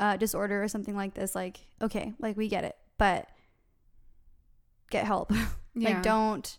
uh, 0.00 0.16
disorder 0.16 0.62
or 0.62 0.68
something 0.68 0.96
like 0.96 1.14
this, 1.14 1.34
like 1.34 1.60
okay, 1.80 2.14
like 2.18 2.36
we 2.36 2.48
get 2.48 2.64
it, 2.64 2.76
but 2.98 3.28
get 4.90 5.04
help. 5.04 5.32
Yeah. 5.78 5.90
Like 5.90 6.02
don't. 6.04 6.58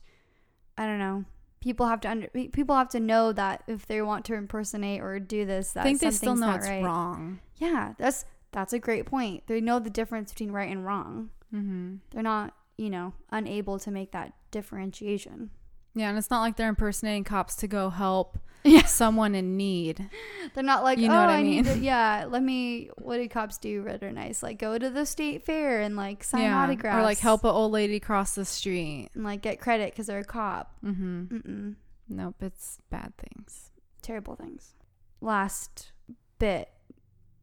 I 0.77 0.85
don't 0.85 0.99
know. 0.99 1.25
People 1.59 1.87
have 1.87 1.99
to 2.01 2.07
under. 2.09 2.27
People 2.27 2.75
have 2.75 2.89
to 2.89 2.99
know 2.99 3.33
that 3.33 3.63
if 3.65 3.87
they 3.87 3.99
want 4.03 4.25
to 4.25 4.35
impersonate 4.35 5.01
or 5.01 5.19
do 5.19 5.43
this, 5.43 5.71
that 5.71 5.81
I 5.81 5.83
think 5.85 6.01
they 6.01 6.11
still 6.11 6.35
know 6.35 6.45
not 6.45 6.57
it's 6.57 6.67
right. 6.67 6.83
wrong. 6.83 7.39
Yeah, 7.55 7.93
that's 7.97 8.25
that's 8.51 8.73
a 8.73 8.79
great 8.79 9.07
point. 9.07 9.47
They 9.47 9.59
know 9.59 9.79
the 9.79 9.89
difference 9.89 10.31
between 10.31 10.51
right 10.51 10.69
and 10.69 10.85
wrong. 10.85 11.31
Mm-hmm. 11.51 11.95
They're 12.11 12.21
not, 12.21 12.53
you 12.77 12.91
know, 12.91 13.13
unable 13.31 13.79
to 13.79 13.89
make 13.89 14.11
that 14.11 14.33
differentiation. 14.51 15.49
Yeah, 15.95 16.09
and 16.09 16.17
it's 16.17 16.29
not 16.29 16.41
like 16.41 16.57
they're 16.57 16.69
impersonating 16.69 17.23
cops 17.23 17.55
to 17.57 17.67
go 17.67 17.89
help 17.89 18.37
Yeah. 18.63 18.85
someone 18.85 19.33
in 19.33 19.57
need. 19.57 20.09
They're 20.53 20.63
not 20.63 20.83
like, 20.83 20.99
You 20.99 21.07
know 21.07 21.15
oh, 21.15 21.21
what 21.21 21.29
I 21.29 21.37
I, 21.37 21.41
need 21.41 21.65
mean? 21.65 21.75
to, 21.75 21.79
yeah, 21.79 22.25
let 22.29 22.43
me, 22.43 22.89
what 22.97 23.17
do 23.17 23.27
cops 23.29 23.57
do 23.57 23.81
red 23.81 24.03
or 24.03 24.11
nice? 24.11 24.43
Like 24.43 24.59
go 24.59 24.77
to 24.77 24.89
the 24.89 25.05
state 25.05 25.43
fair 25.45 25.81
and 25.81 25.95
like 25.95 26.23
sign 26.23 26.41
yeah. 26.43 26.61
autographs. 26.61 26.99
Or 26.99 27.03
like 27.03 27.17
help 27.19 27.43
an 27.45 27.49
old 27.51 27.71
lady 27.71 27.99
cross 27.99 28.35
the 28.35 28.45
street. 28.45 29.09
And 29.15 29.23
like 29.23 29.41
get 29.41 29.59
credit 29.59 29.91
because 29.91 30.07
they're 30.07 30.19
a 30.19 30.23
cop. 30.23 30.75
Mm-hmm. 30.85 31.23
Mm-mm. 31.35 31.75
Nope, 32.09 32.35
it's 32.41 32.79
bad 32.89 33.13
things. 33.17 33.71
Terrible 34.01 34.35
things. 34.35 34.73
Last 35.21 35.91
bit 36.37 36.69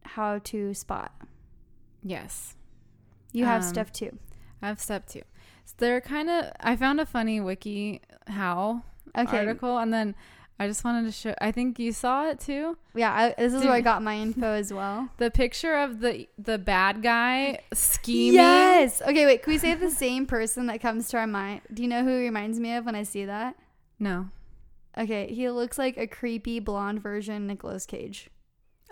how 0.03 0.39
to 0.39 0.73
spot. 0.73 1.13
Yes. 2.03 2.55
You 3.31 3.45
have 3.45 3.63
Um, 3.63 3.67
stuff 3.69 3.91
too. 3.91 4.17
I 4.61 4.67
have 4.67 4.79
step 4.79 5.07
two. 5.07 5.23
They're 5.77 6.01
kind 6.01 6.29
of, 6.29 6.51
I 6.59 6.75
found 6.75 6.99
a 7.01 7.05
funny 7.05 7.39
wiki 7.41 8.01
how 8.27 8.83
Okay. 9.17 9.37
article 9.39 9.77
and 9.77 9.93
then 9.93 10.15
I 10.59 10.67
just 10.67 10.85
wanted 10.85 11.03
to 11.05 11.11
show, 11.11 11.35
I 11.41 11.51
think 11.51 11.79
you 11.79 11.91
saw 11.91 12.29
it 12.29 12.39
too. 12.39 12.77
Yeah, 12.93 13.11
I, 13.13 13.35
this 13.37 13.53
is 13.53 13.59
Dude. 13.59 13.67
where 13.67 13.75
I 13.77 13.81
got 13.81 14.01
my 14.01 14.15
info 14.17 14.53
as 14.53 14.71
well. 14.71 15.09
The 15.17 15.29
picture 15.31 15.75
of 15.75 15.99
the 15.99 16.27
the 16.37 16.57
bad 16.57 17.01
guy 17.03 17.59
scheming. 17.73 18.35
Yes. 18.35 19.01
Okay, 19.01 19.25
wait. 19.25 19.43
Can 19.43 19.51
we 19.51 19.57
say 19.57 19.73
the 19.75 19.91
same 19.91 20.25
person 20.25 20.67
that 20.67 20.79
comes 20.79 21.09
to 21.09 21.17
our 21.17 21.27
mind? 21.27 21.61
Do 21.73 21.81
you 21.81 21.89
know 21.89 22.03
who 22.03 22.09
he 22.17 22.23
reminds 22.25 22.59
me 22.59 22.73
of 22.75 22.85
when 22.85 22.95
I 22.95 23.03
see 23.03 23.25
that? 23.25 23.55
No. 23.99 24.29
Okay, 24.97 25.33
he 25.33 25.49
looks 25.49 25.77
like 25.77 25.97
a 25.97 26.07
creepy 26.07 26.61
blonde 26.61 27.01
version 27.01 27.47
Nicolas 27.47 27.85
Cage. 27.85 28.29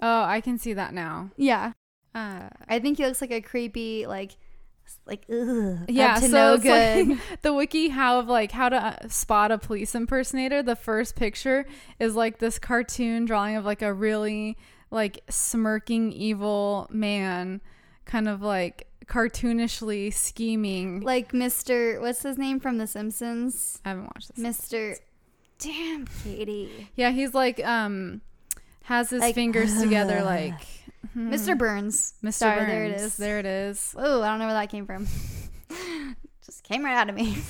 Oh, 0.02 0.24
I 0.24 0.42
can 0.42 0.58
see 0.58 0.74
that 0.74 0.94
now. 0.94 1.30
Yeah. 1.38 1.72
Uh, 2.14 2.50
I 2.68 2.80
think 2.80 2.98
he 2.98 3.06
looks 3.06 3.22
like 3.22 3.32
a 3.32 3.40
creepy, 3.42 4.06
like, 4.06 4.32
like 5.06 5.26
ugh, 5.32 5.80
yeah, 5.88 6.20
so 6.20 6.28
no 6.28 6.58
good. 6.58 7.10
like 7.10 7.18
the 7.42 7.54
wiki 7.54 7.90
how 7.90 8.20
of 8.20 8.28
like 8.28 8.52
how 8.52 8.70
to 8.70 8.76
uh, 8.76 9.08
spot 9.10 9.52
a 9.52 9.58
police 9.58 9.96
impersonator. 9.96 10.64
The 10.64 10.76
first 10.76 11.16
picture 11.16 11.66
is 12.00 12.16
like 12.16 12.40
this 12.40 12.60
cartoon 12.60 13.26
drawing 13.26 13.56
of 13.56 13.66
like 13.66 13.82
a 13.82 13.94
really 13.94 14.58
like 14.92 15.22
smirking 15.30 16.12
evil 16.12 16.88
man, 16.92 17.62
kind 18.06 18.28
of 18.28 18.42
like 18.42 18.88
cartoonishly 19.06 20.14
scheming. 20.14 21.02
like 21.02 21.32
Mr. 21.34 22.00
What's 22.00 22.24
his 22.24 22.38
name 22.38 22.60
from 22.60 22.78
The 22.78 22.88
Simpsons? 22.88 23.82
I 23.84 23.90
haven't 23.90 24.06
watched 24.06 24.36
this. 24.36 24.40
Mr. 24.40 24.96
Damn, 25.60 26.08
Katie. 26.24 26.90
Yeah, 26.96 27.12
he's 27.12 27.34
like 27.34 27.64
um 27.66 28.22
has 28.84 29.10
his 29.10 29.22
Like, 29.22 29.36
fingers 29.36 29.82
together 29.82 30.24
like 30.24 30.54
hmm, 31.14 31.34
Mr. 31.34 31.58
Burns. 31.58 32.14
Mr. 32.24 32.34
Sorry, 32.34 32.60
Burns. 32.60 32.70
there 32.70 32.84
it 32.84 32.92
is. 32.94 33.18
There 33.18 33.40
it 33.40 33.46
is. 33.46 33.96
Oh, 33.98 34.22
I 34.22 34.30
don't 34.30 34.40
know 34.40 34.46
where 34.46 34.54
that 34.54 34.70
came 34.70 34.86
from. 34.86 35.08
Just 36.46 36.64
came 36.64 36.84
right 36.84 36.96
out 36.96 37.10
of 37.10 37.16
me. 37.16 37.38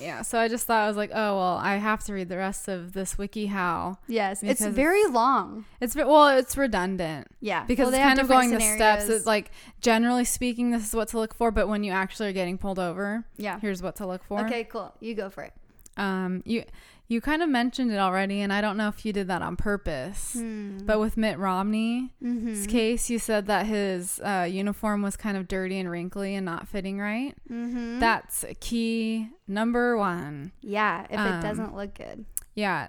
Yeah, 0.00 0.22
so 0.22 0.38
I 0.38 0.48
just 0.48 0.66
thought 0.66 0.84
I 0.84 0.88
was 0.88 0.96
like, 0.96 1.10
oh 1.12 1.36
well, 1.36 1.56
I 1.56 1.76
have 1.76 2.04
to 2.04 2.12
read 2.12 2.28
the 2.28 2.36
rest 2.36 2.68
of 2.68 2.92
this 2.92 3.18
wiki 3.18 3.46
how. 3.46 3.98
Yes, 4.06 4.42
it's 4.42 4.64
very 4.64 5.04
long. 5.06 5.64
It's 5.80 5.94
well, 5.94 6.28
it's 6.28 6.56
redundant 6.56 7.28
Yeah, 7.40 7.64
because 7.64 7.86
Well, 7.86 7.94
it's 7.94 8.02
kind 8.02 8.18
of 8.20 8.28
going 8.28 8.50
the 8.50 8.60
steps. 8.60 9.08
It's 9.08 9.26
like 9.26 9.50
generally 9.80 10.24
speaking, 10.24 10.70
this 10.70 10.86
is 10.86 10.94
what 10.94 11.08
to 11.08 11.18
look 11.18 11.34
for, 11.34 11.50
but 11.50 11.68
when 11.68 11.84
you 11.84 11.92
actually 11.92 12.28
are 12.28 12.32
getting 12.32 12.58
pulled 12.58 12.78
over, 12.78 13.24
yeah. 13.36 13.58
here's 13.60 13.82
what 13.82 13.96
to 13.96 14.06
look 14.06 14.24
for. 14.24 14.40
Okay, 14.46 14.64
cool. 14.64 14.94
You 15.00 15.14
go 15.14 15.28
for 15.28 15.44
it. 15.44 15.52
Um, 15.96 16.42
you 16.46 16.64
you 17.12 17.20
kind 17.20 17.42
of 17.42 17.48
mentioned 17.48 17.92
it 17.92 17.98
already, 17.98 18.40
and 18.40 18.52
I 18.52 18.60
don't 18.60 18.76
know 18.76 18.88
if 18.88 19.04
you 19.04 19.12
did 19.12 19.28
that 19.28 19.42
on 19.42 19.56
purpose, 19.56 20.32
Hmm. 20.32 20.78
but 20.84 20.98
with 20.98 21.16
Mitt 21.16 21.38
Romney's 21.38 22.10
mm-hmm. 22.22 22.64
case, 22.64 23.10
you 23.10 23.18
said 23.18 23.46
that 23.46 23.66
his 23.66 24.18
uh, 24.20 24.48
uniform 24.50 25.02
was 25.02 25.16
kind 25.16 25.36
of 25.36 25.46
dirty 25.46 25.78
and 25.78 25.90
wrinkly 25.90 26.34
and 26.34 26.46
not 26.46 26.66
fitting 26.66 26.98
right. 26.98 27.34
Mm-hmm. 27.50 28.00
That's 28.00 28.44
key 28.60 29.28
number 29.46 29.96
one. 29.96 30.52
yeah, 30.62 31.06
if 31.10 31.18
um, 31.18 31.34
it 31.34 31.42
doesn't 31.42 31.76
look 31.76 31.94
good. 31.94 32.24
Yeah. 32.54 32.88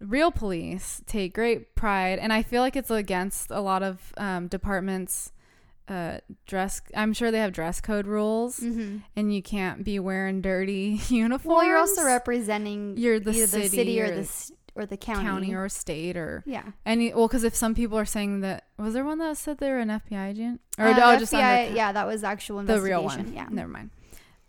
Real 0.00 0.32
police 0.32 1.02
take 1.06 1.34
great 1.34 1.74
pride, 1.74 2.18
and 2.18 2.32
I 2.32 2.42
feel 2.42 2.62
like 2.62 2.74
it's 2.74 2.90
against 2.90 3.50
a 3.50 3.60
lot 3.60 3.82
of 3.82 4.14
um, 4.16 4.48
departments' 4.48 5.30
uh, 5.88 6.18
dress. 6.46 6.80
I'm 6.94 7.12
sure 7.12 7.30
they 7.30 7.38
have 7.38 7.52
dress 7.52 7.80
code 7.80 8.06
rules, 8.06 8.60
Mm-hmm. 8.60 8.98
and 9.16 9.34
you 9.34 9.42
can't 9.42 9.84
be 9.84 9.98
wearing 9.98 10.40
dirty 10.42 11.00
uniforms. 11.08 11.44
Well, 11.56 11.64
you're 11.64 11.78
also 11.78 12.04
representing 12.04 12.96
You're 12.96 13.18
the 13.20 13.30
either 13.32 13.46
city 13.46 13.62
the 13.68 13.76
city 13.76 14.00
or 14.00 14.04
or 14.06 14.10
the 14.10 14.52
or 14.74 14.86
the 14.86 14.96
county. 14.96 15.24
county. 15.24 15.54
or 15.54 15.68
state 15.68 16.16
or 16.16 16.44
yeah. 16.46 16.62
any. 16.86 17.12
Well, 17.12 17.26
because 17.26 17.42
if 17.42 17.54
some 17.56 17.74
people 17.74 17.98
are 17.98 18.04
saying 18.04 18.40
that, 18.42 18.66
was 18.78 18.94
there 18.94 19.04
one 19.04 19.18
that 19.18 19.36
said 19.36 19.58
they 19.58 19.70
were 19.70 19.78
an 19.78 19.88
FBI 19.88 20.30
agent 20.30 20.60
or 20.78 20.86
Uh, 20.86 21.14
oh, 21.14 21.18
just 21.18 21.32
FBI, 21.32 21.74
yeah, 21.74 21.90
that 21.92 22.06
was 22.06 22.22
actual 22.22 22.56
the 22.56 22.60
investigation. 22.74 22.84
real 22.84 23.04
one? 23.04 23.32
Yeah. 23.32 23.46
never 23.50 23.68
mind. 23.68 23.90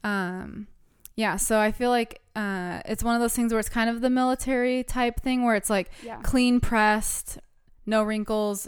Um, 0.04 0.68
yeah. 1.16 1.36
So 1.38 1.60
I 1.60 1.72
feel 1.72 1.90
like 1.90 2.22
uh, 2.36 2.82
it's 2.86 3.04
one 3.04 3.16
of 3.16 3.22
those 3.22 3.34
things 3.36 3.52
where 3.52 3.60
it's 3.60 3.70
kind 3.70 3.90
of 3.90 4.02
the 4.02 4.10
military 4.10 4.84
type 4.84 5.20
thing 5.20 5.46
where 5.46 5.56
it's 5.56 5.70
like 5.70 5.90
Yeah. 6.04 6.20
clean 6.22 6.60
pressed, 6.60 7.40
no 7.88 8.04
wrinkles, 8.04 8.68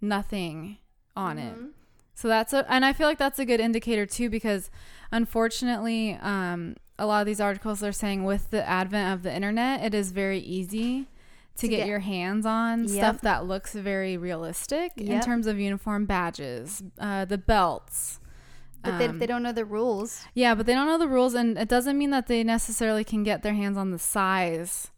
nothing 0.00 0.78
on 1.16 1.38
it. 1.38 1.56
So 2.20 2.28
that's 2.28 2.52
a, 2.52 2.70
and 2.70 2.84
I 2.84 2.92
feel 2.92 3.06
like 3.06 3.16
that's 3.18 3.38
a 3.38 3.46
good 3.46 3.60
indicator 3.60 4.04
too 4.04 4.28
because 4.28 4.70
unfortunately, 5.10 6.18
um, 6.20 6.76
a 6.98 7.06
lot 7.06 7.20
of 7.20 7.26
these 7.26 7.40
articles 7.40 7.82
are 7.82 7.92
saying 7.92 8.24
with 8.24 8.50
the 8.50 8.66
advent 8.68 9.14
of 9.14 9.22
the 9.22 9.34
internet, 9.34 9.82
it 9.82 9.94
is 9.94 10.12
very 10.12 10.38
easy 10.40 11.06
to, 11.56 11.62
To 11.62 11.68
get, 11.68 11.76
get- 11.78 11.86
your 11.88 12.00
hands 12.00 12.44
on 12.44 12.80
Yep. 12.84 12.90
stuff 12.90 13.20
that 13.22 13.46
looks 13.46 13.72
very 13.74 14.16
realistic 14.18 14.92
in 14.98 15.20
terms 15.22 15.46
of 15.46 15.58
uniform 15.58 16.04
badges, 16.04 16.82
uh, 16.98 17.24
the 17.24 17.38
belts. 17.38 18.18
But 18.82 18.98
they, 18.98 19.06
Um, 19.08 19.18
they 19.18 19.26
don't 19.26 19.42
know 19.42 19.52
the 19.52 19.64
rules. 19.66 20.24
yeah, 20.34 20.54
but 20.54 20.66
they 20.66 20.72
don't 20.74 20.86
know 20.86 20.98
the 20.98 21.08
rules, 21.08 21.34
and 21.34 21.56
it 21.58 21.68
doesn't 21.68 21.96
mean 21.98 22.10
that 22.10 22.26
they 22.26 22.42
necessarily 22.44 23.04
can 23.04 23.22
get 23.22 23.42
their 23.42 23.52
hands 23.54 23.76
on 23.78 23.90
the 23.90 23.98
size 23.98 24.90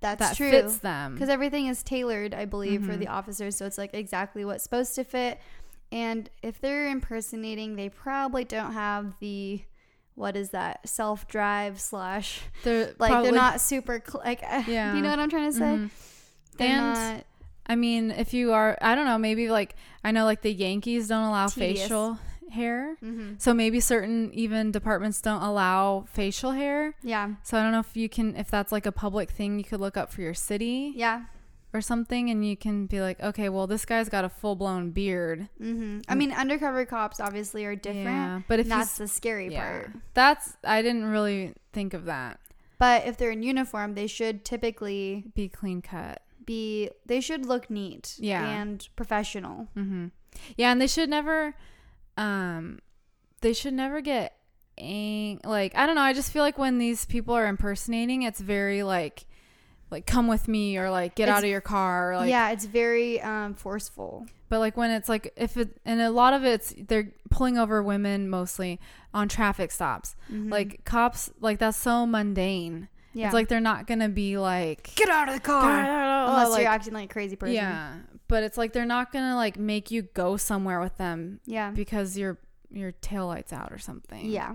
That's 0.00 0.20
that 0.20 0.36
true. 0.36 0.50
fits 0.50 0.78
them. 0.78 1.14
Because 1.14 1.28
everything 1.28 1.66
is 1.66 1.82
tailored, 1.82 2.32
I 2.34 2.44
believe, 2.46 2.84
for 2.84 2.92
Mhm. 2.92 2.98
the 2.98 3.08
officers. 3.08 3.56
So 3.56 3.66
it's 3.66 3.76
like 3.78 3.92
exactly 3.94 4.44
what's 4.44 4.62
supposed 4.64 4.94
to 4.96 5.04
fit. 5.04 5.38
And 5.96 6.28
if 6.42 6.60
they're 6.60 6.88
impersonating, 6.90 7.76
they 7.76 7.88
probably 7.88 8.44
don't 8.44 8.72
have 8.72 9.14
the 9.20 9.62
what 10.14 10.36
is 10.36 10.50
that 10.50 10.88
self 10.88 11.26
drive 11.28 11.80
slash 11.80 12.40
They're 12.64 12.94
like 12.98 13.10
probably- 13.10 13.30
they're 13.30 13.38
not 13.38 13.60
super 13.60 14.02
cl- 14.06 14.22
like 14.24 14.42
uh, 14.42 14.62
Yeah. 14.66 14.94
you 14.94 15.02
know 15.02 15.10
what 15.10 15.18
I'm 15.18 15.30
trying 15.30 15.50
to 15.52 15.56
say. 15.56 15.64
Mhm. 15.64 15.90
They're 16.58 16.68
And 16.68 16.94
not 17.14 17.24
I 17.68 17.74
mean, 17.74 18.10
if 18.12 18.32
you 18.32 18.52
are, 18.52 18.78
I 18.80 18.94
don't 18.94 19.06
know, 19.06 19.18
maybe 19.18 19.50
like 19.50 19.74
I 20.04 20.10
know 20.12 20.24
like 20.24 20.42
the 20.42 20.52
Yankees 20.52 21.08
don't 21.08 21.24
allow 21.24 21.48
Tedious. 21.48 21.82
facial 21.82 22.18
hair. 22.50 22.96
Mm-hmm. 23.02 23.34
So 23.38 23.52
maybe 23.52 23.80
certain 23.80 24.30
even 24.32 24.70
departments 24.70 25.20
don't 25.20 25.42
allow 25.42 26.04
facial 26.12 26.52
hair. 26.52 26.94
Yeah. 27.02 27.34
So 27.42 27.58
I 27.58 27.62
don't 27.62 27.72
know 27.72 27.80
if 27.80 27.96
you 27.96 28.08
can 28.08 28.36
if 28.36 28.48
that's 28.50 28.70
like 28.72 28.86
a 28.86 28.92
public 28.92 29.30
thing 29.30 29.58
you 29.58 29.64
could 29.64 29.80
look 29.80 29.96
up 29.96 30.12
for 30.12 30.20
your 30.22 30.34
city 30.34 30.92
Yeah. 30.94 31.22
Or 31.72 31.80
something 31.80 32.30
and 32.30 32.46
you 32.46 32.56
can 32.56 32.86
be 32.86 33.00
like, 33.00 33.20
"Okay, 33.20 33.48
well 33.48 33.66
this 33.66 33.84
guy's 33.84 34.08
got 34.08 34.24
a 34.24 34.28
full-blown 34.28 34.90
beard." 34.90 35.48
Mm-hmm. 35.60 36.00
I 36.08 36.14
mean, 36.14 36.32
undercover 36.32 36.84
cops 36.86 37.20
obviously 37.20 37.64
are 37.64 37.76
different. 37.76 38.04
Yeah, 38.06 38.40
but 38.48 38.60
if 38.60 38.68
that's 38.68 38.96
the 38.98 39.08
scary 39.08 39.52
yeah. 39.52 39.60
part. 39.62 39.90
That's 40.14 40.56
I 40.64 40.82
didn't 40.82 41.06
really 41.06 41.54
think 41.72 41.94
of 41.94 42.06
that. 42.06 42.40
But 42.78 43.06
if 43.06 43.16
they're 43.16 43.30
in 43.30 43.42
uniform, 43.42 43.94
they 43.94 44.06
should 44.06 44.44
typically 44.44 45.24
Be 45.34 45.48
clean 45.48 45.80
cut. 45.82 46.22
be. 46.44 46.90
They 47.06 47.20
should 47.20 47.46
look 47.46 47.70
neat. 47.70 48.16
Yeah. 48.18 48.46
And 48.46 48.86
professional. 48.96 49.68
Mhm. 49.76 50.10
Yeah, 50.56 50.72
and 50.72 50.80
they 50.80 50.86
should 50.86 51.08
never 51.08 51.54
um 52.16 52.78
they 53.40 53.52
should 53.52 53.74
never 53.74 54.00
get 54.00 54.36
ang- 54.78 55.40
like 55.44 55.74
I 55.74 55.86
don't 55.86 55.94
know, 55.94 56.02
I 56.02 56.12
just 56.12 56.30
feel 56.32 56.42
like 56.42 56.58
when 56.58 56.78
these 56.78 57.04
people 57.04 57.34
are 57.34 57.46
impersonating, 57.46 58.22
it's 58.22 58.40
very 58.40 58.82
like 58.82 59.26
like 59.90 60.06
come 60.06 60.26
with 60.28 60.48
me 60.48 60.76
or 60.78 60.90
like 60.90 61.14
get 61.14 61.24
It's- 61.24 61.38
out 61.38 61.44
of 61.44 61.50
your 61.50 61.60
car 61.60 62.12
or 62.12 62.16
like 62.18 62.30
yeah, 62.30 62.50
it's 62.50 62.64
very 62.64 63.20
um, 63.20 63.54
forceful. 63.54 64.26
But 64.48 64.60
like 64.60 64.76
when 64.76 64.90
it's 64.90 65.08
like 65.08 65.32
if 65.36 65.56
it 65.56 65.76
and 65.84 66.00
a 66.00 66.10
lot 66.10 66.32
of 66.32 66.44
it's 66.44 66.74
they're 66.78 67.12
pulling 67.30 67.58
over 67.58 67.82
women 67.82 68.28
mostly 68.30 68.78
on 69.12 69.28
traffic 69.28 69.70
stops. 69.72 70.14
Mhm. 70.32 70.50
Like 70.50 70.84
cops 70.84 71.30
like 71.40 71.58
that's 71.58 71.76
so 71.78 72.06
mundane. 72.06 72.88
yeah. 73.12 73.26
It's 73.26 73.34
like 73.34 73.48
they're 73.48 73.60
not 73.60 73.86
gonna 73.86 74.08
be 74.08 74.38
like 74.38 74.92
get 74.94 75.08
out 75.08 75.28
of 75.28 75.34
the 75.34 75.40
car 75.40 75.70
unless 76.28 76.50
like, 76.50 76.62
you're 76.62 76.70
acting 76.70 76.94
like 76.94 77.10
a 77.10 77.12
crazy 77.12 77.34
person. 77.36 77.54
Yeah. 77.54 77.96
But 78.28 78.42
it's 78.44 78.56
like 78.58 78.72
they're 78.72 78.84
not 78.86 79.12
gonna 79.12 79.34
like 79.36 79.58
make 79.58 79.90
you 79.90 80.02
go 80.02 80.36
somewhere 80.36 80.80
with 80.80 80.96
them 80.96 81.40
Yeah. 81.44 81.70
because 81.70 82.16
your 82.18 82.38
your 82.70 82.92
tail 82.92 83.26
lights 83.26 83.52
out 83.52 83.72
or 83.72 83.78
something. 83.78 84.26
Yeah. 84.26 84.54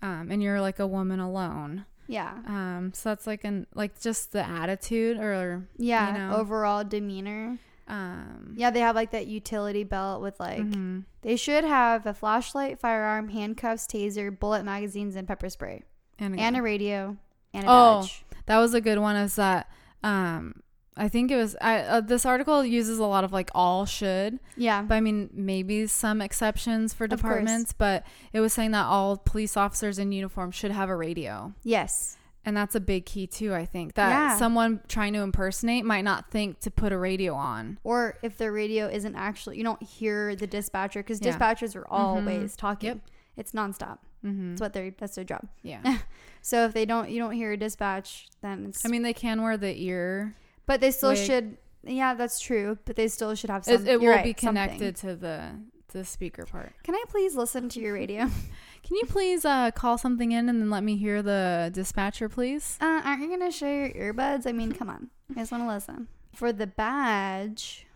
Um 0.00 0.30
and 0.30 0.42
you're 0.42 0.60
like 0.60 0.78
a 0.78 0.86
woman 0.86 1.18
alone. 1.20 1.86
Yeah. 2.12 2.34
Um 2.46 2.92
so 2.94 3.08
that's 3.08 3.26
like 3.26 3.44
an 3.44 3.66
like 3.74 4.00
just 4.00 4.32
the 4.32 4.46
attitude 4.46 5.16
or 5.18 5.66
Yeah. 5.78 6.06
You 6.12 6.18
know? 6.18 6.36
Overall 6.36 6.84
demeanor. 6.84 7.58
um 7.88 8.54
Yeah, 8.56 8.70
they 8.70 8.80
have 8.80 8.94
like 8.94 9.10
that 9.12 9.26
utility 9.26 9.84
belt 9.84 10.22
with 10.22 10.38
like 10.38 10.60
mhm. 10.62 11.04
they 11.22 11.36
should 11.36 11.64
have 11.64 12.06
a 12.06 12.14
flashlight, 12.14 12.78
firearm, 12.78 13.28
handcuffs, 13.28 13.86
taser, 13.86 14.36
bullet 14.36 14.64
magazines, 14.64 15.16
and 15.16 15.26
pepper 15.26 15.48
spray, 15.50 15.82
and, 16.18 16.38
and 16.38 16.56
a 16.56 16.62
radio, 16.62 17.16
and 17.54 17.64
a 17.66 17.68
Oh. 17.70 18.00
badge. 18.02 18.24
that 18.46 18.58
was 18.58 18.74
a 18.74 18.80
good 18.80 18.98
one 18.98 19.16
is 19.16 19.36
that 19.36 19.68
um 20.04 20.61
i 20.96 21.08
think 21.08 21.30
it 21.30 21.36
was 21.36 21.56
I, 21.60 21.78
uh, 21.80 22.00
this 22.00 22.26
article 22.26 22.64
uses 22.64 22.98
a 22.98 23.04
lot 23.06 23.24
of 23.24 23.32
like 23.32 23.50
all 23.54 23.86
should 23.86 24.38
Yeah. 24.56 24.82
but 24.82 24.94
i 24.96 25.00
mean 25.00 25.30
maybe 25.32 25.86
some 25.86 26.20
exceptions 26.20 26.92
for 26.94 27.06
departments 27.06 27.72
but 27.72 28.04
it 28.32 28.40
was 28.40 28.52
saying 28.52 28.72
that 28.72 28.84
all 28.86 29.16
police 29.16 29.56
officers 29.56 29.98
in 29.98 30.12
uniform 30.12 30.50
should 30.50 30.70
have 30.70 30.88
a 30.88 30.96
radio 30.96 31.52
Yes. 31.62 32.16
and 32.44 32.56
that's 32.56 32.74
a 32.74 32.80
big 32.80 33.06
key 33.06 33.26
too 33.26 33.54
i 33.54 33.64
think 33.64 33.94
that 33.94 34.10
Yeah. 34.10 34.36
someone 34.36 34.80
trying 34.88 35.12
to 35.14 35.20
impersonate 35.20 35.84
might 35.84 36.02
not 36.04 36.30
think 36.30 36.60
to 36.60 36.70
put 36.70 36.92
a 36.92 36.98
radio 36.98 37.34
on 37.34 37.78
Or 37.84 38.18
if 38.22 38.36
their 38.36 38.52
radio 38.52 38.86
isn't 38.88 39.14
actually, 39.16 39.56
you 39.58 39.64
don't 39.64 39.82
hear 39.82 40.34
the 40.36 40.46
dispatcher 40.46 41.00
because 41.02 41.20
Yeah. 41.24 41.36
dispatchers 41.38 41.74
are 41.76 41.86
always 41.88 42.52
Mhm. 42.54 42.56
talking. 42.58 42.86
Yep. 42.88 42.98
It's 43.36 43.52
nonstop. 43.52 43.98
mm-hmm. 44.24 44.50
That's 44.50 44.60
what 44.60 44.72
they're. 44.74 44.92
That's 44.98 45.14
their 45.14 45.24
job. 45.24 45.48
yeah 45.62 45.80
So 46.42 46.64
if 46.66 46.74
they 46.74 46.84
don't, 46.84 47.08
you 47.10 47.18
don't 47.20 47.32
hear 47.32 47.52
a 47.52 47.56
dispatch, 47.56 48.28
then 48.42 48.66
it's. 48.68 48.84
i 48.84 48.88
mean 48.88 49.02
they 49.02 49.14
can 49.14 49.40
wear 49.42 49.56
the 49.56 49.74
ear 49.82 50.34
but 50.66 50.80
they 50.80 50.90
still 50.90 51.10
wig. 51.10 51.18
should. 51.18 51.56
Yeah, 51.84 52.14
that's 52.14 52.40
true. 52.40 52.78
But 52.84 52.96
they 52.96 53.08
still 53.08 53.34
should 53.34 53.50
have 53.50 53.64
some. 53.64 53.86
it 53.86 54.00
will 54.00 54.08
right, 54.08 54.24
be 54.24 54.30
something. 54.30 54.48
connected 54.48 54.96
to 54.96 55.16
the 55.16 55.52
the 55.92 56.04
speaker 56.04 56.46
part 56.46 56.72
Can 56.82 56.94
I 56.94 57.04
please 57.08 57.36
listen 57.36 57.68
to 57.70 57.80
your 57.80 57.94
radio? 57.94 58.20
can 58.82 58.96
you 58.96 59.04
please 59.06 59.44
uh, 59.44 59.70
call 59.72 59.98
something 59.98 60.32
in 60.32 60.48
and 60.48 60.60
then 60.60 60.70
let 60.70 60.82
me 60.82 60.96
hear 60.96 61.22
the 61.22 61.70
dispatcher 61.72 62.28
please 62.28 62.78
Uh, 62.80 63.02
aren't 63.04 63.22
you 63.22 63.28
gonna 63.28 63.50
share 63.50 63.86
your 63.86 64.14
earbuds? 64.14 64.46
I 64.46 64.52
mean, 64.52 64.72
come 64.72 64.88
on. 64.88 65.10
I 65.30 65.40
just 65.40 65.52
want 65.52 65.64
to 65.64 65.68
listen. 65.68 66.08
For 66.34 66.52
the 66.52 66.66
badge, 66.66 67.86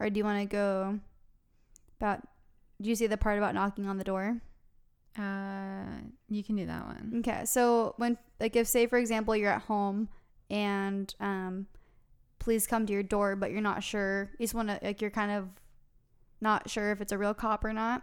or 0.00 0.10
do 0.10 0.18
you 0.18 0.24
want 0.24 0.40
to 0.40 0.46
go 0.46 0.98
about? 2.00 2.26
Do 2.80 2.88
you 2.88 2.96
see 2.96 3.06
the 3.06 3.16
part 3.16 3.38
about 3.38 3.54
knocking 3.54 3.86
on 3.86 3.98
the 3.98 4.04
door? 4.04 4.40
Uh, 5.16 5.84
you 6.28 6.42
can 6.42 6.56
do 6.56 6.66
that 6.66 6.86
one. 6.86 7.14
Okay, 7.18 7.44
so 7.44 7.94
when 7.98 8.18
like 8.40 8.56
if 8.56 8.66
say 8.66 8.86
for 8.86 8.98
example 8.98 9.36
you're 9.36 9.52
at 9.52 9.62
home 9.62 10.08
and 10.50 11.14
um, 11.20 11.66
please 12.42 12.66
come 12.66 12.86
to 12.86 12.92
your 12.92 13.04
door, 13.04 13.36
but 13.36 13.52
you're 13.52 13.60
not 13.60 13.84
sure. 13.84 14.30
You 14.38 14.44
just 14.44 14.54
want 14.54 14.68
to 14.68 14.78
like 14.82 15.00
you're 15.00 15.10
kind 15.10 15.30
of 15.30 15.48
not 16.40 16.68
sure 16.68 16.90
if 16.90 17.00
it's 17.00 17.12
a 17.12 17.18
real 17.18 17.34
cop 17.34 17.64
or 17.64 17.72
not. 17.72 18.02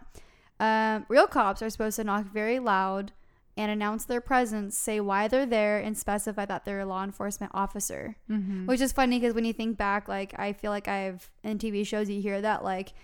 Um, 0.58 1.04
real 1.08 1.26
cops 1.26 1.62
are 1.62 1.70
supposed 1.70 1.96
to 1.96 2.04
knock 2.04 2.32
very 2.32 2.58
loud 2.58 3.12
and 3.56 3.70
announce 3.70 4.06
their 4.06 4.20
presence, 4.20 4.76
say 4.78 4.98
why 5.00 5.28
they're 5.28 5.44
there, 5.44 5.78
and 5.78 5.96
specify 5.96 6.46
that 6.46 6.64
they're 6.64 6.80
a 6.80 6.86
law 6.86 7.04
enforcement 7.04 7.52
officer. 7.54 8.16
Mm-hmm. 8.30 8.66
Which 8.66 8.80
is 8.80 8.92
funny 8.92 9.18
because 9.18 9.34
when 9.34 9.44
you 9.44 9.52
think 9.52 9.76
back, 9.76 10.08
like 10.08 10.34
I 10.38 10.54
feel 10.54 10.70
like 10.70 10.88
I've 10.88 11.30
in 11.44 11.58
TV 11.58 11.86
shows 11.86 12.08
you 12.08 12.22
hear 12.22 12.40
that 12.40 12.64
like 12.64 12.94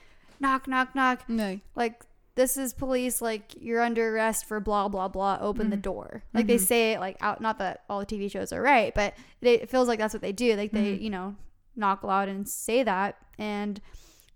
knock 0.40 0.66
knock 0.66 0.94
knock 0.94 1.28
no, 1.28 1.60
like 1.74 2.02
this 2.36 2.56
is 2.56 2.72
police 2.72 3.20
like 3.20 3.54
you're 3.60 3.80
under 3.82 4.14
arrest 4.14 4.44
for 4.46 4.60
blah 4.60 4.86
blah 4.88 5.08
blah 5.08 5.36
open 5.40 5.70
the 5.70 5.76
Mhm. 5.76 5.82
door 5.82 6.22
like 6.32 6.46
they 6.46 6.56
Mhm. 6.56 6.60
say 6.66 6.92
it 6.92 7.00
like 7.00 7.16
out 7.20 7.40
not 7.40 7.58
that 7.58 7.82
all 7.90 7.98
the 7.98 8.06
tv 8.06 8.30
shows 8.30 8.52
are 8.52 8.62
right 8.62 8.94
but 8.94 9.14
it, 9.40 9.62
it 9.62 9.70
feels 9.70 9.88
like 9.88 9.98
that's 9.98 10.14
what 10.14 10.20
they 10.22 10.32
do 10.32 10.54
like 10.54 10.70
they 10.70 10.96
Mhm. 10.96 11.00
you 11.02 11.10
know 11.10 11.34
knock 11.74 12.04
loud 12.04 12.28
and 12.28 12.48
say 12.48 12.82
that 12.84 13.16
and 13.38 13.80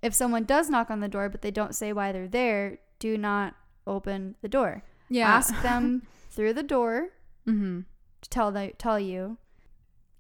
if 0.03 0.13
someone 0.15 0.45
does 0.45 0.69
knock 0.69 0.91
on 0.91 1.01
the 1.01 1.09
door 1.09 1.29
but 1.29 1.43
they 1.43 1.51
don't 1.51 1.75
say 1.75 1.93
why 1.93 2.11
they're 2.13 2.27
there 2.29 2.79
do 2.99 3.17
not 3.17 3.55
open 3.87 4.35
the 4.43 4.49
door 4.49 4.83
yeah. 5.09 5.27
ask 5.29 5.63
them 5.63 6.03
through 6.31 6.53
the 6.53 6.63
door 6.63 7.09
mm-hmm. 7.47 7.81
to 8.23 8.29
tell 8.31 8.51
the, 8.53 8.73
tell 8.79 8.99
you 9.01 9.37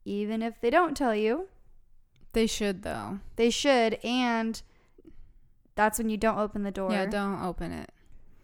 even 0.04 0.42
if 0.42 0.60
they 0.60 0.70
don't 0.70 0.96
tell 0.96 1.14
you 1.14 1.48
They 2.32 2.46
should 2.46 2.82
though. 2.82 3.20
they 3.36 3.50
should 3.50 3.94
and 4.04 4.60
that's 5.80 5.98
when 5.98 6.10
you 6.10 6.16
don't 6.18 6.38
open 6.38 6.62
the 6.62 6.70
door 6.70 6.90
Yeah, 6.92 7.06
don't 7.06 7.42
open 7.42 7.72
it. 7.72 7.90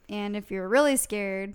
And 0.08 0.34
if 0.36 0.50
you're 0.50 0.68
really 0.68 0.96
scared, 0.96 1.54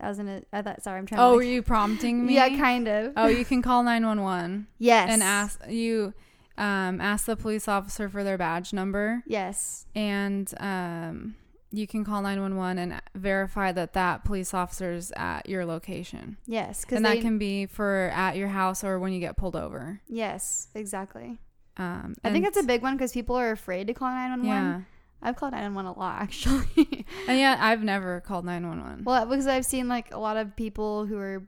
I 0.00 0.08
was 0.08 0.16
gonna. 0.18 0.42
I 0.52 0.62
thought. 0.62 0.82
Sorry, 0.82 0.98
I'm 0.98 1.06
trying. 1.06 1.20
Oh, 1.20 1.32
to 1.32 1.36
were 1.36 1.42
you 1.42 1.62
prompting 1.62 2.24
me? 2.26 2.34
yeah, 2.34 2.48
kind 2.56 2.88
of. 2.88 3.12
Oh, 3.16 3.26
you 3.26 3.44
can 3.44 3.62
call 3.62 3.82
nine 3.82 4.04
one 4.06 4.22
one 4.22 4.66
yes. 4.78 5.08
and 5.10 5.22
ask 5.22 5.60
you. 5.68 6.14
Um, 6.58 7.00
ask 7.00 7.24
the 7.24 7.36
police 7.36 7.68
officer 7.68 8.10
for 8.10 8.22
their 8.22 8.36
badge 8.36 8.74
number, 8.74 9.22
Yes. 9.26 9.86
and 9.94 10.52
um, 10.60 11.36
you 11.70 11.86
can 11.86 12.04
call 12.04 12.20
nine 12.20 12.38
one 12.42 12.54
one 12.56 12.76
and 12.78 13.00
verify 13.14 13.72
that 13.72 13.94
that 13.94 14.24
police 14.26 14.52
officer's 14.52 15.10
at 15.16 15.48
your 15.48 15.64
location, 15.64 16.36
Yes. 16.46 16.84
And 16.90 17.02
they. 17.02 17.14
that 17.14 17.22
can 17.22 17.38
be 17.38 17.64
for 17.64 18.12
at 18.14 18.36
your 18.36 18.48
house 18.48 18.84
or 18.84 18.98
when 18.98 19.14
you 19.14 19.20
get 19.20 19.38
pulled 19.38 19.56
over. 19.56 20.00
yes. 20.06 20.68
Exactly. 20.74 21.38
Um, 21.80 22.14
I 22.22 22.30
think 22.30 22.44
that's 22.44 22.58
a 22.58 22.62
big 22.62 22.82
one 22.82 22.96
because 22.96 23.12
people 23.12 23.36
are 23.36 23.50
afraid 23.50 23.86
to 23.86 23.94
call 23.94 24.08
911. 24.10 24.46
yeah. 24.46 24.80
I've 25.22 25.36
called 25.36 25.52
911 25.52 25.96
a 25.96 25.98
lot 25.98 26.20
actually. 26.22 27.06
And 27.28 27.38
yeah, 27.38 27.56
I've 27.58 27.82
never 27.82 28.20
called 28.20 28.44
911. 28.44 29.04
well, 29.04 29.26
because 29.26 29.46
I've 29.46 29.64
seen 29.66 29.88
like 29.88 30.12
a 30.14 30.18
lot 30.18 30.36
of 30.36 30.54
people 30.56 31.06
who 31.06 31.16
are 31.18 31.42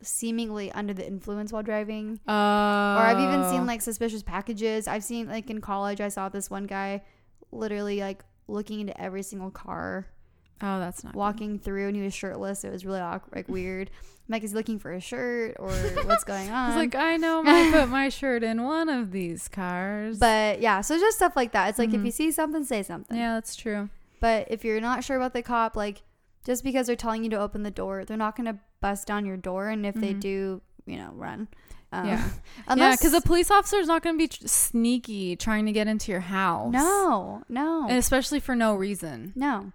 seemingly 0.00 0.70
under 0.72 0.92
the 0.92 1.06
influence 1.06 1.52
while 1.52 1.62
driving. 1.62 2.18
Oh. 2.26 2.32
Or 2.32 2.36
I've 3.02 3.18
even 3.20 3.48
seen 3.50 3.66
like 3.66 3.82
suspicious 3.82 4.22
packages. 4.22 4.88
I've 4.88 5.04
seen 5.04 5.28
like 5.28 5.48
in 5.50 5.60
college, 5.60 6.00
I 6.00 6.08
saw 6.08 6.28
this 6.28 6.50
one 6.50 6.64
guy 6.66 7.02
literally 7.52 8.00
like 8.00 8.24
looking 8.48 8.80
into 8.80 9.00
every 9.00 9.22
single 9.22 9.50
car 9.50 10.06
Oh, 10.60 10.78
that's 10.78 11.02
not. 11.04 11.12
good. 11.12 11.18
walking 11.18 11.58
through 11.58 11.88
and 11.88 11.96
he 11.96 12.02
was 12.02 12.14
shirtless. 12.14 12.64
It 12.64 12.72
was 12.72 12.84
really 12.86 13.00
awkward, 13.00 13.34
like 13.34 13.48
weird. 13.48 13.90
Like, 14.32 14.42
is 14.42 14.52
looking 14.54 14.78
for 14.78 14.92
a 14.92 15.00
shirt 15.00 15.56
or 15.58 15.70
what's 16.04 16.24
going 16.24 16.50
on? 16.50 16.68
He's 16.70 16.76
like, 16.76 16.94
I 16.94 17.16
know 17.18 17.42
I 17.46 17.70
put 17.70 17.88
my 17.88 18.08
shirt 18.08 18.42
in 18.42 18.64
one 18.64 18.88
of 18.88 19.12
these 19.12 19.46
cars. 19.48 20.18
but 20.18 20.60
yeah, 20.60 20.80
so 20.80 20.98
just 20.98 21.18
stuff 21.18 21.36
like 21.36 21.52
that. 21.52 21.68
It's 21.68 21.78
like 21.78 21.92
if 21.94 22.00
Mhm. 22.00 22.06
you 22.06 22.10
see 22.10 22.32
something, 22.32 22.64
say 22.64 22.82
something. 22.82 23.16
yeah, 23.16 23.34
that's 23.34 23.54
true. 23.54 23.88
But 24.20 24.48
if 24.50 24.64
you're 24.64 24.80
not 24.80 25.04
sure 25.04 25.16
about 25.16 25.32
the 25.34 25.42
cop, 25.42 25.76
like 25.76 26.02
just 26.44 26.64
because 26.64 26.86
they're 26.88 26.96
telling 26.96 27.22
you 27.24 27.30
to 27.30 27.38
open 27.38 27.62
the 27.62 27.70
door, 27.70 28.04
they're 28.04 28.16
not 28.16 28.34
gonna 28.36 28.58
bust 28.80 29.06
down 29.06 29.24
your 29.24 29.36
door. 29.36 29.68
And 29.68 29.86
if 29.86 29.94
they 29.94 30.14
Mhm. 30.14 30.20
do, 30.20 30.62
you 30.86 30.96
know, 30.96 31.10
run. 31.14 31.46
Um, 31.92 32.06
Yeah. 32.08 32.30
yeah, 32.76 32.92
because 32.96 33.12
a 33.12 33.20
police 33.20 33.50
officer 33.50 33.76
is 33.76 33.86
not 33.86 34.02
going 34.02 34.14
to 34.16 34.18
be 34.18 34.26
tr- 34.28 34.46
sneaky 34.46 35.36
trying 35.36 35.66
to 35.66 35.72
get 35.72 35.86
into 35.88 36.10
your 36.10 36.22
house. 36.22 36.72
no, 36.72 37.42
no, 37.50 37.82
And 37.86 37.98
especially 37.98 38.40
for 38.40 38.56
no 38.56 38.74
reason. 38.74 39.32
no. 39.36 39.72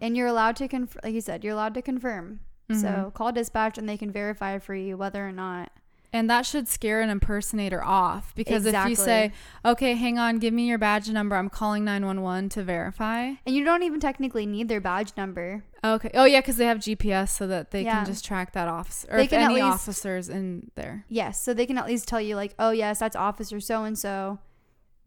And 0.00 0.16
you're 0.16 0.26
allowed 0.28 0.56
to 0.56 0.66
confirm, 0.68 1.00
like 1.04 1.14
you 1.14 1.20
said, 1.20 1.44
you're 1.44 1.52
allowed 1.52 1.74
to 1.74 1.82
confirm. 1.82 2.40
So 2.70 2.74
Mhm. 2.88 3.14
call 3.14 3.32
dispatch 3.32 3.78
and 3.78 3.88
they 3.88 3.96
can 3.96 4.10
verify 4.10 4.58
for 4.58 4.74
you 4.74 4.96
whether 4.96 5.26
or 5.26 5.32
not. 5.32 5.70
And 6.12 6.30
that 6.30 6.46
should 6.46 6.66
scare 6.66 7.00
an 7.02 7.10
impersonator 7.10 7.84
off 7.84 8.32
because 8.34 8.64
if 8.64 8.88
you 8.88 8.94
say, 8.94 9.32
"Okay, 9.64 9.94
hang 9.94 10.18
on, 10.18 10.38
give 10.38 10.54
me 10.54 10.66
your 10.66 10.78
badge 10.78 11.10
number. 11.10 11.36
I'm 11.36 11.50
calling 11.50 11.84
911 11.84 12.48
to 12.50 12.62
verify." 12.62 13.32
And 13.44 13.54
you 13.54 13.64
don't 13.64 13.82
even 13.82 14.00
technically 14.00 14.46
need 14.46 14.68
their 14.68 14.80
badge 14.80 15.12
number. 15.16 15.62
Okay. 15.84 16.10
Oh 16.14 16.24
yeah, 16.24 16.40
because 16.40 16.56
they 16.56 16.64
have 16.66 16.78
GPS 16.78 17.32
so 17.32 17.46
that 17.48 17.70
they 17.70 17.82
Yeah. 17.82 17.96
can 17.98 18.06
just 18.06 18.24
track 18.24 18.52
that 18.52 18.66
officer 18.66 19.08
or 19.10 19.18
They 19.18 19.24
if 19.24 19.32
any 19.32 19.54
least- 19.54 19.64
officers 19.66 20.28
in 20.28 20.70
there. 20.74 21.04
Yes, 21.08 21.40
so 21.40 21.52
they 21.52 21.66
can 21.66 21.76
at 21.76 21.86
least 21.86 22.08
tell 22.08 22.20
you 22.20 22.34
like, 22.34 22.54
oh 22.58 22.70
yes, 22.70 22.98
that's 23.00 23.16
officer 23.16 23.60
so 23.60 23.84
and 23.84 23.98
so. 23.98 24.38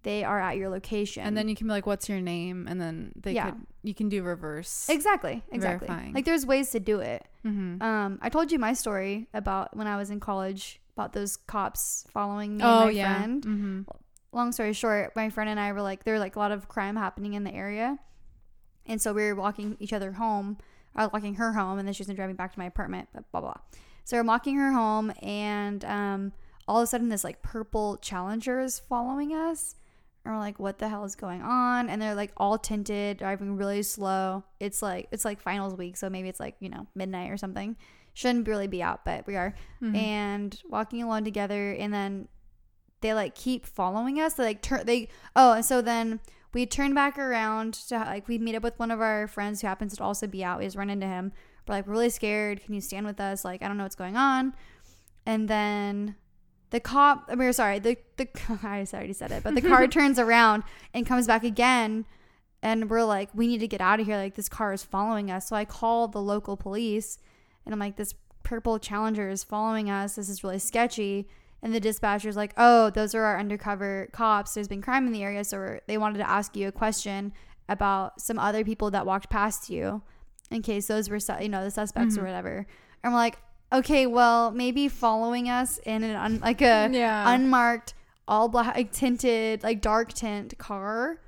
They 0.04 0.24
are 0.24 0.40
at 0.40 0.56
your 0.58 0.70
location. 0.70 1.24
And 1.24 1.36
then 1.36 1.50
you 1.50 1.56
can 1.56 1.68
be 1.68 1.72
like, 1.72 1.86
"What's 1.86 2.08
your 2.08 2.22
name?" 2.22 2.68
And 2.70 2.80
then 2.80 3.12
they 3.16 3.34
Yeah. 3.34 3.52
could 3.52 3.66
you 3.84 3.94
can 3.94 4.08
do 4.10 4.24
reverse. 4.24 4.88
exactly, 4.90 5.44
exactly. 5.52 5.88
verifying. 5.88 6.14
Like 6.14 6.26
there's 6.26 6.46
ways 6.46 6.70
to 6.72 6.80
do 6.80 7.00
it. 7.00 7.26
mm-hmm. 7.46 7.82
Um, 7.82 8.20
I 8.22 8.30
told 8.30 8.52
you 8.52 8.60
my 8.60 8.74
story 8.74 9.28
about 9.34 9.76
when 9.76 9.88
I 9.88 9.96
was 9.98 10.10
in 10.10 10.20
college 10.20 10.80
about 10.96 11.14
those 11.14 11.38
cops 11.38 12.06
following 12.12 12.58
me 12.58 12.64
Oh 12.64 12.80
and 12.80 12.86
my 12.86 12.92
yeah. 12.92 13.18
friend. 13.18 13.44
Mm-hmm. 13.46 13.82
Long 14.32 14.52
story 14.52 14.74
short, 14.74 15.16
my 15.16 15.30
friend 15.30 15.50
and 15.50 15.60
I 15.60 15.72
were 15.72 15.82
like, 15.82 16.04
there 16.04 16.14
were 16.14 16.20
like 16.20 16.36
a 16.36 16.40
lot 16.40 16.52
of 16.52 16.68
crime 16.68 16.96
happening 16.96 17.34
in 17.34 17.44
the 17.44 17.54
area, 17.54 17.98
and 18.86 19.02
so 19.02 19.12
we 19.14 19.24
were 19.24 19.36
walking 19.36 19.76
each 19.80 19.94
other 19.94 20.14
home. 20.14 20.58
I 20.96 21.04
was 21.06 21.14
walking 21.14 21.36
her 21.36 21.54
home, 21.54 21.78
and 21.80 21.88
then 21.88 21.94
she 21.94 22.04
was 22.04 22.16
driving 22.16 22.36
back 22.36 22.54
to 22.54 22.60
my 22.60 22.66
apartment. 22.66 23.10
Blah 23.14 23.22
blah. 23.32 23.42
blah. 23.42 23.54
So 24.06 24.18
we're 24.18 24.24
walking 24.24 24.56
her 24.58 24.72
home, 24.72 25.12
and 25.22 25.84
um, 25.86 26.32
all 26.68 26.78
of 26.80 26.84
a 26.84 26.88
sudden, 26.88 27.10
this 27.10 27.24
like 27.24 27.42
purple 27.42 27.98
Challenger 27.98 28.60
is 28.60 28.80
following 28.80 29.34
us. 29.34 29.76
And 30.30 30.38
we're 30.38 30.44
like, 30.44 30.60
what 30.60 30.78
the 30.78 30.88
hell 30.88 31.06
is 31.06 31.16
going 31.16 31.42
on? 31.42 31.90
And 31.90 32.00
they're 32.00 32.14
like 32.14 32.32
all 32.38 32.60
tinted, 32.60 33.18
driving 33.18 33.58
really 33.58 33.82
slow. 33.82 34.44
It's 34.60 34.80
like 34.80 35.08
it's 35.12 35.26
like 35.26 35.42
finals 35.42 35.76
week, 35.76 35.98
so 35.98 36.08
maybe 36.08 36.30
it's 36.30 36.40
like 36.40 36.56
you 36.60 36.70
know 36.70 36.86
midnight 36.94 37.32
or 37.32 37.38
something. 37.38 37.76
Shouldn't 38.14 38.48
really 38.48 38.68
be 38.68 38.84
out, 38.84 39.04
but 39.06 39.26
we 39.26 39.36
are. 39.36 39.56
Mhm. 39.82 39.98
And 39.98 40.62
walking 40.70 41.02
along 41.02 41.24
together, 41.24 41.72
and 41.72 41.92
then 41.92 42.28
they 43.02 43.16
like 43.16 43.34
keep 43.34 43.66
following 43.66 44.20
us. 44.20 44.36
They 44.36 44.44
like 44.44 44.62
turn 44.62 44.86
they 44.86 45.08
oh, 45.36 45.54
and 45.54 45.66
so 45.66 45.82
then 45.82 46.20
we 46.54 46.68
turn 46.68 46.94
back 46.94 47.18
around 47.18 47.74
to 47.88 47.98
like 47.98 48.28
we 48.28 48.38
meet 48.38 48.54
up 48.54 48.62
with 48.62 48.78
one 48.78 48.92
of 48.92 49.02
our 49.02 49.28
friends 49.28 49.62
who 49.62 49.68
happens 49.68 49.98
to 49.98 50.04
also 50.04 50.28
be 50.28 50.44
out. 50.44 50.60
We 50.60 50.66
just 50.66 50.78
run 50.78 50.92
into 50.92 51.08
him. 51.08 51.32
We're 51.68 51.74
like, 51.74 51.88
we're 51.88 51.94
really 51.94 52.10
scared. 52.12 52.64
Can 52.64 52.76
you 52.76 52.82
stand 52.82 53.08
with 53.08 53.20
us? 53.20 53.44
Like, 53.44 53.64
I 53.64 53.68
don't 53.68 53.78
know 53.78 53.84
what's 53.84 53.96
going 53.96 54.16
on. 54.16 54.54
And 55.26 55.48
then 55.48 56.18
the 56.72 56.80
cop, 56.80 57.26
I 57.30 57.36
mean, 57.36 57.52
sorry, 57.54 57.80
the, 57.80 57.98
the, 58.18 58.28
I 58.64 58.86
already 58.94 59.14
said 59.14 59.32
it, 59.32 59.44
but 59.44 59.56
the 59.56 59.62
car 59.62 59.88
turns 59.98 60.20
around 60.20 60.64
and 60.94 61.06
comes 61.06 61.28
back 61.28 61.44
again. 61.44 62.06
And 62.62 62.90
we're 62.90 63.04
like, 63.06 63.30
we 63.34 63.48
need 63.48 63.60
to 63.60 63.68
get 63.68 63.80
out 63.82 64.00
of 64.02 64.06
here. 64.06 64.18
Like, 64.18 64.36
this 64.36 64.50
car 64.50 64.74
is 64.74 64.84
following 64.84 65.32
us. 65.32 65.48
So 65.48 65.56
I 65.56 65.64
call 65.66 66.08
the 66.10 66.22
local 66.22 66.58
police 66.58 67.18
and 67.66 67.74
I'm 67.74 67.80
like, 67.80 67.96
this 67.96 68.14
purple 68.44 68.80
Challenger 68.80 69.30
is 69.30 69.44
following 69.44 69.90
us. 69.90 70.16
This 70.16 70.28
is 70.30 70.44
really 70.44 70.60
sketchy. 70.60 71.28
And 71.62 71.74
the 71.74 71.80
dispatcher's 71.80 72.36
like, 72.36 72.54
oh, 72.58 72.90
those 72.90 73.14
are 73.16 73.24
our 73.24 73.40
undercover 73.40 74.10
cops. 74.12 74.54
There's 74.54 74.68
been 74.68 74.82
crime 74.82 75.08
in 75.08 75.14
the 75.14 75.24
area. 75.24 75.44
So 75.44 75.58
we're, 75.58 75.80
they 75.88 75.98
wanted 75.98 76.18
to 76.20 76.30
ask 76.30 76.56
you 76.56 76.68
a 76.68 76.72
question 76.72 77.34
about 77.68 78.20
some 78.22 78.40
other 78.40 78.64
people 78.64 78.92
that 78.92 79.06
walked 79.06 79.30
past 79.30 79.70
you 79.70 80.02
in 80.52 80.62
case 80.62 80.88
those 80.88 81.10
were, 81.10 81.20
you 81.42 81.50
know, 81.50 81.64
the 81.64 81.72
suspects 81.72 82.18
or 82.18 82.22
Mhm. 82.22 82.26
whatever. 82.26 82.66
And 83.04 83.14
we're 83.14 83.20
like, 83.20 83.38
okay, 83.72 84.08
well, 84.08 84.52
maybe 84.52 84.88
following 84.88 85.50
us 85.50 85.78
in 85.80 86.04
an 86.04 86.16
un- 86.16 86.40
like 86.40 86.62
a 86.62 86.90
yeah. 86.92 87.32
unmarked, 87.34 87.94
all 88.28 88.48
black 88.50 88.76
like, 88.76 88.92
tinted, 88.92 89.64
like 89.64 89.82
dark 89.82 90.14
tint 90.14 90.58
car, 90.58 91.20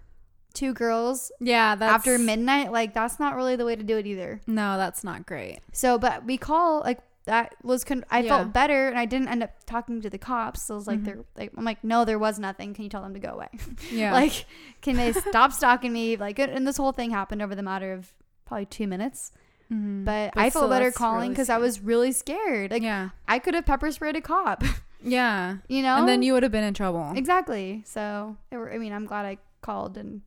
two 0.54 0.74
girls 0.74 1.32
yeah. 1.40 1.76
That's 1.76 1.94
after 1.94 2.18
midnight, 2.18 2.72
like 2.72 2.94
that's 2.94 3.20
not 3.20 3.36
really 3.36 3.56
the 3.56 3.66
way 3.66 3.76
to 3.76 3.84
do 3.84 3.98
it 3.98 4.06
either. 4.08 4.42
No, 4.48 4.78
that's 4.78 5.04
not 5.04 5.26
great. 5.26 5.60
So, 5.72 5.98
but 5.98 6.26
we 6.26 6.38
call 6.38 6.80
like 6.82 7.00
that 7.26 7.54
was 7.64 7.84
con- 7.84 8.04
I 8.10 8.22
Yeah. 8.22 8.30
felt 8.40 8.52
better, 8.54 8.90
and 8.90 8.98
I 8.98 9.06
didn't 9.06 9.28
end 9.28 9.44
up 9.44 9.52
talking 9.68 10.02
to 10.02 10.10
the 10.10 10.18
cops. 10.18 10.64
So 10.64 10.74
I 10.74 10.78
was 10.78 10.88
like, 10.88 11.00
Mhm. 11.02 11.06
they're 11.06 11.20
like, 11.38 11.52
I'm 11.56 11.64
like, 11.64 11.84
no, 11.84 12.04
there 12.04 12.18
was 12.18 12.40
nothing. 12.40 12.74
Can 12.74 12.84
you 12.84 12.90
tell 12.90 13.04
them 13.04 13.14
to 13.14 13.20
go 13.20 13.30
away? 13.34 13.50
Yeah. 13.92 14.12
Like, 14.12 14.46
can 14.82 14.96
they 14.98 15.14
stop 15.14 15.54
stalking 15.54 15.94
me? 15.94 16.18
Like, 16.18 16.40
and 16.40 16.66
this 16.68 16.78
whole 16.78 16.92
thing 16.92 17.12
happened 17.12 17.44
over 17.44 17.54
the 17.54 17.62
matter 17.62 17.94
of 17.94 18.12
probably 18.46 18.66
two 18.66 18.88
minutes. 18.88 19.32
Mhm. 19.72 20.04
But, 20.06 20.32
But 20.36 20.42
I 20.42 20.50
felt 20.50 20.70
better 20.70 20.92
calling 20.92 21.20
really 21.20 21.30
because 21.30 21.50
I 21.50 21.58
was 21.58 21.80
really 21.82 22.12
scared. 22.12 22.72
Like, 22.72 22.84
yeah. 22.84 23.10
I 23.28 23.40
could 23.40 23.54
have 23.54 23.66
pepper 23.66 23.92
sprayed 23.92 24.16
a 24.16 24.22
cop. 24.22 24.64
Yeah. 25.04 25.58
you 25.68 25.82
know, 25.82 25.96
And 25.98 26.08
then 26.08 26.22
you 26.22 26.34
would 26.34 26.44
have 26.44 26.52
been 26.52 26.64
in 26.64 26.76
trouble. 26.76 27.14
exactly. 27.16 27.82
So, 27.88 28.38
it 28.52 28.58
were, 28.58 28.72
I 28.72 28.78
mean, 28.78 28.94
I'm 28.94 29.08
glad 29.08 29.26
I 29.26 29.40
called 29.62 29.98
and 29.98 30.22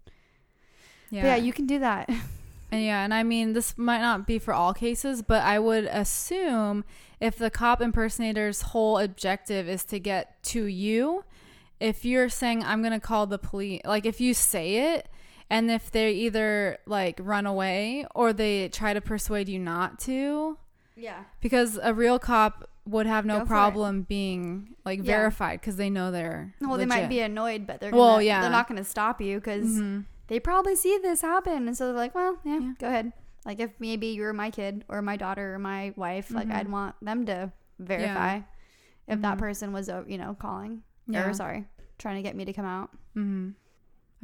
Yeah. 1.10 1.26
yeah, 1.26 1.36
you 1.36 1.52
can 1.52 1.66
do 1.66 1.78
that. 1.78 2.08
And 2.72 2.82
yeah, 2.82 3.04
and 3.04 3.14
I 3.14 3.22
mean, 3.22 3.52
this 3.52 3.78
might 3.78 4.00
not 4.00 4.26
be 4.26 4.40
for 4.40 4.52
all 4.52 4.74
cases, 4.74 5.22
but 5.22 5.44
I 5.44 5.60
would 5.60 5.84
assume 5.84 6.82
if 7.20 7.36
the 7.36 7.48
cop 7.48 7.80
impersonator's 7.80 8.62
whole 8.62 8.98
objective 8.98 9.68
is 9.68 9.84
to 9.84 10.00
get 10.00 10.42
to 10.44 10.64
you, 10.64 11.22
if 11.78 12.04
you're 12.04 12.28
saying, 12.28 12.64
I'm 12.64 12.80
going 12.82 12.92
to 12.92 12.98
call 12.98 13.28
the 13.28 13.38
police, 13.38 13.80
like 13.84 14.06
if 14.06 14.20
you 14.20 14.34
say 14.34 14.94
it, 14.94 15.08
and 15.50 15.70
if 15.70 15.90
they 15.90 16.12
either 16.12 16.78
like 16.86 17.18
run 17.22 17.46
away 17.46 18.06
or 18.14 18.32
they 18.32 18.68
try 18.68 18.92
to 18.94 19.00
persuade 19.00 19.48
you 19.48 19.58
not 19.58 19.98
to, 20.00 20.58
Yeah. 20.96 21.24
because 21.40 21.78
a 21.82 21.92
real 21.94 22.18
cop 22.18 22.68
would 22.86 23.06
have 23.06 23.24
no 23.24 23.40
it. 23.42 23.46
problem 23.46 24.02
being 24.02 24.74
like 24.84 24.98
Yeah. 24.98 25.04
verified 25.16 25.60
because 25.60 25.76
they 25.76 25.88
know 25.90 26.10
they're. 26.10 26.54
Well, 26.60 26.76
they 26.76 26.86
might 26.86 27.08
be 27.08 27.20
annoyed, 27.20 27.66
but 27.66 27.80
they're 27.80 27.90
gonna, 27.90 28.02
Well, 28.02 28.22
yeah. 28.22 28.40
they're 28.42 28.50
not 28.50 28.68
going 28.68 28.78
to 28.78 28.84
stop 28.84 29.20
you 29.20 29.36
because 29.38 29.66
Mhm. 29.66 30.04
they 30.28 30.38
probably 30.40 30.76
see 30.76 30.98
this 30.98 31.22
happen, 31.22 31.66
and 31.68 31.76
so 31.76 31.86
they're 31.86 31.94
like, 31.96 32.14
well, 32.14 32.38
yeah, 32.44 32.58
Yeah. 32.58 32.72
go 32.78 32.86
ahead. 32.88 33.12
Like 33.46 33.60
if 33.60 33.70
maybe 33.78 34.08
you 34.08 34.22
were 34.22 34.32
my 34.32 34.50
kid 34.50 34.84
or 34.88 35.00
my 35.02 35.16
daughter 35.16 35.54
or 35.54 35.58
my 35.58 35.92
wife, 35.96 36.30
like 36.30 36.48
Mhm. 36.48 36.54
I'd 36.54 36.68
want 36.70 36.94
them 37.02 37.26
to 37.26 37.52
verify 37.78 38.40
if 39.06 39.20
that 39.20 39.36
Mhm. 39.36 39.38
person 39.38 39.72
was, 39.72 39.88
uh, 39.88 40.02
you 40.06 40.16
know, 40.18 40.34
calling 40.34 40.82
Yeah. 41.06 41.28
or 41.28 41.34
sorry, 41.34 41.66
trying 41.98 42.16
to 42.16 42.22
get 42.22 42.34
me 42.36 42.44
to 42.46 42.52
come 42.52 42.64
out. 42.66 42.90
hmm 43.14 43.50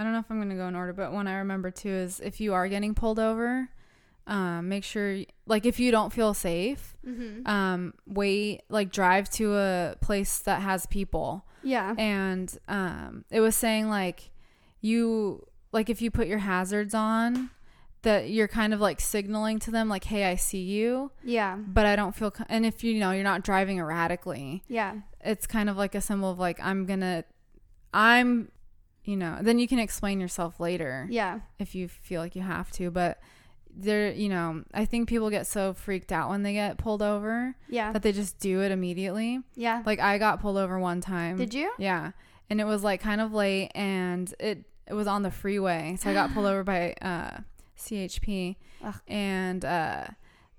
I 0.00 0.02
don't 0.02 0.12
know 0.12 0.18
if 0.20 0.30
I'm 0.30 0.38
gonna 0.40 0.54
go 0.56 0.66
in 0.66 0.74
order, 0.74 0.92
but 0.94 1.12
one 1.12 1.26
I 1.26 1.34
remember 1.38 1.70
too 1.70 1.90
is 1.90 2.20
if 2.20 2.40
you 2.40 2.54
are 2.54 2.66
getting 2.68 2.94
pulled 2.94 3.18
over, 3.18 3.68
um, 4.26 4.68
make 4.68 4.82
sure 4.84 5.18
like 5.46 5.66
if 5.66 5.78
you 5.78 5.90
don't 5.90 6.10
feel 6.12 6.32
safe, 6.34 6.96
Mm-hmm. 7.06 7.46
um, 7.46 7.94
wait 8.06 8.62
like 8.68 8.90
drive 8.92 9.28
to 9.30 9.56
a 9.56 9.96
place 10.00 10.38
that 10.40 10.62
has 10.62 10.86
people. 10.86 11.44
Yeah. 11.62 11.94
And 11.98 12.56
um, 12.68 13.24
it 13.30 13.40
was 13.40 13.54
saying 13.56 13.88
like 13.90 14.30
you 14.80 15.46
like 15.72 15.90
if 15.90 16.00
you 16.00 16.10
put 16.10 16.26
your 16.28 16.38
hazards 16.38 16.94
on, 16.94 17.50
that 18.02 18.30
you're 18.30 18.48
kind 18.48 18.72
of 18.72 18.80
like 18.80 18.98
signaling 19.00 19.58
to 19.60 19.70
them 19.70 19.88
like, 19.90 20.04
hey, 20.04 20.24
I 20.24 20.34
see 20.36 20.62
you, 20.62 21.10
Yeah. 21.22 21.56
but 21.56 21.84
I 21.84 21.94
don't 21.96 22.14
feel. 22.14 22.30
Co-. 22.30 22.44
And 22.48 22.64
if 22.64 22.82
you 22.82 22.98
know 22.98 23.10
you're 23.10 23.22
not 23.24 23.42
driving 23.44 23.78
erratically, 23.78 24.62
Yeah. 24.68 24.94
it's 25.20 25.46
kind 25.46 25.68
of 25.68 25.76
like 25.76 25.94
a 25.94 26.00
symbol 26.00 26.30
of 26.30 26.38
like 26.38 26.58
I'm 26.62 26.86
gonna, 26.86 27.24
I'm, 27.92 28.50
you 29.04 29.16
know. 29.16 29.38
Then 29.40 29.58
you 29.58 29.66
can 29.68 29.78
explain 29.78 30.20
yourself 30.20 30.60
later 30.60 31.06
Yeah. 31.10 31.40
if 31.58 31.74
you 31.74 31.88
feel 31.88 32.20
like 32.20 32.34
you 32.36 32.42
have 32.42 32.70
to, 32.72 32.90
but 32.90 33.18
there, 33.72 34.10
you 34.12 34.28
know, 34.28 34.64
I 34.74 34.84
think 34.84 35.08
people 35.08 35.30
get 35.30 35.46
so 35.46 35.72
freaked 35.72 36.10
out 36.12 36.28
when 36.28 36.42
they 36.42 36.52
get 36.52 36.76
pulled 36.76 37.02
over 37.02 37.54
Yeah. 37.68 37.92
that 37.92 38.02
they 38.02 38.10
just 38.12 38.38
do 38.40 38.60
it 38.62 38.72
immediately. 38.72 39.40
Yeah. 39.54 39.82
Like 39.86 40.00
I 40.00 40.18
got 40.18 40.40
pulled 40.40 40.56
over 40.56 40.78
one 40.78 41.00
time. 41.00 41.36
Did 41.36 41.54
you? 41.54 41.72
Yeah, 41.78 42.10
and 42.50 42.60
it 42.60 42.64
was 42.64 42.82
like 42.82 43.00
kind 43.00 43.20
of 43.20 43.32
late, 43.32 43.70
and 43.74 44.32
it 44.40 44.64
it 44.88 44.94
was 44.94 45.06
on 45.06 45.22
the 45.22 45.30
freeway, 45.30 45.96
so 46.00 46.10
I 46.10 46.14
got 46.14 46.34
pulled 46.34 46.46
over 46.46 46.64
by 46.64 46.94
uh, 47.00 47.38
CHP, 47.78 48.56
Ugh. 48.82 48.94
and 49.06 49.64
uh, 49.64 50.06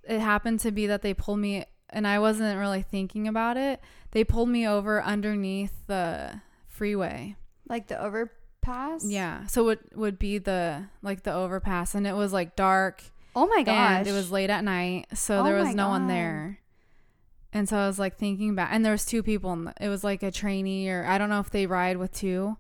it 0.04 0.20
happened 0.20 0.62
to 0.62 0.72
be 0.72 0.88
that 0.88 1.02
they 1.02 1.14
pulled 1.14 1.40
me, 1.40 1.66
and 1.90 2.08
I 2.08 2.18
wasn't 2.18 2.58
really 2.58 2.82
thinking 2.82 3.28
about 3.28 3.58
it. 3.58 3.82
They 4.12 4.24
pulled 4.24 4.48
me 4.48 4.66
over 4.66 5.04
underneath 5.04 5.86
the 5.88 6.40
freeway. 6.66 7.36
Like 7.68 7.88
the 7.88 8.02
overpass? 8.02 9.06
Yeah, 9.06 9.46
so 9.48 9.70
it 9.70 9.80
would 9.96 10.20
be 10.20 10.38
the 10.38 10.86
like 11.02 11.24
the 11.24 11.34
overpass, 11.34 11.96
and 11.96 12.06
it 12.06 12.16
was 12.16 12.34
like 12.34 12.56
dark, 12.56 13.02
Oh 13.36 13.48
my 13.48 13.64
gosh. 13.64 14.00
and 14.00 14.08
it 14.08 14.12
was 14.12 14.32
late 14.32 14.50
at 14.50 14.64
night, 14.64 15.08
so 15.14 15.40
Oh 15.40 15.44
there 15.44 15.56
was 15.56 15.74
no 15.74 15.90
one 15.90 16.08
there. 16.08 16.60
And 17.54 17.68
so 17.68 17.78
I 17.78 17.88
was 17.88 18.00
like 18.00 18.18
thinking 18.18 18.56
back, 18.56 18.70
and 18.72 18.84
there 18.86 18.92
was 18.94 19.06
two 19.06 19.22
people. 19.24 19.52
In 19.54 19.66
the, 19.66 19.74
it 19.82 19.90
was 19.90 20.04
like 20.04 20.24
a 20.24 20.32
trainee, 20.32 20.90
or 20.90 21.06
I 21.06 21.18
don't 21.18 21.30
know 21.30 21.40
if 21.42 21.50
they 21.50 21.66
ride 21.66 21.98
with 21.98 22.14
two. 22.14 22.58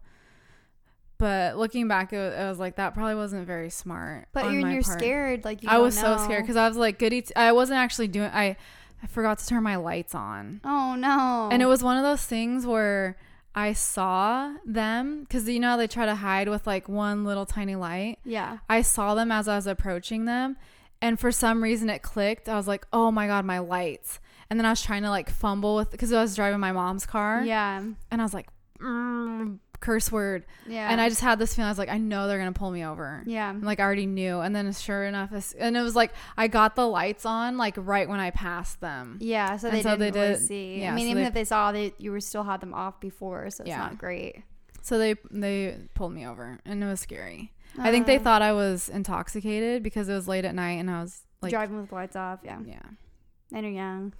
But 1.17 1.55
looking 1.55 1.87
back, 1.87 2.11
it 2.13 2.17
was, 2.17 2.33
it 2.33 2.43
was 2.49 2.59
like 2.59 2.75
that 2.77 2.93
probably 2.95 3.15
wasn't 3.15 3.45
very 3.45 3.69
smart. 3.69 4.27
But 4.33 4.45
you're, 4.51 4.67
you're 4.69 4.81
part. 4.81 4.99
scared. 4.99 5.45
Like 5.45 5.61
you 5.61 5.69
I 5.69 5.77
was 5.77 5.97
so 5.97 6.17
scared 6.17 6.43
because 6.43 6.55
I 6.57 6.67
was 6.67 6.77
like, 6.77 6.97
goody. 6.99 7.21
T- 7.21 7.35
I 7.35 7.51
wasn't 7.51 7.77
actually 7.77 8.07
doing. 8.07 8.29
I 8.33 8.57
I 9.03 9.07
forgot 9.07 9.37
to 9.39 9.47
turn 9.47 9.63
my 9.63 9.75
lights 9.77 10.13
on, 10.15 10.61
Oh 10.63 10.95
no. 10.95 11.49
and 11.51 11.61
it 11.61 11.65
was 11.67 11.81
one 11.83 11.97
of 11.97 12.03
those 12.03 12.23
things 12.23 12.65
where 12.65 13.17
I 13.53 13.73
saw 13.73 14.53
them 14.65 15.21
because 15.21 15.47
you 15.49 15.59
know 15.59 15.71
how 15.71 15.77
they 15.77 15.87
try 15.87 16.05
to 16.05 16.15
hide 16.15 16.47
with 16.47 16.65
like 16.65 16.87
one 16.87 17.25
little 17.25 17.45
tiny 17.45 17.75
light. 17.75 18.19
Yeah. 18.23 18.59
I 18.69 18.81
saw 18.81 19.13
them 19.15 19.31
as 19.31 19.47
I 19.47 19.55
was 19.57 19.67
approaching 19.67 20.25
them, 20.25 20.55
and 21.01 21.19
for 21.19 21.31
some 21.31 21.61
reason 21.61 21.89
it 21.89 22.01
clicked. 22.01 22.47
I 22.47 22.55
was 22.55 22.67
like, 22.67 22.85
"Oh 22.93 23.11
my 23.11 23.27
god, 23.27 23.43
my 23.45 23.59
lights!" 23.59 24.19
And 24.49 24.59
then 24.59 24.65
I 24.65 24.69
was 24.69 24.81
trying 24.81 25.03
to 25.03 25.09
like 25.09 25.29
fumble 25.29 25.75
with 25.75 25.91
because 25.91 26.11
I 26.13 26.21
was 26.21 26.35
driving 26.35 26.59
my 26.59 26.71
mom's 26.71 27.05
car, 27.05 27.43
Yeah. 27.43 27.79
and 28.09 28.21
I 28.21 28.23
was 28.23 28.33
like, 28.33 28.47
mm, 28.79 29.59
curse 29.81 30.09
word. 30.11 30.45
Yeah. 30.65 30.89
And 30.89 31.01
I 31.01 31.09
just 31.09 31.19
had 31.19 31.37
this 31.39 31.53
feeling. 31.53 31.67
I 31.67 31.71
was 31.71 31.77
like, 31.77 31.89
I 31.89 31.97
know 31.97 32.27
they're 32.27 32.37
gonna 32.37 32.53
pull 32.53 32.71
me 32.71 32.85
over. 32.85 33.23
yeah. 33.25 33.49
And, 33.49 33.63
like 33.63 33.79
I 33.81 33.83
already 33.83 34.05
knew. 34.05 34.39
And 34.39 34.55
then 34.55 34.71
sure 34.71 35.03
enough, 35.03 35.31
and 35.59 35.75
it 35.75 35.81
was 35.81 35.95
like 35.95 36.13
I 36.37 36.47
got 36.47 36.75
the 36.77 36.87
lights 36.87 37.25
on 37.25 37.57
like 37.57 37.75
right 37.77 38.07
when 38.07 38.19
I 38.21 38.29
passed 38.29 38.79
them. 38.79 39.17
Yeah, 39.19 39.57
so 39.57 39.69
they 39.69 39.81
so 39.81 39.97
didn't 39.97 40.13
they 40.13 40.19
really 40.21 40.33
did- 40.35 40.47
see. 40.47 40.81
yeah, 40.81 40.93
I 40.93 40.95
mean, 40.95 41.07
so 41.07 41.11
even 41.11 41.23
they- 41.23 41.27
if 41.27 41.33
they 41.33 41.43
saw, 41.43 41.71
that 41.73 41.99
you 41.99 42.11
were 42.11 42.21
still 42.21 42.43
had 42.43 42.61
them 42.61 42.73
off 42.73 42.99
before, 43.01 43.49
so 43.49 43.63
it's 43.63 43.69
Yeah. 43.69 43.79
not 43.79 43.97
great. 43.97 44.43
So 44.83 44.97
they 44.97 45.15
they 45.29 45.77
pulled 45.93 46.13
me 46.13 46.25
over, 46.25 46.59
and 46.65 46.83
it 46.83 46.87
was 46.87 46.99
scary. 47.01 47.51
I 47.77 47.91
think 47.91 48.05
they 48.05 48.17
Uh, 48.17 48.21
thought 48.21 48.41
I 48.41 48.53
was 48.53 48.89
intoxicated 48.89 49.81
because 49.83 50.09
it 50.09 50.13
was 50.13 50.27
late 50.27 50.43
at 50.45 50.53
night, 50.55 50.79
and 50.79 50.89
I 50.91 51.01
was 51.01 51.21
like, 51.41 51.51
driving 51.51 51.77
with 51.79 51.89
the 51.89 51.95
lights 51.95 52.15
off. 52.15 52.39
Yeah, 52.43 52.59
yeah. 52.65 52.81
and 53.53 53.65
you're 53.65 53.73
young. 53.75 54.13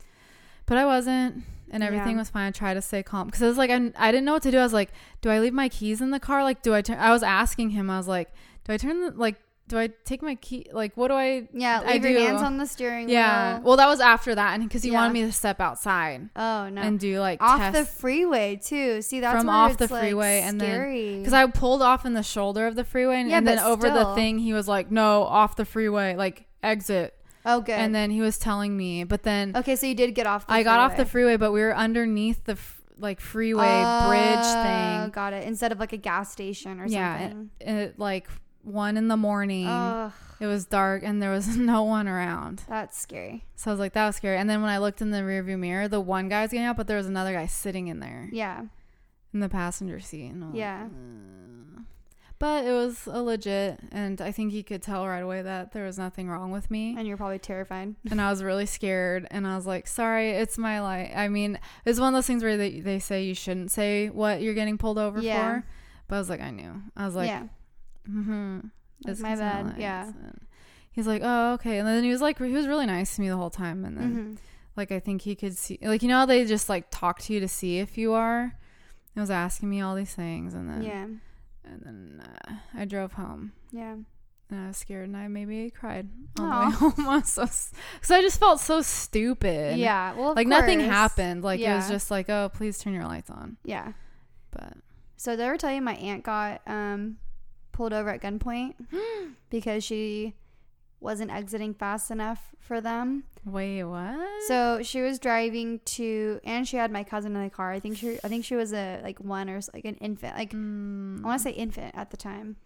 But 0.71 0.77
I 0.77 0.85
wasn't, 0.85 1.43
and 1.69 1.83
everything 1.83 2.11
Yeah. 2.13 2.19
was 2.19 2.29
fine. 2.29 2.47
I 2.47 2.51
tried 2.51 2.75
to 2.75 2.81
stay 2.81 3.03
calm 3.03 3.25
because 3.27 3.43
I 3.43 3.47
was 3.47 3.57
like 3.57 3.69
I, 3.69 3.91
I 3.97 4.09
didn't 4.09 4.23
know 4.23 4.31
what 4.31 4.43
to 4.43 4.51
do. 4.51 4.57
I 4.57 4.63
was 4.63 4.71
like, 4.71 4.91
do 5.21 5.29
I 5.29 5.39
leave 5.39 5.51
my 5.51 5.67
keys 5.67 5.99
in 5.99 6.11
the 6.11 6.19
car? 6.19 6.45
Like, 6.45 6.61
do 6.61 6.73
I 6.73 6.81
turn? 6.81 6.97
I 6.97 7.11
was 7.11 7.23
asking 7.23 7.71
him. 7.71 7.89
I 7.89 7.97
was 7.97 8.07
like, 8.07 8.29
do 8.63 8.71
I 8.71 8.77
turn 8.77 9.01
the 9.01 9.11
like? 9.11 9.35
Do 9.67 9.77
I 9.77 9.87
take 10.05 10.21
my 10.21 10.35
key? 10.35 10.67
Like, 10.71 10.95
what 10.95 11.09
do 11.09 11.15
I? 11.15 11.49
Yeah, 11.51 11.81
I 11.85 11.91
leave 11.95 12.05
your 12.05 12.13
do. 12.13 12.25
hands 12.25 12.41
on 12.41 12.55
the 12.57 12.65
steering 12.65 13.07
wheel. 13.07 13.15
Yeah. 13.15 13.59
Well, 13.59 13.75
that 13.75 13.87
was 13.87 13.99
after 13.99 14.33
that, 14.33 14.53
and 14.57 14.63
because 14.63 14.81
he 14.81 14.91
Yeah. 14.91 15.01
wanted 15.01 15.11
me 15.13 15.21
to 15.23 15.33
step 15.33 15.59
outside 15.59 16.29
Oh 16.37 16.69
no, 16.69 16.81
and 16.81 16.97
do 16.97 17.19
like 17.19 17.41
off 17.43 17.73
the 17.73 17.83
freeway 17.83 18.55
too. 18.55 19.01
See, 19.01 19.19
that's 19.19 19.39
From 19.41 19.49
off 19.49 19.75
the 19.75 19.83
it's, 19.83 19.91
like, 19.91 20.03
freeway 20.03 20.39
and 20.39 20.59
then- 20.61 21.19
because 21.19 21.33
I 21.33 21.45
pulled 21.47 21.81
off 21.81 22.05
in 22.05 22.13
the 22.13 22.23
shoulder 22.23 22.65
of 22.65 22.75
the 22.77 22.85
freeway, 22.85 23.19
and, 23.19 23.29
Yeah, 23.29 23.39
and 23.39 23.45
then 23.47 23.59
over 23.59 23.89
the 23.89 24.15
thing, 24.15 24.39
he 24.39 24.53
was 24.53 24.69
like, 24.69 24.89
"No, 24.89 25.23
off 25.23 25.57
the 25.57 25.65
freeway, 25.65 26.15
like 26.15 26.45
exit." 26.63 27.13
Oh 27.45 27.61
good. 27.61 27.73
And 27.73 27.93
then 27.95 28.11
he 28.11 28.21
was 28.21 28.37
telling 28.37 28.75
me, 28.77 29.03
but 29.03 29.23
then 29.23 29.55
okay, 29.55 29.75
so 29.75 29.85
you 29.87 29.95
did 29.95 30.13
get 30.15 30.27
off. 30.27 30.47
the 30.47 30.53
I 30.53 30.63
got 30.63 30.79
off 30.79 30.97
the 30.97 31.05
freeway. 31.05 31.37
but 31.37 31.51
we 31.51 31.61
were 31.61 31.75
underneath 31.75 32.43
the 32.45 32.53
f- 32.53 32.81
like 32.97 33.19
freeway 33.19 33.63
bridge 33.63 34.37
Oh, 34.41 34.63
thing. 34.63 35.09
Got 35.11 35.33
it. 35.33 35.45
Instead 35.47 35.71
of 35.71 35.79
like 35.79 35.93
a 35.93 35.97
gas 35.97 36.31
station 36.31 36.79
or 36.79 36.85
Yeah, 36.87 37.19
something. 37.29 37.49
It 37.59 37.97
like 37.99 38.29
one 38.63 38.95
in 38.95 39.07
the 39.07 39.17
morning. 39.17 39.65
Oh, 39.67 40.13
It 40.39 40.45
was 40.45 40.65
dark 40.65 41.01
and 41.03 41.19
there 41.19 41.31
was 41.31 41.57
no 41.57 41.81
one 41.83 42.07
around. 42.07 42.61
that's 42.69 42.99
scary. 42.99 43.45
So 43.55 43.71
I 43.71 43.73
was 43.73 43.79
like, 43.79 43.93
that 43.93 44.05
was 44.05 44.15
scary. 44.17 44.37
And 44.37 44.47
then 44.47 44.61
when 44.61 44.69
I 44.69 44.77
looked 44.77 45.01
in 45.01 45.09
the 45.09 45.21
rearview 45.21 45.57
mirror, 45.57 45.87
the 45.87 45.99
one 45.99 46.29
guy 46.29 46.43
was 46.43 46.51
getting 46.51 46.65
out, 46.67 46.77
but 46.77 46.85
there 46.87 46.97
was 46.97 47.07
another 47.07 47.33
guy 47.33 47.47
sitting 47.47 47.87
in 47.87 47.99
there 47.99 48.29
Yeah. 48.31 48.65
in 49.33 49.39
the 49.39 49.49
passenger 49.49 49.99
seat. 49.99 50.27
And 50.27 50.43
I 50.43 50.47
was 50.47 50.53
like, 50.53 50.59
Yeah. 50.59 50.87
But 52.41 52.65
it 52.65 52.71
was 52.73 53.07
a 53.07 53.21
legit, 53.21 53.79
and 53.91 54.19
I 54.19 54.31
think 54.31 54.51
he 54.51 54.63
could 54.63 54.81
tell 54.81 55.07
right 55.07 55.19
away 55.21 55.41
that 55.43 55.71
there 55.73 55.85
was 55.85 55.97
nothing 55.97 56.27
wrong 56.27 56.49
with 56.51 56.69
me. 56.71 56.95
And 56.97 57.07
you're 57.07 57.15
probably 57.15 57.39
terrified. 57.39 57.95
and 58.09 58.19
I 58.19 58.29
was 58.31 58.41
really 58.43 58.65
scared. 58.65 59.27
And 59.31 59.45
I 59.47 59.55
was 59.55 59.65
like, 59.67 59.87
sorry, 59.87 60.31
it's 60.31 60.57
my 60.57 60.81
life. 60.81 61.11
I 61.15 61.27
mean, 61.29 61.59
it's 61.85 61.99
one 61.99 62.13
of 62.13 62.17
those 62.17 62.25
things 62.27 62.43
where 62.43 62.57
they, 62.57 62.79
they 62.79 62.97
say 62.99 63.23
you 63.23 63.35
shouldn't 63.35 63.69
say 63.71 64.09
what 64.09 64.41
you're 64.41 64.55
getting 64.55 64.77
pulled 64.77 64.97
over 64.97 65.21
Yeah. 65.21 65.59
for. 65.59 65.65
But 66.07 66.15
I 66.15 66.19
was 66.19 66.29
like, 66.29 66.41
I 66.41 66.49
knew. 66.51 66.81
I 66.97 67.05
was 67.05 67.15
like, 67.15 67.27
yeah. 67.29 67.43
mm-hmm. 68.09 68.59
Like, 69.05 69.19
my 69.19 69.35
bad, 69.35 69.75
yeah. 69.77 70.11
He's 70.91 71.07
like, 71.07 71.21
oh, 71.23 71.53
okay. 71.53 71.77
And 71.77 71.87
then 71.87 72.03
he 72.03 72.09
was 72.11 72.21
like, 72.21 72.37
he 72.37 72.51
was 72.51 72.67
really 72.67 72.85
nice 72.85 73.15
to 73.15 73.21
me 73.21 73.29
the 73.29 73.37
whole 73.37 73.49
time. 73.49 73.85
And 73.85 73.97
then, 73.97 74.13
hmm 74.13 74.33
like, 74.77 74.89
I 74.91 74.99
think 75.01 75.21
he 75.23 75.35
could 75.35 75.57
see, 75.57 75.77
like, 75.81 76.01
you 76.01 76.07
know, 76.07 76.19
how 76.19 76.25
they 76.25 76.45
just 76.45 76.69
like 76.69 76.85
talk 76.91 77.19
to 77.23 77.33
you 77.33 77.41
to 77.41 77.47
see 77.47 77.79
if 77.79 77.97
you 77.97 78.13
are. 78.13 78.55
He 79.13 79.19
was 79.19 79.29
asking 79.29 79.69
me 79.69 79.81
all 79.81 79.95
these 79.95 80.15
things. 80.15 80.53
And 80.53 80.69
then, 80.69 80.81
Yeah. 80.81 81.07
And 81.71 81.81
then 81.83 82.23
uh, 82.25 82.53
I 82.75 82.85
drove 82.85 83.13
home. 83.13 83.53
Yeah. 83.71 83.95
And 84.49 84.59
I 84.59 84.67
was 84.67 84.77
scared, 84.77 85.07
and 85.07 85.15
I 85.15 85.29
maybe 85.29 85.69
cried 85.69 86.09
on 86.37 86.45
Aw. 86.51 86.59
the 86.59 86.85
way 86.85 86.91
home. 86.95 87.07
I 87.07 87.21
so, 87.21 87.43
because 87.43 88.11
I 88.11 88.21
just 88.21 88.39
felt 88.39 88.59
so 88.59 88.81
stupid. 88.81 89.77
Yeah. 89.77 90.13
Well, 90.13 90.33
like 90.35 90.47
nothing 90.47 90.81
happened. 90.81 91.43
Like 91.43 91.59
it 91.59 91.73
was 91.73 91.87
just 91.89 92.11
like, 92.11 92.29
oh, 92.29 92.49
please 92.53 92.77
turn 92.79 92.93
your 92.93 93.05
lights 93.05 93.29
on. 93.29 93.57
Yeah. 93.63 93.93
But 94.51 94.73
So 95.15 95.31
did 95.31 95.41
I 95.41 95.47
ever 95.47 95.57
tell 95.57 95.71
you 95.71 95.81
my 95.81 95.95
aunt 95.95 96.23
got 96.23 96.61
um 96.67 97.17
pulled 97.71 97.93
over 97.93 98.09
at 98.09 98.21
gunpoint 98.21 98.73
because 99.49 99.83
she 99.83 100.35
wasn't 100.99 101.31
exiting 101.31 101.73
fast 101.73 102.11
enough 102.11 102.49
for 102.59 102.81
them. 102.81 103.23
Wait, 103.45 103.83
what? 103.83 104.19
So 104.47 104.81
she 104.83 105.01
was 105.01 105.19
driving 105.19 105.79
to, 105.85 106.39
and 106.43 106.67
she 106.67 106.77
had 106.77 106.91
my 106.91 107.03
cousin 107.03 107.35
in 107.35 107.43
the 107.43 107.49
car. 107.49 107.71
I 107.71 107.79
think 107.79 107.97
she, 107.97 108.19
I 108.23 108.27
think 108.27 108.45
she 108.45 108.55
was 108.55 108.73
a 108.73 109.01
like 109.03 109.19
one 109.19 109.49
or 109.49 109.59
like 109.73 109.85
an 109.85 109.95
infant. 109.95 110.35
Like 110.37 110.53
Mm, 110.53 111.23
I 111.23 111.27
want 111.27 111.39
to 111.39 111.43
say 111.43 111.51
infant 111.51 111.95
at 111.95 112.11
the 112.11 112.17
time, 112.17 112.57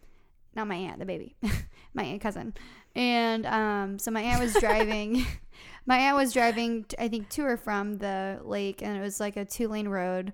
not 0.56 0.68
my 0.68 0.76
aunt, 0.76 1.00
the 1.00 1.06
baby, 1.06 1.36
my 1.94 2.04
aunt 2.04 2.22
cousin. 2.22 2.54
And 2.96 3.46
um, 3.46 4.00
so 4.00 4.12
my 4.12 4.22
aunt 4.22 4.42
was 4.42 4.54
driving. 4.60 5.26
my 5.86 5.98
aunt 5.98 6.18
was 6.18 6.34
driving, 6.34 6.86
I 7.00 7.08
think, 7.08 7.30
to 7.30 7.46
or 7.46 7.58
from 7.58 7.98
the 7.98 8.40
lake, 8.44 8.82
and 8.82 8.98
it 8.98 9.02
was 9.02 9.20
like 9.20 9.38
a 9.38 9.46
two 9.46 9.68
lane 9.68 9.88
road, 9.88 10.34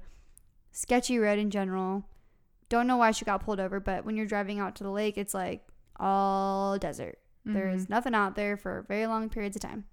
sketchy 0.71 1.17
road 1.17 1.39
in 1.39 1.49
general. 1.49 2.05
Don't 2.69 2.87
know 2.87 2.97
why 2.97 3.11
she 3.11 3.25
got 3.25 3.43
pulled 3.43 3.59
over, 3.59 3.79
but 3.79 4.05
when 4.05 4.15
you're 4.15 4.25
driving 4.25 4.59
out 4.59 4.75
to 4.77 4.83
the 4.83 4.91
lake, 4.91 5.17
it's 5.17 5.33
like 5.33 5.67
all 5.97 6.77
desert. 6.77 7.19
There's 7.43 7.87
mhm. 7.87 7.89
nothing 7.89 8.15
out 8.15 8.35
there 8.35 8.55
for 8.55 8.85
very 8.87 9.07
long 9.07 9.29
periods 9.29 9.55
of 9.55 9.63
time. 9.63 9.85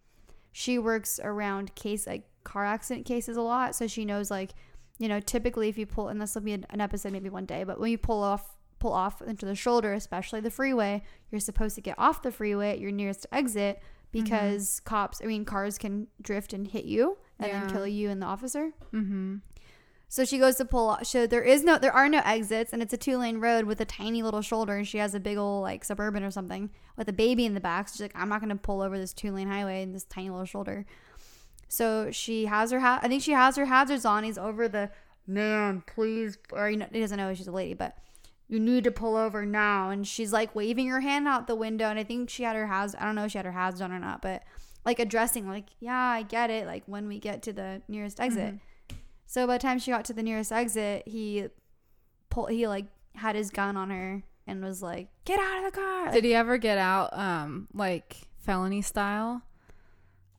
She 0.53 0.79
works 0.79 1.21
around 1.23 1.75
case 1.75 2.07
like 2.07 2.25
car 2.45 2.65
accident 2.65 3.07
cases 3.07 3.37
a 3.37 3.43
lot, 3.43 3.75
so 3.75 3.87
she 3.87 4.05
knows 4.05 4.31
like, 4.31 4.55
you 4.99 5.09
know, 5.09 5.21
typically 5.21 5.69
if 5.69 5.79
you 5.79 5.87
pull, 5.87 6.09
and 6.09 6.21
this 6.21 6.35
will 6.35 6.43
be 6.43 6.53
an, 6.53 6.67
episode 6.81 7.13
maybe 7.13 7.29
one 7.31 7.45
day, 7.47 7.65
but 7.65 7.79
when 7.81 7.91
you 7.91 7.99
pull 7.99 8.23
off 8.23 8.57
pull 8.81 8.93
off 8.93 9.21
into 9.23 9.45
the 9.45 9.57
shoulder, 9.57 9.93
especially 9.93 10.39
the 10.41 10.51
freeway, 10.53 11.03
you're 11.33 11.41
supposed 11.41 11.75
to 11.75 11.81
get 11.81 11.97
off 11.99 12.23
the 12.23 12.31
freeway 12.31 12.71
at 12.71 12.79
your 12.79 12.93
nearest 12.93 13.27
exit 13.33 13.81
because 14.13 14.81
cops, 14.81 15.21
I 15.23 15.27
mean 15.27 15.45
cars 15.45 15.79
can 15.79 16.07
drift 16.23 16.53
and 16.53 16.67
hit 16.67 16.85
you 16.85 17.19
and 17.41 17.49
Yeah. 17.49 17.61
then 17.65 17.71
kill 17.73 17.87
you 17.87 18.09
and 18.09 18.23
the 18.23 18.27
officer. 18.27 18.71
Mhm. 18.93 19.41
So 20.11 20.25
she 20.25 20.39
goes 20.39 20.57
to 20.57 20.65
pull 20.65 20.89
off. 20.89 21.07
So 21.07 21.27
there 21.27 21.43
is 21.43 21.63
no, 21.63 21.79
there 21.79 21.93
are 21.93 22.09
no 22.09 22.23
exits, 22.25 22.73
and 22.73 22.83
it's 22.83 22.95
a 22.95 22.97
two 22.97 23.19
lane 23.19 23.39
road 23.39 23.67
with 23.67 23.81
a 23.81 23.85
tiny 23.85 24.23
little 24.23 24.41
shoulder. 24.41 24.77
And 24.77 24.89
she 24.89 24.99
has 24.99 25.15
a 25.15 25.21
big 25.21 25.37
old 25.37 25.63
like 25.63 25.85
suburban 25.85 26.25
or 26.25 26.31
something 26.31 26.71
with 26.97 27.09
a 27.09 27.13
baby 27.13 27.45
in 27.45 27.55
the 27.55 27.61
back. 27.61 27.89
So 27.89 27.95
she's 27.95 28.01
like, 28.03 28.13
I'm 28.15 28.29
not 28.29 28.41
gonna 28.41 28.57
pull 28.57 28.81
over 28.81 28.99
this 28.99 29.13
two 29.13 29.33
lane 29.33 29.49
highway 29.49 29.83
in 29.83 29.93
this 29.93 30.05
tiny 30.05 30.31
little 30.31 30.47
shoulder. 30.47 30.87
So 31.69 32.11
she 32.11 32.47
has 32.47 32.71
her, 32.71 32.81
ha- 32.81 33.01
I 33.03 33.09
think 33.09 33.23
she 33.23 33.33
has 33.33 33.57
her 33.57 33.67
hazards 33.67 34.07
on. 34.07 34.25
He's 34.25 34.39
over 34.39 34.67
the 34.69 34.91
man, 35.27 35.83
please, 35.87 36.39
or 36.53 36.71
know, 36.71 36.87
he 36.91 37.01
doesn't 37.01 37.19
know 37.19 37.35
she's 37.35 37.47
a 37.47 37.53
lady, 37.53 37.75
but 37.75 37.95
you 38.49 38.59
need 38.59 38.85
to 38.85 38.91
pull 38.91 39.15
over 39.15 39.45
now. 39.45 39.91
And 39.91 40.07
she's 40.07 40.33
like 40.33 40.55
waving 40.55 40.89
her 40.89 41.01
hand 41.01 41.29
out 41.29 41.47
the 41.47 41.55
window, 41.55 41.91
and 41.91 41.99
I 41.99 42.05
think 42.05 42.31
she 42.31 42.45
had 42.45 42.57
her 42.57 42.67
hazard. 42.67 42.99
I 42.99 43.05
don't 43.05 43.15
know 43.15 43.27
if 43.27 43.33
she 43.33 43.39
had 43.39 43.45
her 43.45 43.53
hazards 43.53 43.83
on 43.83 43.93
or 43.93 43.99
not, 43.99 44.23
but 44.23 44.43
like 44.87 44.99
addressing, 44.99 45.47
like, 45.47 45.67
yeah, 45.81 45.95
I 45.95 46.23
get 46.23 46.49
it. 46.49 46.67
Like 46.67 46.85
when 46.87 47.09
we 47.09 47.19
get 47.19 47.43
to 47.43 47.53
the 47.53 47.83
nearest 47.89 48.21
exit. 48.21 48.55
Mm-hmm. 48.55 48.57
So 49.31 49.47
by 49.47 49.59
the 49.59 49.63
time 49.63 49.79
she 49.79 49.91
got 49.91 50.05
to 50.07 50.15
the 50.15 50.23
nearest 50.23 50.51
exit, 50.51 51.07
he 51.07 51.47
pull 52.31 52.47
he 52.47 52.67
like 52.67 52.87
had 53.15 53.37
his 53.37 53.51
gun 53.51 53.77
on 53.77 53.91
her 53.91 54.23
and 54.47 54.65
was 54.65 54.83
like, 54.83 55.09
"Get 55.27 55.39
out 55.39 55.59
of 55.59 55.65
the 55.73 55.79
car!" 55.79 56.11
Did 56.13 56.25
he 56.25 56.35
ever 56.35 56.57
get 56.57 56.79
out, 56.79 57.17
um, 57.17 57.69
like 57.75 58.17
felony 58.39 58.81
style? 58.83 59.43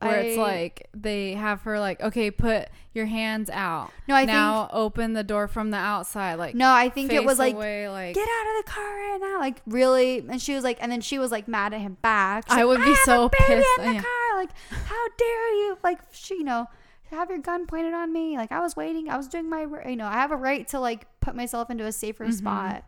Where 0.02 0.18
it's 0.20 0.36
like 0.38 0.88
they 0.96 1.34
have 1.34 1.60
her 1.62 1.78
like, 1.78 2.00
okay, 2.00 2.30
put 2.30 2.68
your 2.94 3.04
hands 3.06 3.48
out. 3.50 3.90
no, 4.08 4.14
I 4.16 4.24
now 4.24 4.68
open 4.72 5.12
the 5.12 5.22
door 5.22 5.46
from 5.46 5.70
the 5.70 5.76
outside. 5.76 6.34
Like 6.36 6.54
no, 6.56 6.72
I 6.72 6.88
think 6.88 7.12
it 7.12 7.22
was 7.22 7.38
like, 7.38 7.54
away, 7.54 7.88
like 7.88 8.14
"Get 8.16 8.26
out 8.26 8.58
of 8.58 8.64
the 8.64 8.70
car 8.72 8.82
right 8.84 9.18
now!" 9.20 9.38
Like 9.38 9.60
really, 9.66 10.18
and 10.28 10.40
she 10.42 10.54
was 10.54 10.64
like, 10.64 10.78
and 10.80 10.90
then 10.90 11.00
she 11.02 11.18
was 11.18 11.30
like 11.30 11.46
mad 11.46 11.74
at 11.74 11.80
him 11.82 11.96
back. 12.02 12.44
She's 12.48 12.58
I 12.58 12.62
like, 12.64 12.78
would 12.78 12.84
be 12.84 12.90
have 12.94 12.96
so 13.04 13.28
pissed. 13.28 13.68
in 13.78 13.84
the 13.86 13.92
Yeah. 13.92 14.00
car. 14.02 14.36
Like, 14.36 14.50
how 14.70 15.08
dare 15.18 15.54
you? 15.54 15.78
Like, 15.84 16.00
she, 16.12 16.34
you 16.36 16.44
know, 16.44 16.66
have 17.16 17.30
your 17.30 17.38
gun 17.38 17.66
pointed 17.66 17.94
on 17.94 18.12
me. 18.12 18.36
Like, 18.36 18.52
I 18.52 18.60
was 18.60 18.76
waiting. 18.76 19.08
I 19.08 19.16
was 19.16 19.28
doing 19.28 19.48
my, 19.48 19.66
you 19.88 19.96
know, 19.96 20.06
I 20.06 20.12
have 20.14 20.30
a 20.32 20.36
right 20.36 20.66
to 20.68 20.80
like 20.80 21.06
put 21.20 21.34
myself 21.34 21.70
into 21.70 21.84
a 21.86 21.92
safer 21.92 22.26
Mhm. 22.26 22.34
spot. 22.34 22.84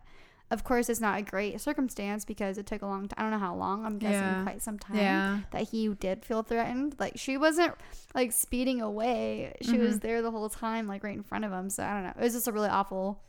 Of 0.51 0.63
course, 0.63 0.87
it's 0.87 0.99
not 0.99 1.17
a 1.17 1.21
great 1.23 1.59
circumstance 1.61 2.25
because 2.25 2.57
it 2.59 2.65
took 2.67 2.81
a 2.83 2.85
long 2.85 3.07
time. 3.07 3.15
I 3.17 3.21
don't 3.23 3.31
know 3.31 3.39
how 3.45 3.55
long. 3.55 3.85
I'm 3.85 3.97
guessing 3.97 4.21
Yeah. 4.21 4.43
quite 4.43 4.61
some 4.61 4.77
time. 4.77 4.97
yeah. 4.97 5.39
that 5.51 5.69
he 5.69 5.87
did 5.89 6.23
feel 6.25 6.43
threatened. 6.43 6.95
Like 6.99 7.13
she 7.17 7.37
wasn't 7.37 7.73
like 8.13 8.31
speeding 8.31 8.79
away. 8.81 9.55
She 9.61 9.77
was 9.79 9.97
Mhm. 9.97 10.01
there 10.01 10.21
the 10.21 10.29
whole 10.31 10.49
time, 10.49 10.85
like 10.87 11.03
right 11.03 11.15
in 11.15 11.23
front 11.23 11.43
of 11.45 11.51
him. 11.51 11.69
So 11.71 11.83
I 11.83 11.93
don't 11.93 12.03
know. 12.03 12.13
It 12.17 12.23
was 12.23 12.33
just 12.33 12.47
a 12.47 12.51
really 12.51 12.69
awful 12.69 13.23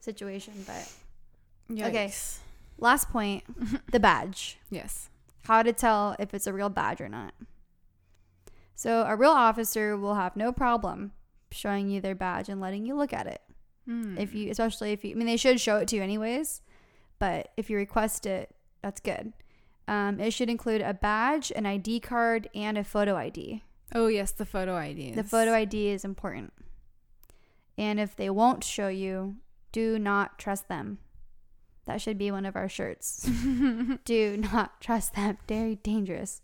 situation. 0.00 0.54
But 0.66 0.92
Okay. 1.70 2.12
Last 2.78 3.10
point, 3.10 3.42
the 3.90 3.98
badge. 3.98 4.58
Yes. 4.70 5.10
How 5.46 5.62
to 5.64 5.72
tell 5.72 6.14
if 6.20 6.32
it's 6.32 6.46
a 6.46 6.52
real 6.52 6.68
badge 6.68 7.00
or 7.00 7.08
not. 7.08 7.34
So 8.78 9.04
a 9.08 9.16
real 9.16 9.32
officer 9.32 9.96
will 9.96 10.14
have 10.14 10.36
no 10.36 10.52
problem 10.52 11.10
showing 11.50 11.88
you 11.88 12.00
their 12.00 12.14
badge 12.14 12.48
and 12.48 12.60
letting 12.60 12.86
you 12.86 12.94
look 12.94 13.12
at 13.12 13.26
it. 13.26 13.42
Mm. 13.88 14.16
If 14.16 14.36
you 14.36 14.52
especially 14.52 14.92
if 14.92 15.04
you 15.04 15.10
I 15.10 15.14
mean 15.14 15.26
they 15.26 15.36
should 15.36 15.60
show 15.60 15.78
it 15.78 15.88
to 15.88 15.96
you 15.96 16.02
anyways, 16.02 16.62
but 17.18 17.50
if 17.56 17.68
you 17.68 17.76
request 17.76 18.24
it, 18.24 18.54
that's 18.80 19.00
good. 19.00 19.32
Um, 19.88 20.20
it 20.20 20.32
should 20.32 20.48
include 20.48 20.80
a 20.80 20.94
badge, 20.94 21.50
an 21.56 21.66
ID 21.66 21.98
card, 21.98 22.48
and 22.54 22.78
a 22.78 22.84
photo 22.84 23.16
ID. 23.16 23.64
oh 23.96 24.06
yes, 24.06 24.30
the 24.30 24.46
photo 24.46 24.76
ID. 24.76 25.10
The 25.10 25.24
photo 25.24 25.54
ID 25.54 25.88
is 25.88 26.04
important. 26.04 26.52
And 27.76 27.98
if 27.98 28.14
they 28.14 28.30
won't 28.30 28.62
show 28.62 28.86
you, 28.86 29.38
do 29.72 29.98
not 29.98 30.38
trust 30.38 30.68
them. 30.68 30.98
That 31.86 32.00
should 32.00 32.16
be 32.16 32.30
one 32.30 32.46
of 32.46 32.54
our 32.54 32.68
shirts. 32.68 33.28
do 34.04 34.36
not 34.36 34.80
trust 34.80 35.16
them. 35.16 35.38
Very 35.48 35.74
dangerous. 35.74 36.42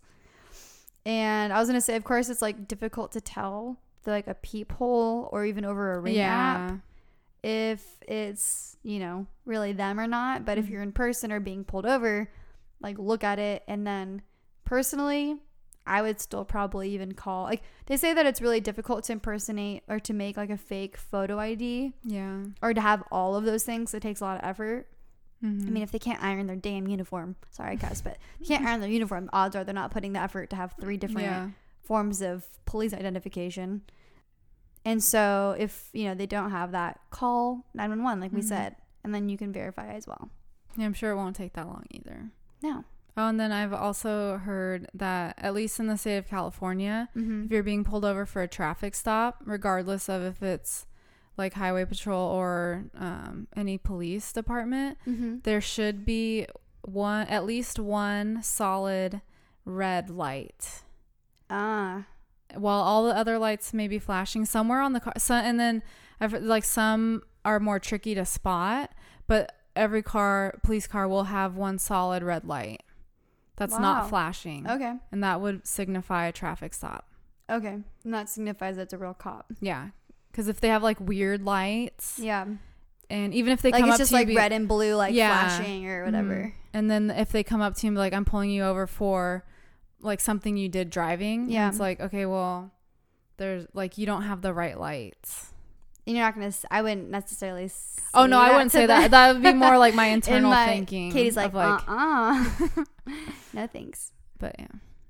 And 1.05 1.53
I 1.53 1.59
was 1.59 1.67
gonna 1.69 1.81
say, 1.81 1.95
of 1.95 2.03
course, 2.03 2.29
it's 2.29 2.41
like 2.41 2.67
difficult 2.67 3.11
to 3.13 3.21
tell 3.21 3.77
through 4.03 4.13
like 4.13 4.27
a 4.27 4.33
peephole 4.35 5.29
or 5.31 5.45
even 5.45 5.65
over 5.65 5.93
a 5.93 5.99
ring 5.99 6.15
app 6.19 6.79
if 7.43 7.97
it's, 8.07 8.75
you 8.83 8.99
know, 8.99 9.27
really 9.45 9.71
them 9.73 9.99
or 9.99 10.07
not. 10.07 10.45
But 10.45 10.57
if 10.57 10.65
Mhm. 10.65 10.69
you're 10.69 10.81
in 10.81 10.91
person 10.91 11.31
or 11.31 11.39
being 11.39 11.63
pulled 11.63 11.85
over, 11.85 12.29
like 12.81 12.97
look 12.97 13.23
at 13.23 13.37
it 13.39 13.63
and 13.67 13.85
then 13.85 14.21
personally, 14.63 15.41
I 15.87 16.01
would 16.01 16.19
still 16.19 16.43
probably 16.45 16.89
even 16.89 17.11
call. 17.13 17.43
Like 17.43 17.61
they 17.85 17.97
say 17.97 18.13
that 18.15 18.25
it's 18.25 18.41
really 18.41 18.59
difficult 18.59 19.03
to 19.05 19.13
impersonate 19.13 19.83
or 19.87 19.99
to 19.99 20.13
make 20.13 20.35
like 20.37 20.49
a 20.49 20.57
fake 20.57 20.97
photo 20.97 21.37
ID 21.37 21.93
Yeah. 22.03 22.45
or 22.63 22.73
to 22.73 22.81
have 22.81 23.03
all 23.11 23.35
of 23.35 23.43
those 23.43 23.63
things. 23.63 23.93
It 23.93 24.01
takes 24.01 24.21
a 24.21 24.23
lot 24.23 24.37
of 24.43 24.43
effort. 24.49 24.87
Mhm. 25.43 25.67
I 25.67 25.69
mean, 25.69 25.83
if 25.83 25.91
they 25.91 25.99
can't 25.99 26.23
iron 26.23 26.47
their 26.47 26.55
damn 26.55 26.87
uniform, 26.87 27.35
sorry 27.51 27.75
guys, 27.75 28.01
but 28.01 28.17
they 28.39 28.45
can't 28.45 28.65
iron 28.67 28.81
their 28.81 28.89
uniform, 28.89 29.29
odds 29.33 29.55
are 29.55 29.63
they're 29.63 29.73
not 29.75 29.91
putting 29.91 30.13
the 30.13 30.19
effort 30.19 30.49
to 30.51 30.55
have 30.55 30.73
three 30.79 30.97
different 30.97 31.27
yeah. 31.27 31.49
forms 31.83 32.21
of 32.21 32.45
police 32.65 32.93
identification. 32.93 33.81
And 34.83 35.03
so 35.03 35.55
if, 35.57 35.89
you 35.93 36.05
know, 36.05 36.13
they 36.15 36.27
don't 36.27 36.51
have 36.51 36.71
that, 36.71 36.99
call 37.09 37.65
911 37.73 38.21
like 38.21 38.31
we 38.31 38.41
Mhm. 38.41 38.43
said, 38.47 38.75
and 39.03 39.13
then 39.13 39.29
you 39.29 39.37
can 39.37 39.51
verify 39.51 39.93
as 39.93 40.07
well. 40.07 40.29
Yeah, 40.77 40.85
I'm 40.85 40.93
sure 40.93 41.11
it 41.11 41.15
won't 41.15 41.35
take 41.35 41.53
that 41.53 41.67
long 41.67 41.85
either. 41.89 42.29
No. 42.61 42.83
Oh, 43.17 43.27
and 43.29 43.39
then 43.39 43.51
I've 43.51 43.71
also 43.73 44.37
heard 44.37 44.89
that 44.93 45.35
at 45.37 45.53
least 45.53 45.79
in 45.79 45.87
the 45.87 45.97
state 45.97 46.17
of 46.17 46.27
California, 46.27 47.09
Mhm. 47.15 47.45
if 47.45 47.51
you're 47.51 47.63
being 47.63 47.83
pulled 47.85 48.03
over 48.05 48.25
for 48.25 48.41
a 48.41 48.47
traffic 48.47 48.93
stop, 48.93 49.41
regardless 49.45 50.09
of 50.09 50.21
if 50.21 50.43
it's 50.43 50.85
like 51.37 51.53
highway 51.53 51.85
patrol 51.85 52.29
or 52.31 52.85
um, 52.97 53.47
any 53.55 53.77
police 53.77 54.31
department, 54.31 54.97
Mhm. 55.07 55.43
there 55.43 55.61
should 55.61 56.05
be 56.05 56.47
one 56.81 57.27
at 57.27 57.45
least 57.45 57.79
one 57.79 58.41
solid 58.43 59.21
red 59.65 60.09
light. 60.09 60.83
Ah. 61.49 62.05
While 62.55 62.81
all 62.81 63.05
the 63.05 63.15
other 63.15 63.37
lights 63.37 63.73
may 63.73 63.87
be 63.87 63.99
flashing 63.99 64.45
somewhere 64.45 64.81
on 64.81 64.93
the 64.93 64.99
car, 64.99 65.13
so, 65.17 65.35
and 65.35 65.59
then 65.59 65.83
I've 66.21 66.33
like 66.41 66.63
some 66.63 67.23
are 67.43 67.59
more 67.59 67.79
tricky 67.79 68.15
to 68.15 68.25
spot, 68.25 68.91
but 69.27 69.51
every 69.75 70.01
car, 70.01 70.57
police 70.63 70.87
car, 70.87 71.07
will 71.07 71.25
have 71.25 71.55
one 71.57 71.77
solid 71.79 72.23
red 72.23 72.45
light 72.45 72.81
that's 73.57 73.73
Wow. 73.73 73.79
not 73.79 74.09
flashing, 74.09 74.69
Okay. 74.69 74.93
and 75.11 75.23
that 75.23 75.41
would 75.41 75.67
signify 75.67 76.25
a 76.25 76.31
traffic 76.31 76.73
stop. 76.73 77.09
Okay. 77.49 77.83
And 78.03 78.13
that 78.13 78.29
signifies 78.29 78.77
it's 78.77 78.93
a 78.93 78.97
real 78.97 79.13
cop. 79.13 79.51
Yeah, 79.59 79.89
because 80.35 80.49
if 80.49 80.59
they 80.59 80.67
have 80.67 80.83
like 80.83 80.99
weird 80.99 81.43
lights, 81.43 82.19
Yeah. 82.19 82.45
and 83.09 83.33
even 83.33 83.53
if 83.53 83.61
they 83.61 83.71
like 83.71 83.79
come 83.79 83.89
it's 83.89 83.95
up 83.95 83.99
just 83.99 84.09
to 84.11 84.15
you 84.15 84.19
like 84.19 84.27
be- 84.27 84.35
red 84.35 84.51
and 84.51 84.67
blue 84.67 84.95
like 84.95 85.13
Yeah. 85.13 85.29
flashing 85.29 85.87
or 85.87 86.03
whatever. 86.03 86.35
Mhm. 86.35 86.53
And 86.73 86.91
then 86.91 87.09
if 87.09 87.31
they 87.31 87.41
come 87.41 87.61
up 87.61 87.75
to 87.75 87.85
you 87.85 87.89
and 87.91 87.95
be 87.95 87.99
like, 87.99 88.11
I'm 88.13 88.25
pulling 88.25 88.49
you 88.49 88.63
over 88.63 88.85
for 88.85 89.45
like 90.01 90.19
something 90.19 90.57
you 90.57 90.67
did 90.67 90.89
driving. 90.89 91.49
Yeah. 91.49 91.69
It's 91.69 91.79
like, 91.79 92.01
okay, 92.01 92.25
well, 92.25 92.71
there's 93.37 93.65
like, 93.73 93.97
you 93.97 94.05
don't 94.05 94.23
have 94.23 94.41
the 94.41 94.53
right 94.53 94.77
lights. 94.77 95.53
And 96.05 96.15
you're 96.17 96.25
not 96.25 96.33
gonna. 96.35 96.47
s- 96.47 96.65
I 96.69 96.81
wouldn't 96.81 97.09
necessarily. 97.09 97.71
Oh, 98.13 98.25
no, 98.27 98.37
I 98.39 98.51
wouldn't 98.51 98.71
say 98.73 98.85
that. 98.85 99.11
That 99.11 99.33
would 99.33 99.41
be 99.43 99.53
more 99.53 99.77
like 99.77 99.95
my 99.95 100.05
In 100.07 100.15
internal 100.15 100.51
my- 100.51 100.67
thinking. 100.67 101.11
Katie's 101.11 101.37
of, 101.37 101.53
like, 101.53 101.81
uh 101.87 101.91
uh 101.91 102.45
no 103.53 103.67
thanks. 103.67 104.11
but 104.37 104.55
yeah. 104.59 104.67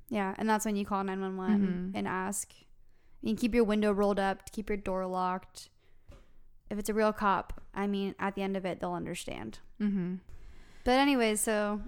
Yeah, 0.10 0.36
and 0.38 0.48
that's 0.48 0.66
when 0.66 0.76
you 0.76 0.86
call 0.86 1.04
911 1.04 1.92
Mhm. 1.94 1.98
and 1.98 2.08
ask. 2.08 2.54
You 3.26 3.32
can 3.32 3.38
keep 3.38 3.56
your 3.56 3.64
window 3.64 3.92
rolled 3.92 4.20
up, 4.20 4.52
keep 4.52 4.70
your 4.70 4.78
door 4.78 5.06
locked. 5.08 5.70
If 6.70 6.78
it's 6.78 6.90
a 6.90 6.94
real 6.94 7.12
cop, 7.12 7.60
I 7.74 7.88
mean, 7.88 8.14
at 8.20 8.36
the 8.36 8.44
end 8.44 8.56
of 8.56 8.66
it, 8.66 8.80
they'll 8.80 8.94
understand. 8.94 9.58
Mm-hmm. 9.82 10.16
But 10.84 10.92
anyway, 10.92 11.36
so 11.36 11.82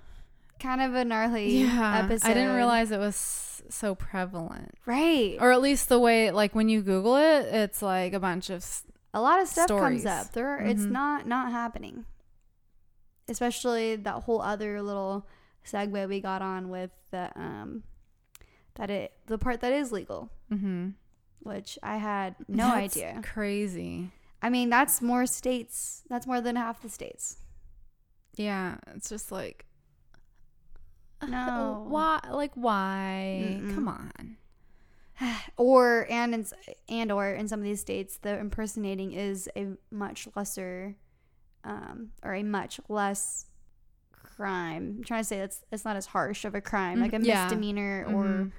kind 0.59 0.81
of 0.81 0.95
a 0.95 1.05
gnarly 1.05 1.59
Yeah. 1.59 1.99
episode. 2.03 2.27
I 2.27 2.33
didn't 2.33 2.55
realize 2.55 2.89
it 2.89 2.97
was 2.97 3.61
so 3.69 3.93
prevalent. 3.93 4.73
Right. 4.87 5.37
Or 5.39 5.51
at 5.51 5.61
least 5.61 5.89
the 5.89 5.99
way, 5.99 6.31
like, 6.31 6.55
when 6.55 6.69
you 6.69 6.81
Google 6.81 7.17
it, 7.17 7.45
it's 7.53 7.83
like 7.83 8.13
a 8.13 8.19
bunch 8.19 8.49
of. 8.49 8.65
a 9.13 9.21
lot 9.21 9.39
of 9.39 9.47
stuff 9.47 9.65
stories. 9.67 10.03
comes 10.03 10.05
up. 10.07 10.33
There, 10.33 10.47
are, 10.49 10.61
it's 10.61 10.81
Mhm. 10.83 10.91
not 10.91 11.27
not 11.27 11.51
happening. 11.51 12.05
Especially 13.29 13.95
that 13.97 14.23
whole 14.23 14.41
other 14.41 14.81
little 14.81 15.27
segue 15.65 16.07
we 16.07 16.21
got 16.21 16.41
on 16.41 16.69
with 16.69 16.91
the 17.11 17.29
um 17.39 17.83
that 18.75 18.89
it 18.89 19.13
the 19.27 19.37
part 19.37 19.59
that 19.61 19.73
is 19.73 19.91
legal, 19.91 20.29
Mm-hmm. 20.51 20.89
Which 21.39 21.77
I 21.83 21.97
had 21.97 22.35
no 22.47 22.67
That's 22.69 22.95
idea. 22.97 23.21
Crazy. 23.23 24.11
I 24.41 24.49
mean, 24.49 24.69
that's 24.69 25.01
more 25.01 25.25
states. 25.25 26.03
That's 26.09 26.27
more 26.27 26.41
than 26.41 26.55
half 26.55 26.81
the 26.81 26.89
states. 26.89 27.37
Yeah. 28.35 28.77
It's 28.95 29.09
just 29.09 29.31
like. 29.31 29.65
No. 31.27 31.85
Why? 31.87 32.19
Like, 32.31 32.51
why? 32.53 33.57
Mm-mm. 33.59 33.73
Come 33.73 33.87
on. 33.87 34.37
Or 35.57 36.05
and 36.11 36.35
in, 36.35 36.45
and 36.89 37.11
or 37.11 37.27
in 37.31 37.47
some 37.47 37.59
of 37.59 37.63
these 37.65 37.81
states, 37.81 38.17
the 38.17 38.37
impersonating 38.37 39.13
is 39.13 39.49
a 39.55 39.69
much 39.89 40.27
lesser, 40.35 40.95
um, 41.63 42.11
or 42.23 42.35
a 42.35 42.43
much 42.43 42.79
less 42.87 43.47
crime. 44.11 44.97
I'm 44.99 45.03
trying 45.03 45.21
to 45.21 45.23
say 45.25 45.39
it's 45.39 45.63
it's 45.71 45.83
not 45.83 45.95
as 45.95 46.05
harsh 46.05 46.45
of 46.45 46.53
a 46.53 46.61
crime, 46.61 46.99
like 46.99 47.13
a 47.13 47.19
yeah. 47.19 47.45
misdemeanor, 47.45 48.05
or 48.09 48.23
Mhm. 48.25 48.51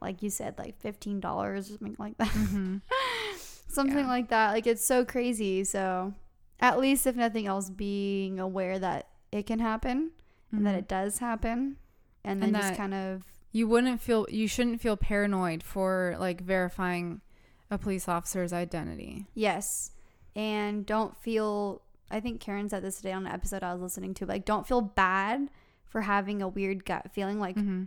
Like 0.00 0.22
you 0.22 0.30
said, 0.30 0.58
like 0.58 0.78
fifteen 0.80 1.20
dollars 1.20 1.68
or 1.70 1.74
something 1.78 1.96
like 1.98 2.16
that. 2.18 2.28
Mhm. 2.28 2.80
something 3.68 3.98
Yeah. 3.98 4.06
like 4.08 4.28
that. 4.30 4.52
Like 4.52 4.66
it's 4.66 4.84
so 4.84 5.04
crazy. 5.04 5.64
So 5.64 6.14
at 6.60 6.78
least 6.78 7.06
if 7.06 7.16
nothing 7.16 7.46
else, 7.46 7.70
being 7.70 8.40
aware 8.40 8.78
that 8.78 9.08
it 9.32 9.46
can 9.46 9.58
happen 9.58 10.10
and 10.52 10.66
that 10.66 10.74
Mhm. 10.74 10.78
it 10.78 10.88
does 10.88 11.18
happen, 11.18 11.76
and 12.24 12.42
then 12.42 12.54
And 12.54 12.62
just 12.64 12.74
kind 12.76 12.94
of 12.94 13.22
you 13.52 13.66
wouldn't 13.68 14.00
feel 14.00 14.26
you 14.30 14.46
shouldn't 14.48 14.80
feel 14.80 14.96
paranoid 14.96 15.62
for 15.62 16.16
like 16.18 16.40
verifying 16.42 17.20
a 17.70 17.78
police 17.78 18.08
officer's 18.08 18.52
identity. 18.52 19.26
Yes. 19.34 19.90
And 20.36 20.86
don't 20.86 21.16
feel 21.18 21.82
I 22.10 22.20
think 22.20 22.40
Karen 22.40 22.70
said 22.70 22.82
this 22.82 22.96
today 22.96 23.12
on 23.12 23.26
an 23.26 23.32
episode 23.32 23.62
I 23.62 23.72
was 23.74 23.82
listening 23.82 24.14
to, 24.14 24.26
like 24.26 24.44
don't 24.46 24.66
feel 24.66 24.80
bad 24.80 25.50
for 25.86 26.02
having 26.02 26.40
a 26.40 26.48
weird 26.48 26.84
gut 26.86 27.10
feeling. 27.12 27.38
Like 27.38 27.56
Mm-hmm. 27.56 27.84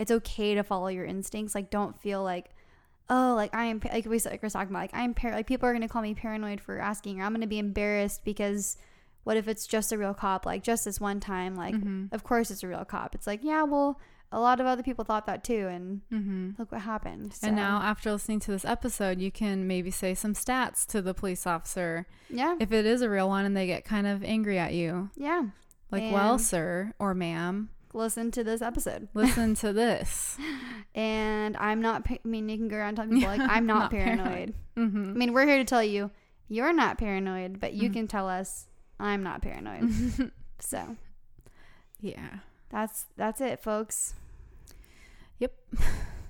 It's 0.00 0.10
okay 0.10 0.54
to 0.54 0.64
follow 0.64 0.88
your 0.88 1.04
instincts. 1.04 1.54
Like 1.54 1.70
don't 1.70 2.00
feel 2.00 2.22
like 2.24 2.50
oh, 3.10 3.34
like 3.34 3.54
I 3.54 3.64
am 3.64 3.80
like 3.92 4.06
we 4.06 4.18
like 4.20 4.42
we're 4.42 4.48
talking 4.48 4.70
about 4.70 4.82
like 4.82 4.94
I'm 4.94 5.14
par- 5.14 5.32
like 5.32 5.46
people 5.46 5.68
are 5.68 5.72
going 5.72 5.82
to 5.82 5.88
call 5.88 6.02
me 6.02 6.14
paranoid 6.14 6.60
for 6.60 6.78
asking 6.78 7.20
or 7.20 7.24
I'm 7.24 7.32
going 7.32 7.40
to 7.40 7.46
be 7.46 7.58
embarrassed 7.58 8.24
because 8.24 8.76
what 9.24 9.36
if 9.36 9.48
it's 9.48 9.66
just 9.66 9.92
a 9.92 9.98
real 9.98 10.14
cop 10.14 10.46
like 10.46 10.62
just 10.62 10.84
this 10.84 11.00
one 11.00 11.20
time 11.20 11.54
like 11.56 11.74
mm-hmm. 11.74 12.06
of 12.12 12.24
course 12.24 12.50
it's 12.50 12.62
a 12.62 12.68
real 12.68 12.84
cop. 12.84 13.14
It's 13.14 13.26
like, 13.26 13.40
yeah, 13.42 13.64
well, 13.64 14.00
a 14.32 14.38
lot 14.38 14.60
of 14.60 14.66
other 14.66 14.84
people 14.84 15.04
thought 15.04 15.26
that 15.26 15.42
too 15.42 15.66
and 15.68 16.02
Mm-hmm. 16.12 16.50
look 16.56 16.70
what 16.70 16.82
happened. 16.82 17.34
So, 17.34 17.48
And 17.48 17.56
now, 17.56 17.80
after 17.82 18.12
listening 18.12 18.38
to 18.40 18.52
this 18.52 18.64
episode, 18.64 19.20
you 19.20 19.32
can 19.32 19.66
maybe 19.66 19.90
say 19.90 20.14
some 20.14 20.34
stats 20.34 20.86
to 20.86 21.02
the 21.02 21.12
police 21.12 21.48
officer 21.48 22.06
yeah. 22.28 22.56
if 22.60 22.70
it 22.70 22.86
is 22.86 23.02
a 23.02 23.10
real 23.10 23.28
one 23.28 23.44
and 23.44 23.56
they 23.56 23.66
get 23.66 23.84
kind 23.84 24.06
of 24.06 24.22
angry 24.22 24.58
at 24.58 24.72
you. 24.72 25.10
yeah. 25.16 25.46
Like, 25.90 26.12
well, 26.12 26.38
sir 26.38 26.92
or 27.00 27.14
ma'am, 27.14 27.70
Listen 27.92 28.30
to 28.32 28.44
this 28.44 28.62
episode. 28.62 29.08
listen 29.14 29.54
to 29.56 29.72
this. 29.82 30.36
And 30.94 31.56
I'm 31.56 31.80
not, 31.82 32.06
I 32.08 32.18
mean, 32.24 32.48
you 32.48 32.56
can 32.56 32.68
go 32.68 32.76
around 32.76 32.96
telling 32.96 33.10
people, 33.12 33.28
like, 33.28 33.40
I'm 33.40 33.66
not, 33.66 33.82
Not 33.82 33.90
paranoid. 33.90 34.26
paranoid. 34.26 34.54
I 34.76 34.80
Mm-hmm. 34.80 35.18
mean, 35.18 35.32
we're 35.32 35.46
here 35.46 35.58
to 35.58 35.64
tell 35.64 35.82
you, 35.82 36.10
you're 36.48 36.72
not 36.72 36.98
paranoid, 36.98 37.60
but 37.60 37.74
you 37.74 37.90
Mhm. 37.90 37.92
can 37.92 38.08
tell 38.08 38.28
us, 38.28 38.66
I'm 38.98 39.22
not 39.22 39.42
paranoid. 39.42 39.90
so 40.58 40.96
yeah. 42.00 42.38
that's 42.70 43.06
that's 43.16 43.40
it, 43.40 43.60
folks. 43.62 44.14
Yep. 45.38 45.52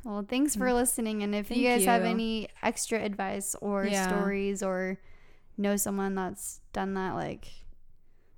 Well, 0.04 0.24
thanks 0.28 0.56
for 0.56 0.72
listening. 0.72 1.22
And 1.22 1.34
if 1.34 1.48
Thank 1.48 1.60
you 1.60 1.68
guys 1.68 1.84
have 1.84 2.02
any 2.04 2.48
extra 2.62 2.98
advice 3.00 3.54
or 3.60 3.84
Yeah. 3.84 4.08
stories 4.08 4.62
or 4.62 4.98
know 5.58 5.76
someone 5.76 6.14
that's 6.14 6.60
done 6.72 6.94
that, 6.94 7.14
like, 7.14 7.46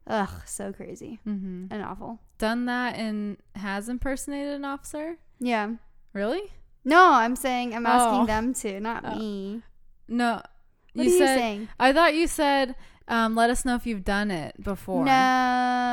ugh, 0.07 0.31
so 0.47 0.73
crazy 0.73 1.21
Mm-hmm. 1.27 1.67
and 1.71 1.83
awful. 1.83 2.21
Done 2.39 2.67
that 2.67 2.97
and 2.97 3.37
has 3.57 3.89
impersonated 3.89 4.55
an 4.55 4.65
officer? 4.65 5.17
Yeah. 5.39 5.73
Really? 6.13 6.43
No, 6.85 7.13
I'm 7.13 7.37
saying 7.37 7.75
I'm 7.75 7.87
asking 7.87 8.23
Oh. 8.23 8.27
them 8.27 8.55
to, 8.55 8.81
not 8.81 9.05
Oh. 9.07 9.17
me. 9.19 9.63
No. 10.09 10.43
What 10.95 11.07
you 11.07 11.11
are 11.11 11.15
you 11.15 11.19
saying? 11.19 11.69
I 11.81 11.93
thought 11.93 12.15
you 12.15 12.27
said, 12.27 12.75
um, 13.09 13.35
let 13.35 13.49
us 13.51 13.65
know 13.65 13.75
if 13.77 13.87
you've 13.87 14.05
done 14.05 14.31
it 14.31 14.63
before. 14.63 15.05
No, 15.05 15.11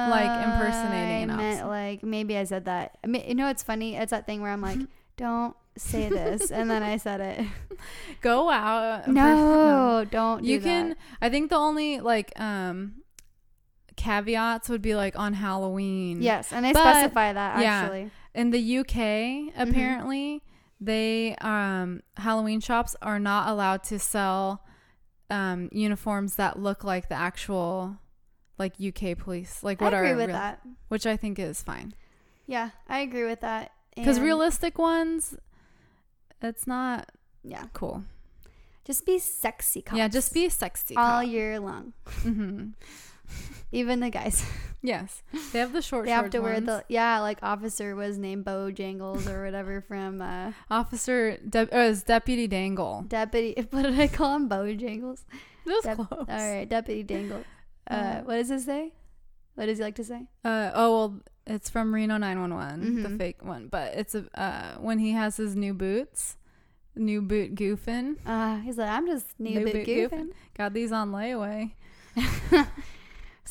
Like 0.09 0.45
impersonating 0.45 1.23
an 1.23 1.31
I 1.31 1.35
meant 1.35 1.53
officer. 1.61 1.67
like 1.67 2.03
maybe 2.03 2.37
I 2.37 2.43
said 2.43 2.65
that. 2.65 2.97
I 3.03 3.07
mean, 3.07 3.23
you 3.27 3.35
know, 3.35 3.47
it's 3.47 3.63
funny. 3.63 3.95
It's 3.95 4.11
that 4.11 4.25
thing 4.25 4.41
where 4.41 4.51
I'm 4.51 4.61
like, 4.61 4.79
don't 5.17 5.55
say 5.77 6.09
this, 6.09 6.51
and 6.51 6.69
then 6.69 6.83
I 6.83 6.97
said 6.97 7.21
it. 7.21 7.45
Go 8.21 8.49
out. 8.49 9.07
No, 9.07 10.05
don't. 10.11 10.43
Do 10.43 10.49
you 10.49 10.59
that. 10.59 10.65
can 10.65 10.95
i 11.21 11.29
think 11.29 11.49
the 11.49 11.55
only 11.55 11.99
like 12.01 12.31
um 12.39 12.95
caveats 13.99 14.69
would 14.69 14.81
be 14.81 14.95
like 14.95 15.15
on 15.19 15.33
halloween 15.33 16.21
Yes, 16.21 16.53
and 16.53 16.65
I 16.65 16.71
But- 16.73 16.81
specify 16.95 17.33
that 17.33 17.61
yeah. 17.61 17.81
actually. 17.81 18.11
in 18.33 18.51
the 18.51 18.61
uk 18.79 18.87
Mm-hmm. 18.87 19.61
apparently 19.61 20.41
they 20.79 21.35
um 21.41 22.01
halloween 22.17 22.61
shops 22.61 22.95
are 23.01 23.19
not 23.19 23.49
allowed 23.49 23.83
to 23.91 23.99
sell 23.99 24.63
um 25.29 25.67
uniforms 25.71 26.35
that 26.35 26.57
look 26.57 26.83
like 26.83 27.09
the 27.09 27.15
actual 27.29 27.97
like 28.57 28.73
uk 28.89 29.17
police 29.17 29.61
like 29.63 29.81
what 29.81 29.93
I 29.93 29.97
agree 29.97 30.09
are 30.11 30.15
with 30.15 30.27
real- 30.27 30.37
that. 30.37 30.61
which 30.87 31.05
i 31.05 31.15
think 31.17 31.37
is 31.39 31.61
fine 31.61 31.93
Yeah, 32.47 32.69
I 32.87 32.99
agree 33.07 33.25
with 33.31 33.41
that. 33.41 33.71
because 33.95 34.19
realistic 34.19 34.77
ones 34.79 35.35
it's 36.41 36.65
not 36.65 37.09
Yeah, 37.43 37.65
cool 37.73 38.03
Just 38.89 39.05
be 39.05 39.19
sexy 39.19 39.81
cops. 39.83 39.97
Yeah, 39.99 40.07
just 40.07 40.33
be 40.33 40.49
sexy. 40.49 40.95
all 40.95 41.21
cop. 41.21 41.27
year 41.35 41.59
long. 41.59 41.93
hmm 42.23 42.71
Even 43.71 43.99
the 43.99 44.09
guys. 44.09 44.43
Yes, 44.81 45.23
they 45.51 45.59
have 45.59 45.73
the 45.73 45.81
short. 45.81 46.05
they 46.05 46.11
have 46.11 46.29
to 46.29 46.39
wear 46.39 46.53
ones. 46.53 46.65
the 46.67 46.85
yeah, 46.87 47.19
like 47.19 47.39
officer 47.43 47.97
was 47.97 48.17
named 48.17 48.45
Bojangles 48.45 49.27
or 49.27 49.43
whatever 49.43 49.81
from 49.81 50.21
uh 50.21 50.53
officer. 50.71 51.35
De- 51.37 51.67
oh, 51.69 51.89
was 51.89 52.03
Deputy 52.03 52.47
Dangle. 52.47 53.03
Deputy 53.05 53.61
what 53.71 53.81
did 53.83 53.99
I 53.99 54.07
call 54.07 54.37
him? 54.37 54.47
Bojangles? 54.47 55.25
It 55.65 55.69
was 55.69 55.83
Dep- 55.83 55.97
close. 55.97 56.25
All 56.29 56.53
right, 56.53 56.63
Deputy 56.69 57.03
Dangle. 57.03 57.43
Uh, 57.91 57.93
Uh, 57.93 58.21
what 58.21 58.35
does 58.35 58.49
it 58.51 58.61
say? 58.61 58.93
What 59.55 59.65
does 59.65 59.79
he 59.79 59.83
like 59.83 59.95
to 59.95 60.05
say? 60.05 60.21
Uh, 60.45 60.71
oh 60.73 60.95
well, 60.97 61.21
it's 61.45 61.69
from 61.69 61.93
Reno 61.93 62.15
911, 62.17 63.03
the 63.03 63.09
Mhm. 63.09 63.17
fake 63.17 63.43
one. 63.43 63.67
But 63.67 63.95
it's 63.95 64.15
a 64.15 64.23
uh, 64.39 64.75
when 64.79 64.99
he 64.99 65.11
has 65.11 65.35
his 65.35 65.57
new 65.57 65.73
boots, 65.73 66.37
new 66.95 67.21
boot 67.21 67.53
goofing. 67.53 68.15
Uh, 68.25 68.59
he's 68.61 68.77
like, 68.77 68.89
I'm 68.89 69.07
just 69.07 69.37
new, 69.37 69.59
New 69.59 69.65
bit 69.65 69.85
boot 69.85 69.87
goofing. 70.11 70.29
Got 70.57 70.71
these 70.73 70.93
on 70.93 71.11
layaway. 71.11 71.73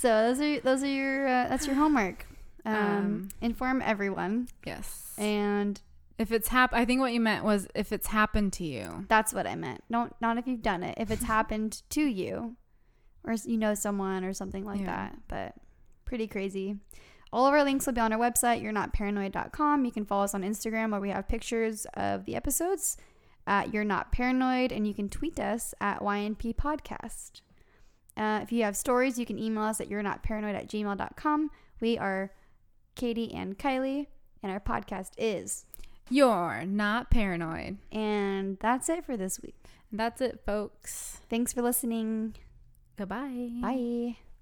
So 0.00 0.08
those 0.28 0.40
are 0.40 0.60
those 0.60 0.82
are 0.84 0.86
your 1.00 1.26
uh, 1.26 1.48
that's 1.48 1.66
your 1.66 1.76
homework. 1.76 2.26
Um, 2.64 2.74
Um, 2.74 3.28
inform 3.40 3.80
everyone, 3.80 4.48
Yes. 4.66 5.14
and 5.16 5.80
if 6.18 6.30
it's 6.32 6.48
hap, 6.48 6.74
I 6.74 6.84
think 6.84 7.00
what 7.00 7.12
you 7.14 7.20
meant 7.20 7.42
was 7.44 7.66
if 7.74 7.92
it's 7.92 8.08
happened 8.08 8.52
to 8.54 8.64
you. 8.64 9.06
that's 9.08 9.32
what 9.32 9.46
I 9.46 9.54
meant. 9.54 9.82
Don't 9.90 10.12
not 10.20 10.36
if 10.38 10.46
you've 10.46 10.60
done 10.62 10.82
it. 10.82 10.94
If 10.98 11.10
it's 11.10 11.22
happened 11.36 11.82
to 11.90 12.02
you, 12.02 12.56
or 13.24 13.34
you 13.44 13.56
know 13.56 13.74
someone 13.74 14.22
or 14.24 14.32
something 14.34 14.64
like 14.66 14.80
Yeah. 14.80 14.86
that. 14.86 15.18
But 15.28 15.54
pretty 16.04 16.26
crazy. 16.26 16.76
All 17.32 17.46
of 17.46 17.54
our 17.54 17.64
links 17.64 17.86
will 17.86 17.94
be 17.94 18.00
on 18.02 18.12
our 18.12 18.18
website, 18.18 18.60
you're 18.62 18.72
not 18.72 18.92
paranoid.com. 18.92 19.84
You 19.84 19.92
can 19.92 20.04
follow 20.04 20.24
us 20.24 20.34
on 20.34 20.42
Instagram 20.42 20.90
where 20.92 21.00
we 21.00 21.10
have 21.10 21.26
pictures 21.28 21.86
of 21.94 22.24
the 22.26 22.34
episodes 22.36 22.96
at 23.46 23.72
You're 23.72 23.84
Not 23.84 24.12
Paranoid, 24.12 24.72
and 24.72 24.86
you 24.86 24.92
can 24.94 25.08
tweet 25.08 25.38
us 25.40 25.74
at 25.80 26.00
YNP 26.00 26.54
Podcast. 26.56 27.40
Uh, 28.18 28.40
if 28.42 28.50
you 28.50 28.64
have 28.64 28.76
stories, 28.76 29.18
you 29.18 29.24
can 29.24 29.38
email 29.38 29.62
us 29.62 29.80
at 29.80 29.88
you're 29.88 30.02
not 30.02 30.22
paranoid 30.22 30.56
at 30.56 30.68
gmail.com. 30.68 31.50
We 31.80 31.96
are 31.96 32.32
Katie 32.96 33.32
and 33.32 33.56
Kylie, 33.56 34.08
and 34.42 34.50
our 34.50 34.60
podcast 34.60 35.12
is. 35.16 35.64
You're 36.10 36.64
not 36.66 37.10
paranoid. 37.10 37.78
And 37.92 38.58
that's 38.60 38.88
it 38.88 39.04
for 39.04 39.16
this 39.16 39.40
week. 39.40 39.54
That's 39.92 40.20
it, 40.20 40.40
folks. 40.44 41.20
Thanks 41.30 41.52
for 41.52 41.62
listening. 41.62 42.34
Goodbye. 42.96 43.50
Bye. 43.62 44.27